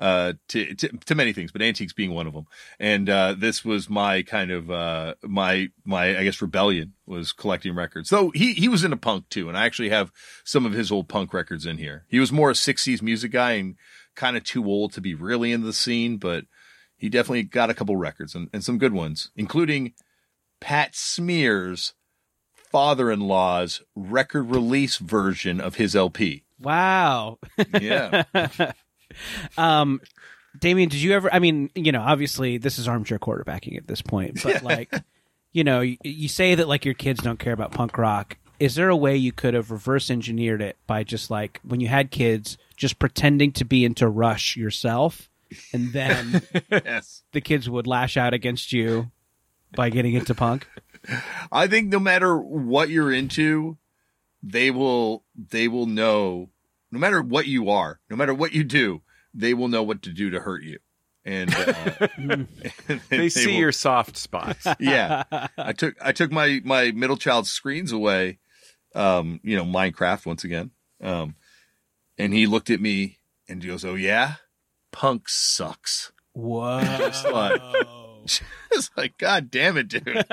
uh, 0.00 0.32
to, 0.48 0.74
to, 0.74 0.88
to 0.88 1.14
many 1.14 1.32
things, 1.32 1.52
but 1.52 1.60
antiques 1.60 1.92
being 1.92 2.12
one 2.12 2.26
of 2.26 2.32
them. 2.32 2.46
And 2.78 3.08
uh, 3.08 3.34
this 3.36 3.64
was 3.64 3.90
my 3.90 4.22
kind 4.22 4.50
of, 4.50 4.70
uh, 4.70 5.14
my, 5.22 5.68
my, 5.84 6.18
I 6.18 6.24
guess, 6.24 6.40
rebellion 6.40 6.94
was 7.06 7.32
collecting 7.32 7.74
records. 7.74 8.08
Though 8.08 8.30
he, 8.30 8.54
he 8.54 8.68
was 8.68 8.82
into 8.82 8.96
punk 8.96 9.28
too. 9.28 9.48
And 9.48 9.58
I 9.58 9.66
actually 9.66 9.90
have 9.90 10.10
some 10.42 10.64
of 10.64 10.72
his 10.72 10.90
old 10.90 11.08
punk 11.08 11.34
records 11.34 11.66
in 11.66 11.76
here. 11.76 12.06
He 12.08 12.18
was 12.18 12.32
more 12.32 12.50
a 12.50 12.54
60s 12.54 13.02
music 13.02 13.32
guy 13.32 13.52
and 13.52 13.76
kind 14.16 14.38
of 14.38 14.44
too 14.44 14.64
old 14.64 14.94
to 14.94 15.02
be 15.02 15.14
really 15.14 15.52
in 15.52 15.62
the 15.62 15.72
scene, 15.72 16.16
but 16.16 16.44
he 16.96 17.10
definitely 17.10 17.42
got 17.42 17.70
a 17.70 17.74
couple 17.74 17.96
records 17.96 18.34
and, 18.34 18.48
and 18.54 18.64
some 18.64 18.78
good 18.78 18.94
ones, 18.94 19.30
including 19.36 19.92
Pat 20.60 20.94
Smear's 20.94 21.92
father-in-law's 22.70 23.82
record 23.94 24.44
release 24.44 24.96
version 24.96 25.60
of 25.60 25.74
his 25.74 25.94
LP. 25.94 26.44
Wow. 26.60 27.38
Yeah. 27.80 28.24
um, 29.58 30.00
Damian, 30.58 30.88
did 30.88 31.00
you 31.00 31.12
ever? 31.12 31.32
I 31.32 31.38
mean, 31.38 31.70
you 31.74 31.92
know, 31.92 32.00
obviously 32.00 32.58
this 32.58 32.78
is 32.78 32.88
armchair 32.88 33.18
quarterbacking 33.18 33.76
at 33.76 33.86
this 33.86 34.02
point, 34.02 34.42
but 34.42 34.62
like, 34.62 34.92
you 35.52 35.64
know, 35.64 35.80
you, 35.80 35.96
you 36.02 36.28
say 36.28 36.54
that 36.54 36.68
like 36.68 36.84
your 36.84 36.94
kids 36.94 37.22
don't 37.22 37.38
care 37.38 37.52
about 37.52 37.72
punk 37.72 37.96
rock. 37.98 38.36
Is 38.58 38.74
there 38.74 38.90
a 38.90 38.96
way 38.96 39.16
you 39.16 39.32
could 39.32 39.54
have 39.54 39.70
reverse 39.70 40.10
engineered 40.10 40.60
it 40.60 40.76
by 40.86 41.02
just 41.02 41.30
like 41.30 41.60
when 41.62 41.80
you 41.80 41.88
had 41.88 42.10
kids, 42.10 42.58
just 42.76 42.98
pretending 42.98 43.52
to 43.52 43.64
be 43.64 43.84
into 43.84 44.06
Rush 44.06 44.56
yourself, 44.56 45.30
and 45.72 45.92
then 45.92 46.42
yes. 46.70 47.22
the 47.32 47.40
kids 47.40 47.70
would 47.70 47.86
lash 47.86 48.16
out 48.16 48.34
against 48.34 48.72
you 48.72 49.10
by 49.74 49.88
getting 49.88 50.14
into 50.14 50.34
punk? 50.34 50.68
I 51.50 51.68
think 51.68 51.88
no 51.88 51.98
matter 51.98 52.36
what 52.36 52.90
you're 52.90 53.12
into, 53.12 53.78
they 54.42 54.70
will 54.70 55.24
they 55.36 55.68
will 55.68 55.86
know 55.86 56.50
no 56.90 56.98
matter 56.98 57.22
what 57.22 57.46
you 57.46 57.70
are, 57.70 58.00
no 58.10 58.16
matter 58.16 58.34
what 58.34 58.52
you 58.52 58.64
do, 58.64 59.02
they 59.34 59.54
will 59.54 59.68
know 59.68 59.82
what 59.82 60.02
to 60.02 60.10
do 60.12 60.30
to 60.30 60.40
hurt 60.40 60.62
you. 60.62 60.78
And 61.24 61.54
uh, 61.54 62.08
They 63.10 63.28
see 63.28 63.46
will- 63.46 63.54
your 63.54 63.72
soft 63.72 64.16
spots. 64.16 64.66
yeah. 64.80 65.24
I 65.58 65.72
took 65.72 65.94
I 66.02 66.12
took 66.12 66.32
my 66.32 66.60
my 66.64 66.90
middle 66.92 67.16
child's 67.16 67.50
screens 67.50 67.92
away, 67.92 68.38
um, 68.94 69.40
you 69.42 69.56
know, 69.56 69.64
Minecraft 69.64 70.26
once 70.26 70.44
again. 70.44 70.70
Um, 71.02 71.36
and 72.18 72.32
he 72.34 72.46
looked 72.46 72.70
at 72.70 72.80
me 72.80 73.18
and 73.48 73.62
he 73.62 73.68
goes, 73.68 73.84
"Oh 73.84 73.94
yeah, 73.94 74.34
punk 74.92 75.28
sucks." 75.28 76.12
Whoa! 76.32 76.78
like- 77.32 77.60
It's 78.72 78.90
like, 78.96 79.18
God 79.18 79.50
damn 79.50 79.76
it, 79.76 79.88
dude. 79.88 80.06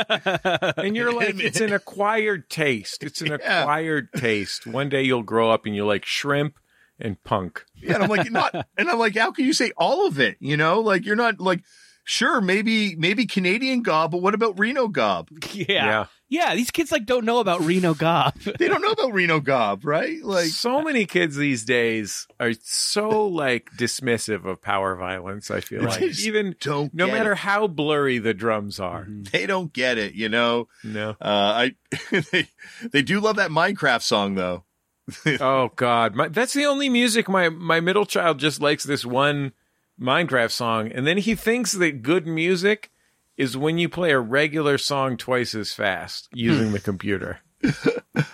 And 0.78 0.96
you're 0.96 1.12
like, 1.14 1.40
it's 1.40 1.60
an 1.60 1.74
acquired 1.74 2.50
taste. 2.50 3.04
It's 3.04 3.22
an 3.22 3.28
Yeah. 3.42 3.62
acquired 3.62 4.14
taste. 4.14 4.68
One 4.68 4.90
day 4.90 5.02
you'll 5.04 5.24
grow 5.24 5.50
up 5.52 5.66
and 5.66 5.76
you'll 5.76 5.88
like 5.88 6.06
shrimp 6.06 6.60
and 7.00 7.22
punk. 7.24 7.66
Yeah, 7.76 7.96
and 7.96 8.04
I'm 8.04 8.10
like, 8.10 8.32
not, 8.32 8.54
and 8.78 8.90
I'm 8.90 9.00
like, 9.00 9.16
how 9.16 9.32
can 9.32 9.46
you 9.46 9.54
say 9.54 9.72
all 9.78 10.08
of 10.08 10.20
it? 10.20 10.38
You 10.40 10.56
know, 10.58 10.80
like 10.82 11.06
you're 11.06 11.16
not 11.16 11.40
like 11.40 11.64
sure, 12.04 12.40
maybe 12.42 12.96
maybe 12.96 13.26
Canadian 13.26 13.82
gob, 13.82 14.12
but 14.12 14.22
what 14.22 14.34
about 14.34 14.58
Reno 14.60 14.88
gob? 14.88 15.30
Yeah. 15.52 15.66
Yeah. 15.68 16.06
Yeah. 16.30 16.56
these 16.56 16.72
kids 16.72 16.92
like 16.92 17.06
don't 17.06 17.26
know 17.26 17.40
about 17.40 17.62
Reno 17.62 17.94
Gob. 17.94 18.36
They 18.60 18.68
don't 18.68 18.82
know 18.82 18.92
about 18.92 19.14
Reno 19.14 19.40
gob, 19.40 19.86
right? 19.86 20.22
Like 20.24 20.48
so 20.48 20.82
many 20.82 21.06
kids 21.06 21.36
these 21.36 21.64
days 21.66 22.28
are 22.40 22.54
so 22.64 23.28
like 23.28 23.70
dismissive 23.78 24.46
of 24.46 24.62
power 24.62 24.96
violence. 24.96 25.50
I 25.52 25.62
feel 25.62 25.84
Right. 25.84 26.02
like 26.02 26.20
even 26.20 26.56
don't 26.60 26.94
no 26.94 27.06
get 27.08 27.14
matter 27.14 27.32
it. 27.34 27.38
how 27.40 27.68
blurry 27.68 28.18
the 28.20 28.34
drums 28.34 28.80
are. 28.80 29.08
they 29.10 29.46
don't 29.46 29.72
get 29.74 29.98
it, 29.98 30.14
you 30.16 30.30
know. 30.30 30.68
No. 30.84 31.12
Uh, 31.22 31.70
I 31.70 31.76
they 32.32 32.48
they 32.92 33.02
do 33.02 33.20
love 33.20 33.36
that 33.38 33.52
Minecraft 33.52 34.02
song 34.02 34.36
though. 34.36 34.64
Oh 35.40 35.72
God, 35.78 36.16
my, 36.16 36.28
that's 36.28 36.54
the 36.54 36.66
only 36.66 36.90
music 36.90 37.30
my 37.30 37.48
my 37.50 37.80
middle 37.80 38.06
child 38.06 38.40
just 38.40 38.60
likes 38.62 38.84
this 38.84 39.06
one 39.06 39.54
Minecraft 40.00 40.52
song, 40.52 40.92
and 40.92 41.08
then 41.08 41.18
he 41.18 41.34
thinks 41.34 41.72
that 41.72 42.02
good 42.04 42.28
music 42.28 42.92
is 43.38 43.56
when 43.56 43.78
you 43.78 43.88
play 43.88 44.12
a 44.12 44.20
regular 44.20 44.78
song 44.78 45.16
twice 45.18 45.54
as 45.56 45.72
fast 45.74 46.28
using 46.34 46.72
the 46.72 46.80
computer. 46.80 47.40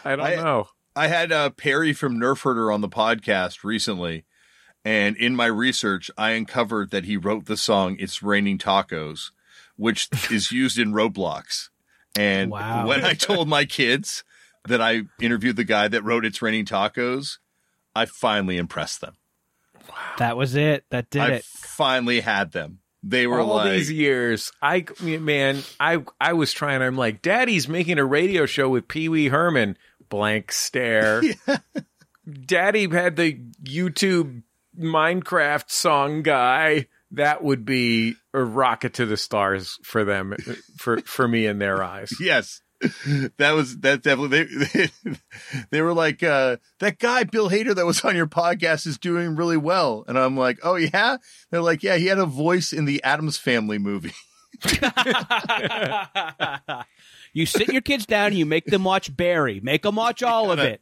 I 0.06 0.16
don't 0.16 0.22
I- 0.22 0.36
know. 0.36 0.68
I 0.96 1.08
had 1.08 1.32
uh, 1.32 1.50
Parry 1.50 1.92
from 1.92 2.20
Nerf 2.20 2.44
Herder 2.44 2.72
on 2.72 2.82
the 2.82 2.88
podcast 2.90 3.64
recently, 3.64 4.26
and 4.86 5.18
in 5.18 5.36
my 5.36 5.48
research, 5.48 6.12
I 6.20 6.32
uncovered 6.32 6.92
that 6.92 7.06
he 7.06 7.18
wrote 7.18 7.46
the 7.46 7.58
song 7.58 7.98
"It's 8.00 8.22
Raining 8.22 8.60
Tacos," 8.60 9.32
which 9.76 10.08
is 10.32 10.52
used 10.52 10.78
in 10.78 10.94
Roblox. 10.94 11.70
And 12.16 12.52
Wow. 12.52 12.86
when 12.88 13.04
I 13.04 13.14
told 13.16 13.48
my 13.48 13.66
kids 13.66 14.24
that 14.68 14.82
I 14.82 15.02
interviewed 15.20 15.56
the 15.56 15.64
guy 15.64 15.88
that 15.88 16.04
wrote 16.04 16.26
"It's 16.26 16.44
Raining 16.44 16.66
Tacos," 16.66 17.40
I 17.96 18.06
finally 18.06 18.58
impressed 18.58 19.02
them. 19.02 19.16
that 20.20 20.38
was 20.38 20.54
it. 20.56 20.86
That 20.92 21.10
did 21.10 21.22
I 21.24 21.30
it. 21.32 21.44
finally 21.44 22.20
had 22.20 22.52
them. 22.52 22.82
They 23.04 23.28
were 23.28 23.42
All 23.42 23.56
like, 23.56 23.72
these 23.72 23.92
years, 23.92 24.52
I 24.62 24.86
man, 25.02 25.62
I 25.80 26.04
I 26.22 26.34
was 26.34 26.54
trying. 26.54 26.82
I'm 26.82 26.96
like, 26.96 27.22
Daddy's 27.22 27.68
making 27.68 28.00
a 28.00 28.06
radio 28.06 28.46
show 28.46 28.70
with 28.70 28.88
Pee 28.88 29.10
Wee 29.10 29.28
Herman. 29.28 29.78
Blank 30.10 30.52
stare. 30.54 31.22
Daddy 32.46 32.90
had 32.90 33.18
the 33.18 33.38
YouTube 33.62 34.44
Minecraft 34.80 35.70
song 35.70 36.24
guy. 36.24 36.88
That 37.12 37.44
would 37.44 37.66
be 37.66 38.16
a 38.34 38.44
rocket 38.44 38.96
to 38.96 39.06
the 39.06 39.18
stars 39.18 39.78
for 39.84 40.04
them, 40.04 40.36
for 40.78 41.02
for 41.02 41.28
me 41.28 41.46
in 41.46 41.60
their 41.60 41.84
eyes. 41.84 42.14
Yes. 42.20 42.62
That 43.38 43.52
was 43.52 43.78
that 43.80 44.04
definitely 44.04 44.44
they 44.44 44.90
they, 45.72 45.82
were 45.82 45.94
like 45.94 46.24
uh 46.24 46.58
that 46.80 47.00
guy 47.00 47.24
Bill 47.24 47.50
Hader 47.50 47.76
that 47.76 47.86
was 47.86 48.04
on 48.04 48.16
your 48.16 48.28
podcast 48.28 48.86
is 48.88 48.98
doing 48.98 49.36
really 49.36 49.58
well 49.58 50.04
and 50.08 50.18
I'm 50.18 50.38
like 50.38 50.60
oh 50.64 50.76
yeah 50.76 51.18
they're 51.50 51.62
like 51.62 51.84
yeah 51.84 51.96
he 51.98 52.08
had 52.08 52.20
a 52.20 52.26
voice 52.26 52.74
in 52.74 52.86
the 52.86 53.04
Addams 53.04 53.38
Family 53.38 53.78
movie 53.78 54.14
you 57.34 57.46
sit 57.46 57.70
your 57.70 57.82
kids 57.82 58.06
down 58.06 58.28
and 58.28 58.38
you 58.38 58.46
make 58.46 58.66
them 58.66 58.84
watch 58.84 59.16
Barry. 59.16 59.60
Make 59.62 59.84
them 59.84 59.96
watch 59.96 60.24
all 60.24 60.52
of 60.52 60.60
it. 60.60 60.82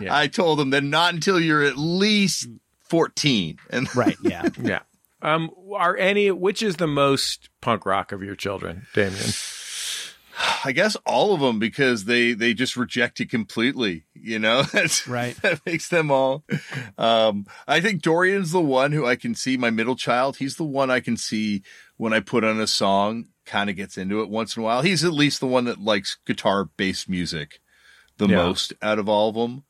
Yeah. 0.00 0.16
I 0.16 0.26
told 0.28 0.58
them 0.58 0.70
that 0.70 0.84
not 0.84 1.12
until 1.12 1.38
you're 1.40 1.62
at 1.62 1.76
least 1.76 2.48
14 2.84 3.58
and 3.70 3.94
Right. 3.94 4.16
Yeah. 4.22 4.48
Yeah. 4.60 4.80
Um. 5.20 5.50
Are 5.74 5.96
any? 5.96 6.30
Which 6.30 6.62
is 6.62 6.76
the 6.76 6.86
most 6.86 7.50
punk 7.60 7.84
rock 7.84 8.12
of 8.12 8.22
your 8.22 8.36
children, 8.36 8.86
Damian? 8.94 9.32
I 10.64 10.72
guess 10.72 10.96
all 11.04 11.34
of 11.34 11.40
them 11.40 11.58
because 11.58 12.04
they 12.04 12.32
they 12.32 12.54
just 12.54 12.76
reject 12.76 13.20
it 13.20 13.28
completely. 13.30 14.04
You 14.14 14.38
know, 14.38 14.62
that's 14.72 15.06
Right. 15.08 15.34
That 15.42 15.60
makes 15.66 15.88
them 15.88 16.10
all. 16.10 16.44
Um, 16.96 17.46
I 17.66 17.80
think 17.80 18.02
Dorian's 18.02 18.52
the 18.52 18.60
one 18.60 18.92
who 18.92 19.04
I 19.06 19.16
can 19.16 19.34
see. 19.34 19.56
My 19.56 19.70
middle 19.70 19.96
child, 19.96 20.36
he's 20.36 20.56
the 20.56 20.64
one 20.64 20.90
I 20.90 21.00
can 21.00 21.16
see 21.16 21.62
when 21.96 22.12
I 22.12 22.20
put 22.20 22.44
on 22.44 22.60
a 22.60 22.66
song, 22.66 23.26
kind 23.46 23.68
of 23.70 23.76
gets 23.76 23.98
into 23.98 24.20
it 24.22 24.28
once 24.30 24.56
in 24.56 24.62
a 24.62 24.64
while. 24.64 24.82
He's 24.82 25.04
at 25.04 25.12
least 25.12 25.40
the 25.40 25.46
one 25.46 25.64
that 25.64 25.80
likes 25.80 26.18
guitar 26.26 26.66
based 26.76 27.08
music 27.08 27.60
the 28.18 28.28
Yeah. 28.28 28.36
most 28.36 28.72
out 28.82 28.98
of 28.98 29.08
all 29.08 29.28
of 29.30 29.34
them. 29.34 29.64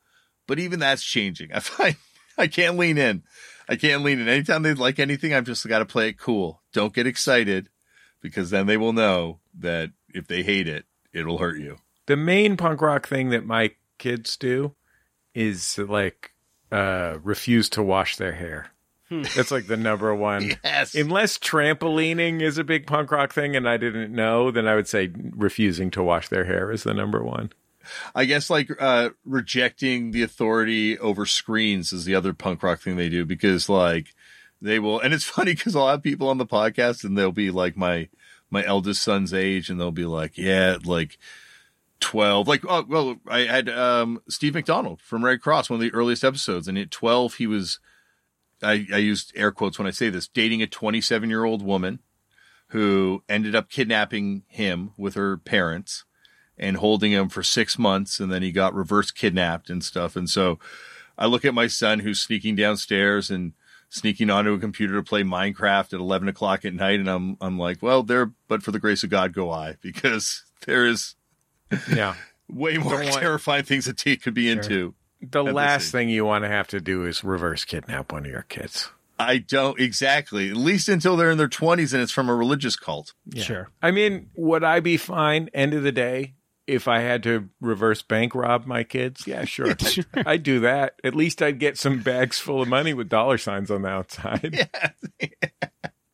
But 0.46 0.58
even 0.58 0.80
that's 0.80 1.02
changing. 1.04 1.50
I 1.54 1.60
find 1.60 1.96
I 2.36 2.46
can't 2.46 2.76
lean 2.76 2.98
in. 2.98 3.22
I 3.68 3.76
can't 3.76 4.02
lean 4.04 4.18
in. 4.20 4.28
Anytime 4.28 4.62
they 4.62 4.74
like 4.74 4.98
anything, 4.98 5.32
I've 5.34 5.44
just 5.44 5.66
got 5.68 5.78
to 5.80 5.86
play 5.86 6.08
it 6.08 6.18
cool. 6.18 6.62
Don't 6.72 6.94
get 6.94 7.06
excited 7.06 7.68
because 8.22 8.50
then 8.50 8.66
they 8.66 8.76
will 8.76 8.92
know 8.94 9.40
that 9.58 9.90
if 10.14 10.26
they 10.26 10.42
hate 10.42 10.68
it, 10.68 10.84
it'll 11.12 11.38
hurt 11.38 11.58
you. 11.58 11.78
the 12.06 12.16
main 12.16 12.56
punk 12.56 12.80
rock 12.80 13.06
thing 13.08 13.30
that 13.30 13.44
my 13.46 13.72
kids 13.98 14.36
do 14.36 14.74
is 15.34 15.78
like 15.78 16.32
uh 16.72 17.18
refuse 17.22 17.68
to 17.70 17.82
wash 17.82 18.16
their 18.16 18.32
hair. 18.32 18.70
That's 19.10 19.50
like 19.50 19.66
the 19.66 19.76
number 19.76 20.14
one. 20.14 20.52
Yes. 20.62 20.94
Unless 20.94 21.38
trampolining 21.38 22.42
is 22.42 22.58
a 22.58 22.64
big 22.64 22.86
punk 22.86 23.10
rock 23.10 23.32
thing 23.32 23.56
and 23.56 23.66
I 23.68 23.76
didn't 23.78 24.14
know, 24.14 24.50
then 24.50 24.66
I 24.66 24.74
would 24.74 24.86
say 24.88 25.10
refusing 25.14 25.90
to 25.92 26.02
wash 26.02 26.28
their 26.28 26.44
hair 26.44 26.70
is 26.70 26.82
the 26.82 26.92
number 26.92 27.22
one. 27.24 27.50
I 28.14 28.26
guess 28.26 28.50
like 28.50 28.70
uh 28.80 29.10
rejecting 29.24 30.10
the 30.10 30.22
authority 30.22 30.98
over 30.98 31.24
screens 31.24 31.92
is 31.92 32.04
the 32.04 32.14
other 32.14 32.34
punk 32.34 32.62
rock 32.62 32.80
thing 32.80 32.96
they 32.96 33.08
do 33.08 33.24
because 33.24 33.68
like 33.70 34.14
they 34.60 34.78
will 34.78 35.00
and 35.00 35.14
it's 35.14 35.24
funny 35.36 35.54
because 35.54 35.74
I'll 35.74 35.88
have 35.88 36.02
people 36.02 36.28
on 36.28 36.36
the 36.38 36.46
podcast 36.46 37.02
and 37.04 37.16
they'll 37.16 37.32
be 37.32 37.50
like 37.50 37.76
my 37.78 38.08
my 38.50 38.64
eldest 38.64 39.02
son's 39.02 39.34
age 39.34 39.70
and 39.70 39.80
they'll 39.80 39.90
be 39.90 40.04
like, 40.06 40.38
Yeah, 40.38 40.78
like 40.84 41.18
twelve. 42.00 42.48
Like 42.48 42.64
oh 42.68 42.84
well 42.88 43.16
I 43.28 43.40
had 43.40 43.68
um 43.68 44.20
Steve 44.28 44.54
McDonald 44.54 45.00
from 45.00 45.24
Red 45.24 45.40
Cross, 45.40 45.70
one 45.70 45.76
of 45.76 45.82
the 45.82 45.94
earliest 45.94 46.24
episodes, 46.24 46.68
and 46.68 46.78
at 46.78 46.90
twelve 46.90 47.34
he 47.34 47.46
was 47.46 47.80
I, 48.62 48.86
I 48.92 48.98
used 48.98 49.32
air 49.36 49.52
quotes 49.52 49.78
when 49.78 49.86
I 49.86 49.92
say 49.92 50.10
this, 50.10 50.28
dating 50.28 50.62
a 50.62 50.66
twenty 50.66 51.00
seven 51.00 51.30
year 51.30 51.44
old 51.44 51.62
woman 51.62 52.00
who 52.68 53.22
ended 53.28 53.54
up 53.54 53.70
kidnapping 53.70 54.42
him 54.46 54.92
with 54.96 55.14
her 55.14 55.36
parents 55.38 56.04
and 56.58 56.78
holding 56.78 57.12
him 57.12 57.28
for 57.28 57.42
six 57.42 57.78
months 57.78 58.20
and 58.20 58.30
then 58.32 58.42
he 58.42 58.52
got 58.52 58.74
reverse 58.74 59.10
kidnapped 59.10 59.70
and 59.70 59.82
stuff 59.84 60.16
and 60.16 60.28
so 60.28 60.58
i 61.16 61.24
look 61.24 61.44
at 61.44 61.54
my 61.54 61.66
son 61.66 62.00
who's 62.00 62.20
sneaking 62.20 62.56
downstairs 62.56 63.30
and 63.30 63.52
sneaking 63.90 64.30
onto 64.30 64.52
a 64.52 64.58
computer 64.58 64.94
to 64.94 65.02
play 65.02 65.22
minecraft 65.22 65.92
at 65.94 66.00
11 66.00 66.28
o'clock 66.28 66.64
at 66.64 66.74
night 66.74 67.00
and 67.00 67.08
i'm 67.08 67.36
i'm 67.40 67.58
like 67.58 67.82
well 67.82 68.02
there 68.02 68.30
but 68.48 68.62
for 68.62 68.70
the 68.70 68.78
grace 68.78 69.02
of 69.02 69.10
god 69.10 69.32
go 69.32 69.50
i 69.50 69.76
because 69.82 70.44
there 70.66 70.86
is 70.86 71.14
Yeah. 71.94 72.14
way 72.48 72.76
more 72.78 72.94
Don't 72.98 73.04
want- 73.10 73.20
terrifying 73.20 73.64
things 73.64 73.84
that 73.86 73.96
T 73.98 74.16
could 74.16 74.34
be 74.34 74.48
into 74.50 74.94
The 75.20 75.42
last 75.42 75.84
this 75.84 75.90
thing 75.92 76.08
you 76.08 76.24
want 76.24 76.44
to 76.44 76.48
have 76.48 76.68
to 76.68 76.80
do 76.80 77.04
is 77.06 77.22
reverse 77.24 77.64
kidnap 77.64 78.12
one 78.12 78.24
of 78.26 78.30
your 78.30 78.42
kids. 78.42 78.90
i 79.18 79.38
don't 79.38 79.80
exactly 79.80 80.50
at 80.50 80.56
least 80.56 80.88
until 80.88 81.16
they're 81.16 81.30
in 81.30 81.38
their 81.38 81.48
20s 81.48 81.92
and 81.92 82.00
it's 82.02 82.12
from 82.12 82.28
a 82.28 82.34
religious 82.34 82.76
cult 82.76 83.14
Yeah. 83.26 83.42
Sure. 83.42 83.68
I 83.82 83.90
mean, 83.90 84.30
would 84.36 84.62
I 84.64 84.80
be 84.80 84.96
fine 84.96 85.48
end 85.54 85.74
of 85.74 85.82
the 85.82 85.92
day 85.92 86.34
if 86.68 86.86
I 86.86 87.00
had 87.00 87.22
to 87.24 87.48
reverse 87.60 88.02
bank 88.02 88.34
rob 88.34 88.66
my 88.66 88.84
kids? 88.84 89.26
Yeah, 89.26 89.44
sure. 89.46 89.74
I'd 90.14 90.42
do 90.42 90.60
that. 90.60 90.94
At 91.02 91.14
least 91.16 91.42
I'd 91.42 91.58
get 91.58 91.76
some 91.78 92.00
bags 92.02 92.38
full 92.38 92.62
of 92.62 92.68
money 92.68 92.94
with 92.94 93.08
dollar 93.08 93.38
signs 93.38 93.70
on 93.70 93.82
the 93.82 93.88
outside. 93.88 94.68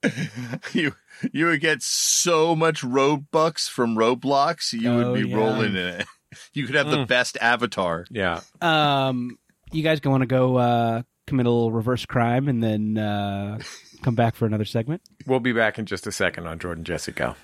you 0.73 0.95
you 1.33 1.47
would 1.47 1.61
get 1.61 1.83
so 1.83 2.55
much 2.55 2.83
Robux 2.83 3.69
from 3.69 3.97
Roblox, 3.97 4.73
you 4.73 4.91
Oh, 4.91 5.13
would 5.13 5.23
be 5.23 5.29
yeah. 5.29 5.37
rolling 5.37 5.71
in 5.71 5.77
it. 5.77 6.07
You 6.53 6.67
could 6.67 6.75
have 6.75 6.91
the 6.91 6.99
Mm. 6.99 7.07
best 7.09 7.39
avatar. 7.41 8.07
Yeah. 8.11 8.41
Um, 8.61 9.39
you 9.73 9.83
guys 9.83 10.01
want 10.05 10.23
to 10.23 10.27
go 10.27 10.57
uh, 10.57 11.03
commit 11.27 11.47
a 11.47 11.51
little 11.51 11.73
reverse 11.73 12.05
crime 12.07 12.49
and 12.49 12.63
then 12.63 12.99
uh, 12.99 13.59
come 14.03 14.15
back 14.15 14.35
for 14.37 14.45
another 14.47 14.65
segment? 14.65 15.01
We'll 15.27 15.41
be 15.41 15.53
back 15.53 15.79
in 15.79 15.87
just 15.87 16.07
a 16.07 16.13
second 16.13 16.47
on 16.47 16.59
Jordan 16.59 16.85
Jesse 16.85 17.13
Go. 17.13 17.35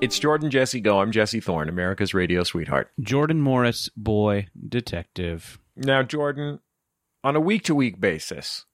It's 0.00 0.20
Jordan 0.20 0.48
Jesse 0.48 0.80
Go. 0.80 1.00
I'm 1.00 1.10
Jesse 1.10 1.40
Thorne, 1.40 1.68
America's 1.68 2.14
radio 2.14 2.44
sweetheart. 2.44 2.92
Jordan 3.00 3.40
Morris, 3.40 3.88
boy 3.96 4.46
detective. 4.68 5.58
Now, 5.74 6.04
Jordan, 6.04 6.60
on 7.24 7.34
a 7.34 7.40
week 7.40 7.64
to 7.64 7.74
week 7.74 7.98
basis, 7.98 8.64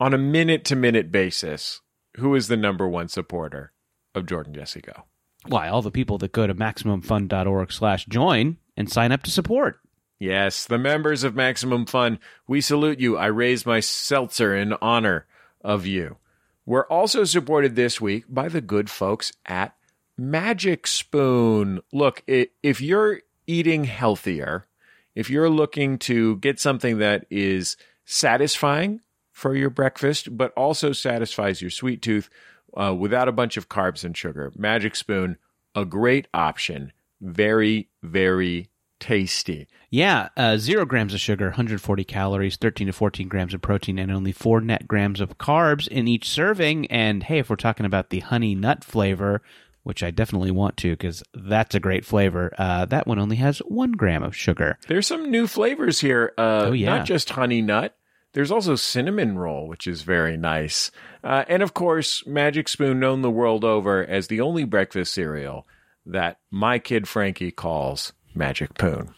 on 0.00 0.14
a 0.14 0.18
minute 0.18 0.64
to 0.64 0.76
minute 0.76 1.12
basis, 1.12 1.82
who 2.16 2.34
is 2.34 2.48
the 2.48 2.56
number 2.56 2.88
one 2.88 3.08
supporter 3.08 3.72
of 4.14 4.24
Jordan 4.24 4.54
Jesse 4.54 4.80
Go? 4.80 5.02
Why, 5.46 5.68
all 5.68 5.82
the 5.82 5.90
people 5.90 6.16
that 6.16 6.32
go 6.32 6.46
to 6.46 6.54
MaximumFun.org 6.54 7.70
slash 7.70 8.06
join 8.06 8.56
and 8.74 8.90
sign 8.90 9.12
up 9.12 9.22
to 9.24 9.30
support. 9.30 9.80
Yes, 10.18 10.64
the 10.64 10.78
members 10.78 11.24
of 11.24 11.34
Maximum 11.34 11.84
Fun, 11.84 12.18
we 12.48 12.62
salute 12.62 13.00
you. 13.00 13.18
I 13.18 13.26
raise 13.26 13.66
my 13.66 13.80
seltzer 13.80 14.56
in 14.56 14.72
honor 14.80 15.26
of 15.60 15.84
you. 15.84 16.16
We're 16.64 16.86
also 16.86 17.24
supported 17.24 17.76
this 17.76 18.00
week 18.00 18.24
by 18.30 18.48
the 18.48 18.62
good 18.62 18.88
folks 18.88 19.34
at 19.44 19.76
Magic 20.16 20.86
Spoon. 20.86 21.80
Look, 21.92 22.22
if 22.26 22.80
you're 22.80 23.20
eating 23.46 23.84
healthier, 23.84 24.66
if 25.14 25.30
you're 25.30 25.50
looking 25.50 25.98
to 26.00 26.36
get 26.36 26.60
something 26.60 26.98
that 26.98 27.26
is 27.30 27.76
satisfying 28.04 29.00
for 29.32 29.54
your 29.54 29.70
breakfast, 29.70 30.36
but 30.36 30.52
also 30.52 30.92
satisfies 30.92 31.60
your 31.60 31.70
sweet 31.70 32.02
tooth 32.02 32.30
uh, 32.76 32.94
without 32.94 33.28
a 33.28 33.32
bunch 33.32 33.56
of 33.56 33.68
carbs 33.68 34.04
and 34.04 34.16
sugar, 34.16 34.52
Magic 34.56 34.96
Spoon 34.96 35.38
a 35.74 35.84
great 35.84 36.28
option. 36.32 36.92
Very, 37.20 37.88
very 38.02 38.70
tasty. 39.00 39.66
Yeah, 39.90 40.28
uh, 40.36 40.56
zero 40.56 40.84
grams 40.84 41.14
of 41.14 41.20
sugar, 41.20 41.46
140 41.46 42.04
calories, 42.04 42.56
13 42.56 42.86
to 42.86 42.92
14 42.92 43.28
grams 43.28 43.54
of 43.54 43.60
protein, 43.60 43.98
and 43.98 44.10
only 44.10 44.32
four 44.32 44.60
net 44.60 44.88
grams 44.88 45.20
of 45.20 45.38
carbs 45.38 45.86
in 45.88 46.08
each 46.08 46.28
serving. 46.28 46.86
And 46.86 47.22
hey, 47.22 47.38
if 47.38 47.50
we're 47.50 47.56
talking 47.56 47.86
about 47.86 48.10
the 48.10 48.20
honey 48.20 48.54
nut 48.54 48.82
flavor, 48.84 49.42
which 49.84 50.02
I 50.02 50.10
definitely 50.10 50.50
want 50.50 50.76
to 50.78 50.90
because 50.90 51.22
that's 51.32 51.74
a 51.74 51.80
great 51.80 52.04
flavor, 52.04 52.52
uh, 52.58 52.84
that 52.86 53.06
one 53.06 53.18
only 53.18 53.36
has 53.36 53.60
one 53.60 53.92
gram 53.92 54.22
of 54.22 54.34
sugar. 54.36 54.78
There's 54.88 55.06
some 55.06 55.30
new 55.30 55.46
flavors 55.46 56.00
here. 56.00 56.32
Uh, 56.36 56.64
Oh, 56.66 56.72
yeah. 56.72 56.96
Not 56.96 57.06
just 57.06 57.30
honey 57.30 57.62
nut. 57.62 57.96
There's 58.32 58.50
also 58.50 58.74
cinnamon 58.74 59.38
roll, 59.38 59.68
which 59.68 59.86
is 59.86 60.02
very 60.02 60.36
nice. 60.36 60.90
Uh, 61.22 61.44
and 61.46 61.62
of 61.62 61.72
course, 61.72 62.26
Magic 62.26 62.68
Spoon, 62.68 62.98
known 62.98 63.22
the 63.22 63.30
world 63.30 63.64
over 63.64 64.04
as 64.04 64.26
the 64.26 64.40
only 64.40 64.64
breakfast 64.64 65.14
cereal 65.14 65.66
that 66.04 66.38
my 66.50 66.80
kid 66.80 67.06
Frankie 67.06 67.52
calls 67.52 68.12
Magic 68.34 68.74
Poon. 68.76 69.14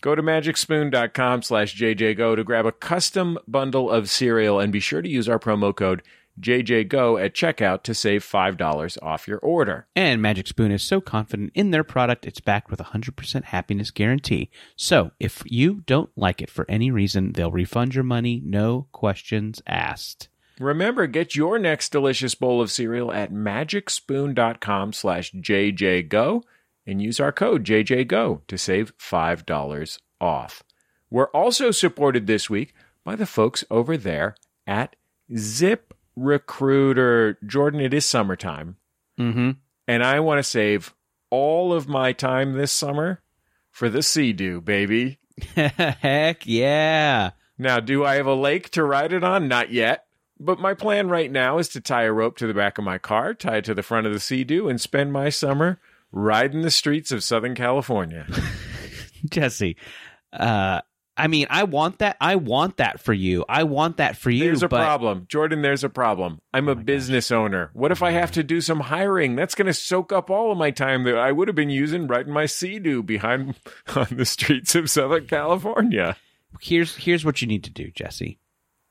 Go 0.00 0.14
to 0.14 0.22
magicspoon.com 0.22 1.42
slash 1.42 1.76
JJGo 1.76 2.36
to 2.36 2.44
grab 2.44 2.64
a 2.64 2.72
custom 2.72 3.38
bundle 3.48 3.90
of 3.90 4.08
cereal 4.08 4.60
and 4.60 4.72
be 4.72 4.80
sure 4.80 5.02
to 5.02 5.08
use 5.08 5.28
our 5.28 5.38
promo 5.38 5.74
code 5.74 6.02
JJGo 6.38 7.24
at 7.24 7.34
checkout 7.34 7.82
to 7.84 7.94
save 7.94 8.24
$5 8.24 8.98
off 9.02 9.26
your 9.26 9.38
order. 9.38 9.86
And 9.96 10.20
Magic 10.20 10.46
Spoon 10.46 10.70
is 10.72 10.82
so 10.82 11.00
confident 11.00 11.52
in 11.54 11.70
their 11.70 11.84
product, 11.84 12.26
it's 12.26 12.40
backed 12.40 12.70
with 12.70 12.80
a 12.80 12.84
100% 12.84 13.44
happiness 13.44 13.90
guarantee. 13.90 14.50
So 14.76 15.12
if 15.18 15.42
you 15.46 15.82
don't 15.86 16.10
like 16.16 16.40
it 16.40 16.50
for 16.50 16.66
any 16.68 16.90
reason, 16.90 17.32
they'll 17.32 17.50
refund 17.50 17.94
your 17.94 18.04
money, 18.04 18.42
no 18.44 18.86
questions 18.92 19.62
asked. 19.66 20.28
Remember, 20.60 21.06
get 21.06 21.34
your 21.34 21.58
next 21.58 21.90
delicious 21.90 22.34
bowl 22.34 22.60
of 22.60 22.70
cereal 22.70 23.10
at 23.10 23.32
magicspoon.com 23.32 24.92
slash 24.92 25.32
jjgo 25.32 26.42
and 26.86 27.00
use 27.00 27.18
our 27.18 27.32
code 27.32 27.64
jjgo 27.64 28.42
to 28.46 28.58
save 28.58 28.96
$5 28.98 29.98
off. 30.20 30.62
We're 31.08 31.30
also 31.30 31.70
supported 31.70 32.26
this 32.26 32.50
week 32.50 32.74
by 33.04 33.16
the 33.16 33.26
folks 33.26 33.64
over 33.70 33.96
there 33.96 34.36
at 34.66 34.96
Zip 35.36 35.94
Recruiter. 36.20 37.38
Jordan, 37.46 37.80
it 37.80 37.94
is 37.94 38.04
summertime, 38.06 38.76
Mm-hmm. 39.18 39.50
and 39.88 40.04
I 40.04 40.20
want 40.20 40.38
to 40.38 40.42
save 40.42 40.94
all 41.30 41.72
of 41.72 41.88
my 41.88 42.12
time 42.12 42.52
this 42.54 42.72
summer 42.72 43.22
for 43.70 43.88
the 43.88 44.02
Sea-Doo, 44.02 44.60
baby. 44.60 45.18
Heck 45.56 46.46
yeah. 46.46 47.30
Now, 47.58 47.80
do 47.80 48.04
I 48.04 48.14
have 48.16 48.26
a 48.26 48.34
lake 48.34 48.70
to 48.70 48.84
ride 48.84 49.12
it 49.12 49.22
on? 49.24 49.48
Not 49.48 49.70
yet. 49.70 50.06
But 50.38 50.58
my 50.58 50.72
plan 50.72 51.08
right 51.08 51.30
now 51.30 51.58
is 51.58 51.68
to 51.70 51.80
tie 51.82 52.04
a 52.04 52.12
rope 52.12 52.38
to 52.38 52.46
the 52.46 52.54
back 52.54 52.78
of 52.78 52.84
my 52.84 52.96
car, 52.96 53.34
tie 53.34 53.56
it 53.58 53.64
to 53.66 53.74
the 53.74 53.82
front 53.82 54.06
of 54.06 54.12
the 54.14 54.20
Sea-Doo, 54.20 54.68
and 54.68 54.80
spend 54.80 55.12
my 55.12 55.28
summer 55.28 55.78
riding 56.12 56.62
the 56.62 56.70
streets 56.70 57.12
of 57.12 57.22
Southern 57.22 57.54
California. 57.54 58.26
Jesse, 59.30 59.76
uh, 60.32 60.80
I 61.20 61.26
mean, 61.26 61.46
I 61.50 61.64
want 61.64 61.98
that. 61.98 62.16
I 62.18 62.36
want 62.36 62.78
that 62.78 62.98
for 62.98 63.12
you. 63.12 63.44
I 63.46 63.64
want 63.64 63.98
that 63.98 64.16
for 64.16 64.30
you. 64.30 64.44
There's 64.44 64.62
a 64.62 64.68
but 64.68 64.78
problem. 64.78 65.26
Jordan, 65.28 65.60
there's 65.60 65.84
a 65.84 65.90
problem. 65.90 66.40
I'm 66.54 66.66
a 66.66 66.72
oh 66.72 66.76
business 66.76 67.30
owner. 67.30 67.68
What 67.74 67.92
if 67.92 68.02
I 68.02 68.12
have 68.12 68.32
to 68.32 68.42
do 68.42 68.62
some 68.62 68.80
hiring? 68.80 69.36
That's 69.36 69.54
going 69.54 69.66
to 69.66 69.74
soak 69.74 70.12
up 70.12 70.30
all 70.30 70.50
of 70.50 70.56
my 70.56 70.70
time 70.70 71.04
that 71.04 71.18
I 71.18 71.30
would 71.30 71.46
have 71.48 71.54
been 71.54 71.68
using 71.68 72.06
writing 72.06 72.32
my 72.32 72.46
Sea-Doo 72.46 73.02
behind 73.02 73.56
on 73.94 74.06
the 74.12 74.24
streets 74.24 74.74
of 74.74 74.88
Southern 74.88 75.26
California. 75.26 76.16
here's 76.62 76.96
here's 76.96 77.24
what 77.24 77.42
you 77.42 77.46
need 77.48 77.64
to 77.64 77.70
do, 77.70 77.90
Jesse. 77.90 78.38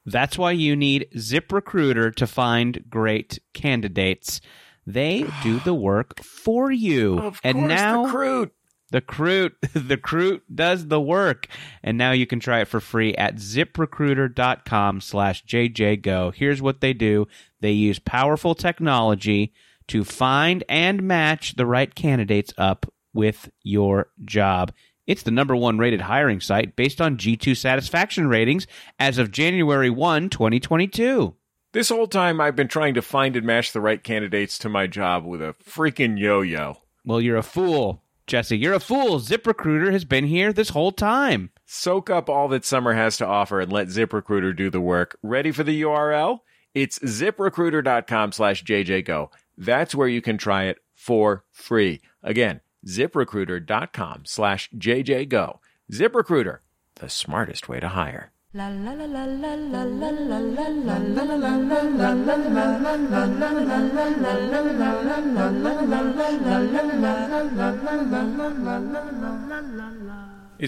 That's 0.06 0.38
why 0.38 0.52
you 0.52 0.76
need 0.76 1.08
ZipRecruiter 1.16 2.14
to 2.16 2.28
find 2.28 2.84
great 2.90 3.40
candidates. 3.54 4.40
They 4.86 5.26
do 5.44 5.60
the 5.60 5.74
work 5.74 6.24
for 6.24 6.72
you. 6.72 7.20
Of 7.20 7.40
and 7.44 7.58
course, 7.58 7.70
now 7.70 8.06
the 8.06 8.14
Crute. 8.14 8.52
The 8.92 9.02
Crute, 9.02 9.54
the 9.74 9.98
Crute 9.98 10.42
does 10.54 10.88
the 10.88 11.02
work. 11.02 11.48
And 11.84 11.98
now 11.98 12.12
you 12.12 12.26
can 12.26 12.40
try 12.40 12.62
it 12.62 12.68
for 12.68 12.80
free 12.80 13.16
at 13.16 13.36
ziprecruiter.com 13.36 15.02
slash 15.02 15.46
jjgo. 15.46 16.34
Here's 16.34 16.62
what 16.62 16.82
they 16.82 16.94
do. 16.94 17.28
They 17.62 17.72
use 17.72 18.00
powerful 18.00 18.56
technology 18.56 19.54
to 19.88 20.04
find 20.04 20.64
and 20.70 21.04
match 21.04 21.56
the 21.56 21.66
right 21.66 21.94
candidates 21.94 22.54
up 22.58 22.92
with 23.14 23.50
your 23.64 24.10
job. 24.24 24.72
It's 25.08 25.24
the 25.24 25.32
number 25.32 25.56
one 25.56 25.80
rated 25.80 26.02
hiring 26.02 26.40
site 26.40 26.76
based 26.76 27.02
on 27.02 27.18
G2 27.18 27.58
satisfaction 27.58 28.28
ratings 28.28 28.68
as 29.00 29.18
of 29.18 29.32
January 29.32 29.90
1, 29.90 30.30
2022. 30.30 31.36
This 31.72 31.90
whole 31.90 32.08
time, 32.08 32.40
I've 32.40 32.56
been 32.56 32.68
trying 32.68 32.94
to 32.94 33.02
find 33.02 33.36
and 33.36 33.46
match 33.46 33.74
the 33.74 33.82
right 33.82 34.04
candidates 34.04 34.60
to 34.60 34.70
my 34.70 34.86
job 34.88 35.26
with 35.26 35.42
a 35.42 35.56
freaking 35.64 36.20
yo-yo. 36.20 36.78
Well, 37.06 37.22
you're 37.22 37.38
a 37.38 37.44
fool, 37.44 38.04
Jesse. 38.30 38.58
You're 38.58 38.74
a 38.74 38.80
fool. 38.80 39.20
ZipRecruiter 39.20 39.92
has 39.92 40.06
been 40.06 40.26
here 40.26 40.54
this 40.54 40.70
whole 40.70 40.92
time. 40.92 41.50
Soak 41.66 42.10
up 42.10 42.30
all 42.30 42.48
that 42.50 42.64
summer 42.64 42.94
has 42.94 43.18
to 43.18 43.26
offer 43.26 43.60
and 43.60 43.72
let 43.72 43.88
ZipRecruiter 43.88 44.56
do 44.56 44.70
the 44.70 44.80
work. 44.80 45.18
Ready 45.22 45.52
for 45.52 45.64
the 45.64 45.82
URL? 45.82 46.40
It's 46.74 47.00
ziprecruiter.com 47.00 48.32
slash 48.32 48.64
jjgo. 48.64 49.30
That's 49.58 49.96
where 49.96 50.08
you 50.08 50.22
can 50.22 50.38
try 50.38 50.66
it 50.66 50.78
for 50.94 51.44
free. 51.52 52.02
Again, 52.24 52.62
ziprecruiter.com 52.86 54.24
slash 54.26 54.70
jjgo. 54.78 55.60
ZipRecruiter, 55.92 56.60
the 56.96 57.10
smartest 57.10 57.68
way 57.68 57.80
to 57.80 57.90
hire. 57.90 58.32
It's 58.52 58.66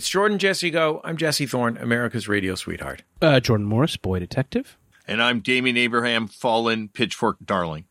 Jordan 0.09 0.37
Jesse 0.37 0.69
Go. 0.69 1.01
I'm 1.03 1.17
Jesse 1.17 1.47
Thorne, 1.47 1.77
America's 1.77 2.27
radio 2.27 2.53
sweetheart. 2.53 3.01
Uh, 3.19 3.39
Jordan 3.39 3.65
Morris, 3.65 3.97
boy 3.97 4.19
detective. 4.19 4.77
And 5.07 5.19
I'm 5.19 5.39
Damian 5.39 5.75
Abraham, 5.77 6.27
fallen 6.27 6.87
pitchfork 6.87 7.37
darling. 7.43 7.85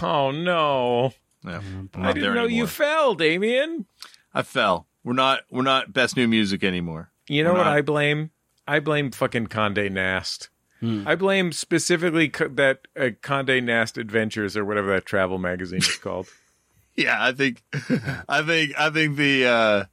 Oh, 0.00 0.30
no. 0.30 1.14
Yeah, 1.44 1.60
I 1.94 2.12
didn't 2.12 2.34
know 2.34 2.44
anymore. 2.44 2.48
you 2.50 2.68
fell, 2.68 3.16
Damian. 3.16 3.86
I 4.32 4.42
fell. 4.42 4.86
We're 5.02 5.14
not 5.14 5.40
we're 5.50 5.62
not 5.62 5.92
best 5.92 6.16
new 6.16 6.28
music 6.28 6.62
anymore. 6.62 7.10
You 7.26 7.42
know 7.42 7.54
we're 7.54 7.58
what 7.58 7.64
not. 7.64 7.76
I 7.76 7.82
blame? 7.82 8.30
I 8.66 8.80
blame 8.80 9.10
fucking 9.10 9.48
Conde 9.48 9.90
Nast. 9.92 10.48
I 11.06 11.14
blame 11.14 11.52
specifically 11.52 12.28
co- 12.28 12.48
that 12.48 12.88
uh, 12.98 13.10
Conde 13.22 13.64
Nast 13.64 13.96
Adventures 13.98 14.56
or 14.56 14.64
whatever 14.64 14.88
that 14.94 15.06
travel 15.06 15.38
magazine 15.38 15.78
is 15.78 15.96
called. 15.96 16.26
Yeah, 16.94 17.16
I 17.18 17.32
think. 17.32 17.62
I 18.28 18.42
think. 18.42 18.72
I 18.78 18.90
think 18.90 19.16
the 19.16 19.46
uh, 19.46 19.84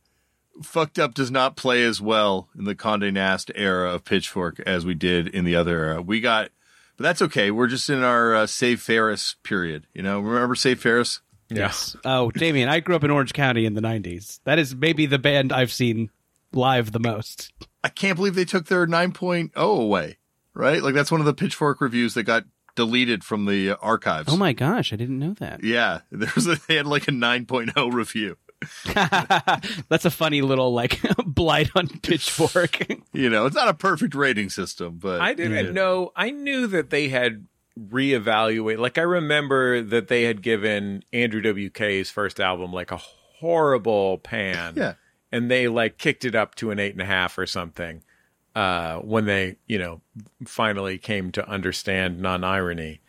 fucked 0.63 0.99
up 0.99 1.13
does 1.13 1.31
not 1.31 1.55
play 1.55 1.83
as 1.83 2.01
well 2.01 2.49
in 2.57 2.65
the 2.65 2.75
Condé 2.75 3.13
Nast 3.13 3.51
era 3.55 3.93
of 3.93 4.03
Pitchfork 4.03 4.59
as 4.61 4.85
we 4.85 4.95
did 4.95 5.27
in 5.29 5.45
the 5.45 5.55
other 5.55 5.77
era. 5.81 6.01
We 6.01 6.19
got, 6.19 6.49
but 6.97 7.03
that's 7.03 7.21
okay. 7.21 7.51
We're 7.51 7.67
just 7.67 7.89
in 7.89 8.03
our 8.03 8.35
uh, 8.35 8.47
Save 8.47 8.81
Ferris 8.81 9.35
period. 9.43 9.87
You 9.93 10.01
know, 10.03 10.19
remember 10.19 10.55
Save 10.55 10.81
Ferris? 10.81 11.21
Yes. 11.49 11.95
Oh, 12.03 12.31
Damian, 12.31 12.67
I 12.67 12.81
grew 12.81 12.97
up 12.97 13.03
in 13.05 13.11
Orange 13.11 13.31
County 13.31 13.65
in 13.65 13.75
the 13.75 13.81
90s. 13.81 14.39
That 14.43 14.59
is 14.59 14.75
maybe 14.75 15.05
the 15.05 15.17
band 15.19 15.53
I've 15.53 15.71
seen 15.71 16.09
live 16.53 16.91
the 16.91 16.99
most. 16.99 17.51
I 17.83 17.89
can't 17.89 18.15
believe 18.15 18.35
they 18.35 18.45
took 18.45 18.67
their 18.67 18.85
9.0 18.87 19.55
away. 19.55 20.17
Right, 20.53 20.81
like 20.81 20.93
that's 20.93 21.11
one 21.11 21.21
of 21.21 21.25
the 21.25 21.33
Pitchfork 21.33 21.79
reviews 21.79 22.15
that 22.15 22.23
got 22.23 22.43
deleted 22.75 23.23
from 23.23 23.45
the 23.45 23.77
archives. 23.81 24.31
Oh 24.31 24.37
my 24.37 24.51
gosh, 24.53 24.91
I 24.91 24.95
didn't 24.95 25.19
know 25.19 25.33
that. 25.35 25.63
Yeah, 25.63 26.01
there 26.11 26.31
was 26.35 26.47
a, 26.47 26.59
they 26.67 26.75
had 26.75 26.87
like 26.87 27.07
a 27.07 27.11
9.0 27.11 27.93
review. 27.93 28.37
That's 29.89 30.05
a 30.05 30.11
funny 30.11 30.41
little 30.41 30.73
like 30.73 30.99
blight 31.25 31.69
on 31.75 31.87
Pitchfork. 31.87 32.87
You 33.13 33.29
know, 33.29 33.45
it's 33.45 33.55
not 33.55 33.69
a 33.69 33.73
perfect 33.73 34.15
rating 34.15 34.49
system, 34.49 34.97
but 34.97 35.21
I 35.21 35.33
didn't 35.33 35.73
know. 35.73 36.11
I 36.15 36.31
knew 36.31 36.67
that 36.67 36.89
they 36.89 37.07
had 37.07 37.47
reevaluated. 37.79 38.79
Like 38.79 38.97
I 38.97 39.03
remember 39.03 39.81
that 39.81 40.09
they 40.09 40.23
had 40.23 40.41
given 40.41 41.03
Andrew 41.13 41.41
WK's 41.41 42.09
first 42.09 42.39
album 42.39 42.73
like 42.73 42.91
a 42.91 42.97
horrible 42.97 44.17
pan. 44.17 44.73
Yeah. 44.75 44.93
And 45.31 45.49
they 45.49 45.67
like 45.67 45.97
kicked 45.97 46.25
it 46.25 46.35
up 46.35 46.55
to 46.55 46.71
an 46.71 46.79
eight 46.79 46.93
and 46.93 47.01
a 47.01 47.05
half 47.05 47.37
or 47.37 47.45
something 47.45 48.01
uh, 48.55 48.97
when 48.99 49.25
they, 49.25 49.57
you 49.67 49.77
know, 49.77 50.01
finally 50.45 50.97
came 50.97 51.31
to 51.31 51.47
understand 51.47 52.19
non-irony. 52.19 52.99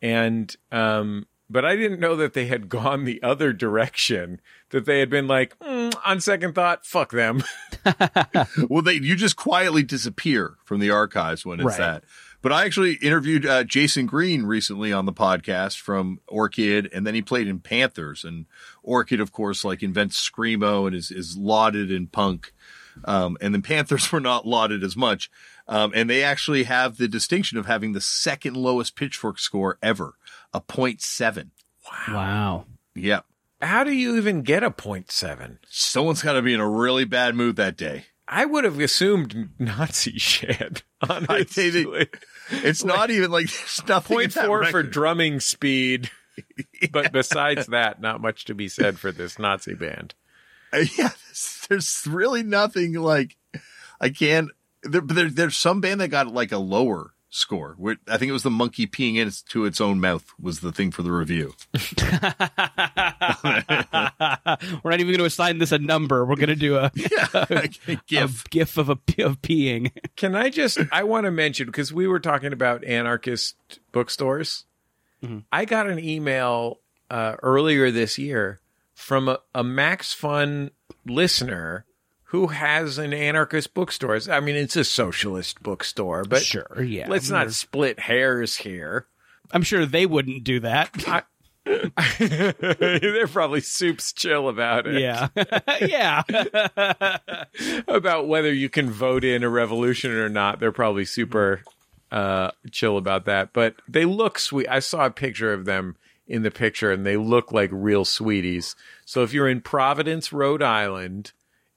And 0.00 0.54
um, 0.70 1.26
but 1.50 1.64
I 1.64 1.76
didn't 1.76 2.00
know 2.00 2.16
that 2.16 2.32
they 2.34 2.46
had 2.46 2.68
gone 2.68 3.04
the 3.04 3.22
other 3.22 3.52
direction. 3.52 4.40
That 4.70 4.86
they 4.86 4.98
had 5.00 5.08
been 5.10 5.26
like, 5.28 5.58
"Mm, 5.60 5.94
on 6.04 6.20
second 6.20 6.54
thought, 6.54 6.84
fuck 6.84 7.12
them. 7.12 7.42
well, 8.68 8.82
they 8.82 8.94
you 8.94 9.14
just 9.16 9.36
quietly 9.36 9.82
disappear 9.82 10.56
from 10.64 10.80
the 10.80 10.90
archives 10.90 11.46
when 11.46 11.60
it's 11.60 11.66
Right. 11.66 11.78
that. 11.78 12.04
But 12.44 12.52
I 12.52 12.66
actually 12.66 12.96
interviewed 12.96 13.46
uh, 13.46 13.64
Jayson 13.64 14.04
Green 14.04 14.44
recently 14.44 14.92
on 14.92 15.06
the 15.06 15.14
podcast 15.14 15.80
from 15.80 16.20
Orchid, 16.28 16.90
and 16.92 17.06
then 17.06 17.14
he 17.14 17.22
played 17.22 17.48
in 17.48 17.58
Panthers. 17.58 18.22
And 18.22 18.44
Orchid, 18.82 19.18
of 19.18 19.32
course, 19.32 19.64
like 19.64 19.82
invents 19.82 20.28
screamo 20.28 20.86
and 20.86 20.94
is 20.94 21.10
is 21.10 21.38
lauded 21.38 21.90
in 21.90 22.06
punk. 22.06 22.52
Um, 23.06 23.38
and 23.40 23.54
then 23.54 23.62
Panthers 23.62 24.12
were 24.12 24.20
not 24.20 24.46
lauded 24.46 24.84
as 24.84 24.94
much. 24.94 25.30
Um, 25.68 25.92
and 25.94 26.10
they 26.10 26.22
actually 26.22 26.64
have 26.64 26.98
the 26.98 27.08
distinction 27.08 27.56
of 27.56 27.64
having 27.64 27.94
the 27.94 28.00
second 28.02 28.58
lowest 28.58 28.94
pitchfork 28.94 29.38
score 29.38 29.78
ever, 29.82 30.12
a 30.52 30.60
0.7. 30.60 31.48
wow. 32.08 32.66
Yeah. 32.94 33.20
how 33.62 33.84
do 33.84 33.92
you 33.92 34.18
even 34.18 34.42
get 34.42 34.62
a 34.62 34.70
point 34.70 35.10
seven? 35.10 35.60
Someone's 35.70 36.22
got 36.22 36.34
to 36.34 36.42
be 36.42 36.52
in 36.52 36.60
a 36.60 36.68
really 36.68 37.06
bad 37.06 37.34
mood 37.34 37.56
that 37.56 37.78
day. 37.78 38.04
I 38.26 38.44
would 38.46 38.64
have 38.64 38.80
assumed 38.80 39.50
Nazi 39.58 40.12
shit. 40.18 40.82
Honestly, 41.08 42.08
It's 42.50 42.84
not 42.84 43.10
even 43.10 43.30
like 43.30 43.46
there's 43.46 43.82
nothing. 43.88 44.16
point 44.16 44.32
four 44.32 44.64
for 44.66 44.82
drumming 44.82 45.40
speed. 45.40 46.10
But 46.90 47.12
besides 47.12 47.66
that, 47.68 48.00
not 48.00 48.20
much 48.20 48.44
to 48.46 48.54
be 48.56 48.66
said 48.68 48.98
for 48.98 49.12
this 49.12 49.38
Nazi 49.38 49.74
band. 49.74 50.14
Uh, 50.72 50.78
yeah, 50.98 51.10
there's, 51.26 51.66
there's 51.68 52.06
really 52.08 52.42
nothing 52.42 52.94
like 52.94 53.36
I 54.00 54.08
can't. 54.08 54.50
There, 54.82 55.00
but 55.00 55.14
there, 55.14 55.30
there's 55.30 55.56
some 55.56 55.80
band 55.80 56.00
that 56.00 56.08
got 56.08 56.26
like 56.34 56.50
a 56.50 56.58
lower 56.58 57.13
score. 57.34 57.74
Where, 57.78 57.96
I 58.08 58.16
think 58.16 58.30
it 58.30 58.32
was 58.32 58.44
the 58.44 58.50
monkey 58.50 58.86
peeing 58.86 59.16
into 59.16 59.64
its 59.64 59.80
own 59.80 60.00
mouth 60.00 60.32
was 60.40 60.60
the 60.60 60.70
thing 60.72 60.90
for 60.90 61.02
the 61.02 61.10
review. 61.10 61.54
We're 64.82 64.90
not 64.90 65.00
even 65.00 65.06
going 65.06 65.18
to 65.18 65.24
assign 65.24 65.58
this 65.58 65.72
a 65.72 65.78
number. 65.78 66.24
We're 66.24 66.36
going 66.36 66.48
to 66.48 66.56
do 66.56 66.76
a, 66.76 66.90
Yeah, 66.96 67.26
a 67.88 67.96
gif. 68.06 68.44
gif 68.50 68.76
of 68.78 68.88
a 68.88 68.92
of 68.92 69.42
peeing. 69.42 69.90
Can 70.16 70.34
I 70.34 70.50
just? 70.50 70.78
I 70.92 71.02
want 71.02 71.24
to 71.24 71.30
mention 71.30 71.66
because 71.66 71.92
we 71.92 72.06
were 72.06 72.20
talking 72.20 72.52
about 72.52 72.84
anarchist 72.84 73.56
bookstores. 73.92 74.64
I 75.50 75.64
got 75.64 75.88
an 75.88 75.98
email 75.98 76.80
uh, 77.08 77.36
earlier 77.42 77.90
this 77.90 78.18
year 78.18 78.60
from 78.94 79.30
a, 79.30 79.38
a 79.54 79.64
Max 79.64 80.12
Fun 80.12 80.70
listener 81.06 81.86
who 82.34 82.48
has 82.48 82.98
an 82.98 83.14
anarchist 83.14 83.74
bookstore. 83.74 84.18
I 84.28 84.40
mean, 84.40 84.56
it's 84.56 84.74
a 84.74 84.82
socialist 84.82 85.62
bookstore, 85.62 86.24
but 86.24 86.42
sure, 86.42 86.82
yeah. 86.82 87.06
let's 87.08 87.30
not 87.30 87.52
split 87.52 88.00
hairs 88.00 88.56
here. 88.56 89.06
I'm 89.52 89.62
sure 89.62 89.86
they 89.86 90.04
wouldn't 90.04 90.42
do 90.42 90.58
that. 90.58 90.90
They're 92.18 93.28
probably 93.28 93.60
soups 93.60 94.12
chill 94.12 94.48
about 94.48 94.88
it. 94.88 95.00
yeah, 95.00 95.28
yeah. 95.80 96.22
about 97.86 98.26
whether 98.26 98.52
you 98.52 98.68
can 98.68 98.90
vote 98.90 99.22
in 99.22 99.44
a 99.44 99.48
revolution 99.48 100.10
or 100.10 100.28
not. 100.28 100.58
They're 100.58 100.72
probably 100.72 101.04
super 101.04 101.62
uh, 102.10 102.50
chill 102.72 102.96
about 102.96 103.26
that. 103.26 103.52
But 103.52 103.76
they 103.86 104.06
look 104.06 104.40
sweet. 104.40 104.66
I 104.68 104.80
saw 104.80 105.06
a 105.06 105.10
picture 105.10 105.52
of 105.52 105.66
them 105.66 105.94
in 106.26 106.42
the 106.42 106.50
picture, 106.50 106.90
and 106.90 107.06
they 107.06 107.16
look 107.16 107.52
like 107.52 107.70
real 107.72 108.04
sweeties. 108.04 108.74
So 109.04 109.22
if 109.22 109.32
you're 109.32 109.48
in 109.48 109.60
Providence, 109.60 110.32
Rhode 110.32 110.62
Island, 110.62 111.30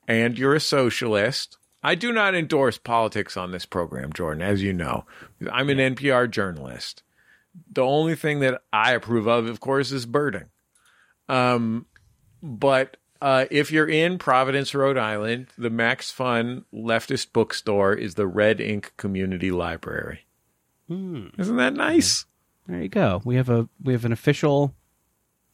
and 0.07 0.37
you're 0.37 0.55
a 0.55 0.59
socialist, 0.59 1.57
I 1.83 1.95
do 1.95 2.11
not 2.11 2.35
endorse 2.35 2.77
politics 2.77 3.37
on 3.37 3.51
this 3.51 3.65
program, 3.65 4.13
Jordan, 4.13 4.41
as 4.41 4.61
you 4.61 4.73
know. 4.73 5.05
I'm 5.51 5.69
an 5.69 5.77
NPR 5.77 6.29
journalist. 6.29 7.03
The 7.71 7.83
only 7.83 8.15
thing 8.15 8.39
that 8.41 8.61
I 8.71 8.93
approve 8.93 9.27
of, 9.27 9.47
of 9.47 9.59
course, 9.59 9.91
is 9.91 10.05
birding. 10.05 10.45
Um, 11.27 11.85
but 12.41 12.97
uh, 13.21 13.45
if 13.49 13.71
you're 13.71 13.87
in 13.89 14.17
Providence, 14.17 14.73
Rhode 14.75 14.97
Island, 14.97 15.47
the 15.57 15.69
Max 15.69 16.11
Fun 16.11 16.65
leftist 16.73 17.33
bookstore 17.33 17.93
is 17.93 18.15
the 18.15 18.27
Red 18.27 18.61
Ink 18.61 18.93
Community 18.97 19.51
Library. 19.51 20.25
Isn't 21.37 21.57
that 21.57 21.73
nice? 21.73 22.25
There 22.67 22.81
you 22.81 22.89
go. 22.89 23.21
We 23.25 23.35
have 23.35 23.49
a 23.49 23.67
we 23.81 23.93
have 23.93 24.05
an 24.05 24.11
official 24.11 24.73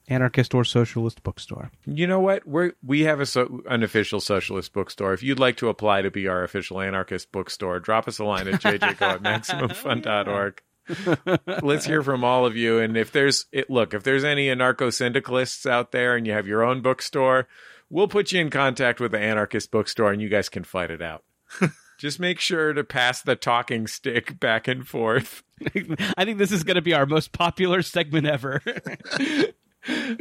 anarchist 0.08 0.54
or 0.54 0.64
socialist 0.64 1.24
bookstore. 1.24 1.72
You 1.86 2.08
know 2.08 2.20
what? 2.20 2.46
We 2.48 2.72
we 2.84 3.02
have 3.02 3.20
a 3.20 3.26
so, 3.26 3.62
an 3.70 3.84
official 3.84 4.20
socialist 4.20 4.74
bookstore. 4.74 5.14
If 5.14 5.24
you'd 5.24 5.40
like 5.40 5.58
to 5.58 5.70
apply 5.70 6.02
to 6.02 6.12
be 6.12 6.28
our 6.28 6.44
official 6.44 6.82
anarchist 6.82 7.32
bookstore, 7.32 7.80
drop 7.80 8.08
us 8.08 8.20
a 8.20 8.26
line 8.26 8.48
at 8.48 8.62
jjgo 8.62 9.02
at 9.02 9.24
maximumfun.org. 9.24 10.62
Let's 11.64 11.86
hear 11.86 12.04
from 12.04 12.24
all 12.24 12.46
of 12.46 12.58
you. 12.58 12.80
And 12.80 12.98
if 12.98 13.12
there's 13.12 13.46
it, 13.52 13.70
look, 13.70 13.94
if 13.94 14.04
there's 14.04 14.24
any 14.24 14.48
anarcho 14.48 14.94
syndicalists 14.94 15.66
out 15.66 15.92
there, 15.92 16.16
and 16.16 16.28
you 16.28 16.34
have 16.34 16.48
your 16.48 16.64
own 16.64 16.82
bookstore, 16.82 17.48
we'll 17.90 18.08
put 18.08 18.32
you 18.32 18.42
in 18.42 18.50
contact 18.50 19.00
with 19.00 19.12
the 19.12 19.20
anarchist 19.20 19.72
bookstore, 19.72 20.12
and 20.12 20.22
you 20.22 20.30
guys 20.30 20.50
can 20.50 20.64
fight 20.64 20.92
it 20.92 21.02
out. 21.02 21.24
Just 22.00 22.20
make 22.20 22.40
sure 22.40 22.74
to 22.74 22.84
pass 22.84 23.22
the 23.22 23.36
talking 23.36 23.88
stick 23.88 24.40
back 24.40 24.68
and 24.68 24.86
forth. 24.86 25.44
I 26.18 26.26
think 26.26 26.38
this 26.38 26.52
is 26.52 26.64
going 26.64 26.76
to 26.76 26.82
be 26.82 26.94
our 26.94 27.06
most 27.06 27.32
popular 27.32 27.82
segment 27.82 28.28
ever. 28.28 28.62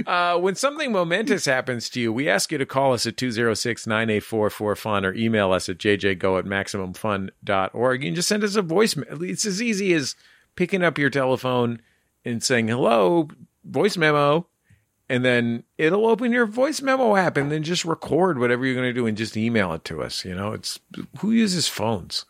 Uh, 0.06 0.36
when 0.38 0.54
something 0.54 0.90
momentous 0.92 1.44
happens 1.44 1.88
to 1.88 2.00
you, 2.00 2.12
we 2.12 2.28
ask 2.28 2.50
you 2.50 2.58
to 2.58 2.66
call 2.66 2.92
us 2.92 3.06
at 3.06 3.16
206 3.16 3.86
984 3.86 4.50
4FUN 4.50 5.04
or 5.04 5.14
email 5.14 5.52
us 5.52 5.68
at 5.68 5.78
jjgo 5.78 6.38
at 6.38 6.44
maximumfun.org. 6.44 8.02
You 8.02 8.08
can 8.08 8.14
just 8.14 8.28
send 8.28 8.42
us 8.42 8.56
a 8.56 8.62
voicemail. 8.62 9.22
It's 9.28 9.46
as 9.46 9.62
easy 9.62 9.92
as 9.92 10.16
picking 10.56 10.82
up 10.82 10.98
your 10.98 11.10
telephone 11.10 11.80
and 12.24 12.42
saying, 12.42 12.68
hello, 12.68 13.28
voice 13.64 13.96
memo. 13.96 14.46
And 15.08 15.24
then 15.24 15.64
it'll 15.76 16.06
open 16.06 16.32
your 16.32 16.46
voice 16.46 16.80
memo 16.80 17.16
app 17.16 17.36
and 17.36 17.52
then 17.52 17.62
just 17.62 17.84
record 17.84 18.38
whatever 18.38 18.64
you're 18.64 18.74
going 18.74 18.88
to 18.88 18.92
do 18.92 19.06
and 19.06 19.16
just 19.16 19.36
email 19.36 19.72
it 19.74 19.84
to 19.84 20.02
us. 20.02 20.24
You 20.24 20.34
know, 20.34 20.52
it's 20.52 20.80
who 21.18 21.30
uses 21.32 21.68
phones? 21.68 22.24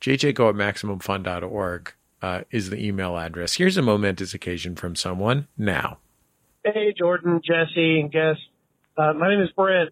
jjgo 0.00 0.48
at 0.48 0.56
maximumfun.org 0.56 1.92
uh, 2.22 2.42
is 2.50 2.70
the 2.70 2.84
email 2.84 3.16
address. 3.16 3.54
Here's 3.54 3.76
a 3.76 3.82
momentous 3.82 4.34
occasion 4.34 4.76
from 4.76 4.96
someone 4.96 5.48
now. 5.58 5.98
Hey, 6.64 6.94
Jordan, 6.96 7.40
Jesse, 7.44 7.98
and 7.98 8.12
guest. 8.12 8.38
Uh, 8.96 9.14
my 9.14 9.30
name 9.30 9.42
is 9.42 9.50
Brent. 9.56 9.90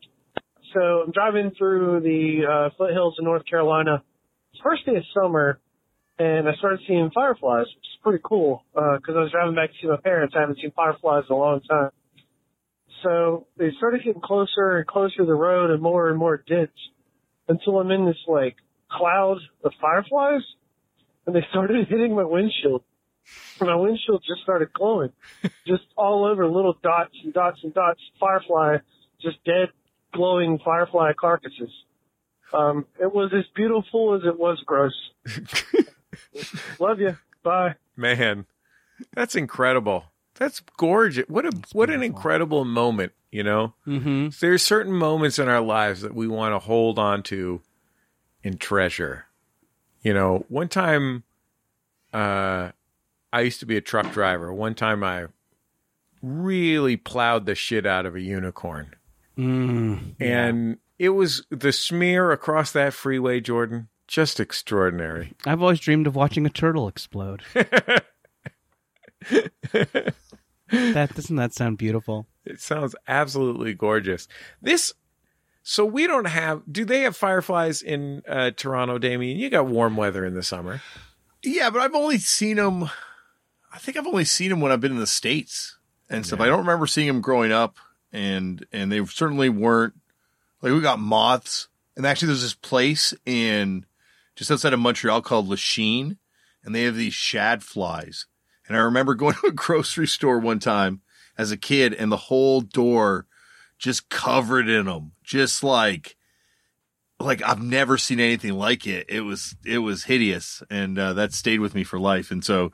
So 0.73 1.03
I'm 1.05 1.11
driving 1.11 1.51
through 1.59 1.99
the 1.99 2.47
uh, 2.47 2.71
foothills 2.79 3.17
of 3.19 3.25
North 3.25 3.45
Carolina. 3.45 4.05
It's 4.53 4.63
first 4.63 4.87
day 4.87 4.95
of 4.95 5.03
summer, 5.13 5.59
and 6.21 6.49
I 6.49 6.55
started 6.55 6.79
seeing 6.87 7.11
fireflies, 7.13 7.67
which 7.75 7.83
is 7.83 7.99
pretty 8.05 8.23
cool 8.23 8.63
because 8.73 9.17
I 9.17 9.19
was 9.19 9.33
driving 9.33 9.57
back 9.57 9.71
to 9.71 9.75
see 9.83 9.89
my 9.89 9.97
parents. 9.97 10.35
I 10.37 10.43
haven't 10.43 10.59
seen 10.63 10.71
fireflies 10.71 11.25
in 11.29 11.35
a 11.35 11.39
long 11.39 11.61
time. 11.63 11.91
So 13.03 13.49
they 13.59 13.71
started 13.77 14.05
getting 14.05 14.23
closer 14.23 14.77
and 14.77 14.87
closer 14.87 15.17
to 15.17 15.25
the 15.25 15.35
road 15.35 15.73
and 15.73 15.83
more 15.83 16.09
and 16.09 16.17
more 16.17 16.37
dense 16.37 16.71
until 17.49 17.81
I'm 17.81 17.91
in 17.91 18.07
this 18.07 18.23
like 18.29 18.55
cloud 18.89 19.39
of 19.65 19.73
fireflies, 19.81 20.43
and 21.27 21.35
they 21.35 21.45
started 21.51 21.89
hitting 21.89 22.15
my 22.15 22.23
windshield. 22.23 22.85
And 23.61 23.69
my 23.69 23.77
windshield 23.77 24.25
just 24.27 24.43
started 24.43 24.73
glowing 24.73 25.13
just 25.67 25.85
all 25.97 26.25
over 26.25 26.47
little 26.47 26.77
dots 26.83 27.15
and 27.25 27.33
dots 27.33 27.61
and 27.63 27.73
dots, 27.75 28.01
firefly, 28.19 28.79
just 29.21 29.43
dead, 29.45 29.69
glowing 30.13 30.59
firefly 30.65 31.13
carcasses. 31.19 31.71
Um, 32.53 32.87
it 33.01 33.13
was 33.13 33.33
as 33.33 33.45
beautiful 33.55 34.15
as 34.15 34.23
it 34.27 34.39
was 34.39 34.61
gross. 34.67 34.95
Love 36.79 37.01
you. 37.01 37.17
Bye. 37.43 37.77
Man, 37.97 38.47
that's 39.15 39.37
incredible. 39.37 40.07
That's 40.35 40.61
gorgeous. 40.77 41.27
What 41.29 41.47
a 41.47 41.53
what 41.73 41.91
an 41.91 42.03
incredible 42.03 42.65
moment, 42.65 43.13
you 43.31 43.43
know? 43.43 43.75
mm-hmm. 43.87 44.29
There's 44.41 44.63
certain 44.63 44.93
moments 44.93 45.39
in 45.39 45.49
our 45.49 45.61
lives 45.61 46.01
that 46.01 46.15
we 46.15 46.27
want 46.27 46.55
to 46.55 46.59
hold 46.59 46.99
on 46.99 47.23
to 47.25 47.61
and 48.43 48.59
treasure. 48.59 49.27
You 50.03 50.15
know, 50.15 50.47
one 50.49 50.69
time 50.69 51.25
uh 52.13 52.73
I 53.33 53.43
used 53.43 53.61
to 53.61 53.67
be 53.67 53.77
a 53.77 53.81
truck 53.81 54.13
driver. 54.13 54.53
One 54.53 54.75
time 54.75 55.03
I 55.05 55.27
really 56.23 56.97
plowed 56.97 57.47
the 57.47 57.55
shit 57.55 57.87
out 57.87 58.07
of 58.07 58.15
a 58.17 58.21
unicorn. 58.21 58.95
Mm, 59.39 60.15
And 60.21 60.79
it 60.99 61.11
was 61.11 61.47
the 61.51 61.73
smear 61.73 62.31
across 62.33 62.73
that 62.73 62.93
freeway, 62.93 63.41
Jordan, 63.41 63.89
just 64.07 64.39
extraordinary. 64.41 65.33
I've 65.47 65.63
always 65.63 65.81
dreamed 65.81 66.07
of 66.07 66.15
watching 66.17 66.45
a 66.45 66.51
turtle 66.51 66.89
explode. 66.89 67.43
that 67.55 68.05
doesn't 70.71 71.37
that 71.37 71.55
sound 71.55 71.79
beautiful? 71.79 72.27
It 72.45 72.61
sounds 72.61 72.95
absolutely 73.09 73.75
gorgeous. 73.75 74.29
This, 74.61 74.93
so 75.63 75.85
we 75.85 76.07
don't 76.07 76.27
have. 76.27 76.63
Do 76.71 76.85
they 76.85 77.01
have 77.03 77.17
fireflies 77.17 77.83
in 77.83 78.23
uh, 78.29 78.51
Toronto, 78.57 78.99
Damian? 78.99 79.39
You 79.39 79.51
got 79.51 79.67
warm 79.67 79.97
weather 79.97 80.25
in 80.25 80.35
the 80.35 80.43
summer. 80.43 80.81
Yeah, 81.43 81.71
but 81.71 81.81
I've 81.81 81.95
only 81.95 82.19
seen 82.19 82.57
them. 82.57 82.91
I 83.73 83.79
think 83.79 83.97
I've 83.97 84.07
only 84.07 84.25
seen 84.25 84.51
them 84.51 84.61
when 84.61 84.73
I've 84.73 84.81
been 84.81 84.93
in 84.93 84.99
the 84.99 85.07
states 85.07 85.79
and 86.09 86.27
stuff. 86.27 86.41
I 86.41 86.47
don't 86.47 86.61
remember 86.61 86.87
seeing 86.87 87.07
them 87.07 87.21
growing 87.21 87.53
up, 87.53 87.77
and 88.13 88.65
and 88.73 88.91
they 88.91 89.05
certainly 89.05 89.49
weren't 89.49 89.95
like 90.61 90.73
we 90.73 90.81
got 90.81 90.99
moths. 90.99 91.69
And 91.97 92.07
actually, 92.07 92.29
there's 92.29 92.43
this 92.43 92.55
place 92.55 93.15
in 93.27 93.87
just 94.37 94.51
outside 94.51 94.73
of 94.73 94.81
Montreal 94.81 95.23
called 95.23 95.49
Lachine, 95.49 96.19
and 96.65 96.75
they 96.75 96.85
have 96.85 96.97
these 96.97 97.15
shad 97.15 97.63
flies. 97.63 98.27
And 98.67 98.77
I 98.77 98.81
remember 98.81 99.15
going 99.17 99.35
to 99.35 99.49
a 99.49 99.53
grocery 99.53 100.07
store 100.07 100.39
one 100.39 100.59
time 100.59 101.03
as 101.39 101.51
a 101.51 101.57
kid, 101.57 101.95
and 101.95 102.11
the 102.11 102.17
whole 102.17 102.61
door 102.61 103.27
just 103.79 104.09
covered 104.09 104.69
in 104.69 104.87
them, 104.87 105.13
just 105.23 105.63
like 105.63 106.17
like 107.21 107.43
I've 107.43 107.63
never 107.63 107.99
seen 107.99 108.19
anything 108.19 108.55
like 108.55 108.87
it. 108.87 109.07
It 109.09 109.21
was 109.21 109.55
it 109.65 109.79
was 109.79 110.05
hideous, 110.05 110.63
and 110.71 110.99
uh, 110.99 111.13
that 111.13 111.33
stayed 111.33 111.61
with 111.61 111.75
me 111.75 111.85
for 111.85 111.99
life. 111.99 112.31
And 112.31 112.45
so 112.45 112.73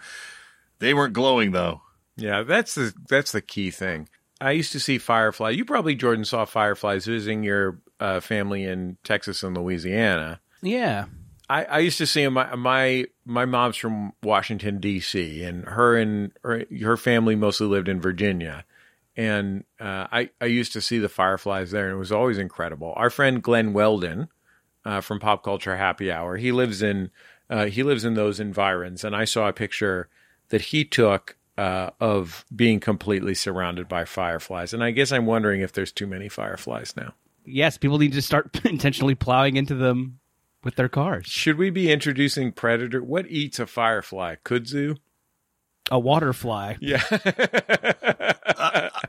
they 0.78 0.94
weren't 0.94 1.12
glowing 1.14 1.52
though. 1.52 1.82
Yeah, 2.16 2.42
that's 2.42 2.74
the 2.74 2.94
that's 3.08 3.32
the 3.32 3.42
key 3.42 3.70
thing. 3.70 4.08
I 4.40 4.52
used 4.52 4.72
to 4.72 4.80
see 4.80 4.98
firefly. 4.98 5.50
You 5.50 5.64
probably 5.64 5.94
Jordan 5.94 6.24
saw 6.24 6.44
fireflies 6.44 7.06
visiting 7.06 7.42
your 7.42 7.78
uh, 8.00 8.20
family 8.20 8.64
in 8.64 8.98
Texas 9.04 9.42
and 9.42 9.56
Louisiana. 9.56 10.40
Yeah. 10.62 11.06
I, 11.48 11.64
I 11.64 11.78
used 11.78 11.98
to 11.98 12.06
see 12.06 12.22
'em- 12.22 12.32
my 12.34 12.54
my 12.56 13.06
my 13.24 13.44
mom's 13.44 13.76
from 13.76 14.12
Washington 14.22 14.80
D.C. 14.80 15.42
and 15.44 15.64
her 15.64 15.96
and 15.96 16.32
her, 16.42 16.64
her 16.82 16.96
family 16.96 17.36
mostly 17.36 17.68
lived 17.68 17.88
in 17.88 18.00
Virginia, 18.00 18.64
and 19.16 19.62
uh, 19.78 20.08
I 20.10 20.30
I 20.40 20.46
used 20.46 20.72
to 20.72 20.80
see 20.80 20.98
the 20.98 21.08
fireflies 21.08 21.70
there, 21.70 21.86
and 21.86 21.94
it 21.94 21.98
was 21.98 22.10
always 22.10 22.38
incredible. 22.38 22.92
Our 22.96 23.10
friend 23.10 23.40
Glenn 23.42 23.72
Weldon 23.72 24.28
uh, 24.84 25.00
from 25.00 25.20
Pop 25.20 25.44
Culture 25.44 25.76
Happy 25.76 26.10
Hour, 26.10 26.36
he 26.36 26.50
lives 26.50 26.82
in 26.82 27.10
uh, 27.48 27.66
he 27.66 27.84
lives 27.84 28.04
in 28.04 28.14
those 28.14 28.40
environs, 28.40 29.04
and 29.04 29.14
I 29.14 29.24
saw 29.24 29.46
a 29.46 29.52
picture 29.52 30.08
that 30.50 30.60
he 30.60 30.84
took 30.84 31.36
uh, 31.58 31.90
of 32.00 32.44
being 32.54 32.80
completely 32.80 33.34
surrounded 33.34 33.88
by 33.88 34.04
fireflies, 34.04 34.72
and 34.74 34.82
I 34.84 34.90
guess 34.90 35.12
I'm 35.12 35.26
wondering 35.26 35.60
if 35.62 35.72
there's 35.72 35.92
too 35.92 36.06
many 36.06 36.28
fireflies 36.28 36.94
now. 36.96 37.14
Yes, 37.44 37.78
people 37.78 37.98
need 37.98 38.12
to 38.12 38.22
start 38.22 38.58
intentionally 38.64 39.14
plowing 39.14 39.56
into 39.56 39.74
them 39.74 40.18
with 40.64 40.74
their 40.76 40.88
cars. 40.88 41.26
Should 41.26 41.56
we 41.58 41.70
be 41.70 41.90
introducing 41.92 42.52
predator? 42.52 43.02
What 43.02 43.26
eats 43.28 43.58
a 43.58 43.66
firefly? 43.66 44.36
Kudzu? 44.44 44.98
A 45.90 45.98
waterfly. 45.98 46.74
Yeah. 46.80 47.02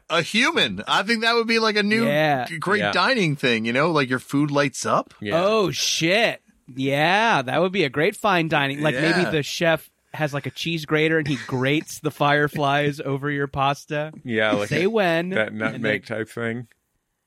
A 0.10 0.22
human. 0.22 0.82
I 0.88 1.04
think 1.04 1.22
that 1.22 1.34
would 1.36 1.48
be 1.48 1.60
like 1.60 1.76
a 1.76 1.84
new 1.84 2.06
Yeah. 2.06 2.48
great 2.60 2.80
Yeah. 2.80 2.92
dining 2.92 3.36
thing, 3.36 3.66
you 3.66 3.74
know, 3.74 3.92
like 3.92 4.10
your 4.10 4.20
food 4.20 4.52
lights 4.52 4.86
up. 4.86 5.14
yeah. 5.20 5.34
Oh 5.44 5.70
shit! 5.72 6.42
Yeah, 6.74 7.42
that 7.42 7.62
would 7.62 7.72
be 7.72 7.84
a 7.84 7.90
great 7.90 8.16
fine 8.16 8.48
dining. 8.48 8.82
Like 8.82 8.96
maybe 8.96 9.24
the 9.30 9.44
chef 9.44 9.90
has 10.18 10.34
like 10.34 10.46
a 10.46 10.52
cheese 10.52 10.86
grater 10.86 11.18
and 11.18 11.28
he 11.28 11.38
grates 11.48 12.00
the 12.00 12.12
fireflies 12.12 13.00
over 13.00 13.32
your 13.32 13.48
pasta. 13.48 14.12
Yeah, 14.24 14.52
like 14.54 14.70
Say 14.70 14.86
when 14.88 15.30
that 15.30 15.50
and 15.50 15.60
nutmeg 15.60 16.06
type 16.06 16.30
thing. 16.30 16.68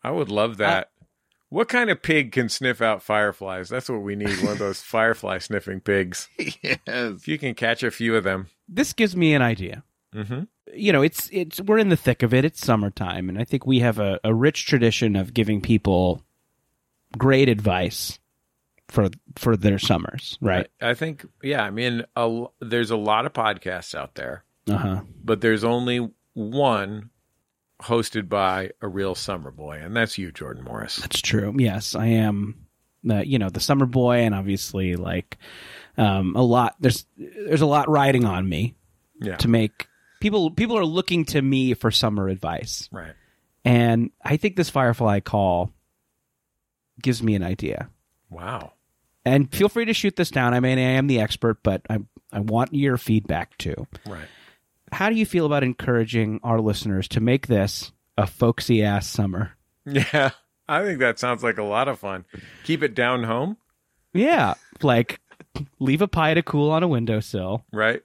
I 0.02 0.10
would 0.10 0.28
love 0.30 0.58
that. 0.58 0.90
what 1.48 1.68
kind 1.68 1.90
of 1.90 2.02
pig 2.02 2.32
can 2.32 2.48
sniff 2.48 2.80
out 2.80 3.02
fireflies? 3.02 3.68
That's 3.68 3.88
what 3.88 4.02
we 4.02 4.14
need. 4.16 4.40
One 4.42 4.52
of 4.52 4.58
those 4.58 4.80
firefly 4.82 5.38
sniffing 5.38 5.80
pigs. 5.80 6.28
yes. 6.38 6.78
If 6.86 7.26
you 7.28 7.38
can 7.38 7.54
catch 7.54 7.82
a 7.82 7.90
few 7.90 8.14
of 8.16 8.24
them. 8.24 8.48
This 8.68 8.92
gives 8.92 9.16
me 9.16 9.34
an 9.34 9.42
idea. 9.42 9.82
hmm 10.12 10.42
You 10.72 10.92
know, 10.92 11.02
it's 11.02 11.28
it's 11.32 11.60
we're 11.60 11.78
in 11.78 11.88
the 11.88 11.96
thick 11.96 12.22
of 12.22 12.32
it. 12.34 12.44
It's 12.44 12.64
summertime, 12.64 13.28
and 13.28 13.38
I 13.38 13.44
think 13.44 13.66
we 13.66 13.80
have 13.80 13.98
a, 13.98 14.20
a 14.24 14.32
rich 14.34 14.66
tradition 14.66 15.16
of 15.16 15.34
giving 15.34 15.60
people 15.60 16.22
great 17.18 17.48
advice 17.48 18.18
for 18.90 19.08
for 19.36 19.56
their 19.56 19.78
summers, 19.78 20.36
right? 20.40 20.68
I, 20.80 20.90
I 20.90 20.94
think, 20.94 21.24
yeah, 21.42 21.62
I 21.62 21.70
mean, 21.70 22.04
a, 22.16 22.44
there's 22.60 22.90
a 22.90 22.96
lot 22.96 23.26
of 23.26 23.32
podcasts 23.32 23.94
out 23.94 24.14
there, 24.16 24.44
Uh 24.68 24.76
huh. 24.76 25.00
but 25.24 25.40
there's 25.40 25.64
only 25.64 26.10
one 26.34 27.10
hosted 27.82 28.28
by 28.28 28.70
a 28.82 28.88
real 28.88 29.14
summer 29.14 29.50
boy, 29.50 29.78
and 29.82 29.96
that's 29.96 30.18
you, 30.18 30.30
Jordan 30.32 30.64
Morris. 30.64 30.96
That's 30.96 31.20
true. 31.20 31.54
Yes, 31.58 31.94
I 31.94 32.06
am. 32.06 32.66
The 33.02 33.26
you 33.26 33.38
know 33.38 33.48
the 33.48 33.60
summer 33.60 33.86
boy, 33.86 34.18
and 34.18 34.34
obviously 34.34 34.96
like 34.96 35.38
um, 35.96 36.36
a 36.36 36.42
lot. 36.42 36.76
There's 36.80 37.06
there's 37.16 37.62
a 37.62 37.66
lot 37.66 37.88
riding 37.88 38.24
on 38.26 38.46
me 38.46 38.74
Yeah. 39.20 39.36
to 39.36 39.48
make 39.48 39.88
people. 40.20 40.50
People 40.50 40.76
are 40.76 40.84
looking 40.84 41.24
to 41.26 41.40
me 41.40 41.72
for 41.72 41.90
summer 41.90 42.28
advice, 42.28 42.88
Right. 42.92 43.14
and 43.64 44.10
I 44.22 44.36
think 44.36 44.56
this 44.56 44.68
Firefly 44.68 45.20
call 45.20 45.72
gives 47.02 47.22
me 47.22 47.34
an 47.34 47.42
idea. 47.42 47.88
Wow. 48.28 48.74
And 49.24 49.52
feel 49.54 49.68
free 49.68 49.84
to 49.84 49.92
shoot 49.92 50.16
this 50.16 50.30
down. 50.30 50.54
I 50.54 50.60
mean, 50.60 50.78
I 50.78 50.82
am 50.82 51.06
the 51.06 51.20
expert, 51.20 51.62
but 51.62 51.82
I 51.90 51.98
I 52.32 52.40
want 52.40 52.74
your 52.74 52.96
feedback 52.96 53.56
too. 53.58 53.86
Right. 54.06 54.26
How 54.92 55.08
do 55.10 55.14
you 55.16 55.26
feel 55.26 55.46
about 55.46 55.62
encouraging 55.62 56.40
our 56.42 56.60
listeners 56.60 57.06
to 57.08 57.20
make 57.20 57.46
this 57.46 57.92
a 58.16 58.26
folksy 58.26 58.82
ass 58.82 59.06
summer? 59.06 59.52
Yeah. 59.84 60.30
I 60.68 60.84
think 60.84 61.00
that 61.00 61.18
sounds 61.18 61.42
like 61.42 61.58
a 61.58 61.62
lot 61.64 61.88
of 61.88 61.98
fun. 61.98 62.24
Keep 62.64 62.82
it 62.84 62.94
down 62.94 63.24
home, 63.24 63.56
Yeah, 64.14 64.54
like 64.82 65.18
leave 65.80 66.00
a 66.02 66.06
pie 66.08 66.34
to 66.34 66.42
cool 66.42 66.70
on 66.70 66.82
a 66.84 66.88
windowsill. 66.88 67.64
right? 67.72 68.02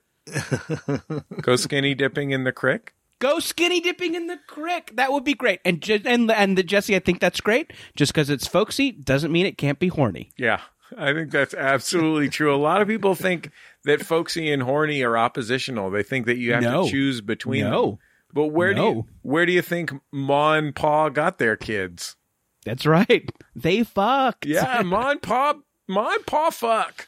Go 1.41 1.55
skinny 1.55 1.93
dipping 1.93 2.31
in 2.31 2.43
the 2.43 2.51
creek. 2.51 2.93
Go 3.19 3.39
skinny 3.39 3.79
dipping 3.81 4.15
in 4.15 4.27
the 4.27 4.39
creek. 4.47 4.91
That 4.95 5.11
would 5.11 5.23
be 5.23 5.33
great. 5.35 5.59
And 5.63 5.87
and 6.05 6.29
and 6.31 6.57
the, 6.57 6.63
Jesse, 6.63 6.95
I 6.95 6.99
think 6.99 7.19
that's 7.19 7.39
great. 7.39 7.71
Just 7.95 8.13
because 8.13 8.29
it's 8.29 8.47
folksy 8.47 8.91
doesn't 8.91 9.31
mean 9.31 9.45
it 9.45 9.57
can't 9.57 9.79
be 9.79 9.87
horny. 9.87 10.31
Yeah, 10.37 10.61
I 10.97 11.13
think 11.13 11.31
that's 11.31 11.53
absolutely 11.53 12.29
true. 12.29 12.53
A 12.53 12.57
lot 12.57 12.81
of 12.81 12.87
people 12.87 13.15
think 13.15 13.51
that 13.85 14.01
folksy 14.03 14.51
and 14.51 14.61
horny 14.63 15.01
are 15.03 15.17
oppositional. 15.17 15.89
They 15.91 16.03
think 16.03 16.25
that 16.27 16.37
you 16.37 16.53
have 16.53 16.63
No. 16.63 16.83
to 16.85 16.89
choose 16.91 17.21
between 17.21 17.63
them. 17.63 17.71
No, 17.71 17.99
But 18.33 18.47
where 18.47 18.73
do 18.73 18.81
you 18.81 19.05
where 19.21 19.45
do 19.45 19.51
you 19.51 19.61
think 19.61 19.91
Ma 20.11 20.53
and 20.53 20.75
Pa 20.75 21.09
got 21.09 21.37
their 21.39 21.55
kids? 21.55 22.15
that's 22.65 22.85
right. 22.85 23.29
They 23.55 23.83
fucked. 23.83 24.45
Yeah, 24.45 24.81
Ma 24.83 25.11
and 25.11 25.21
Pa 25.21 25.55
Ma 25.87 26.13
and 26.13 26.25
Pa 26.25 26.49
fuck. 26.49 27.07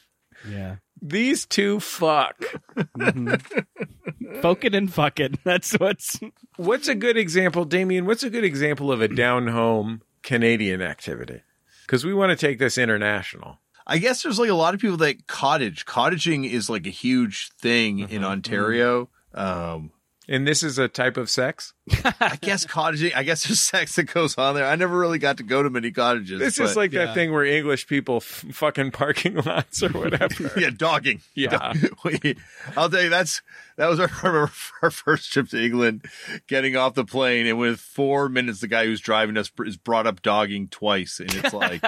yeah. 0.50 0.78
These 1.02 1.46
two 1.46 1.80
fuck. 1.80 2.40
Mm-hmm. 2.76 4.42
Foking 4.42 4.74
and 4.76 4.92
fucking. 4.94 5.38
That's 5.44 5.74
what's. 5.74 6.20
What's 6.58 6.88
a 6.88 6.96
good 6.96 7.18
example, 7.18 7.66
Damian? 7.66 8.06
What's 8.06 8.24
a 8.24 8.30
good 8.32 8.44
example 8.44 8.92
of 8.92 9.02
a 9.02 9.08
down 9.08 9.48
home 9.48 10.02
Canadian 10.24 10.82
activity? 10.82 11.42
Because 11.86 12.04
we 12.04 12.14
want 12.14 12.32
to 12.32 12.36
take 12.36 12.60
this 12.60 12.78
international. 12.78 13.60
I 13.90 13.98
guess 14.00 14.22
there's 14.22 14.38
like 14.38 14.50
a 14.50 14.54
lot 14.54 14.74
of 14.74 14.82
people 14.82 14.98
that 14.98 15.28
cottage. 15.28 15.86
Cottaging 15.86 16.50
is 16.50 16.70
like 16.70 16.86
a 16.86 16.92
huge 16.92 17.52
thing 17.58 18.00
in 18.00 18.24
Ontario. 18.24 19.10
Um, 19.34 19.92
And 20.28 20.46
this 20.46 20.62
is 20.62 20.78
a 20.78 20.90
type 20.90 21.16
of 21.16 21.30
sex? 21.30 21.74
I 21.90 22.38
guess 22.42 22.66
cottaging. 22.66 23.16
I 23.16 23.24
guess 23.24 23.48
there's 23.48 23.62
sex 23.62 23.96
that 23.96 24.06
goes 24.06 24.38
on 24.38 24.56
there. 24.56 24.66
I 24.66 24.76
never 24.76 24.98
really 24.98 25.20
got 25.20 25.38
to 25.38 25.44
go 25.44 25.64
to 25.64 25.70
many 25.70 25.92
cottages. 25.92 26.40
This 26.40 26.60
is 26.60 26.76
like 26.76 26.92
yeah. 26.92 27.06
that 27.06 27.14
thing 27.14 27.32
where 27.32 27.46
English 27.46 27.88
people 27.88 28.18
f- 28.18 28.46
fucking 28.52 28.92
parking 28.92 29.36
lots 29.46 29.84
or 29.84 29.90
whatever. 29.90 30.52
yeah, 30.58 30.70
dogging. 30.76 31.22
Yeah. 31.36 31.74
We- 32.04 32.38
I'll 32.76 32.90
tell 32.90 33.02
you 33.02 33.10
that's 33.10 33.42
that 33.78 33.88
was 33.88 34.00
our, 34.00 34.10
our 34.24 34.52
our 34.82 34.92
first 34.92 35.32
trip 35.32 35.50
to 35.50 35.64
England. 35.64 36.06
Getting 36.48 36.76
off 36.76 36.96
the 36.96 37.06
plane, 37.06 37.48
and 37.48 37.58
with 37.58 37.80
four 37.80 38.30
minutes, 38.30 38.62
the 38.62 38.68
guy 38.68 38.86
who's 38.86 39.02
driving 39.02 39.38
us 39.38 39.52
is 39.66 39.78
brought 39.78 40.08
up 40.08 40.22
dogging 40.22 40.68
twice, 40.68 41.20
and 41.20 41.34
it's 41.34 41.54
like, 41.54 41.84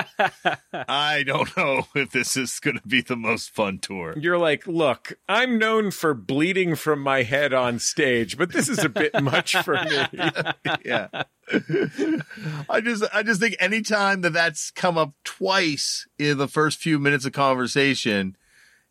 I 0.73 1.23
don't 1.23 1.55
know 1.55 1.87
if 1.95 2.11
this 2.11 2.37
is 2.37 2.59
going 2.59 2.77
to 2.77 2.87
be 2.87 3.01
the 3.01 3.15
most 3.15 3.51
fun 3.51 3.79
tour. 3.79 4.13
You're 4.17 4.37
like, 4.37 4.67
look, 4.67 5.17
I'm 5.27 5.57
known 5.57 5.91
for 5.91 6.13
bleeding 6.13 6.75
from 6.75 7.01
my 7.01 7.23
head 7.23 7.53
on 7.53 7.79
stage, 7.79 8.37
but 8.37 8.51
this 8.51 8.69
is 8.69 8.83
a 8.83 8.89
bit 8.89 9.21
much 9.21 9.55
for 9.57 9.73
me. 9.73 9.88
Yeah. 10.85 11.23
I 12.69 12.81
just 12.81 13.03
I 13.13 13.23
just 13.23 13.41
think 13.41 13.55
anytime 13.59 14.21
that 14.21 14.33
that's 14.33 14.71
come 14.71 14.97
up 14.97 15.13
twice 15.23 16.07
in 16.17 16.37
the 16.37 16.47
first 16.47 16.79
few 16.79 16.99
minutes 16.99 17.25
of 17.25 17.33
conversation, 17.33 18.37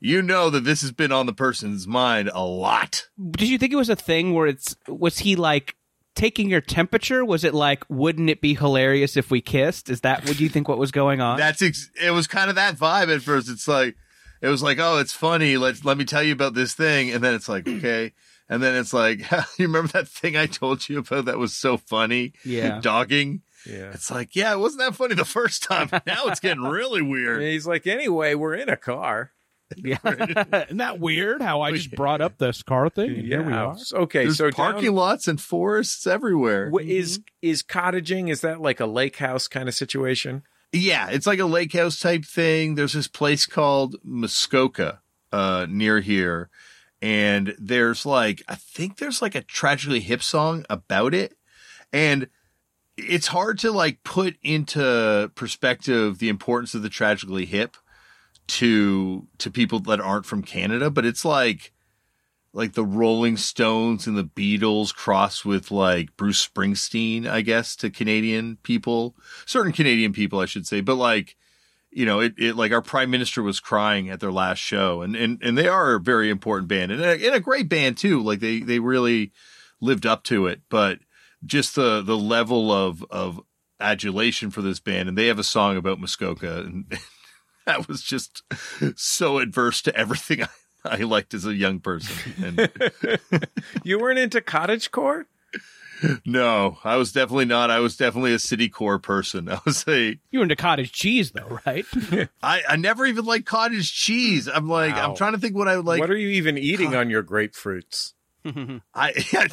you 0.01 0.23
know 0.23 0.51
that 0.51 0.65
this 0.65 0.81
has 0.83 0.93
been 0.93 1.13
on 1.13 1.27
the 1.27 1.33
person's 1.33 1.87
mind 1.87 2.31
a 2.33 2.45
lot. 2.45 3.09
Did 3.31 3.49
you 3.49 3.59
think 3.59 3.73
it 3.73 3.77
was 3.77 3.89
a 3.89 3.97
thing 3.97 4.35
where 4.35 4.47
it's 4.47 4.77
was 4.87 5.19
he 5.19 5.37
like 5.37 5.77
taking 6.15 6.51
your 6.51 6.61
temperature? 6.61 7.25
Was 7.25 7.45
it 7.45 7.55
like 7.55 7.85
wouldn't 7.89 8.31
it 8.31 8.41
be 8.41 8.55
hilarious 8.55 9.17
if 9.17 9.31
we 9.31 9.41
kissed? 9.41 9.89
Is 9.89 10.01
that 10.03 10.25
what 10.25 10.37
do 10.37 10.43
you 10.43 10.51
think 10.51 10.69
what 10.69 10.79
was 10.79 10.91
going 10.91 11.21
on? 11.21 11.39
That's 11.39 11.63
ex- 11.63 11.91
it 12.03 12.11
was 12.11 12.27
kind 12.27 12.51
of 12.51 12.57
that 12.57 12.77
vibe 12.77 13.15
at 13.15 13.23
first. 13.23 13.49
It's 13.49 13.69
like 13.69 13.97
it 14.41 14.49
was 14.49 14.63
like, 14.63 14.79
"Oh, 14.81 14.99
it's 14.99 15.13
funny. 15.13 15.57
Let's 15.57 15.85
let 15.85 15.99
me 15.99 16.05
tell 16.05 16.23
you 16.23 16.33
about 16.33 16.55
this 16.55 16.75
thing." 16.75 17.11
And 17.11 17.23
then 17.23 17.35
it's 17.35 17.49
like, 17.49 17.69
"Okay." 17.69 18.13
And 18.49 18.63
then 18.63 18.75
it's 18.77 18.93
like, 18.93 19.21
"You 19.59 19.67
remember 19.67 19.93
that 19.93 20.09
thing 20.09 20.37
I 20.37 20.47
told 20.47 20.89
you 20.89 20.99
about 20.99 21.27
that 21.27 21.39
was 21.39 21.55
so 21.55 21.77
funny?" 21.77 22.33
Yeah. 22.45 22.81
Dogging. 22.81 23.43
Yeah. 23.67 23.91
It's 23.93 24.11
like, 24.11 24.35
"Yeah, 24.37 24.53
it 24.53 24.59
wasn't 24.59 24.81
that 24.81 24.95
funny 24.95 25.15
the 25.15 25.25
first 25.25 25.63
time. 25.63 25.89
Now 26.07 26.27
it's 26.29 26.41
getting 26.41 26.63
really 26.65 27.01
And 27.01 27.11
weird." 27.11 27.43
he's 27.43 27.67
like, 27.67 27.87
anyway, 27.87 28.35
we're 28.35 28.55
in 28.55 28.69
a 28.69 28.77
car. 28.77 29.33
Yeah. 29.77 29.99
Isn't 30.03 30.79
that 30.79 30.99
weird 30.99 31.43
how 31.43 31.61
I 31.61 31.73
just 31.73 31.91
brought 31.95 32.23
up 32.23 32.39
this 32.39 32.63
car 32.63 32.89
thing? 32.89 33.11
And 33.11 33.27
here 33.27 33.43
we 33.43 33.53
are. 33.53 33.77
Okay, 33.93 34.25
There's 34.25 34.39
so 34.39 34.51
parking 34.51 34.85
down- 34.87 34.95
lots 34.95 35.29
and 35.29 35.39
forests 35.39 36.07
everywhere. 36.07 36.71
Wh- 36.71 36.87
is 36.87 37.21
is 37.43 37.63
cottaging? 37.63 38.31
Is 38.31 38.41
that 38.41 38.63
like 38.63 38.81
a 38.81 38.87
lake 38.87 39.17
house 39.17 39.47
kind 39.47 39.69
of 39.69 39.75
situation? 39.75 40.43
Yeah, 40.73 41.11
it's 41.11 41.27
like 41.27 41.39
a 41.39 41.45
lake 41.45 41.75
house 41.75 42.01
type 42.01 42.25
thing. 42.25 42.77
There's 42.77 42.95
this 42.95 43.09
place 43.09 43.45
called 43.45 43.97
Muskoka 44.03 45.01
uh, 45.33 45.67
near 45.69 46.01
here, 46.01 46.49
and 47.01 47.55
there's 47.59 48.05
like 48.05 48.43
I 48.49 48.55
think 48.55 48.97
there's 48.97 49.23
like 49.23 49.35
a 49.35 49.43
tragically 49.43 50.01
hip 50.01 50.23
song 50.23 50.65
about 50.69 51.15
it, 51.15 51.35
and 51.93 52.29
it's 52.97 53.29
hard 53.29 53.59
to 53.61 53.71
like 53.71 54.03
put 54.03 54.37
into 54.43 55.31
perspective 55.35 56.19
the 56.19 56.29
importance 56.29 56.75
of 56.75 56.83
the 56.83 56.89
tragically 56.89 57.47
hip 57.47 57.77
to 58.49 59.27
to 59.39 59.51
people 59.51 59.81
that 59.81 60.01
aren't 60.01 60.27
from 60.27 60.43
Canada, 60.43 60.91
but 60.91 61.05
it's 61.05 61.25
like 61.25 61.73
like 62.53 62.73
the 62.73 62.85
Rolling 62.85 63.37
Stones 63.37 64.07
and 64.07 64.17
the 64.17 64.25
Beatles 64.25 64.95
crossed 64.95 65.45
with 65.45 65.71
like 65.71 66.17
Bruce 66.17 66.47
Springsteen, 66.47 67.27
I 67.27 67.43
guess, 67.43 67.77
to 67.77 67.91
Canadian 67.91 68.57
people, 68.63 69.15
certain 69.47 69.73
Canadian 69.73 70.13
people, 70.13 70.41
I 70.41 70.47
should 70.47 70.67
say, 70.67 70.81
but 70.81 70.97
like, 70.97 71.37
you 71.91 72.07
know, 72.07 72.21
it, 72.21 72.35
it 72.39 72.57
like 72.57 72.73
our 72.73 72.83
prime 72.83 73.11
minister 73.11 73.43
was 73.43 73.61
crying 73.61 74.11
at 74.11 74.21
their 74.21 74.33
last 74.33 74.59
show 74.59 75.03
and, 75.03 75.17
and, 75.17 75.41
and 75.43 75.57
they 75.57 75.69
are 75.69 75.95
a 75.95 76.01
very 76.01 76.31
important 76.31 76.69
band 76.69 76.93
and 76.93 77.01
a, 77.01 77.27
and 77.27 77.35
a 77.35 77.41
great 77.41 77.69
band 77.69 77.97
too. 77.97 78.23
Like 78.23 78.41
they, 78.41 78.61
they 78.61 78.79
really 78.79 79.33
lived 79.81 80.07
up 80.07 80.23
to 80.25 80.47
it, 80.47 80.61
but 80.69 80.99
just 81.45 81.75
the, 81.75 82.03
the 82.03 82.17
level 82.17 82.71
of, 82.71 83.05
of 83.11 83.41
adulation 83.81 84.51
for 84.51 84.61
this 84.61 84.81
band. 84.81 85.09
And 85.09 85.17
they 85.17 85.29
have 85.29 85.39
a 85.39 85.45
song 85.45 85.77
about 85.77 86.01
Muskoka 86.01 86.61
and 86.61 86.99
that 87.67 87.89
was 87.89 88.03
just 88.03 88.43
so 88.97 89.39
adverse 89.39 89.83
to 89.83 89.97
everything 89.97 90.43
I, 90.43 90.49
I 90.85 90.97
liked 90.99 91.35
as 91.35 91.45
a 91.45 91.55
young 91.55 91.81
person. 91.81 92.35
And 92.45 92.71
You 93.83 93.99
weren't 93.99 94.19
into 94.19 94.41
cottage 94.41 94.91
core? 94.91 95.27
No, 96.25 96.79
I 96.85 96.97
was 96.97 97.13
definitely 97.13 97.47
not. 97.47 97.71
I 97.71 97.81
was 97.81 97.97
definitely 97.97 98.35
a 98.35 98.39
city 98.39 98.69
core 98.69 98.99
person. 98.99 99.49
I 99.51 99.61
was 99.65 99.85
a 99.89 100.19
You 100.31 100.39
were 100.39 100.43
into 100.45 100.57
cottage 100.57 100.93
cheese, 100.93 101.33
though, 101.33 101.59
right? 101.67 101.85
I, 102.43 102.63
I 102.69 102.77
never 102.77 103.07
even 103.07 103.25
liked 103.25 103.47
cottage 103.47 103.93
cheese. 103.93 104.49
I'm 104.49 104.69
like 104.69 104.95
Wow. 104.95 105.11
I'm 105.11 105.17
trying 105.17 105.33
to 105.33 105.39
think 105.39 105.57
what 105.57 105.69
I 105.69 105.77
would 105.77 105.87
like. 105.87 106.01
what 106.01 106.11
are 106.11 106.17
you 106.17 106.29
even 106.29 106.59
eating 106.59 106.95
on 106.95 107.11
your 107.11 107.23
grapefruits? 107.23 108.13
I, 108.45 108.81
I 108.95 109.49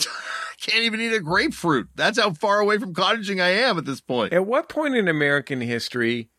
can't 0.61 0.83
even 0.83 1.01
eat 1.01 1.13
a 1.13 1.19
grapefruit. 1.19 1.89
That's 1.95 2.19
how 2.19 2.31
far 2.33 2.59
away 2.59 2.77
from 2.77 2.93
cottaging 2.93 3.41
I 3.41 3.49
am 3.49 3.77
at 3.77 3.85
this 3.85 3.99
point. 4.01 4.31
At 4.33 4.45
what 4.45 4.69
point 4.69 4.95
in 4.95 5.07
American 5.07 5.61
history 5.61 6.29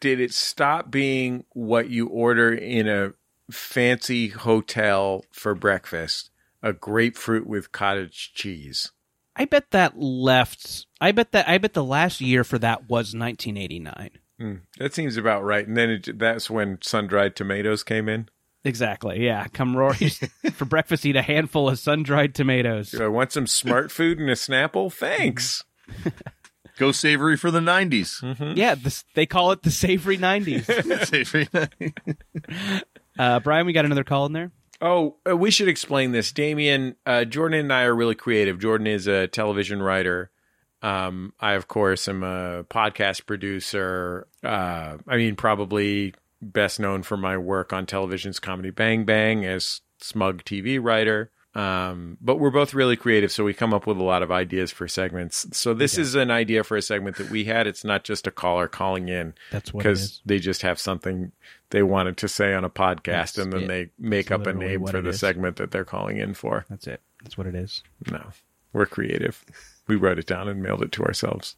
did 0.00 0.20
it 0.20 0.32
stop 0.32 0.90
being 0.90 1.44
what 1.50 1.90
you 1.90 2.06
order 2.06 2.52
in 2.52 2.88
a 2.88 3.12
fancy 3.50 4.28
hotel 4.28 5.24
for 5.32 5.54
breakfast? 5.54 6.30
A 6.62 6.72
grapefruit 6.72 7.46
with 7.46 7.72
cottage 7.72 8.32
cheese. 8.34 8.92
I 9.34 9.44
bet 9.46 9.70
that 9.70 9.98
left. 9.98 10.86
I 11.00 11.12
bet 11.12 11.32
that. 11.32 11.48
I 11.48 11.58
bet 11.58 11.72
the 11.72 11.84
last 11.84 12.20
year 12.20 12.44
for 12.44 12.58
that 12.58 12.82
was 12.88 13.14
1989. 13.14 14.10
Hmm, 14.38 14.54
that 14.78 14.94
seems 14.94 15.16
about 15.16 15.44
right. 15.44 15.66
And 15.66 15.76
then 15.76 15.90
it, 15.90 16.18
that's 16.18 16.50
when 16.50 16.78
sun 16.82 17.06
dried 17.06 17.36
tomatoes 17.36 17.82
came 17.82 18.08
in. 18.08 18.28
Exactly. 18.64 19.24
Yeah. 19.24 19.46
Come 19.52 19.76
Rory 19.76 20.08
for 20.52 20.64
breakfast. 20.64 21.04
Eat 21.06 21.16
a 21.16 21.22
handful 21.22 21.68
of 21.68 21.78
sun 21.78 22.02
dried 22.02 22.34
tomatoes. 22.34 22.90
Do 22.90 23.04
I 23.04 23.08
want 23.08 23.32
some 23.32 23.46
smart 23.46 23.90
food 23.90 24.18
and 24.18 24.30
a 24.30 24.34
Snapple? 24.34 24.92
Thanks. 24.92 25.64
Go 26.78 26.92
savory 26.92 27.36
for 27.36 27.50
the 27.50 27.60
90s. 27.60 28.56
Yeah. 28.56 28.74
This, 28.74 29.04
they 29.14 29.26
call 29.26 29.52
it 29.52 29.62
the 29.62 29.70
savory 29.70 30.16
90s. 30.16 30.64
Savory 31.06 31.46
90s. 31.46 32.82
Uh, 33.18 33.40
Brian, 33.40 33.66
we 33.66 33.72
got 33.72 33.84
another 33.84 34.04
call 34.04 34.26
in 34.26 34.32
there. 34.32 34.50
Oh, 34.84 35.16
uh, 35.28 35.36
we 35.36 35.52
should 35.52 35.68
explain 35.68 36.10
this. 36.10 36.32
Damian, 36.32 36.96
uh, 37.06 37.24
Jordan 37.24 37.60
and 37.60 37.72
I 37.72 37.84
are 37.84 37.94
really 37.94 38.16
creative. 38.16 38.58
Jordan 38.58 38.88
is 38.88 39.06
a 39.06 39.28
television 39.28 39.80
writer. 39.80 40.32
Um, 40.82 41.32
I, 41.38 41.52
of 41.52 41.68
course, 41.68 42.08
am 42.08 42.24
a 42.24 42.64
podcast 42.64 43.24
producer. 43.24 44.26
Uh, 44.42 44.96
I 45.06 45.16
mean, 45.16 45.36
probably 45.36 46.14
best 46.42 46.80
known 46.80 47.04
for 47.04 47.16
my 47.16 47.38
work 47.38 47.72
on 47.72 47.86
television's 47.86 48.40
Comedy 48.40 48.70
Bang 48.70 49.04
Bang 49.04 49.46
as 49.46 49.82
smug 50.00 50.42
TV 50.42 50.82
writer. 50.82 51.30
Um, 51.54 52.16
but 52.22 52.36
we're 52.36 52.50
both 52.50 52.72
really 52.72 52.96
creative, 52.96 53.30
so 53.30 53.44
we 53.44 53.52
come 53.52 53.74
up 53.74 53.86
with 53.86 53.98
a 53.98 54.02
lot 54.02 54.22
of 54.22 54.30
ideas 54.32 54.70
for 54.70 54.88
segments. 54.88 55.46
So 55.52 55.74
this 55.74 55.98
is 55.98 56.14
an 56.14 56.30
idea 56.30 56.64
for 56.64 56.78
a 56.78 56.82
segment 56.82 57.16
that 57.18 57.28
we 57.30 57.44
had. 57.44 57.66
It's 57.66 57.84
not 57.84 58.04
just 58.04 58.26
a 58.26 58.30
caller 58.30 58.68
calling 58.68 59.08
in 59.10 59.34
That's 59.50 59.72
what 59.72 59.82
because 59.82 60.22
they 60.24 60.38
just 60.38 60.62
have 60.62 60.78
something 60.78 61.32
they 61.68 61.82
wanted 61.82 62.16
to 62.18 62.28
say 62.28 62.54
on 62.54 62.64
a 62.64 62.70
podcast, 62.70 63.02
That's 63.04 63.38
and 63.38 63.52
then 63.52 63.62
it. 63.64 63.68
they 63.68 63.90
make 63.98 64.28
That's 64.28 64.40
up 64.40 64.46
a 64.46 64.54
name 64.54 64.86
for 64.86 65.02
the 65.02 65.10
is. 65.10 65.20
segment 65.20 65.56
that 65.56 65.70
they're 65.72 65.84
calling 65.84 66.16
in 66.16 66.32
for. 66.32 66.64
That's 66.70 66.86
it. 66.86 67.02
That's 67.22 67.36
what 67.36 67.46
it 67.46 67.54
is. 67.54 67.82
No, 68.10 68.30
we're 68.72 68.86
creative. 68.86 69.44
We 69.86 69.96
wrote 69.96 70.18
it 70.18 70.26
down 70.26 70.48
and 70.48 70.62
mailed 70.62 70.82
it 70.82 70.92
to 70.92 71.04
ourselves. 71.04 71.56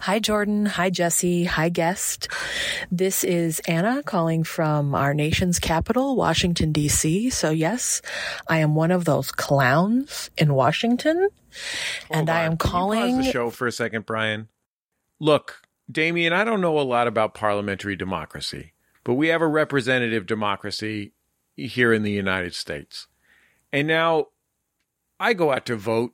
Hi, 0.00 0.18
Jordan. 0.18 0.66
Hi, 0.66 0.90
Jesse. 0.90 1.44
Hi, 1.44 1.68
guest. 1.68 2.26
This 2.90 3.22
is 3.22 3.60
Anna 3.68 4.02
calling 4.02 4.42
from 4.42 4.96
our 4.96 5.14
nation's 5.14 5.60
capital, 5.60 6.16
Washington, 6.16 6.72
D.C. 6.72 7.30
So, 7.30 7.50
yes, 7.50 8.02
I 8.48 8.58
am 8.58 8.74
one 8.74 8.90
of 8.90 9.04
those 9.04 9.30
clowns 9.30 10.30
in 10.36 10.54
Washington. 10.54 11.28
and 12.10 12.28
I 12.28 12.40
am 12.42 12.56
Can 12.56 12.70
calling. 12.70 13.16
pause 13.18 13.26
the 13.26 13.32
show 13.32 13.50
for 13.50 13.68
a 13.68 13.72
second, 13.72 14.04
Brian. 14.04 14.48
Look, 15.20 15.62
Damian, 15.88 16.32
I 16.32 16.42
don't 16.42 16.60
know 16.60 16.78
a 16.78 16.82
lot 16.82 17.06
about 17.06 17.34
parliamentary 17.34 17.94
democracy, 17.94 18.72
but 19.04 19.14
we 19.14 19.28
have 19.28 19.40
a 19.42 19.46
representative 19.46 20.26
democracy 20.26 21.12
here 21.54 21.92
in 21.92 22.02
the 22.02 22.10
United 22.10 22.54
States. 22.56 23.06
And 23.72 23.86
now 23.86 24.26
I 25.20 25.32
go 25.34 25.52
out 25.52 25.66
to 25.66 25.76
vote 25.76 26.12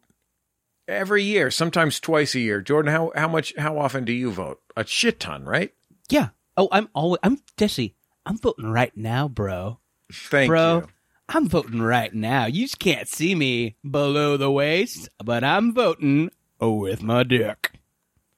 every 0.88 1.22
year, 1.22 1.50
sometimes 1.50 2.00
twice 2.00 2.34
a 2.34 2.40
year. 2.40 2.60
Jordan, 2.60 2.92
how, 2.92 3.12
how 3.14 3.28
much 3.28 3.54
how 3.56 3.78
often 3.78 4.04
do 4.04 4.12
you 4.12 4.30
vote? 4.30 4.60
A 4.76 4.84
shit 4.86 5.20
ton, 5.20 5.44
right? 5.44 5.72
Yeah. 6.08 6.30
Oh, 6.56 6.68
I'm 6.72 6.88
always. 6.94 7.20
I'm 7.22 7.38
Jesse. 7.56 7.94
I'm 8.26 8.38
voting 8.38 8.70
right 8.70 8.96
now, 8.96 9.28
bro. 9.28 9.78
Thank 10.12 10.48
bro, 10.48 10.78
you. 10.78 10.88
I'm 11.28 11.48
voting 11.48 11.80
right 11.80 12.12
now. 12.12 12.46
You 12.46 12.64
just 12.64 12.78
can't 12.78 13.06
see 13.06 13.34
me 13.34 13.76
below 13.88 14.36
the 14.36 14.50
waist, 14.50 15.08
but 15.22 15.44
I'm 15.44 15.74
voting 15.74 16.30
with 16.60 17.02
my 17.02 17.22
dick. 17.22 17.72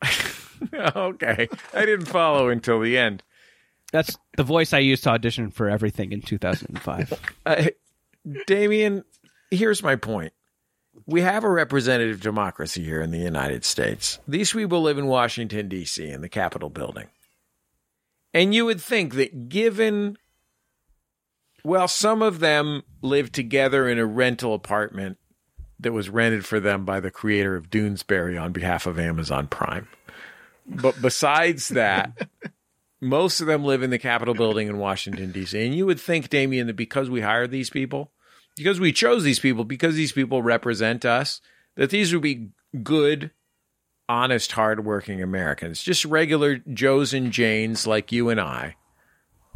okay. 0.75 1.49
I 1.73 1.87
didn't 1.87 2.07
follow 2.07 2.49
until 2.49 2.81
the 2.81 2.99
end. 2.99 3.23
That's 3.93 4.17
the 4.37 4.45
voice 4.45 4.73
I 4.73 4.79
used 4.79 5.05
to 5.05 5.11
audition 5.11 5.51
for 5.51 5.69
everything 5.69 6.13
in 6.13 6.23
2005. 6.23 7.21
Uh, 7.47 7.69
Damian, 8.47 9.03
here's 9.51 9.83
my 9.83 9.97
point. 9.97 10.35
We 11.07 11.23
have 11.23 11.45
a 11.45 11.51
representative 11.51 12.21
democracy 12.21 12.85
here 12.85 13.01
in 13.01 13.11
the 13.11 13.19
United 13.19 13.65
States. 13.65 14.19
These 14.27 14.53
people 14.53 14.83
live 14.83 14.99
in 14.99 15.07
Washington, 15.07 15.69
D.C., 15.69 16.09
in 16.09 16.21
the 16.21 16.29
Capitol 16.29 16.69
building. 16.69 17.07
And 18.33 18.55
you 18.55 18.65
would 18.65 18.81
think 18.81 19.15
that 19.15 19.49
given, 19.49 20.17
well, 21.65 21.89
some 21.89 22.23
of 22.23 22.41
them 22.41 22.83
live 23.03 23.33
together 23.33 23.89
in 23.89 23.99
a 23.99 24.07
rental 24.07 24.55
apartment 24.55 25.19
that 25.81 25.93
was 25.93 26.11
rented 26.11 26.45
for 26.45 26.61
them 26.61 26.85
by 26.85 27.01
the 27.01 27.11
creator 27.11 27.57
of 27.57 27.71
Doonesbury 27.71 28.41
on 28.41 28.53
behalf 28.53 28.87
of 28.87 28.99
Amazon 28.99 29.47
Prime. 29.47 29.89
But 30.67 31.01
besides 31.01 31.69
that, 31.69 32.29
most 33.01 33.41
of 33.41 33.47
them 33.47 33.65
live 33.65 33.83
in 33.83 33.91
the 33.91 33.99
Capitol 33.99 34.35
building 34.35 34.69
in 34.69 34.79
Washington, 34.79 35.33
D.C. 35.33 35.65
And 35.65 35.75
you 35.75 35.87
would 35.87 35.99
think, 35.99 36.29
Damian, 36.29 36.67
that 36.67 36.77
because 36.77 37.09
we 37.11 37.23
hired 37.23 37.51
these 37.51 37.71
people, 37.71 38.13
because 38.61 38.79
we 38.79 38.93
chose 38.93 39.23
these 39.23 39.39
people, 39.39 39.65
because 39.65 39.95
these 39.95 40.13
people 40.13 40.43
represent 40.43 41.07
us, 41.07 41.41
that 41.77 41.89
these 41.89 42.13
would 42.13 42.21
be 42.21 42.51
good, 42.83 43.31
honest, 44.07 44.53
hardworking 44.53 45.23
Americans, 45.23 45.83
just 45.83 46.05
regular 46.05 46.59
Joes 46.59 47.15
and 47.15 47.33
Janes 47.33 47.87
like 47.87 48.13
you 48.13 48.29
and 48.29 48.39
I, 48.39 48.77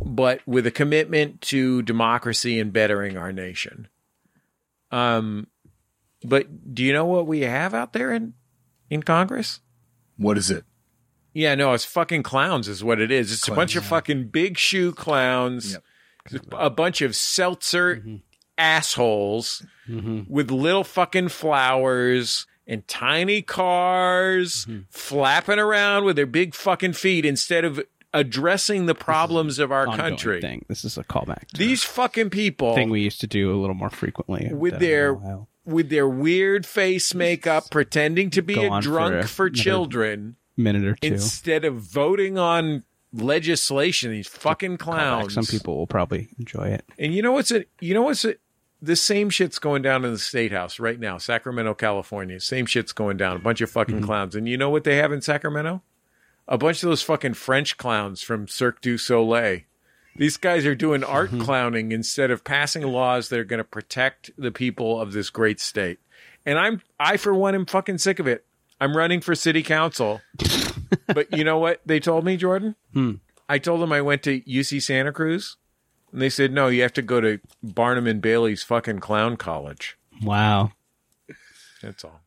but 0.02 0.40
with 0.46 0.66
a 0.66 0.70
commitment 0.70 1.42
to 1.42 1.82
democracy 1.82 2.58
and 2.58 2.72
bettering 2.72 3.18
our 3.18 3.30
nation. 3.30 3.88
Um, 4.90 5.48
but 6.22 6.74
do 6.74 6.82
you 6.82 6.94
know 6.94 7.04
what 7.04 7.26
we 7.26 7.40
have 7.40 7.74
out 7.74 7.92
there 7.92 8.10
in 8.10 8.32
in 8.88 9.02
Congress? 9.02 9.60
What 10.16 10.38
is 10.38 10.50
it? 10.50 10.64
Yeah, 11.34 11.56
no, 11.56 11.74
it's 11.74 11.84
fucking 11.84 12.22
clowns, 12.22 12.68
is 12.68 12.82
what 12.82 13.02
it 13.02 13.10
is. 13.10 13.32
It's 13.34 13.48
a 13.48 13.52
bunch 13.52 13.76
of 13.76 13.84
fucking 13.84 14.28
big 14.28 14.56
shoe 14.56 14.92
clowns, 14.92 15.76
a 16.52 16.70
bunch 16.70 17.02
of 17.02 17.14
seltzer 17.14 18.02
assholes 18.58 19.64
with 20.28 20.50
little 20.50 20.84
fucking 20.84 21.28
flowers 21.28 22.46
and 22.66 22.86
tiny 22.88 23.42
cars 23.42 24.66
flapping 24.88 25.58
around 25.58 26.04
with 26.04 26.16
their 26.16 26.26
big 26.26 26.54
fucking 26.54 26.92
feet 26.94 27.24
instead 27.26 27.64
of 27.64 27.80
addressing 28.14 28.86
the 28.86 28.94
problems 28.94 29.58
of 29.58 29.72
our 29.72 29.86
country. 29.86 30.40
thing. 30.40 30.64
This 30.68 30.84
is 30.84 30.96
a 30.96 31.04
callback. 31.04 31.48
To 31.48 31.58
These 31.58 31.82
fucking 31.82 32.30
people 32.30 32.74
thing 32.74 32.88
we 32.90 33.00
used 33.00 33.20
to 33.20 33.26
do 33.26 33.52
a 33.54 33.58
little 33.60 33.74
more 33.74 33.90
frequently 33.90 34.50
with 34.52 34.74
uh, 34.74 34.78
their 34.78 35.18
with 35.66 35.88
their 35.90 36.08
weird 36.08 36.64
face 36.64 37.12
makeup 37.14 37.70
pretending 37.70 38.30
to 38.30 38.42
be 38.42 38.64
a 38.64 38.68
on 38.70 38.82
for 38.82 38.88
drunk 38.88 39.14
a- 39.24 39.28
for 39.28 39.50
children 39.50 40.36
minute 40.56 40.84
or 40.84 40.94
two. 40.94 41.08
instead 41.12 41.64
of 41.64 41.74
voting 41.76 42.38
on 42.38 42.84
legislation 43.12 44.10
these 44.12 44.28
fucking 44.28 44.76
clowns 44.76 45.34
Some 45.34 45.44
people 45.46 45.76
will 45.76 45.86
probably 45.86 46.28
enjoy 46.38 46.68
it. 46.68 46.84
and 46.98 47.12
you 47.14 47.22
know 47.22 47.32
what's 47.32 47.50
it 47.50 47.68
you 47.80 47.94
know 47.94 48.02
what's 48.02 48.24
it 48.24 48.40
the 48.84 48.96
same 48.96 49.30
shit's 49.30 49.58
going 49.58 49.82
down 49.82 50.04
in 50.04 50.12
the 50.12 50.18
state 50.18 50.52
house 50.52 50.78
right 50.78 50.98
now 51.00 51.18
sacramento 51.18 51.74
california. 51.74 52.40
Same 52.40 52.66
shit's 52.66 52.92
going 52.92 53.16
down. 53.16 53.36
A 53.36 53.40
bunch 53.40 53.60
of 53.60 53.70
fucking 53.70 53.96
Mm-hmm. 53.96 54.04
clowns. 54.04 54.34
And 54.34 54.48
you 54.48 54.56
know 54.56 54.70
what 54.70 54.84
they 54.84 54.96
have 54.96 55.12
in 55.12 55.20
sacramento? 55.20 55.82
A 56.46 56.58
bunch 56.58 56.82
of 56.82 56.88
those 56.90 57.02
fucking 57.02 57.34
french 57.34 57.76
clowns 57.76 58.20
from 58.22 58.46
cirque 58.48 58.80
du 58.80 58.98
soleil. 58.98 59.60
These 60.16 60.36
guys 60.36 60.64
are 60.66 60.74
doing 60.74 61.02
art 61.02 61.30
Mm-hmm. 61.30 61.42
clowning 61.42 61.92
instead 61.92 62.30
of 62.30 62.44
passing 62.44 62.82
laws 62.82 63.28
that 63.30 63.38
are 63.40 63.44
going 63.44 63.58
to 63.58 63.64
protect 63.64 64.30
the 64.36 64.52
people 64.52 65.00
of 65.00 65.12
this 65.12 65.30
great 65.30 65.60
state. 65.60 65.98
And 66.46 66.58
i'm 66.58 66.82
i 67.00 67.16
for 67.16 67.34
one 67.34 67.54
am 67.54 67.66
fucking 67.66 67.98
sick 67.98 68.18
of 68.18 68.26
it. 68.26 68.44
I'm 68.80 68.96
running 68.96 69.20
for 69.20 69.34
city 69.34 69.62
council. 69.62 70.20
But 71.06 71.36
you 71.36 71.44
know 71.44 71.58
what 71.58 71.80
they 71.84 72.00
told 72.00 72.24
me 72.24 72.36
jordan? 72.36 72.76
I 73.48 73.58
told 73.58 73.80
them 73.82 73.92
I 73.92 74.00
went 74.00 74.22
to 74.24 74.40
UC 74.42 74.80
Santa 74.82 75.12
Cruz, 75.12 75.56
and 76.14 76.22
they 76.22 76.30
said 76.30 76.50
no, 76.52 76.68
you 76.68 76.80
have 76.80 76.92
to 76.94 77.02
go 77.02 77.20
to 77.20 77.40
Barnum 77.62 78.06
and 78.06 78.22
Bailey's 78.22 78.62
fucking 78.62 79.00
clown 79.00 79.36
college. 79.36 79.98
Wow. 80.22 80.72
That's 81.82 82.04
all. 82.04 82.22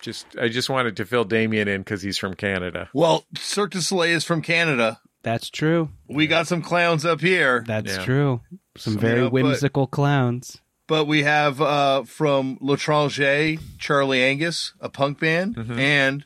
Just 0.00 0.26
I 0.40 0.48
just 0.48 0.70
wanted 0.70 0.96
to 0.96 1.04
fill 1.04 1.24
Damian 1.24 1.68
in 1.68 1.82
because 1.82 2.02
he's 2.02 2.16
from 2.18 2.34
Canada. 2.34 2.88
Well, 2.94 3.24
Cirque 3.36 3.72
du 3.72 3.82
Soleil 3.82 4.16
is 4.16 4.24
from 4.24 4.40
Canada. 4.42 5.00
That's 5.22 5.50
true. 5.50 5.90
We 6.08 6.26
got 6.26 6.46
some 6.48 6.62
clowns 6.62 7.04
up 7.04 7.20
here, 7.20 7.62
That's 7.66 7.96
Yeah. 7.98 8.04
true. 8.04 8.40
Some 8.76 8.94
So, 8.94 8.98
very 9.00 9.14
you 9.16 9.20
know, 9.24 9.30
but- 9.30 9.32
whimsical 9.32 9.86
clowns. 9.86 10.58
but 10.88 11.04
we 11.04 11.22
have 11.22 11.60
uh, 11.60 12.02
from 12.04 12.58
L'Étranger, 12.60 13.60
Charlie 13.78 14.22
Angus, 14.22 14.72
a 14.80 14.88
punk 14.88 15.20
band, 15.20 15.56
and 15.78 16.24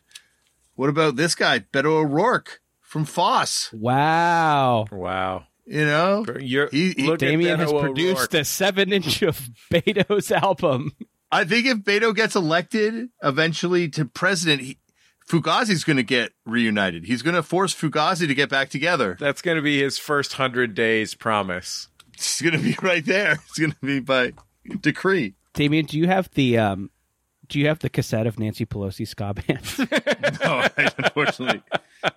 what 0.77 0.89
about 0.89 1.17
this 1.17 1.35
guy, 1.35 1.59
Beto 1.61 1.87
O'Rourke 2.03 2.61
from 2.81 3.05
Foss? 3.05 3.71
Wow. 3.73 4.87
Wow, 4.91 5.45
You 5.67 5.85
know, 5.85 6.25
You're, 6.39 6.69
He- 6.69 6.93
he- 6.93 7.07
look 7.07 7.19
Damian 7.19 7.59
Beto 7.59 7.61
has 7.61 7.73
produced 7.73 8.17
O'Rourke. 8.17 8.31
the 8.31 8.45
seven 8.45 8.93
inch 8.93 9.23
of 9.23 9.49
Beto's 9.73 10.31
album. 10.31 10.93
I 11.33 11.45
think 11.45 11.67
if 11.67 11.79
Beto 11.79 12.15
gets 12.15 12.37
elected 12.37 13.09
eventually 13.23 13.89
to 13.91 14.05
president, 14.05 14.63
he, 14.63 14.79
Fugazi's 15.29 15.83
going 15.83 15.97
to 15.97 16.05
get 16.05 16.31
reunited. 16.45 17.05
He's 17.05 17.23
going 17.23 17.35
to 17.35 17.43
force 17.43 17.75
Fugazi 17.75 18.29
to 18.29 18.35
get 18.35 18.49
back 18.49 18.69
together. 18.71 19.17
That's 19.19 19.43
going 19.43 19.57
to 19.57 19.63
be 19.63 19.83
his 19.83 19.99
first 19.99 20.35
hundred 20.35 20.75
days 20.75 21.15
promise. 21.15 21.89
It's 22.15 22.41
going 22.41 22.53
to 22.57 22.61
be 22.63 22.77
right 22.83 23.05
there. 23.05 23.33
It's 23.33 23.59
going 23.59 23.73
to 23.73 23.79
be 23.85 23.99
by 23.99 24.35
decree. 24.81 25.35
Damian, 25.55 25.87
do 25.87 25.99
you 25.99 26.07
have 26.07 26.31
the 26.35 26.59
um, 26.59 26.91
do 27.49 27.59
you 27.59 27.67
have 27.67 27.81
the 27.81 27.91
cassette 27.91 28.29
of 28.29 28.39
Nancy 28.39 28.65
Pelosi 28.67 29.07
ska 29.07 29.35
band? 29.35 29.65
No, 30.45 30.59
I, 30.77 30.93
unfortunately, 30.99 31.63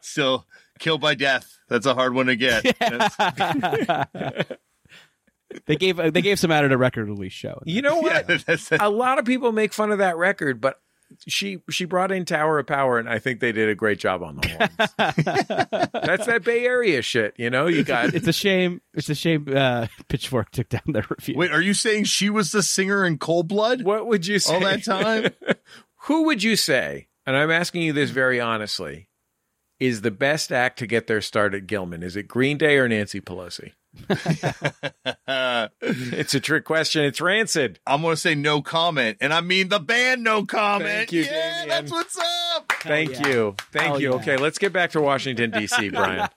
still 0.01 0.45
killed 0.79 1.01
by 1.01 1.15
death. 1.15 1.59
That's 1.67 1.85
a 1.85 1.93
hard 1.93 2.13
one 2.13 2.27
to 2.27 2.35
get. 2.35 2.65
They 5.65 5.75
gave 5.75 5.97
they 5.97 6.21
gave 6.21 6.39
some 6.39 6.51
out 6.51 6.63
at 6.63 6.71
a 6.71 6.77
record 6.77 7.07
release 7.07 7.33
show. 7.33 7.61
You 7.65 7.81
know 7.81 8.01
yeah, 8.05 8.21
what? 8.21 8.45
that's, 8.45 8.71
a 8.71 8.89
lot 8.89 9.19
of 9.19 9.25
people 9.25 9.51
make 9.51 9.73
fun 9.73 9.91
of 9.91 9.97
that 9.97 10.17
record, 10.17 10.61
but 10.61 10.79
she 11.27 11.59
she 11.71 11.85
brought 11.85 12.11
in 12.11 12.25
Tower 12.25 12.59
of 12.59 12.67
Power, 12.67 12.99
and 12.99 13.09
I 13.09 13.17
think 13.17 13.39
they 13.39 13.51
did 13.51 13.67
a 13.67 13.73
great 13.73 13.97
job 13.97 14.21
on 14.21 14.35
the 14.35 14.47
horns. 14.47 15.91
That's 15.91 16.27
that 16.27 16.43
Bay 16.43 16.65
Area 16.65 17.01
shit, 17.01 17.33
you 17.37 17.49
know. 17.49 17.65
You 17.65 17.83
got 17.83 18.13
It's 18.13 18.27
a 18.27 18.33
shame. 18.33 18.81
It's 18.93 19.09
a 19.09 19.15
shame. 19.15 19.47
Uh, 19.51 19.87
Pitchfork 20.07 20.51
took 20.51 20.69
down 20.69 20.83
their 20.85 21.05
review. 21.09 21.35
Wait, 21.35 21.51
are 21.51 21.61
you 21.61 21.73
saying 21.73 22.03
she 22.03 22.29
was 22.29 22.51
the 22.51 22.61
singer 22.61 23.03
in 23.03 23.17
Cold 23.17 23.47
Blood 23.47 23.81
what 23.81 24.05
would 24.05 24.27
you 24.27 24.37
say 24.37 24.53
all 24.53 24.59
that 24.59 24.83
time? 24.83 25.31
Who 26.03 26.25
would 26.25 26.43
you 26.43 26.55
say? 26.55 27.07
And 27.25 27.35
I'm 27.35 27.51
asking 27.51 27.81
you 27.81 27.93
this 27.93 28.11
very 28.11 28.39
honestly. 28.39 29.08
Is 29.79 30.01
the 30.01 30.11
best 30.11 30.51
act 30.51 30.79
to 30.79 30.87
get 30.87 31.07
their 31.07 31.21
start 31.21 31.53
at 31.53 31.65
Gilman? 31.65 32.03
Is 32.03 32.15
it 32.15 32.27
Green 32.27 32.57
Day 32.57 32.77
or 32.77 32.87
Nancy 32.87 33.21
Pelosi? 33.21 33.73
It's 35.81 36.33
a 36.33 36.39
trick 36.39 36.65
question. 36.65 37.03
It's 37.05 37.21
rancid. 37.21 37.79
I'm 37.87 38.01
going 38.01 38.13
to 38.13 38.21
say 38.21 38.35
no 38.35 38.61
comment, 38.61 39.17
and 39.21 39.33
I 39.33 39.41
mean 39.41 39.69
the 39.69 39.79
band 39.79 40.23
no 40.23 40.45
comment. 40.45 40.89
Thank 40.89 41.11
you, 41.11 41.21
yeah, 41.23 41.61
Damian. 41.61 41.69
that's 41.69 41.91
what's 41.91 42.17
up. 42.17 42.71
Thank 42.81 43.11
yeah. 43.11 43.27
you. 43.27 43.55
Thank 43.71 43.85
Hell 43.85 44.01
you. 44.01 44.09
yeah. 44.09 44.15
Okay, 44.17 44.37
let's 44.37 44.57
get 44.57 44.73
back 44.73 44.91
to 44.91 45.01
Washington, 45.01 45.51
D.C., 45.51 45.89
Brian. 45.91 46.27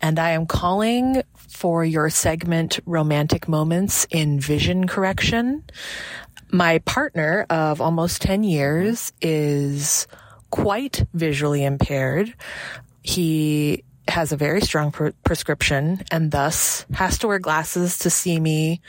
And 0.00 0.18
I 0.18 0.30
am 0.30 0.46
calling 0.46 1.22
for 1.34 1.84
your 1.84 2.10
segment 2.10 2.78
Romantic 2.86 3.48
Moments 3.48 4.06
in 4.10 4.40
Vision 4.40 4.86
Correction. 4.86 5.64
My 6.50 6.78
partner 6.80 7.46
of 7.50 7.80
almost 7.80 8.22
10 8.22 8.44
years 8.44 9.12
is 9.20 10.06
quite 10.50 11.04
visually 11.14 11.64
impaired. 11.64 12.34
He 13.02 13.84
has 14.08 14.32
a 14.32 14.36
very 14.36 14.60
strong 14.60 14.90
pre- 14.90 15.12
prescription 15.24 16.02
and 16.10 16.30
thus 16.30 16.86
has 16.92 17.18
to 17.18 17.26
wear 17.28 17.38
glasses 17.38 17.98
to 18.00 18.10
see 18.10 18.40
me 18.40 18.80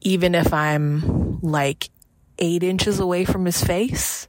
even 0.00 0.34
if 0.34 0.52
I'm 0.52 1.40
like 1.40 1.90
eight 2.38 2.62
inches 2.62 3.00
away 3.00 3.24
from 3.24 3.44
his 3.44 3.62
face. 3.62 4.28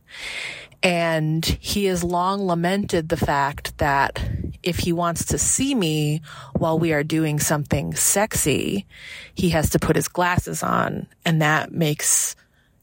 And 0.83 1.45
he 1.45 1.85
has 1.85 2.03
long 2.03 2.45
lamented 2.45 3.09
the 3.09 3.17
fact 3.17 3.77
that 3.77 4.19
if 4.63 4.79
he 4.79 4.93
wants 4.93 5.25
to 5.25 5.37
see 5.37 5.73
me 5.75 6.21
while 6.57 6.77
we 6.77 6.91
are 6.91 7.03
doing 7.03 7.39
something 7.39 7.93
sexy, 7.93 8.85
he 9.33 9.49
has 9.49 9.69
to 9.71 9.79
put 9.79 9.95
his 9.95 10.07
glasses 10.07 10.63
on. 10.63 11.07
And 11.23 11.41
that 11.41 11.71
makes 11.71 12.35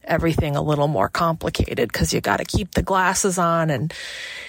everything 0.09 0.57
a 0.57 0.63
little 0.63 0.89
more 0.89 1.09
complicated 1.09 1.93
because 1.93 2.13
you 2.13 2.21
got 2.21 2.39
to 2.39 2.45
keep 2.45 2.73
the 2.73 2.83
glasses 2.83 3.39
on. 3.39 3.71
And 3.71 3.93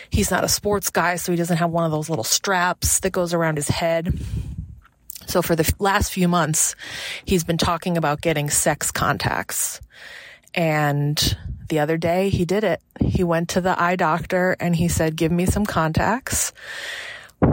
he's 0.10 0.32
not 0.32 0.44
a 0.44 0.50
sports 0.50 0.90
guy, 0.90 1.18
so 1.18 1.32
he 1.32 1.38
doesn't 1.38 1.58
have 1.58 1.70
one 1.70 1.86
of 1.86 1.92
those 1.92 2.10
little 2.10 2.24
straps 2.24 3.02
that 3.02 3.12
goes 3.12 3.34
around 3.34 3.58
his 3.58 3.68
head. 3.68 4.20
So 5.28 5.44
for 5.44 5.56
the 5.56 5.72
last 5.78 6.12
few 6.12 6.28
months, 6.28 6.76
he's 7.26 7.44
been 7.44 7.60
talking 7.60 7.98
about 7.98 8.22
getting 8.22 8.50
sex 8.50 8.90
contacts. 8.90 9.80
And 10.56 11.38
the 11.68 11.80
other 11.80 11.98
day 11.98 12.30
he 12.30 12.46
did 12.46 12.64
it. 12.64 12.82
He 13.00 13.24
went 13.24 13.50
to 13.50 13.62
the 13.62 13.80
eye 13.80 13.96
doctor 13.96 14.56
and 14.60 14.76
he 14.76 14.88
said, 14.88 15.16
give 15.16 15.32
me 15.32 15.46
some 15.46 15.66
contacts 15.66 16.52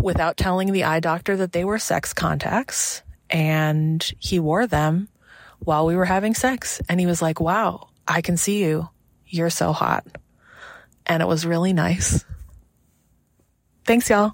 without 0.02 0.38
telling 0.38 0.72
the 0.72 0.84
eye 0.84 1.00
doctor 1.00 1.36
that 1.36 1.52
they 1.52 1.64
were 1.64 1.78
sex 1.78 2.14
contacts. 2.14 3.02
And 3.28 4.02
he 4.18 4.40
wore 4.40 4.66
them 4.66 5.08
while 5.58 5.84
we 5.84 5.96
were 5.96 6.06
having 6.06 6.34
sex. 6.34 6.80
And 6.88 6.98
he 6.98 7.06
was 7.06 7.20
like, 7.20 7.40
wow, 7.40 7.88
I 8.08 8.20
can 8.20 8.36
see 8.36 8.62
you. 8.62 8.88
You're 9.26 9.50
so 9.50 9.72
hot. 9.72 10.06
And 11.06 11.22
it 11.22 11.26
was 11.26 11.46
really 11.46 11.72
nice. 11.72 12.24
Thanks, 13.84 14.10
y'all. 14.10 14.32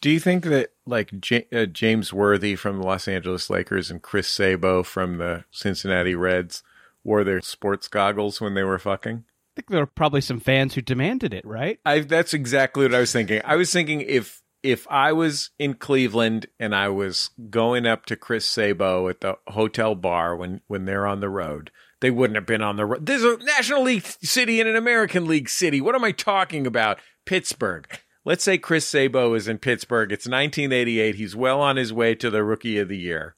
Do 0.00 0.10
you 0.10 0.20
think 0.20 0.44
that 0.44 0.70
like 0.86 1.18
J- 1.20 1.46
uh, 1.52 1.64
James 1.64 2.12
Worthy 2.12 2.56
from 2.56 2.78
the 2.78 2.84
Los 2.84 3.08
Angeles 3.08 3.48
Lakers 3.48 3.90
and 3.90 4.02
Chris 4.02 4.28
Sabo 4.28 4.82
from 4.82 5.16
the 5.16 5.44
Cincinnati 5.50 6.14
Reds 6.14 6.62
wore 7.02 7.24
their 7.24 7.40
sports 7.40 7.88
goggles 7.88 8.40
when 8.40 8.54
they 8.54 8.64
were 8.64 8.78
fucking? 8.78 9.24
I 9.26 9.50
think 9.56 9.70
there 9.70 9.80
were 9.80 9.86
probably 9.86 10.20
some 10.20 10.40
fans 10.40 10.74
who 10.74 10.82
demanded 10.82 11.32
it, 11.32 11.46
right? 11.46 11.78
I 11.86 12.00
that's 12.00 12.34
exactly 12.34 12.84
what 12.84 12.94
I 12.94 13.00
was 13.00 13.12
thinking. 13.12 13.40
I 13.44 13.56
was 13.56 13.72
thinking 13.72 14.02
if 14.02 14.42
if 14.62 14.86
I 14.90 15.12
was 15.12 15.50
in 15.58 15.74
Cleveland 15.74 16.46
and 16.58 16.74
I 16.74 16.88
was 16.88 17.30
going 17.50 17.86
up 17.86 18.04
to 18.06 18.16
Chris 18.16 18.44
Sabo 18.44 19.08
at 19.08 19.20
the 19.20 19.38
hotel 19.46 19.94
bar 19.94 20.34
when 20.36 20.60
when 20.66 20.84
they're 20.86 21.06
on 21.06 21.20
the 21.20 21.30
road, 21.30 21.70
they 22.00 22.10
wouldn't 22.10 22.36
have 22.36 22.46
been 22.46 22.62
on 22.62 22.76
the 22.76 22.86
road. 22.86 23.06
There's 23.06 23.24
a 23.24 23.36
National 23.38 23.82
League 23.82 24.04
city 24.22 24.60
and 24.60 24.68
an 24.68 24.76
American 24.76 25.26
League 25.26 25.48
city. 25.48 25.80
What 25.80 25.94
am 25.94 26.04
I 26.04 26.12
talking 26.12 26.66
about? 26.66 26.98
Pittsburgh. 27.24 27.86
Let's 28.24 28.44
say 28.44 28.56
Chris 28.56 28.88
Sabo 28.88 29.34
is 29.34 29.48
in 29.48 29.58
Pittsburgh. 29.58 30.10
It's 30.10 30.26
1988. 30.26 31.14
He's 31.14 31.36
well 31.36 31.60
on 31.60 31.76
his 31.76 31.92
way 31.92 32.14
to 32.14 32.30
the 32.30 32.42
Rookie 32.42 32.78
of 32.78 32.88
the 32.88 32.96
Year. 32.96 33.36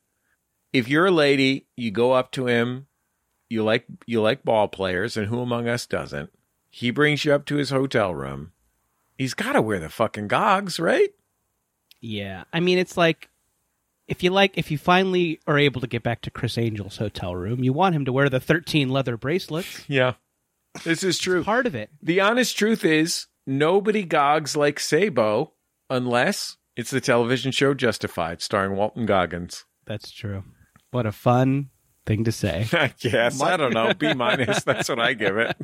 If 0.72 0.88
you're 0.88 1.06
a 1.06 1.10
lady, 1.10 1.66
you 1.76 1.90
go 1.90 2.12
up 2.12 2.30
to 2.32 2.46
him. 2.46 2.86
You 3.48 3.62
like 3.62 3.86
you 4.06 4.20
like 4.20 4.44
ball 4.44 4.68
players, 4.68 5.16
and 5.16 5.28
who 5.28 5.40
among 5.40 5.68
us 5.68 5.86
doesn't? 5.86 6.30
He 6.68 6.90
brings 6.90 7.24
you 7.24 7.32
up 7.32 7.46
to 7.46 7.56
his 7.56 7.70
hotel 7.70 8.14
room. 8.14 8.52
He's 9.16 9.34
got 9.34 9.52
to 9.52 9.62
wear 9.62 9.78
the 9.78 9.88
fucking 9.88 10.28
gogs, 10.28 10.78
right? 10.78 11.10
Yeah. 12.00 12.44
I 12.52 12.60
mean, 12.60 12.78
it's 12.78 12.96
like 12.96 13.28
if 14.08 14.22
you 14.22 14.30
like, 14.30 14.56
if 14.56 14.70
you 14.70 14.78
finally 14.78 15.40
are 15.46 15.58
able 15.58 15.80
to 15.80 15.86
get 15.86 16.02
back 16.02 16.20
to 16.22 16.30
Criss 16.30 16.56
Angel's 16.56 16.98
hotel 16.98 17.34
room, 17.34 17.64
you 17.64 17.72
want 17.72 17.94
him 17.94 18.04
to 18.04 18.12
wear 18.12 18.28
the 18.28 18.40
13 18.40 18.88
leather 18.88 19.16
bracelets. 19.16 19.84
Yeah. 19.88 20.14
This 20.84 21.02
is 21.02 21.18
true. 21.18 21.42
Part 21.42 21.66
of 21.66 21.74
it. 21.74 21.90
The 22.02 22.20
honest 22.20 22.56
truth 22.56 22.84
is, 22.84 23.26
nobody 23.46 24.04
gogs 24.04 24.56
like 24.56 24.78
Sabo 24.78 25.52
unless 25.88 26.56
it's 26.76 26.90
the 26.90 27.00
television 27.00 27.52
show 27.52 27.74
Justified, 27.74 28.42
starring 28.42 28.76
Walton 28.76 29.06
Goggins. 29.06 29.64
That's 29.86 30.10
true. 30.10 30.44
What 30.90 31.06
a 31.06 31.12
fun 31.12 31.70
thing 32.04 32.24
to 32.24 32.32
say. 32.32 32.66
I 32.72 32.92
guess. 32.98 33.40
I 33.40 33.56
don't 33.56 33.72
know. 33.72 33.92
B 33.94 34.12
minus. 34.14 34.62
That's 34.64 34.88
what 34.88 35.00
I 35.00 35.14
give 35.14 35.36
it. 35.38 35.56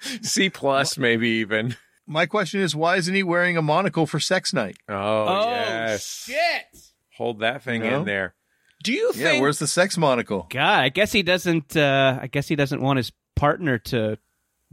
C 0.22 0.50
plus, 0.50 0.98
maybe 0.98 1.28
even. 1.28 1.76
My 2.06 2.26
question 2.26 2.60
is, 2.60 2.76
why 2.76 2.96
isn't 2.96 3.14
he 3.14 3.24
wearing 3.24 3.56
a 3.56 3.62
monocle 3.62 4.06
for 4.06 4.20
sex 4.20 4.52
night? 4.52 4.76
Oh, 4.88 4.94
oh 4.94 5.50
yes. 5.50 6.24
shit! 6.26 6.75
Hold 7.16 7.40
that 7.40 7.62
thing 7.62 7.82
No? 7.82 8.00
in 8.00 8.04
there. 8.04 8.34
Do 8.82 8.92
you 8.92 9.12
Yeah, 9.14 9.30
think? 9.30 9.42
where's 9.42 9.58
the 9.58 9.66
sex 9.66 9.96
monocle? 9.96 10.46
God, 10.50 10.80
I 10.80 10.88
guess 10.90 11.12
he 11.12 11.22
doesn't. 11.22 11.76
Uh, 11.76 12.18
I 12.22 12.26
guess 12.26 12.46
he 12.48 12.56
doesn't 12.56 12.80
want 12.82 12.98
his 12.98 13.10
partner 13.34 13.78
to 13.78 14.18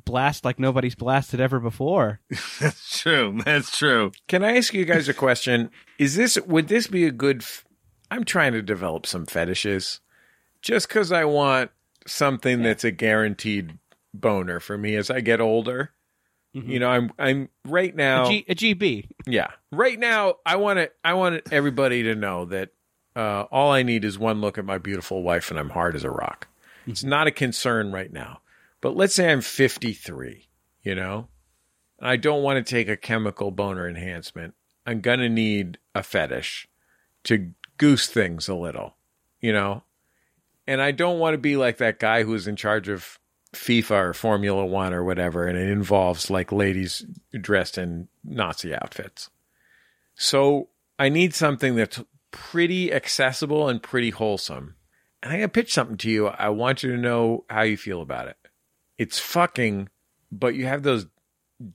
blast 0.06 0.44
like 0.44 0.60
nobody's 0.60 0.96
blasted 0.96 1.40
ever 1.40 1.60
before. 1.60 2.20
That's 2.60 3.00
true. 3.00 3.40
That's 3.46 3.76
true. 3.78 4.12
Can 4.28 4.44
I 4.44 4.58
ask 4.58 4.74
you 4.74 4.84
guys 4.86 5.08
a 5.08 5.14
question? 5.14 5.72
Is 5.98 6.16
this 6.16 6.38
would 6.46 6.68
this 6.68 6.88
be 6.88 7.06
a 7.06 7.12
good? 7.12 7.42
F- 7.44 7.64
I'm 8.12 8.26
trying 8.26 8.52
to 8.54 8.62
develop 8.62 9.06
some 9.06 9.26
fetishes, 9.26 10.02
just 10.62 10.88
because 10.90 11.12
I 11.12 11.24
want 11.26 11.72
something 12.06 12.62
that's 12.62 12.84
a 12.84 12.92
guaranteed 12.92 13.78
boner 14.14 14.60
for 14.60 14.78
me 14.78 14.96
as 14.96 15.10
I 15.10 15.22
get 15.22 15.40
older. 15.42 15.92
You 16.54 16.78
know, 16.80 16.88
I'm 16.88 17.12
I'm 17.18 17.50
right 17.66 17.96
now. 17.96 18.26
A, 18.26 18.30
G, 18.30 18.46
a 18.48 18.56
GB. 18.56 19.10
Yeah. 19.26 19.48
Right 19.72 19.98
now, 19.98 20.36
I 20.46 20.58
want 20.58 20.78
to. 20.78 20.92
I 21.04 21.14
want 21.14 21.42
everybody 21.52 22.04
to 22.04 22.16
know 22.16 22.46
that 22.46 22.70
uh, 23.16 23.46
all 23.52 23.72
I 23.72 23.82
need 23.82 24.06
is 24.06 24.20
one 24.20 24.40
look 24.40 24.60
at 24.60 24.66
my 24.66 24.78
beautiful 24.78 25.24
wife, 25.24 25.50
and 25.50 25.60
I'm 25.60 25.72
hard 25.72 25.96
as 25.96 26.04
a 26.04 26.12
rock. 26.12 26.48
It's 26.86 27.04
not 27.04 27.26
a 27.26 27.32
concern 27.32 27.92
right 27.92 28.12
now. 28.12 28.42
But 28.82 28.96
let's 28.96 29.16
say 29.16 29.32
I'm 29.32 29.42
53. 29.42 30.48
You 30.84 30.96
know, 30.96 31.28
and 32.00 32.10
I 32.10 32.18
don't 32.18 32.44
want 32.44 32.64
to 32.64 32.70
take 32.70 32.88
a 32.88 32.98
chemical 32.98 33.50
boner 33.50 33.88
enhancement. 33.88 34.54
I'm 34.86 35.02
gonna 35.02 35.30
need 35.30 35.80
a 35.96 36.04
fetish 36.04 36.68
to 37.24 37.52
goose 37.78 38.08
things 38.08 38.48
a 38.48 38.54
little. 38.56 38.96
You 39.42 39.54
know, 39.54 39.84
and 40.68 40.84
I 40.84 40.92
don't 40.92 41.18
want 41.18 41.34
to 41.34 41.40
be 41.40 41.58
like 41.58 41.78
that 41.78 42.00
guy 42.00 42.24
who's 42.24 42.48
in 42.48 42.56
charge 42.58 42.90
of 42.90 43.18
FIFA 43.54 43.92
or 44.10 44.14
Formula 44.14 44.66
One 44.66 44.94
or 44.94 45.04
whatever, 45.04 45.48
and 45.48 45.58
it 45.58 45.70
involves 45.70 46.30
like 46.30 46.52
ladies 46.52 47.06
dressed 47.40 47.78
in 47.78 48.08
Nazi 48.24 48.74
outfits. 48.76 49.30
So 50.16 50.70
I 51.00 51.10
need 51.10 51.34
something 51.34 51.76
that's 51.76 52.02
pretty 52.32 52.92
accessible 52.92 53.70
and 53.70 53.82
pretty 53.82 54.10
wholesome. 54.10 54.76
And 55.22 55.32
I'm 55.32 55.40
gonna 55.40 55.50
pitch 55.50 55.74
something 55.74 55.98
to 55.98 56.10
you. 56.10 56.28
I 56.28 56.50
want 56.50 56.84
you 56.84 56.92
to 56.92 56.98
know 56.98 57.46
how 57.50 57.62
you 57.62 57.78
feel 57.78 58.02
about 58.02 58.28
it. 58.28 58.38
It's 58.98 59.20
fucking, 59.20 59.90
but 60.32 60.56
you 60.56 60.66
have 60.66 60.84
those 60.84 61.06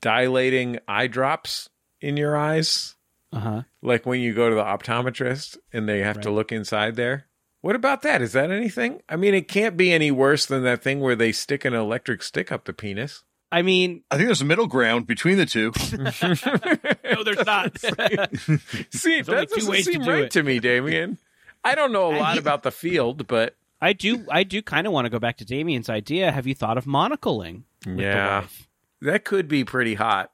dilating 0.01 0.79
eye 0.87 1.07
drops 1.07 1.69
in 2.01 2.17
your 2.17 2.37
eyes, 2.37 2.95
Uh 3.33 3.41
huh. 3.41 3.63
like 3.83 4.05
when 4.07 4.21
you 4.21 4.35
go 4.35 4.49
to 4.49 4.55
the 4.55 4.63
optometrist 4.65 5.57
and 5.73 5.89
they 5.89 6.01
have 6.01 6.21
to 6.23 6.31
look 6.31 6.53
inside 6.53 6.97
there. 6.97 7.27
What 7.69 7.77
about 7.77 8.01
that? 8.01 8.23
Is 8.23 8.33
that 8.33 8.51
anything? 8.51 9.03
I 9.11 9.17
mean, 9.17 9.35
it 9.35 9.47
can't 9.47 9.77
be 9.77 9.93
any 9.93 10.11
worse 10.11 10.47
than 10.47 10.63
that 10.63 10.83
thing 10.83 11.01
where 11.01 11.15
they 11.15 11.33
stick 11.33 11.67
an 11.67 11.75
electric 11.75 12.23
stick 12.23 12.51
up 12.51 12.65
the 12.65 12.73
penis. 12.73 13.25
I 13.53 13.61
mean, 13.61 14.05
I 14.11 14.17
think 14.17 14.29
there's 14.29 14.41
a 14.41 14.47
middle 14.47 14.69
ground 14.69 15.07
between 15.07 15.37
the 15.37 15.45
two. 15.45 15.73
no, 17.05 17.23
there's 17.25 17.45
not. 17.45 17.79
See, 18.91 19.17
only 19.17 19.23
that 19.23 19.49
two 19.51 19.57
doesn't 19.57 19.71
ways 19.71 19.85
to 19.85 19.93
seem 19.93 20.03
do 20.03 20.11
right 20.11 20.25
it. 20.25 20.31
to 20.31 20.43
me, 20.43 20.61
Damian. 20.61 21.19
I 21.63 21.75
don't 21.75 21.93
know 21.93 22.11
a 22.11 22.17
lot 22.17 22.39
about 22.39 22.63
the 22.63 22.71
field, 22.71 23.27
but 23.27 23.55
I 23.83 23.93
do. 23.93 24.25
I 24.31 24.45
do 24.45 24.63
kind 24.63 24.87
of 24.87 24.95
want 24.95 25.05
to 25.05 25.11
go 25.11 25.19
back 25.19 25.37
to 25.37 25.45
Damian's 25.45 25.91
idea. 25.91 26.33
Have 26.33 26.47
you 26.47 26.55
thought 26.55 26.79
of 26.79 26.87
monocling? 26.87 27.65
with 27.85 28.01
Yeah. 28.01 28.41
wife? 28.41 28.67
that 29.03 29.27
could 29.27 29.47
be 29.47 29.65
pretty 29.65 29.93
hot. 29.97 30.33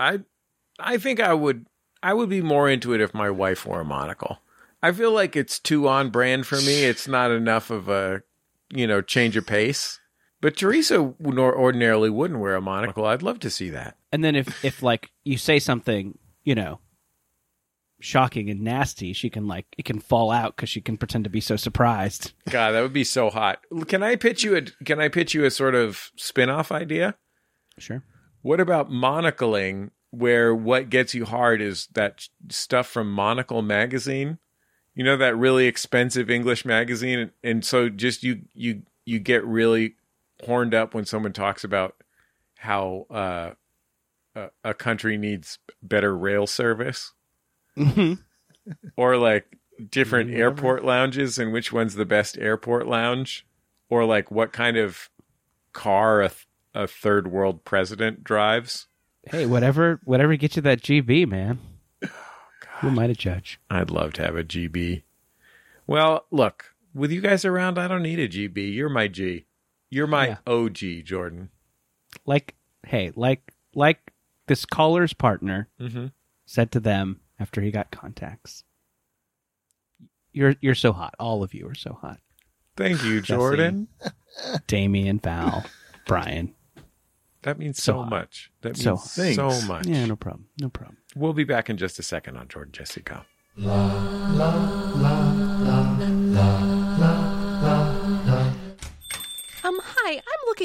I, 0.00 0.18
I 0.80 0.98
think 0.98 1.20
I 1.20 1.32
would, 1.32 1.64
I 2.02 2.12
would 2.12 2.28
be 2.28 2.42
more 2.42 2.68
into 2.68 2.92
it 2.92 3.00
if 3.00 3.14
my 3.14 3.30
wife 3.30 3.66
wore 3.66 3.82
a 3.82 3.84
monocle. 3.84 4.40
I 4.82 4.92
feel 4.92 5.12
like 5.12 5.36
it's 5.36 5.58
too 5.58 5.88
on 5.88 6.10
brand 6.10 6.46
for 6.46 6.56
me. 6.56 6.84
It's 6.84 7.06
not 7.06 7.30
enough 7.30 7.70
of 7.70 7.88
a, 7.88 8.22
you 8.70 8.86
know, 8.86 9.00
change 9.00 9.36
of 9.36 9.46
pace. 9.46 10.00
But 10.40 10.56
Teresa 10.56 11.14
nor 11.20 11.56
ordinarily 11.56 12.10
wouldn't 12.10 12.40
wear 12.40 12.56
a 12.56 12.60
monocle. 12.60 13.04
I'd 13.04 13.22
love 13.22 13.38
to 13.40 13.50
see 13.50 13.70
that. 13.70 13.96
And 14.10 14.24
then 14.24 14.34
if 14.34 14.64
if 14.64 14.82
like 14.82 15.12
you 15.22 15.38
say 15.38 15.60
something, 15.60 16.18
you 16.42 16.56
know, 16.56 16.80
shocking 18.00 18.50
and 18.50 18.60
nasty, 18.60 19.12
she 19.12 19.30
can 19.30 19.46
like 19.46 19.66
it 19.78 19.84
can 19.84 20.00
fall 20.00 20.32
out 20.32 20.56
because 20.56 20.68
she 20.68 20.80
can 20.80 20.96
pretend 20.96 21.24
to 21.24 21.30
be 21.30 21.40
so 21.40 21.54
surprised. 21.54 22.32
God, 22.50 22.72
that 22.72 22.82
would 22.82 22.92
be 22.92 23.04
so 23.04 23.30
hot. 23.30 23.60
Can 23.86 24.02
I 24.02 24.16
pitch 24.16 24.42
you 24.42 24.56
a 24.56 24.62
can 24.84 25.00
I 25.00 25.08
pitch 25.08 25.32
you 25.32 25.44
a 25.44 25.50
sort 25.50 25.76
of 25.76 26.10
spin-off 26.16 26.72
idea? 26.72 27.14
Sure. 27.78 28.02
What 28.42 28.58
about 28.58 28.90
monocling 28.90 29.90
where 30.10 30.52
what 30.54 30.90
gets 30.90 31.14
you 31.14 31.24
hard 31.24 31.62
is 31.62 31.86
that 31.92 32.28
stuff 32.50 32.88
from 32.88 33.10
Monocle 33.10 33.62
magazine? 33.62 34.38
You 34.94 35.04
know 35.04 35.16
that 35.16 35.36
really 35.36 35.66
expensive 35.66 36.30
English 36.30 36.64
magazine 36.64 37.30
and 37.42 37.64
so 37.64 37.88
just 37.88 38.22
you 38.22 38.42
you 38.54 38.82
you 39.06 39.18
get 39.18 39.44
really 39.44 39.94
horned 40.44 40.74
up 40.74 40.94
when 40.94 41.04
someone 41.06 41.32
talks 41.32 41.64
about 41.64 41.96
how 42.58 43.06
uh 43.10 43.50
a, 44.34 44.50
a 44.64 44.74
country 44.74 45.16
needs 45.16 45.58
better 45.82 46.16
rail 46.16 46.46
service 46.46 47.12
Mhm. 47.76 48.18
or 48.96 49.16
like 49.16 49.58
different 49.90 50.30
airport 50.30 50.84
lounges 50.84 51.38
and 51.38 51.52
which 51.52 51.72
one's 51.72 51.94
the 51.94 52.04
best 52.04 52.36
airport 52.38 52.86
lounge 52.86 53.46
or 53.88 54.04
like 54.04 54.30
what 54.30 54.52
kind 54.52 54.76
of 54.76 55.08
car 55.72 56.20
a, 56.22 56.28
th- 56.28 56.46
a 56.74 56.86
third 56.86 57.28
world 57.28 57.64
president 57.64 58.22
drives 58.22 58.86
Hey, 59.24 59.46
whatever 59.46 60.00
whatever 60.04 60.34
gets 60.36 60.56
you 60.56 60.62
that 60.62 60.82
GB, 60.82 61.28
man. 61.28 61.58
Who 62.82 62.88
am 62.88 62.98
I 62.98 63.06
to 63.06 63.14
judge? 63.14 63.58
i'd 63.70 63.90
love 63.90 64.12
to 64.14 64.22
have 64.22 64.36
a 64.36 64.44
gb 64.44 65.02
well 65.86 66.26
look 66.30 66.74
with 66.94 67.10
you 67.10 67.20
guys 67.20 67.44
around 67.44 67.78
i 67.78 67.88
don't 67.88 68.02
need 68.02 68.18
a 68.18 68.28
gb 68.28 68.74
you're 68.74 68.88
my 68.90 69.08
g 69.08 69.46
you're 69.90 70.06
my 70.06 70.26
Yeah. 70.28 70.36
og 70.46 70.74
jordan 71.04 71.48
Like, 72.26 72.54
hey, 72.86 73.10
like 73.16 73.52
like 73.74 74.12
this 74.46 74.64
caller's 74.66 75.12
partner 75.14 75.68
mm-hmm. 75.80 76.06
said 76.44 76.70
to 76.72 76.80
them 76.80 77.20
after 77.40 77.60
he 77.62 77.70
got 77.70 77.90
contacts. 77.90 78.64
You're 80.32 80.56
you're 80.60 80.74
so 80.74 80.92
hot. 80.92 81.14
All 81.18 81.42
of 81.42 81.52
you 81.54 81.66
are 81.68 81.74
so 81.74 81.94
hot. 82.00 82.20
thank 82.76 83.02
you 83.04 83.20
jordan 83.20 83.88
Damian, 84.66 85.18
Val, 85.18 85.64
Brian. 86.06 86.54
that 87.42 87.58
means 87.58 87.82
So 87.82 87.92
so, 87.92 88.04
much 88.04 88.50
that 88.62 88.76
means 88.78 88.82
So- 88.82 88.96
so, 88.96 89.66
much 89.66 89.86
Yeah, 89.86 90.06
no 90.06 90.16
problem. 90.16 90.48
No 90.60 90.68
problem. 90.70 90.96
We'll 91.14 91.32
be 91.32 91.44
back 91.44 91.68
in 91.70 91.76
just 91.76 91.98
a 91.98 92.02
second 92.02 92.36
on 92.36 92.48
jordan 92.48 92.72
jesse 92.72 93.00
go 93.02 93.22
Um, 96.94 97.11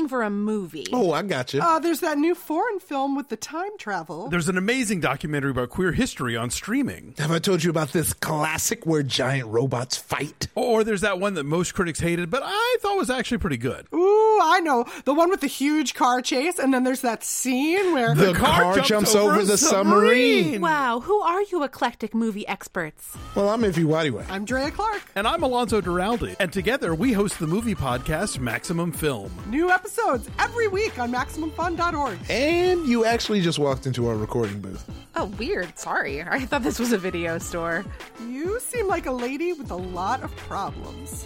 looking 0.07 0.17
for 0.17 0.23
a 0.23 0.29
movie. 0.29 0.87
Oh, 0.93 1.11
I 1.11 1.21
got 1.23 1.53
you. 1.53 1.61
Uh, 1.61 1.79
there's 1.79 1.99
that 1.99 2.17
new 2.17 2.33
foreign 2.35 2.79
film 2.79 3.15
with 3.15 3.29
the 3.29 3.35
time 3.35 3.77
travel. 3.77 4.29
There's 4.29 4.49
an 4.49 4.57
amazing 4.57 5.01
documentary 5.01 5.51
about 5.51 5.69
queer 5.69 5.91
history 5.91 6.35
on 6.37 6.49
streaming. 6.49 7.13
Have 7.17 7.31
I 7.31 7.39
told 7.39 7.63
you 7.63 7.69
about 7.69 7.89
this 7.89 8.13
classic 8.13 8.85
where 8.85 9.03
giant 9.03 9.47
robots 9.49 9.97
fight? 9.97 10.47
Or 10.55 10.83
there's 10.83 11.01
that 11.01 11.19
one 11.19 11.33
that 11.35 11.43
most 11.43 11.73
critics 11.73 11.99
hated, 11.99 12.29
but 12.29 12.41
I 12.45 12.77
thought 12.81 12.97
was 12.97 13.09
actually 13.09 13.39
pretty 13.39 13.57
good. 13.57 13.87
Ooh, 13.93 14.39
I 14.41 14.59
know. 14.63 14.85
The 15.05 15.13
one 15.13 15.29
with 15.29 15.41
the 15.41 15.47
huge 15.47 15.93
car 15.93 16.21
chase, 16.21 16.59
and 16.59 16.73
then 16.73 16.83
there's 16.83 17.01
that 17.01 17.23
scene 17.23 17.93
where. 17.93 18.15
The 18.15 18.33
car 18.33 18.75
car, 18.75 18.79
jumps 18.83 19.15
over 19.15 19.39
a 19.39 19.43
the 19.43 19.57
submarine. 19.57 20.61
Wow, 20.61 21.01
who 21.01 21.19
are 21.19 21.41
you 21.43 21.63
eclectic 21.63 22.13
movie 22.15 22.47
experts? 22.47 23.15
Well, 23.35 23.49
I'm 23.49 23.61
Ify 23.61 23.85
Nwadiwe. 23.85 24.25
I'm 24.29 24.45
Drea 24.45 24.71
Clark. 24.71 25.01
And 25.15 25.27
I'm 25.27 25.43
Alonso 25.43 25.81
Duralde. 25.81 26.35
And 26.39 26.51
together 26.51 26.95
we 26.95 27.13
host 27.13 27.39
the 27.39 27.47
movie 27.47 27.75
podcast 27.75 28.39
Maximum 28.39 28.91
Film. 28.91 29.31
New 29.47 29.69
episodes 29.97 30.29
every 30.39 30.67
week 30.67 30.99
on 30.99 31.11
MaximumFun.org. 31.11 32.17
And 32.29 32.85
you 32.87 33.05
actually 33.05 33.41
just 33.41 33.59
walked 33.59 33.87
into 33.87 34.07
our 34.07 34.15
recording 34.15 34.59
booth. 34.59 34.89
Oh, 35.15 35.25
weird. 35.25 35.77
Sorry. 35.77 36.21
I 36.23 36.39
thought 36.41 36.63
this 36.63 36.79
was 36.79 36.91
a 36.91 36.97
video 36.97 37.37
store. 37.37 37.85
You 38.27 38.59
seem 38.59 38.87
like 38.87 39.05
a 39.05 39.11
lady 39.11 39.53
with 39.53 39.71
a 39.71 39.75
lot 39.75 40.23
of 40.23 40.35
problems. 40.35 41.25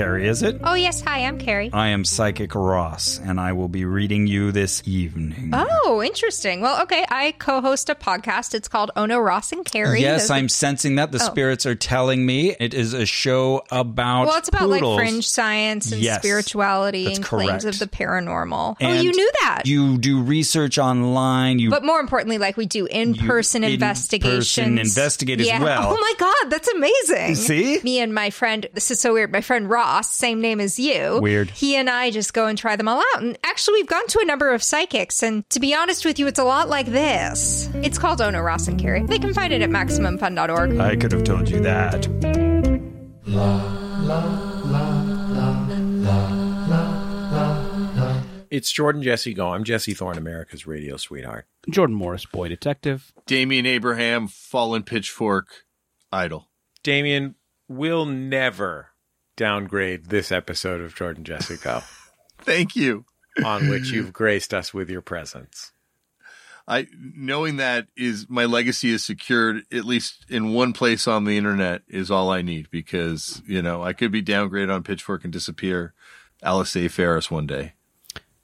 Carrie, 0.00 0.26
is 0.26 0.42
it? 0.42 0.58
Oh, 0.64 0.72
yes. 0.72 1.02
Hi, 1.02 1.26
I'm 1.26 1.38
Carrie. 1.38 1.68
I 1.74 1.88
am 1.88 2.06
Psychic 2.06 2.54
Ross, 2.54 3.20
and 3.22 3.38
I 3.38 3.52
will 3.52 3.68
be 3.68 3.84
reading 3.84 4.26
you 4.26 4.50
this 4.50 4.82
evening. 4.86 5.50
Oh, 5.52 6.02
interesting. 6.02 6.62
Well, 6.62 6.80
okay. 6.84 7.04
I 7.10 7.32
co 7.32 7.60
host 7.60 7.90
a 7.90 7.94
podcast. 7.94 8.54
It's 8.54 8.66
called 8.66 8.90
Ono 8.96 9.18
Ross 9.18 9.52
and 9.52 9.62
Carrie. 9.62 10.00
Yes, 10.00 10.22
Those- 10.22 10.30
I'm 10.30 10.48
sensing 10.48 10.94
that. 10.94 11.12
The 11.12 11.18
Oh. 11.20 11.26
spirits 11.26 11.66
are 11.66 11.74
telling 11.74 12.24
me 12.24 12.56
it 12.58 12.72
is 12.72 12.94
a 12.94 13.04
show 13.04 13.62
about. 13.70 14.28
Well, 14.28 14.38
it's 14.38 14.48
about 14.48 14.62
poodles. 14.70 14.96
like 14.96 15.06
fringe 15.06 15.28
science 15.28 15.92
and 15.92 16.00
Yes, 16.00 16.22
spirituality 16.22 17.04
and 17.12 17.22
claims 17.22 17.66
of 17.66 17.78
the 17.78 17.86
paranormal. 17.86 18.76
oh, 18.80 18.92
you 18.94 19.12
knew 19.12 19.30
that. 19.42 19.66
You 19.66 19.98
do 19.98 20.22
research 20.22 20.78
online. 20.78 21.58
You 21.58 21.68
but 21.68 21.84
more 21.84 22.00
importantly, 22.00 22.38
like 22.38 22.56
we 22.56 22.64
do 22.64 22.86
in 22.86 23.12
person 23.16 23.64
in-person 23.64 23.64
investigations. 23.64 24.78
investigate 24.96 25.42
as 25.42 25.60
well. 25.60 25.94
Oh 25.94 26.00
my 26.00 26.14
God, 26.18 26.50
that's 26.50 26.68
amazing. 26.68 27.28
You 27.28 27.34
see? 27.34 27.80
Me 27.82 27.98
and 27.98 28.14
my 28.14 28.30
friend, 28.30 28.66
this 28.72 28.90
is 28.90 28.98
so 28.98 29.12
weird. 29.12 29.30
My 29.30 29.42
friend 29.42 29.68
Ross, 29.68 29.89
same 29.98 30.40
name 30.40 30.60
as 30.60 30.78
you. 30.78 31.18
Weird. 31.20 31.50
He 31.50 31.74
and 31.76 31.90
I 31.90 32.10
just 32.10 32.32
go 32.32 32.46
and 32.46 32.56
try 32.56 32.76
them 32.76 32.88
all 32.88 33.00
out. 33.00 33.22
And 33.22 33.36
actually, 33.44 33.80
we've 33.80 33.88
gone 33.88 34.06
to 34.06 34.20
a 34.20 34.24
number 34.24 34.52
of 34.54 34.62
psychics. 34.62 35.22
And 35.22 35.48
to 35.50 35.58
be 35.58 35.74
honest 35.74 36.04
with 36.04 36.18
you, 36.18 36.26
it's 36.26 36.38
a 36.38 36.44
lot 36.44 36.68
like 36.68 36.86
this. 36.86 37.68
It's 37.74 37.98
called 37.98 38.20
Ono 38.20 38.40
Ross 38.40 38.68
and 38.68 38.80
Carrie. 38.80 39.04
They 39.04 39.18
can 39.18 39.34
find 39.34 39.52
it 39.52 39.62
at 39.62 39.70
MaximumFun.org. 39.70 40.78
I 40.78 40.96
could 40.96 41.12
have 41.12 41.24
told 41.24 41.48
you 41.48 41.60
that. 41.60 42.06
La, 43.26 43.56
la, 44.00 44.62
la, 44.64 45.10
it's 48.50 48.72
jordan 48.72 49.00
jesse 49.00 49.32
go 49.32 49.50
i'm 49.50 49.62
jesse 49.62 49.94
thorne 49.94 50.18
america's 50.18 50.66
radio 50.66 50.96
sweetheart 50.96 51.46
Jordan 51.68 51.96
Morris, 51.96 52.24
boy 52.24 52.48
detective. 52.48 53.12
Damian 53.26 53.66
Abraham, 53.66 54.28
fallen 54.28 54.82
pitchfork, 54.82 55.64
idol. 56.10 56.48
Damian 56.82 57.34
will 57.68 58.06
never 58.06 58.89
downgrade 59.40 60.04
this 60.10 60.30
episode 60.30 60.82
of 60.82 60.94
Jordan 60.94 61.24
Jessica 61.24 61.82
Thank 62.42 62.76
you. 62.76 63.06
on 63.42 63.70
which 63.70 63.90
you've 63.90 64.12
graced 64.12 64.52
us 64.52 64.74
with 64.74 64.90
your 64.90 65.00
presence. 65.00 65.72
I 66.68 66.88
knowing 66.94 67.56
that 67.56 67.86
is 67.96 68.26
my 68.28 68.44
legacy 68.44 68.90
is 68.90 69.02
secured 69.02 69.62
at 69.72 69.86
least 69.86 70.26
in 70.28 70.52
one 70.52 70.74
place 70.74 71.08
on 71.08 71.24
the 71.24 71.38
internet 71.38 71.80
is 71.88 72.10
all 72.10 72.30
I 72.30 72.42
need 72.42 72.70
because 72.70 73.40
you 73.46 73.62
know 73.62 73.82
I 73.82 73.94
could 73.94 74.12
be 74.12 74.22
downgraded 74.22 74.72
on 74.72 74.82
Pitchfork 74.82 75.24
and 75.24 75.32
disappear. 75.32 75.94
Alice 76.42 76.76
A. 76.76 76.88
Ferris 76.88 77.30
one 77.30 77.46
day. 77.46 77.72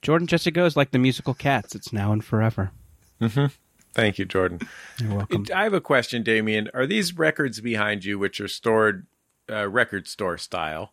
Jordan 0.01 0.27
Jessica 0.27 0.65
is 0.65 0.79
like 0.79 0.93
the 0.93 0.99
musical 0.99 1.35
Cats. 1.35 1.75
It's 1.75 1.93
now 1.93 2.11
and 2.13 2.25
forever. 2.25 2.71
Mm-hmm. 3.21 3.47
Thank 3.93 4.19
you, 4.19 4.25
Jordan. 4.25 4.61
You're 4.99 5.15
welcome. 5.15 5.45
I 5.55 5.65
have 5.65 5.75
a 5.75 5.81
question, 5.81 6.23
Damian. 6.23 6.71
Are 6.73 6.87
these 6.87 7.17
records 7.19 7.61
behind 7.61 8.07
you, 8.07 8.19
which 8.19 8.41
are 8.41 8.49
stored 8.49 9.07
uh, 9.51 9.69
record 9.69 10.07
store 10.09 10.39
style, 10.39 10.93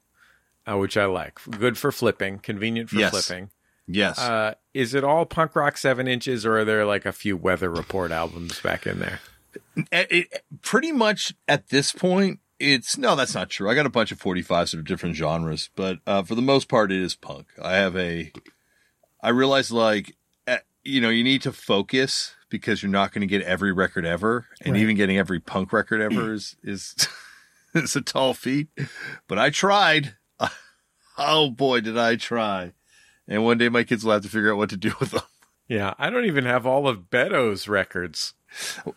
uh, 0.70 0.78
which 0.78 0.96
I 0.98 1.06
like, 1.06 1.40
good 1.50 1.78
for 1.78 1.92
flipping, 1.92 2.40
convenient 2.40 2.90
for 2.90 2.98
Yes. 2.98 3.12
flipping? 3.12 3.50
Yes. 3.88 4.18
Uh, 4.20 4.54
is 4.74 4.94
it 4.94 5.04
all 5.04 5.26
punk 5.26 5.56
rock 5.56 5.78
seven 5.78 6.08
inches, 6.08 6.46
or 6.46 6.60
are 6.60 6.66
there 6.66 6.86
like 6.86 7.06
a 7.06 7.12
few 7.12 7.36
Weather 7.36 7.70
Report 7.70 8.12
albums 8.12 8.60
back 8.62 8.88
in 8.88 9.00
there? 9.00 9.20
It- 9.92 10.12
it- 10.12 10.44
pretty 10.62 10.92
much 10.92 11.34
at 11.48 11.68
this 11.70 11.92
point, 11.92 12.40
it's 12.60 12.98
no, 12.98 13.16
that's 13.16 13.36
not 13.36 13.50
true. 13.50 13.70
I 13.70 13.76
got 13.76 13.86
a 13.86 13.90
bunch 13.90 14.12
of 14.12 14.20
45s 14.20 14.74
of 14.74 14.86
different 14.86 15.16
genres, 15.16 15.70
but 15.76 16.00
uh, 16.08 16.24
for 16.24 16.36
the 16.36 16.42
most 16.42 16.70
part, 16.70 16.92
it 16.92 17.02
is 17.02 17.14
punk. 17.16 17.48
I 17.62 17.74
have 17.74 17.98
a, 17.98 18.32
I 19.22 19.30
realize 19.30 19.72
like, 19.72 20.16
eh, 20.48 20.60
you 20.84 21.02
know, 21.02 21.10
you 21.10 21.24
need 21.24 21.42
to 21.42 21.52
focus 21.52 22.36
because 22.50 22.82
you're 22.82 22.92
not 22.92 23.12
going 23.12 23.22
to 23.22 23.28
get 23.28 23.42
every 23.42 23.74
record 23.74 24.06
ever, 24.06 24.46
and 24.62 24.74
Right. 24.74 24.82
even 24.82 24.96
getting 24.96 25.18
every 25.18 25.40
punk 25.42 25.74
record 25.74 26.00
ever 26.00 26.34
is 26.36 26.56
is 26.64 26.96
is 27.84 27.96
a 27.96 28.02
tall 28.02 28.34
feat. 28.34 28.68
But 29.28 29.38
I 29.40 29.50
tried. 29.50 30.16
Oh 31.16 31.52
boy, 31.52 31.80
did 31.82 31.96
I 31.96 32.16
try! 32.16 32.74
And 33.28 33.44
one 33.44 33.60
day 33.60 33.70
my 33.70 33.84
kids 33.84 34.04
will 34.04 34.14
have 34.14 34.24
to 34.24 34.30
figure 34.30 34.52
out 34.52 34.58
what 34.58 34.72
to 34.72 34.78
do 34.78 34.94
with 35.00 35.12
them. 35.12 35.22
Yeah, 35.68 35.94
I 36.00 36.10
don't 36.10 36.26
even 36.26 36.46
have 36.46 36.66
all 36.66 36.88
of 36.88 37.12
Beto's 37.12 37.68
records. 37.68 38.34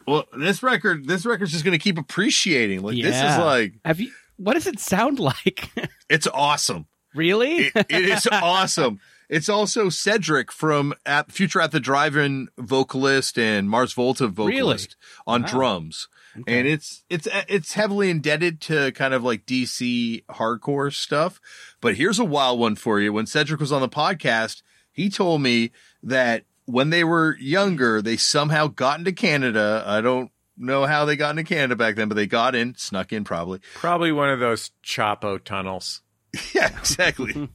Well, 0.07 0.25
this 0.37 0.63
record, 0.63 1.07
this 1.07 1.27
record's 1.27 1.53
just 1.53 1.63
going 1.65 1.79
to 1.79 1.83
keep 1.83 1.99
appreciating. 1.99 2.81
Like 2.83 2.97
this 2.97 3.15
is 3.17 3.39
like, 3.39 3.75
Have 3.85 4.01
you? 4.01 4.11
What 4.39 4.55
does 4.55 4.67
it 4.67 4.79
sound 4.81 5.19
like? 5.19 5.71
it's 6.09 6.27
awesome. 6.33 6.87
really? 7.15 7.67
It, 7.67 7.87
it 7.91 8.05
is 8.07 8.27
awesome. 8.33 8.99
It's 9.29 9.49
also 9.51 9.89
Cedric 9.91 10.51
from 10.53 10.95
at, 11.05 11.31
Future 11.33 11.61
at 11.61 11.71
the 11.73 11.81
Drive-In 11.81 12.49
vocalist 12.57 13.39
and 13.39 13.69
Mars 13.69 13.93
Volta 13.93 14.29
vocalist 14.29 14.97
on 15.27 15.43
Wow. 15.43 15.49
drums. 15.49 16.09
And 16.47 16.67
it's 16.67 17.05
it's 17.09 17.29
it's 17.49 17.75
heavily 17.75 18.11
indebted 18.11 18.61
to 18.63 18.93
kind 18.93 19.15
of 19.15 19.23
like 19.23 19.47
DC 19.47 20.25
hardcore 20.27 20.93
stuff. 20.93 21.41
But 21.81 21.97
here's 21.97 22.19
a 22.19 22.25
wild 22.25 22.59
one 22.59 22.77
for 22.77 23.01
you. 23.01 23.13
When 23.13 23.27
Cedric 23.27 23.61
was 23.61 23.73
on 23.73 23.81
the 23.81 23.89
podcast, 23.89 24.63
he 24.93 25.11
told 25.11 25.43
me 25.43 25.73
that 26.03 26.45
when 26.65 26.91
they 26.91 27.05
were 27.05 27.37
younger, 27.39 28.03
they 28.03 28.17
somehow 28.17 28.67
got 28.67 28.99
into 28.99 29.13
Canada. 29.13 29.85
I 29.87 30.01
don't 30.01 30.31
know 30.57 30.87
how 30.87 31.05
they 31.05 31.17
got 31.17 31.31
into 31.31 31.45
Canada 31.45 31.77
back 31.77 31.97
then, 31.97 32.09
but 32.09 32.15
they 32.15 32.27
got 32.27 32.55
in, 32.55 32.75
snuck 32.77 33.13
in 33.13 33.25
probably. 33.25 33.61
Probably 33.75 34.13
one 34.13 34.31
of 34.31 34.41
those 34.41 34.71
Chapo 34.85 35.43
tunnels. 35.43 36.03
Yeah, 36.55 36.69
exactly. 36.79 37.49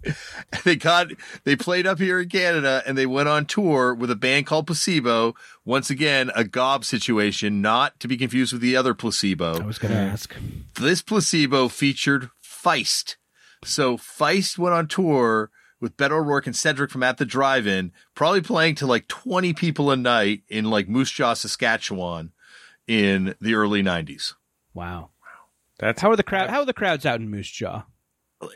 they 0.63 0.75
got 0.75 1.07
they 1.43 1.55
played 1.55 1.85
up 1.87 1.99
here 1.99 2.19
in 2.19 2.29
Canada 2.29 2.83
and 2.85 2.97
they 2.97 3.05
went 3.05 3.29
on 3.29 3.45
tour 3.45 3.93
with 3.93 4.11
a 4.11 4.15
band 4.15 4.45
called 4.45 4.67
Placebo. 4.67 5.35
Once 5.65 5.89
again, 5.89 6.31
a 6.35 6.43
gob 6.43 6.83
situation, 6.85 7.61
not 7.61 7.99
to 7.99 8.07
be 8.07 8.17
confused 8.17 8.53
with 8.53 8.61
the 8.61 8.75
other 8.75 8.93
placebo. 8.93 9.61
I 9.61 9.65
was 9.65 9.77
going 9.77 9.93
to 9.93 9.99
ask. 9.99 10.35
This 10.75 11.01
placebo 11.01 11.67
featured 11.67 12.29
Feist. 12.43 13.15
So 13.63 13.97
Feist 13.97 14.57
went 14.57 14.73
on 14.75 14.87
tour 14.87 15.51
with 15.79 15.97
Beto 15.97 16.11
O'Rourke 16.11 16.47
and 16.47 16.55
Cedric 16.55 16.91
from 16.91 17.03
At 17.03 17.17
the 17.17 17.25
Drive-In, 17.25 17.91
probably 18.13 18.41
playing 18.41 18.75
to 18.75 18.87
like 18.87 19.07
20 19.07 19.53
people 19.53 19.89
a 19.91 19.95
night 19.95 20.43
in 20.47 20.65
like 20.65 20.87
Moose 20.87 21.11
Jaw, 21.11 21.33
Saskatchewan 21.33 22.31
in 22.87 23.35
the 23.41 23.55
early 23.55 23.81
90s. 23.81 24.33
Wow. 24.73 25.09
That's 25.79 26.01
How 26.01 26.11
are 26.11 26.15
the 26.15 26.23
crowd? 26.23 26.49
How 26.49 26.59
are 26.59 26.65
the 26.65 26.73
crowds 26.73 27.05
out 27.05 27.19
in 27.19 27.29
Moose 27.29 27.49
Jaw? 27.49 27.83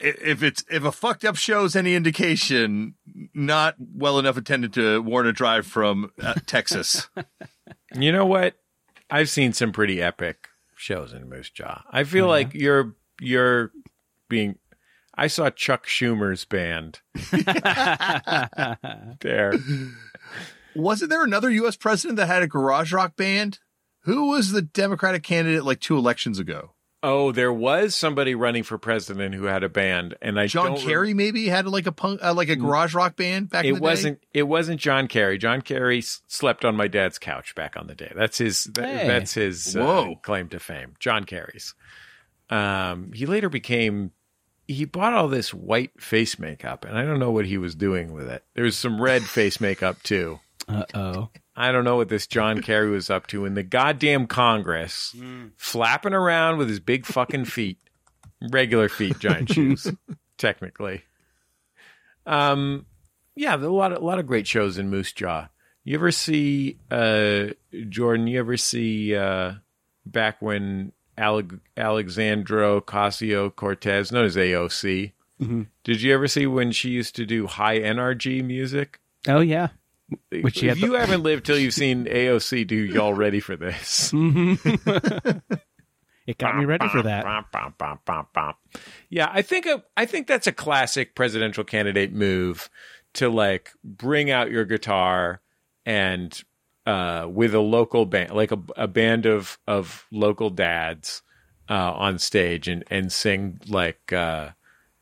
If 0.01 0.43
it's 0.43 0.63
if 0.69 0.83
a 0.83 0.91
fucked 0.91 1.25
up 1.25 1.35
show's 1.35 1.75
any 1.75 1.95
indication, 1.95 2.95
not 3.33 3.75
well 3.79 4.19
enough 4.19 4.37
attended 4.37 4.73
to 4.73 5.01
warrant 5.01 5.29
a 5.29 5.33
drive 5.33 5.65
from 5.65 6.11
uh, 6.21 6.33
Texas. 6.45 7.09
You 7.97 8.11
know 8.11 8.25
what? 8.25 8.55
I've 9.09 9.29
seen 9.29 9.53
some 9.53 9.71
pretty 9.71 10.01
epic 10.01 10.49
shows 10.75 11.13
in 11.13 11.29
Moose 11.29 11.49
Jaw. 11.49 11.81
I 11.89 12.03
feel 12.03 12.27
like 12.27 12.53
you're 12.53 12.93
you're 13.21 13.71
being. 14.27 14.57
I 15.17 15.27
saw 15.27 15.49
Chuck 15.49 15.87
Schumer's 15.87 16.43
band 16.43 16.99
there. 19.21 19.53
Wasn't 20.75 21.09
there 21.09 21.23
another 21.23 21.49
U.S. 21.51 21.77
president 21.77 22.17
that 22.17 22.27
had 22.27 22.43
a 22.43 22.47
garage 22.47 22.91
rock 22.91 23.15
band? 23.15 23.59
Who 24.01 24.27
was 24.29 24.51
the 24.51 24.61
Democratic 24.61 25.23
candidate 25.23 25.63
like 25.63 25.79
two 25.79 25.97
elections 25.97 26.37
ago? 26.37 26.74
Oh, 27.07 27.31
there 27.31 27.53
was 27.53 27.93
somebody 27.93 28.33
running 28.33 28.63
for 28.63 28.77
president 28.79 29.35
who 29.35 29.43
had 29.43 29.63
a 29.63 29.69
band, 29.69 30.15
and 30.21 30.39
I 30.39 30.47
John 30.47 30.65
don't 30.67 30.75
rem- 30.77 30.87
Kerry 30.87 31.13
maybe 31.13 31.47
had 31.47 31.67
like 31.67 31.85
a 31.85 31.91
punk, 31.91 32.23
uh, 32.23 32.33
like 32.33 32.49
a 32.49 32.55
garage 32.55 32.95
rock 32.95 33.15
band 33.15 33.49
back 33.51 33.63
in 33.65 33.71
the 33.73 33.77
It 33.77 33.79
day? 33.79 33.83
wasn't. 33.83 34.23
It 34.33 34.43
wasn't 34.43 34.81
John 34.81 35.07
Kerry. 35.07 35.37
John 35.37 35.61
Kerry 35.61 35.99
s- 35.99 36.21
slept 36.27 36.65
on 36.65 36.75
my 36.75 36.87
dad's 36.87 37.19
couch 37.19 37.53
back 37.53 37.77
on 37.77 37.87
the 37.87 37.95
day. 37.95 38.11
That's 38.15 38.39
his. 38.39 38.63
That, 38.73 38.85
Hey. 39.01 39.07
That's 39.07 39.33
his 39.35 39.75
uh, 39.75 39.81
Whoa. 39.81 40.15
claim 40.23 40.49
to 40.49 40.59
fame. 40.59 40.93
John 40.99 41.23
Kerry's. 41.25 41.75
Um, 42.49 43.11
he 43.13 43.25
later 43.25 43.49
became. 43.49 44.11
He 44.67 44.85
bought 44.85 45.13
all 45.13 45.27
this 45.27 45.53
white 45.53 46.01
face 46.01 46.39
makeup, 46.39 46.85
and 46.85 46.97
I 46.97 47.03
don't 47.05 47.19
know 47.19 47.29
what 47.31 47.45
he 47.45 47.57
was 47.59 47.75
doing 47.75 48.13
with 48.13 48.27
it. 48.27 48.43
There 48.55 48.63
was 48.63 48.75
some 48.75 48.99
red 48.99 49.21
face 49.21 49.61
makeup 49.61 50.01
too. 50.01 50.39
Uh 50.67 50.83
oh. 50.93 51.29
I 51.55 51.71
don't 51.71 51.83
know 51.85 51.95
what 51.95 52.09
this 52.09 52.27
John 52.27 52.61
Kerry 52.61 52.89
was 52.89 53.09
up 53.09 53.27
to 53.27 53.45
in 53.45 53.53
the 53.53 53.63
goddamn 53.63 54.27
Congress, 54.27 55.15
flapping 55.55 56.13
around 56.13 56.57
with 56.57 56.67
his 56.67 56.79
big 56.81 57.05
fucking 57.05 57.45
feet, 57.45 57.77
regular 58.51 58.89
feet, 58.89 59.19
giant 59.19 59.51
shoes, 59.53 59.87
technically. 60.37 61.03
Um, 62.25 62.85
yeah, 63.35 63.55
a 63.55 63.57
lot 63.57 63.91
of 63.91 64.01
a 64.01 64.05
lot 64.05 64.19
of 64.19 64.27
great 64.27 64.47
shows 64.47 64.77
in 64.77 64.89
Moose 64.89 65.11
Jaw. 65.11 65.47
You 65.83 65.95
ever 65.95 66.11
see 66.11 66.77
uh 66.89 67.47
Jordan? 67.89 68.27
You 68.27 68.39
ever 68.39 68.57
see 68.57 69.15
uh 69.15 69.53
back 70.05 70.41
when 70.41 70.91
Ale- 71.17 71.43
Alexandria 71.77 72.81
Ocasio 72.81 73.55
Cortez, 73.55 74.11
known 74.11 74.25
as 74.25 74.35
AOC? 74.35 75.11
Mhm. 75.41 75.67
Did 75.83 76.01
you 76.01 76.13
ever 76.13 76.27
see 76.27 76.47
when 76.47 76.71
she 76.71 76.89
used 76.89 77.15
to 77.17 77.25
do 77.25 77.45
high 77.47 77.79
NRG 77.79 78.43
music? 78.43 78.99
Oh 79.27 79.41
yeah. 79.41 79.69
Which 80.29 80.57
she 80.57 80.67
if 80.67 80.77
had 80.77 80.83
the- 80.83 80.87
you 80.87 80.93
haven't 80.93 81.23
lived 81.23 81.45
till 81.45 81.57
you've 81.57 81.73
seen 81.83 82.05
AOC 82.05 82.67
do 82.67 82.75
y'all 82.75 83.13
ready 83.13 83.39
for 83.39 83.55
this. 83.55 84.13
It 86.27 86.39
got 86.39 86.57
me 86.57 86.65
ready 86.65 86.87
for 86.89 87.03
that. 87.03 87.23
Yeah, 89.09 89.29
I 89.31 89.43
think 89.43 89.67
a, 89.67 89.83
I 89.95 90.05
think 90.07 90.25
that's 90.25 90.47
a 90.47 90.51
classic 90.51 91.13
presidential 91.13 91.63
candidate 91.63 92.13
move 92.13 92.69
to 93.13 93.29
like 93.29 93.69
bring 93.83 94.31
out 94.31 94.49
your 94.49 94.65
guitar 94.65 95.41
and 95.85 96.41
uh, 96.87 97.27
with 97.29 97.53
a 97.53 97.59
local 97.59 98.05
band, 98.07 98.31
like 98.31 98.51
a, 98.51 98.59
a 98.75 98.87
band 98.87 99.27
of 99.27 99.59
of 99.67 100.07
local 100.11 100.49
dads 100.49 101.21
uh, 101.69 101.93
on 101.93 102.17
stage 102.17 102.67
and 102.67 102.83
and 102.89 103.11
sing 103.11 103.59
like 103.67 104.11
uh, 104.11 104.49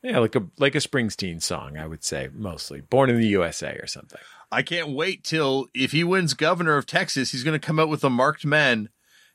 yeah, 0.02 0.20
like 0.20 0.36
a 0.36 0.44
like 0.60 0.76
a 0.76 0.80
Springsteen 0.80 1.42
song, 1.42 1.78
I 1.78 1.88
would 1.88 2.04
say 2.04 2.28
mostly. 2.34 2.82
Born 2.82 3.10
in 3.10 3.18
the 3.18 3.28
USA 3.28 3.78
or 3.78 3.88
something. 3.88 4.20
I 4.54 4.62
can't 4.62 4.90
wait 4.90 5.24
till 5.24 5.68
if 5.74 5.92
he 5.92 6.04
wins 6.04 6.34
governor 6.34 6.78
of 6.78 6.86
Texas, 6.86 7.32
he's 7.32 7.44
going 7.44 7.60
to 7.60 7.66
come 7.66 7.80
out 7.80 7.90
with 7.90 8.02
the 8.02 8.10
marked 8.10 8.46
men 8.46 8.90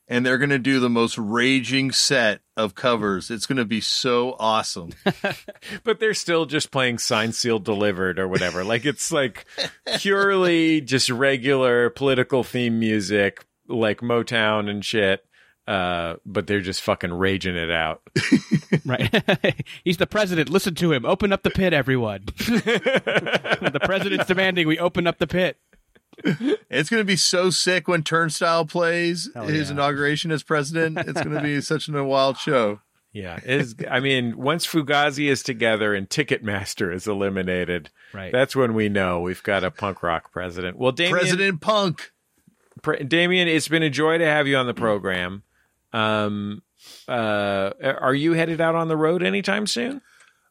and 0.06 0.24
they're 0.24 0.38
going 0.38 0.50
to 0.50 0.58
do 0.58 0.80
the 0.80 0.88
most 0.88 1.18
raging 1.18 1.92
set 1.92 2.40
of 2.56 2.74
covers. 2.74 3.30
It's 3.30 3.46
going 3.46 3.58
to 3.58 3.64
be 3.64 3.80
so 3.80 4.36
awesome. 4.38 4.92
but 5.84 6.00
they're 6.00 6.14
still 6.14 6.46
just 6.46 6.70
playing 6.70 6.98
signed 6.98 7.34
sealed 7.34 7.64
delivered 7.64 8.18
or 8.18 8.26
whatever 8.28 8.64
like 8.64 8.86
it's 8.86 9.12
like 9.12 9.44
purely 9.98 10.80
just 10.80 11.10
regular 11.10 11.90
political 11.90 12.44
theme 12.44 12.78
music 12.78 13.44
like 13.66 14.00
motown 14.00 14.70
and 14.70 14.84
shit 14.84 15.24
uh 15.68 16.16
but 16.24 16.46
they're 16.46 16.60
just 16.60 16.80
fucking 16.82 17.12
raging 17.12 17.56
it 17.56 17.70
out 17.70 18.00
Right. 18.84 19.64
He's 19.84 19.96
the 19.98 20.06
president. 20.06 20.48
Listen 20.50 20.74
to 20.76 20.92
him. 20.92 21.04
Open 21.04 21.32
up 21.32 21.42
the 21.42 21.50
pit, 21.50 21.72
everyone. 21.72 22.24
the 22.38 23.80
president's 23.84 24.26
demanding 24.26 24.66
we 24.66 24.78
open 24.78 25.06
up 25.06 25.18
the 25.18 25.26
pit. 25.26 25.58
It's 26.24 26.90
going 26.90 27.00
to 27.00 27.04
be 27.04 27.16
so 27.16 27.50
sick 27.50 27.86
when 27.86 28.02
Turnstile 28.02 28.64
plays 28.66 29.30
Hell 29.34 29.46
his 29.46 29.68
yeah. 29.68 29.74
inauguration 29.74 30.30
as 30.32 30.42
president. 30.42 30.98
It's 30.98 31.22
going 31.22 31.36
to 31.36 31.42
be 31.42 31.60
such 31.60 31.88
a 31.88 32.04
wild 32.04 32.38
show. 32.38 32.80
yeah 33.12 33.40
it's, 33.44 33.74
i 33.90 34.00
mean 34.00 34.36
once 34.36 34.66
fugazi 34.66 35.28
is 35.30 35.42
together 35.42 35.94
and 35.94 36.08
ticketmaster 36.10 36.92
is 36.94 37.06
eliminated 37.06 37.88
Right. 38.12 38.30
that's 38.32 38.54
when 38.56 38.74
we 38.74 38.88
know 38.90 39.20
we've 39.20 39.42
got 39.42 39.64
a 39.64 39.70
punk 39.70 40.02
rock 40.02 40.30
president 40.32 40.76
well 40.78 40.92
Damian, 40.92 41.18
President 41.18 41.60
Punk. 41.60 42.12
Pre- 42.82 43.02
Damian, 43.04 43.48
it's 43.48 43.68
been 43.68 43.82
a 43.82 43.90
joy 43.90 44.18
to 44.18 44.24
have 44.26 44.46
you 44.46 44.56
on 44.56 44.66
the 44.66 44.74
program. 44.74 45.42
Um, 45.92 46.62
uh, 47.06 47.70
are 47.80 48.14
you 48.14 48.32
headed 48.32 48.60
out 48.60 48.74
on 48.74 48.88
the 48.88 48.96
road 48.96 49.22
anytime 49.22 49.66
soon? 49.66 50.00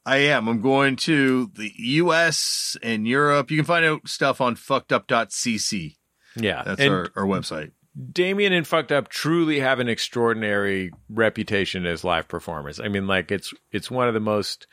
I 0.05 0.17
am. 0.17 0.47
I'm 0.47 0.61
going 0.61 0.95
to 0.97 1.51
the 1.55 1.71
U.S. 1.77 2.77
and 2.81 3.05
Europe. 3.07 3.51
You 3.51 3.57
can 3.57 3.65
find 3.65 3.85
out 3.85 4.07
stuff 4.07 4.39
on 4.39 4.55
fuckedup.cc. 4.55 5.95
Yeah, 6.37 6.63
That's 6.63 6.79
and 6.79 6.93
our, 6.93 7.09
our 7.15 7.25
website. 7.25 7.71
Damian 8.11 8.53
and 8.53 8.65
Fucked 8.65 8.91
Up 8.91 9.09
truly 9.09 9.59
have 9.59 9.79
an 9.79 9.89
extraordinary 9.89 10.91
reputation 11.09 11.85
as 11.85 12.03
live 12.03 12.27
performers. 12.27 12.79
I 12.79 12.87
mean, 12.87 13.07
like 13.07 13.31
it's 13.31 13.53
it's 13.71 13.89
one 13.89 14.07
of 14.07 14.13
the 14.13 14.19
most 14.19 14.67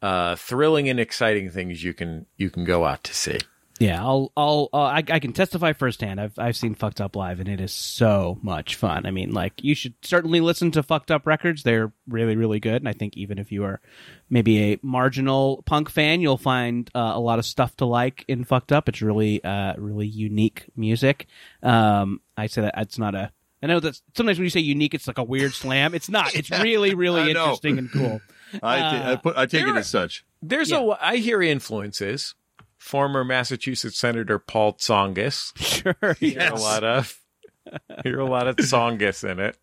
uh, 0.00 0.36
thrilling 0.36 0.88
and 0.88 1.00
exciting 1.00 1.50
things 1.50 1.82
you 1.82 1.92
can 1.92 2.26
you 2.36 2.50
can 2.50 2.64
go 2.64 2.84
out 2.84 3.04
to 3.04 3.14
see. 3.14 3.38
Yeah, 3.78 4.02
I'll, 4.02 4.32
I'll, 4.36 4.68
uh, 4.72 4.78
I, 4.78 5.04
I 5.08 5.18
can 5.20 5.32
testify 5.32 5.72
firsthand. 5.72 6.20
I've, 6.20 6.36
I've 6.38 6.56
seen 6.56 6.74
Fucked 6.74 7.00
Up 7.00 7.14
live, 7.14 7.38
and 7.38 7.48
it 7.48 7.60
is 7.60 7.72
so 7.72 8.38
much 8.42 8.74
fun. 8.74 9.06
I 9.06 9.12
mean, 9.12 9.32
like, 9.32 9.62
you 9.62 9.74
should 9.74 9.94
certainly 10.02 10.40
listen 10.40 10.72
to 10.72 10.82
Fucked 10.82 11.10
Up 11.12 11.26
records. 11.26 11.62
They're 11.62 11.92
really, 12.08 12.34
really 12.34 12.58
good. 12.58 12.82
And 12.82 12.88
I 12.88 12.92
think 12.92 13.16
even 13.16 13.38
if 13.38 13.52
you 13.52 13.62
are 13.64 13.80
maybe 14.28 14.72
a 14.72 14.78
marginal 14.82 15.62
punk 15.64 15.90
fan, 15.90 16.20
you'll 16.20 16.38
find 16.38 16.90
uh, 16.94 17.12
a 17.14 17.20
lot 17.20 17.38
of 17.38 17.46
stuff 17.46 17.76
to 17.76 17.84
like 17.84 18.24
in 18.26 18.44
Fucked 18.44 18.72
Up. 18.72 18.88
It's 18.88 19.00
really, 19.00 19.42
uh, 19.44 19.74
really 19.76 20.08
unique 20.08 20.66
music. 20.74 21.26
Um, 21.62 22.20
I 22.36 22.48
say 22.48 22.62
that 22.62 22.74
it's 22.76 22.98
not 22.98 23.14
a. 23.14 23.30
I 23.62 23.66
know 23.66 23.80
that 23.80 24.00
sometimes 24.16 24.38
when 24.38 24.44
you 24.44 24.50
say 24.50 24.60
unique, 24.60 24.94
it's 24.94 25.06
like 25.06 25.18
a 25.18 25.24
weird 25.24 25.52
slam. 25.52 25.94
It's 25.94 26.08
not. 26.08 26.34
It's 26.34 26.50
really, 26.62 26.94
really 26.94 27.30
interesting 27.30 27.78
and 27.78 27.90
cool. 27.90 28.20
I, 28.62 28.78
ta- 28.78 29.10
I, 29.10 29.16
put, 29.16 29.36
I 29.36 29.46
take 29.46 29.66
it 29.66 29.76
as 29.76 29.88
such. 29.88 30.24
There's 30.42 30.72
a 30.72 30.96
I 31.00 31.16
hear 31.16 31.42
influences. 31.42 32.34
Former 32.78 33.24
Massachusetts 33.24 33.98
Senator 33.98 34.38
Paul 34.38 34.74
Tsongas. 34.74 35.52
Sure, 36.00 36.14
hear 36.14 36.40
a 36.52 36.54
lot 36.54 36.84
of 36.84 37.18
hear 38.02 38.18
a 38.20 38.24
lot 38.24 38.46
of 38.48 38.56
Tsongas 38.56 39.28
in 39.28 39.38
it. 39.40 39.58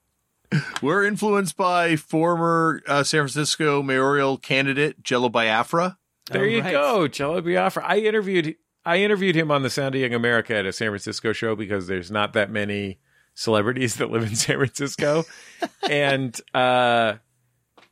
We're 0.82 1.04
influenced 1.06 1.58
by 1.58 1.96
former 1.96 2.82
uh, 2.88 3.04
San 3.04 3.22
Francisco 3.22 3.82
mayoral 3.82 4.38
candidate 4.38 5.02
Jello 5.04 5.28
Biafra. 5.30 5.98
There 6.30 6.46
you 6.48 6.62
go, 6.62 7.08
Jello 7.08 7.42
Biafra. 7.42 7.84
I 7.86 7.98
interviewed 8.00 8.56
I 8.86 8.98
interviewed 8.98 9.36
him 9.36 9.50
on 9.50 9.64
the 9.64 9.70
Sound 9.70 9.96
of 9.96 10.02
Young 10.02 10.14
America 10.14 10.56
at 10.56 10.66
a 10.66 10.72
San 10.74 10.90
Francisco 10.90 11.34
show 11.34 11.56
because 11.56 11.88
there's 11.88 12.12
not 12.12 12.34
that 12.34 12.52
many 12.52 13.00
celebrities 13.34 13.96
that 13.96 14.12
live 14.12 14.24
in 14.24 14.36
San 14.36 14.58
Francisco, 14.58 15.24
and 15.90 16.40
uh, 16.54 17.14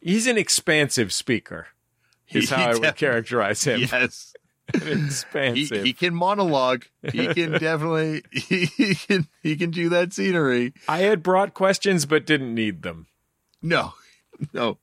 he's 0.02 0.28
an 0.28 0.38
expansive 0.38 1.12
speaker. 1.12 1.68
Is 2.30 2.50
He 2.50 2.56
how 2.56 2.64
I 2.64 2.68
would 2.68 2.82
definitely- 2.82 3.00
characterize 3.00 3.64
him. 3.64 3.82
Yes. 3.82 4.33
He, 4.84 4.92
expansive. 4.92 5.84
he 5.84 5.94
can 5.94 6.16
monologue. 6.16 6.86
He 7.12 7.28
can 7.34 7.52
definitely 7.60 8.24
he, 8.32 8.66
he 8.66 8.96
can 8.96 9.28
he 9.42 9.56
can 9.56 9.72
do 9.72 9.90
that 9.90 10.14
scenery. 10.14 10.74
I 10.88 11.00
had 11.00 11.22
brought 11.22 11.54
questions 11.54 12.06
but 12.06 12.26
didn't 12.26 12.56
need 12.56 12.82
them. 12.82 13.08
No, 13.62 13.94
no. 14.54 14.78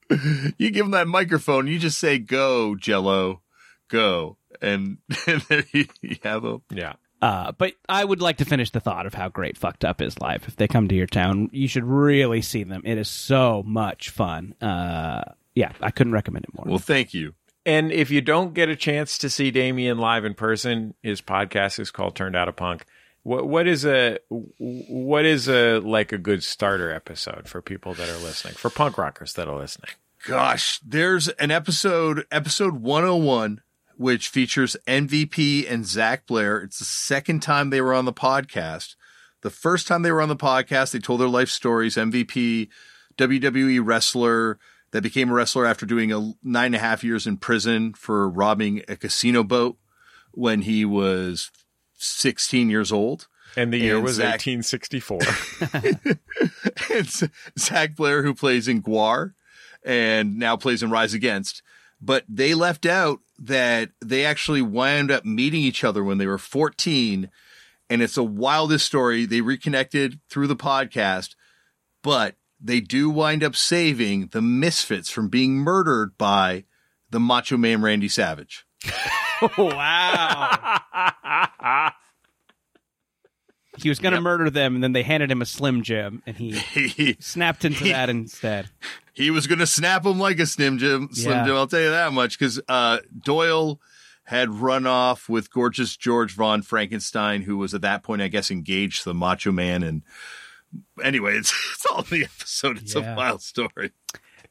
You 0.59 0.71
give 0.71 0.85
him 0.87 0.93
that 0.93 1.09
microphone. 1.09 1.67
You 1.67 1.79
just 1.79 1.99
say 1.99 2.19
"Go, 2.19 2.75
Jello, 2.77 3.41
go," 3.89 4.37
and, 4.61 4.99
and 5.27 5.41
there 5.43 5.65
you, 5.73 5.87
you 6.03 6.17
have 6.23 6.45
him. 6.45 6.63
Yeah. 6.71 6.95
Uh, 7.23 7.53
but 7.53 7.75
I 7.89 8.03
would 8.03 8.23
like 8.23 8.39
to 8.39 8.47
finish 8.47 8.71
the 8.71 8.81
thought 8.81 9.05
of 9.05 9.13
how 9.13 9.29
great 9.29 9.59
Fucked 9.59 9.85
Up 9.85 10.01
is 10.01 10.19
live. 10.21 10.45
If 10.47 10.57
they 10.57 10.67
come 10.67 10.89
to 10.89 10.95
your 10.95 11.07
town, 11.07 11.51
you 11.53 11.69
should 11.69 11.85
really 11.85 12.41
see 12.41 12.65
them. 12.65 12.81
It 12.85 12.97
is 12.97 13.09
so 13.09 13.63
much 13.67 14.09
fun. 14.09 14.55
Uh, 14.61 15.23
yeah, 15.55 15.73
I 15.83 15.91
couldn't 15.91 16.15
recommend 16.15 16.47
it 16.47 16.55
more. 16.55 16.65
Well, 16.67 16.79
thank 16.79 17.13
you. 17.13 17.35
And 17.71 17.93
if 17.93 18.11
you 18.11 18.21
don't 18.21 18.53
get 18.53 18.69
a 18.69 18.75
chance 18.75 19.17
to 19.19 19.31
see 19.31 19.53
Damian 19.53 19.97
live 19.97 20.25
in 20.25 20.35
person, 20.35 20.95
his 21.05 21.21
podcast 21.21 21.79
is 21.79 21.93
called 21.93 22.17
Turned 22.17 22.35
Out 22.35 22.49
a 22.49 22.53
Punk. 22.53 22.85
What 23.23 23.47
what 23.47 23.69
is 23.69 23.87
a 23.87 24.19
what 24.59 25.25
is 25.25 25.49
a 25.49 25.79
like 25.79 26.11
a 26.11 26.19
good 26.19 26.43
starter 26.43 26.91
episode 26.91 27.47
for 27.47 27.63
people 27.63 27.95
that 27.95 28.09
are 28.09 28.19
listening, 28.19 28.55
for 28.55 28.71
punk 28.71 28.99
rockers 28.99 29.35
that 29.35 29.47
are 29.47 29.57
listening? 29.57 29.93
Gosh, 30.27 30.81
there's 30.81 31.29
an 31.29 31.53
episode, 31.53 32.27
episode 32.33 32.81
101, 32.83 33.61
which 33.97 34.27
features 34.27 34.77
MVP 34.89 35.71
and 35.71 35.87
Zach 35.87 36.27
Blair. 36.27 36.59
It's 36.59 36.81
the 36.81 36.85
second 36.85 37.39
time 37.39 37.71
they 37.71 37.81
were 37.81 37.95
on 37.95 38.05
the 38.05 38.13
podcast. 38.13 38.97
The 39.43 39.51
first 39.51 39.87
time 39.87 40.03
they 40.03 40.11
were 40.11 40.23
on 40.23 40.29
the 40.29 40.35
podcast, 40.35 40.91
they 40.91 40.99
told 40.99 41.21
their 41.21 41.29
life 41.29 41.51
stories. 41.51 41.95
MVP, 41.95 42.69
WWE 43.17 43.81
wrestler 43.81 44.59
that 44.93 45.03
became 45.03 45.31
a 45.31 45.35
wrestler 45.35 45.67
after 45.67 45.87
doing 45.87 46.13
a 46.13 46.33
nine 46.43 46.67
and 46.67 46.75
a 46.77 46.79
half 46.81 47.05
years 47.05 47.27
in 47.27 47.37
prison 47.37 47.93
for 47.95 48.29
robbing 48.29 48.83
a 48.89 48.97
casino 48.97 49.43
boat 49.45 49.77
when 50.33 50.63
he 50.63 50.85
was 50.85 51.51
16 51.99 52.71
years 52.71 52.91
old. 52.93 53.27
And 53.57 53.73
the 53.73 53.79
year 53.79 53.97
And 53.97 54.05
was 54.05 54.15
Zach- 54.17 54.45
1864. 54.47 55.19
it's 56.91 57.25
Zach 57.59 57.97
Blair 57.97 58.23
who 58.23 58.35
plays 58.35 58.69
in 58.69 58.83
GWAR 58.83 59.35
and 59.85 60.39
now 60.39 60.57
plays 60.57 60.83
in 60.83 60.91
Rise 60.91 61.15
Against. 61.15 61.63
But 62.01 62.25
they 62.29 62.55
left 62.55 62.87
out 62.87 63.21
that 63.39 63.91
they 64.03 64.25
actually 64.25 64.63
wound 64.63 65.11
up 65.11 65.25
meeting 65.25 65.61
each 65.63 65.85
other 65.85 66.03
when 66.05 66.19
they 66.19 66.27
were 66.27 66.39
14. 66.39 67.29
And 67.91 68.03
it's 68.03 68.17
a 68.17 68.23
wildest 68.23 68.87
story. 68.87 69.27
They 69.27 69.41
reconnected 69.41 70.21
through 70.31 70.47
the 70.47 70.57
podcast, 70.57 71.35
but 72.03 72.37
they 72.61 72.81
do 72.81 73.11
wind 73.11 73.43
up 73.43 73.57
saving 73.57 74.29
the 74.29 74.43
Misfits 74.43 75.11
from 75.11 75.29
being 75.29 75.57
murdered 75.57 76.17
by 76.19 76.65
the 77.11 77.21
Macho 77.21 77.57
Man 77.57 77.83
Randy 77.83 78.09
Savage. 78.09 78.67
wow. 79.59 80.81
he 83.79 83.89
was 83.89 83.99
going 83.99 84.15
to 84.15 84.21
murder 84.21 84.51
them, 84.51 84.75
and 84.75 84.85
then 84.85 84.93
they 84.93 85.03
handed 85.03 85.31
him 85.31 85.43
a 85.43 85.47
Slim 85.47 85.83
Jim, 85.83 86.23
and 86.27 86.37
he 86.37 87.17
snapped 87.21 87.65
into 87.65 87.85
that 87.85 88.11
instead. 88.11 88.69
He 89.13 89.31
was 89.31 89.47
going 89.47 89.59
to 89.59 89.67
snap 89.67 90.05
him 90.05 90.19
like 90.19 90.39
a 90.39 90.47
Slim 90.47 90.79
Jim. 90.79 91.09
Slim 91.13 91.39
Yeah. 91.39 91.45
Jim, 91.45 91.55
I'll 91.57 91.67
tell 91.67 91.81
you 91.81 91.91
that 91.91 92.13
much. 92.13 92.39
Because 92.39 92.61
uh, 92.69 92.99
Doyle 93.25 93.81
had 94.25 94.51
run 94.51 94.87
off 94.87 95.29
with 95.29 95.53
gorgeous 95.53 95.97
George 95.97 96.35
von 96.35 96.63
Frankenstein, 96.63 97.43
who 97.43 97.57
was 97.57 97.75
at 97.75 97.83
that 97.83 98.03
point, 98.03 98.23
I 98.23 98.29
guess, 98.29 98.51
engaged 98.51 99.03
to 99.03 99.11
the 99.11 99.15
Macho 99.15 99.53
Man. 99.53 99.83
And 99.83 100.03
anyway, 101.03 101.37
it's, 101.37 101.53
it's 101.75 101.87
all 101.87 101.99
in 102.01 102.07
the 102.11 102.25
episode. 102.25 102.79
It's 102.79 102.95
Yeah. 102.95 103.15
a 103.15 103.17
wild 103.17 103.43
story. 103.43 103.93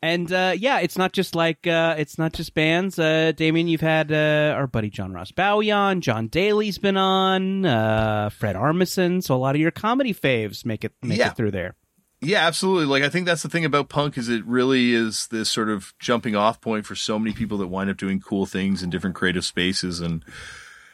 And 0.02 0.32
uh, 0.32 0.54
yeah, 0.58 0.80
it's 0.80 0.98
not 0.98 1.12
just 1.12 1.36
like 1.36 1.68
uh, 1.68 1.96
it's 1.98 2.18
not 2.18 2.32
just 2.32 2.54
bands. 2.54 2.98
Uh, 2.98 3.34
Damian, 3.36 3.68
you've 3.68 3.82
had 3.82 4.14
uh, 4.14 4.54
our 4.56 4.66
buddy 4.66 4.90
John 4.90 5.12
Ross 5.12 5.32
Bowie 5.32 5.72
on, 5.72 6.00
Jon 6.00 6.28
Daly's 6.28 6.78
been 6.78 6.96
on, 6.96 7.66
uh, 7.66 8.30
Fred 8.30 8.56
Armisen. 8.56 9.22
So 9.22 9.36
a 9.36 9.38
lot 9.38 9.56
of 9.56 9.62
your 9.62 9.72
comedy 9.72 10.14
faves 10.14 10.66
make 10.66 10.86
it 10.86 10.94
make 11.02 11.18
Yeah. 11.20 11.32
it 11.32 11.36
through 11.36 11.52
there. 11.52 11.76
Yeah, 12.22 12.48
absolutely. 12.48 12.86
Like 12.86 13.04
I 13.04 13.10
think 13.10 13.26
that's 13.26 13.44
the 13.44 13.50
thing 13.50 13.66
about 13.66 13.90
punk 13.90 14.18
is 14.18 14.30
it 14.30 14.46
really 14.46 14.94
is 14.94 15.28
this 15.32 15.50
sort 15.50 15.70
of 15.70 15.94
jumping 16.00 16.34
off 16.34 16.62
point 16.62 16.86
for 16.86 16.96
so 16.96 17.20
many 17.20 17.34
people 17.34 17.58
that 17.58 17.68
wind 17.68 17.90
up 17.90 17.98
doing 17.98 18.22
cool 18.22 18.46
things 18.46 18.82
in 18.82 18.90
different 18.90 19.18
creative 19.18 19.44
spaces 19.46 20.00
and 20.00 20.24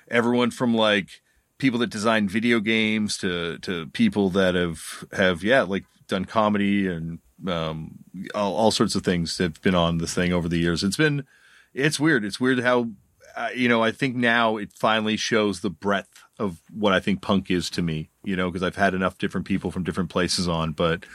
everyone 0.09 0.49
from 0.49 0.73
like 0.75 1.21
people 1.57 1.79
that 1.79 1.89
design 1.89 2.27
video 2.27 2.59
games 2.59 3.17
to 3.17 3.57
to 3.59 3.87
people 3.87 4.29
that 4.31 4.55
have 4.55 5.05
have 5.13 5.43
yeah, 5.43 5.61
like 5.61 5.85
done 6.07 6.25
comedy 6.25 6.87
and 6.87 7.19
um 7.47 7.99
all, 8.33 8.55
all 8.55 8.71
sorts 8.71 8.95
of 8.95 9.03
things 9.03 9.37
that 9.37 9.43
have 9.43 9.61
been 9.61 9.75
on 9.75 9.97
this 9.97 10.13
thing 10.13 10.33
over 10.33 10.47
the 10.47 10.59
years. 10.59 10.83
It's 10.83 10.97
been 10.97 11.25
it's 11.73 11.99
weird. 11.99 12.23
It's 12.23 12.39
weird 12.39 12.59
how 12.59 12.89
uh, 13.35 13.49
you 13.53 13.67
know, 13.67 13.83
I 13.83 13.91
think 13.91 14.15
now 14.15 14.57
it 14.57 14.71
finally 14.71 15.17
shows 15.17 15.59
the 15.59 15.69
breadth 15.69 16.23
of 16.39 16.61
what 16.73 16.93
I 16.93 16.99
think 16.99 17.21
punk 17.21 17.51
is 17.51 17.69
to 17.71 17.81
me, 17.81 18.09
you 18.23 18.35
know, 18.35 18.49
because 18.49 18.63
I've 18.63 18.77
had 18.77 18.93
enough 18.93 19.17
different 19.17 19.45
people 19.45 19.71
from 19.71 19.83
different 19.83 20.09
places 20.09 20.47
on, 20.47 20.71
but 20.71 21.05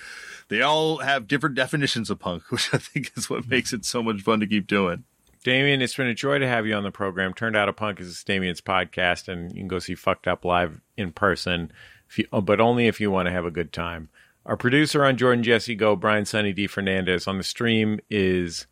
they 0.48 0.60
all 0.60 0.98
have 0.98 1.26
different 1.26 1.56
definitions 1.56 2.10
of 2.10 2.18
punk, 2.18 2.42
which 2.50 2.72
I 2.74 2.78
think 2.78 3.12
is 3.16 3.30
what 3.30 3.48
makes 3.48 3.72
it 3.72 3.84
so 3.84 4.02
much 4.02 4.20
fun 4.20 4.40
to 4.40 4.46
keep 4.46 4.66
doing. 4.66 5.04
Damian, 5.42 5.80
it's 5.80 5.94
been 5.94 6.06
a 6.06 6.14
joy 6.14 6.38
to 6.38 6.46
have 6.46 6.66
you 6.66 6.74
on 6.74 6.82
the 6.82 6.90
program. 6.90 7.32
Turned 7.32 7.56
Out 7.56 7.68
a 7.68 7.72
Punk 7.72 7.98
is 8.00 8.22
Damian's 8.24 8.60
podcast, 8.60 9.28
and 9.28 9.50
you 9.52 9.58
can 9.58 9.68
go 9.68 9.78
see 9.78 9.94
Fucked 9.94 10.28
Up 10.28 10.44
live 10.44 10.80
in 10.96 11.12
person, 11.12 11.72
you, 12.14 12.26
but 12.42 12.60
only 12.60 12.86
if 12.86 13.00
you 13.00 13.10
want 13.10 13.26
to 13.26 13.32
have 13.32 13.46
a 13.46 13.50
good 13.50 13.72
time. 13.72 14.10
Our 14.44 14.56
producer 14.56 15.04
on 15.04 15.16
Jordan 15.16 15.42
Jesse 15.42 15.74
Go, 15.74 15.96
Brian 15.96 16.24
Sunny 16.24 16.52
D. 16.52 16.66
Fernandez. 16.66 17.26
On 17.26 17.38
the 17.38 17.44
stream 17.44 18.00
is 18.10 18.66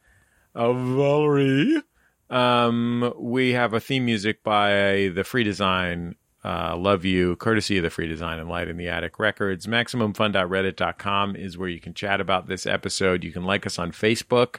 uh, 0.55 0.73
Valerie. 0.73 1.83
Um, 2.31 3.15
we 3.17 3.53
have 3.53 3.73
a 3.73 3.81
theme 3.81 4.05
music 4.05 4.43
by 4.43 5.11
the 5.15 5.25
Free 5.25 5.45
Design. 5.45 6.17
Uh, 6.45 6.77
love 6.77 7.05
you, 7.05 7.37
courtesy 7.37 7.79
of 7.79 7.83
the 7.83 7.91
Free 7.91 8.07
Design 8.07 8.39
and 8.39 8.49
Light 8.49 8.69
in 8.69 8.77
the 8.77 8.89
Attic 8.89 9.19
Records. 9.19 9.67
MaximumFun.reddit.com 9.67 11.37
is 11.37 11.59
where 11.59 11.69
you 11.69 11.81
can 11.81 11.95
chat 11.95 12.21
about 12.21 12.47
this 12.47 12.65
episode. 12.67 13.25
You 13.25 13.33
can 13.33 13.45
like 13.45 13.67
us 13.67 13.79
on 13.79 13.93
Facebook, 13.93 14.57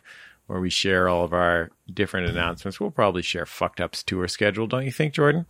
where 0.49 0.59
we 0.59 0.71
share 0.71 1.07
all 1.07 1.23
of 1.23 1.31
our 1.31 1.69
different 1.93 2.27
announcements. 2.27 2.79
We'll 2.79 2.89
probably 2.89 3.21
share 3.21 3.45
Fucked 3.45 3.79
Up's 3.79 4.01
tour 4.01 4.27
schedule, 4.27 4.65
don't 4.65 4.83
you 4.83 4.91
think, 4.91 5.13
Jordan? 5.13 5.45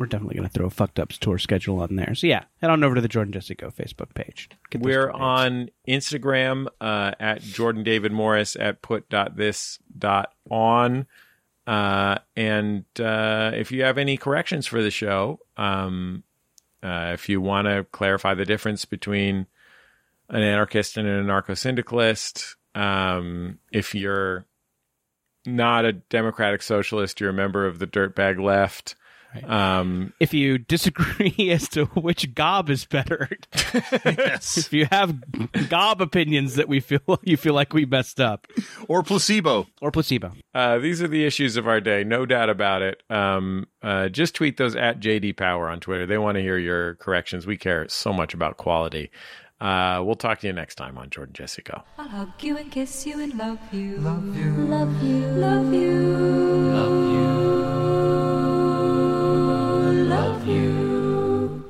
We're 0.00 0.06
definitely 0.06 0.36
going 0.36 0.48
to 0.48 0.52
throw 0.52 0.66
a 0.66 0.70
fucked 0.70 0.98
up's 0.98 1.18
tour 1.18 1.36
schedule 1.36 1.82
on 1.82 1.96
there. 1.96 2.14
So 2.14 2.26
yeah, 2.26 2.44
head 2.62 2.70
on 2.70 2.82
over 2.82 2.94
to 2.94 3.02
the 3.02 3.08
Jordan 3.08 3.34
Jesse 3.34 3.54
Go 3.54 3.68
Facebook 3.68 4.14
page. 4.14 4.48
We're 4.74 5.10
on 5.10 5.68
Instagram 5.86 6.68
uh, 6.80 7.12
at 7.20 7.42
Jordan 7.42 7.82
David 7.82 8.10
Morris 8.10 8.56
at 8.56 8.80
put.this.on. 8.80 11.06
Uh, 11.66 12.18
and 12.34 12.84
uh, 12.98 13.50
if 13.54 13.72
you 13.72 13.82
have 13.82 13.98
any 13.98 14.16
corrections 14.16 14.66
for 14.66 14.82
the 14.82 14.90
show, 14.90 15.40
um, 15.58 16.22
uh, 16.82 17.10
if 17.12 17.28
you 17.28 17.42
want 17.42 17.66
to 17.66 17.84
clarify 17.92 18.32
the 18.32 18.46
difference 18.46 18.86
between 18.86 19.46
an 20.30 20.42
anarchist 20.42 20.96
and 20.96 21.06
an 21.06 21.26
anarcho 21.26 21.58
syndicalist, 21.58 22.56
um, 22.74 23.58
if 23.72 23.94
you're 23.94 24.46
not 25.46 25.84
a 25.84 25.92
democratic 25.92 26.62
socialist, 26.62 27.20
you're 27.20 27.30
a 27.30 27.34
member 27.34 27.66
of 27.66 27.78
the 27.78 27.86
dirtbag 27.86 28.42
left. 28.42 28.94
Um, 29.44 30.12
if 30.18 30.34
you 30.34 30.58
disagree 30.58 31.50
as 31.52 31.68
to 31.70 31.84
which 31.86 32.34
gob 32.34 32.68
is 32.68 32.84
better, 32.84 33.28
yes. 34.04 34.58
if 34.58 34.72
you 34.72 34.86
have 34.90 35.14
gob 35.68 36.00
opinions 36.00 36.56
that 36.56 36.68
we 36.68 36.80
feel 36.80 37.00
you 37.22 37.36
feel 37.36 37.54
like 37.54 37.72
we 37.72 37.84
messed 37.84 38.20
up, 38.20 38.48
or 38.88 39.02
placebo, 39.02 39.68
or 39.80 39.92
placebo. 39.92 40.32
Uh, 40.52 40.78
these 40.78 41.00
are 41.00 41.08
the 41.08 41.24
issues 41.24 41.56
of 41.56 41.68
our 41.68 41.80
day, 41.80 42.02
no 42.02 42.26
doubt 42.26 42.50
about 42.50 42.82
it. 42.82 43.02
Um, 43.08 43.68
uh, 43.82 44.08
just 44.08 44.34
tweet 44.34 44.56
those 44.56 44.74
at 44.74 44.98
JD 44.98 45.36
Power 45.36 45.68
on 45.68 45.78
Twitter. 45.78 46.06
They 46.06 46.18
want 46.18 46.34
to 46.36 46.42
hear 46.42 46.58
your 46.58 46.96
corrections. 46.96 47.46
We 47.46 47.56
care 47.56 47.88
so 47.88 48.12
much 48.12 48.34
about 48.34 48.56
quality. 48.56 49.10
Uh, 49.60 50.00
we'll 50.02 50.14
talk 50.14 50.38
to 50.40 50.46
you 50.46 50.52
next 50.54 50.76
time 50.76 50.96
on 50.96 51.10
Jordan 51.10 51.34
Jesse 51.34 51.62
Go. 51.62 51.82
I'll 51.98 52.08
hug 52.08 52.30
you 52.42 52.56
and 52.56 52.70
kiss 52.72 53.06
you 53.06 53.20
and 53.20 53.34
love 53.36 53.58
you. 53.72 53.98
Love 53.98 54.34
you. 54.36 54.50
Love 54.52 55.02
you. 55.04 55.20
Love 55.28 55.74
you. 55.74 56.00
Love 56.72 57.12
you. 57.14 57.30
Love 60.08 60.46
you. 60.46 61.64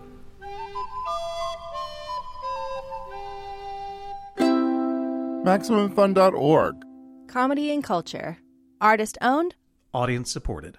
MaximumFun.org. 5.45 6.85
Comedy 7.27 7.71
and 7.73 7.83
culture. 7.83 8.39
Artist 8.81 9.19
owned, 9.21 9.55
Audience 9.93 10.31
supported. 10.31 10.79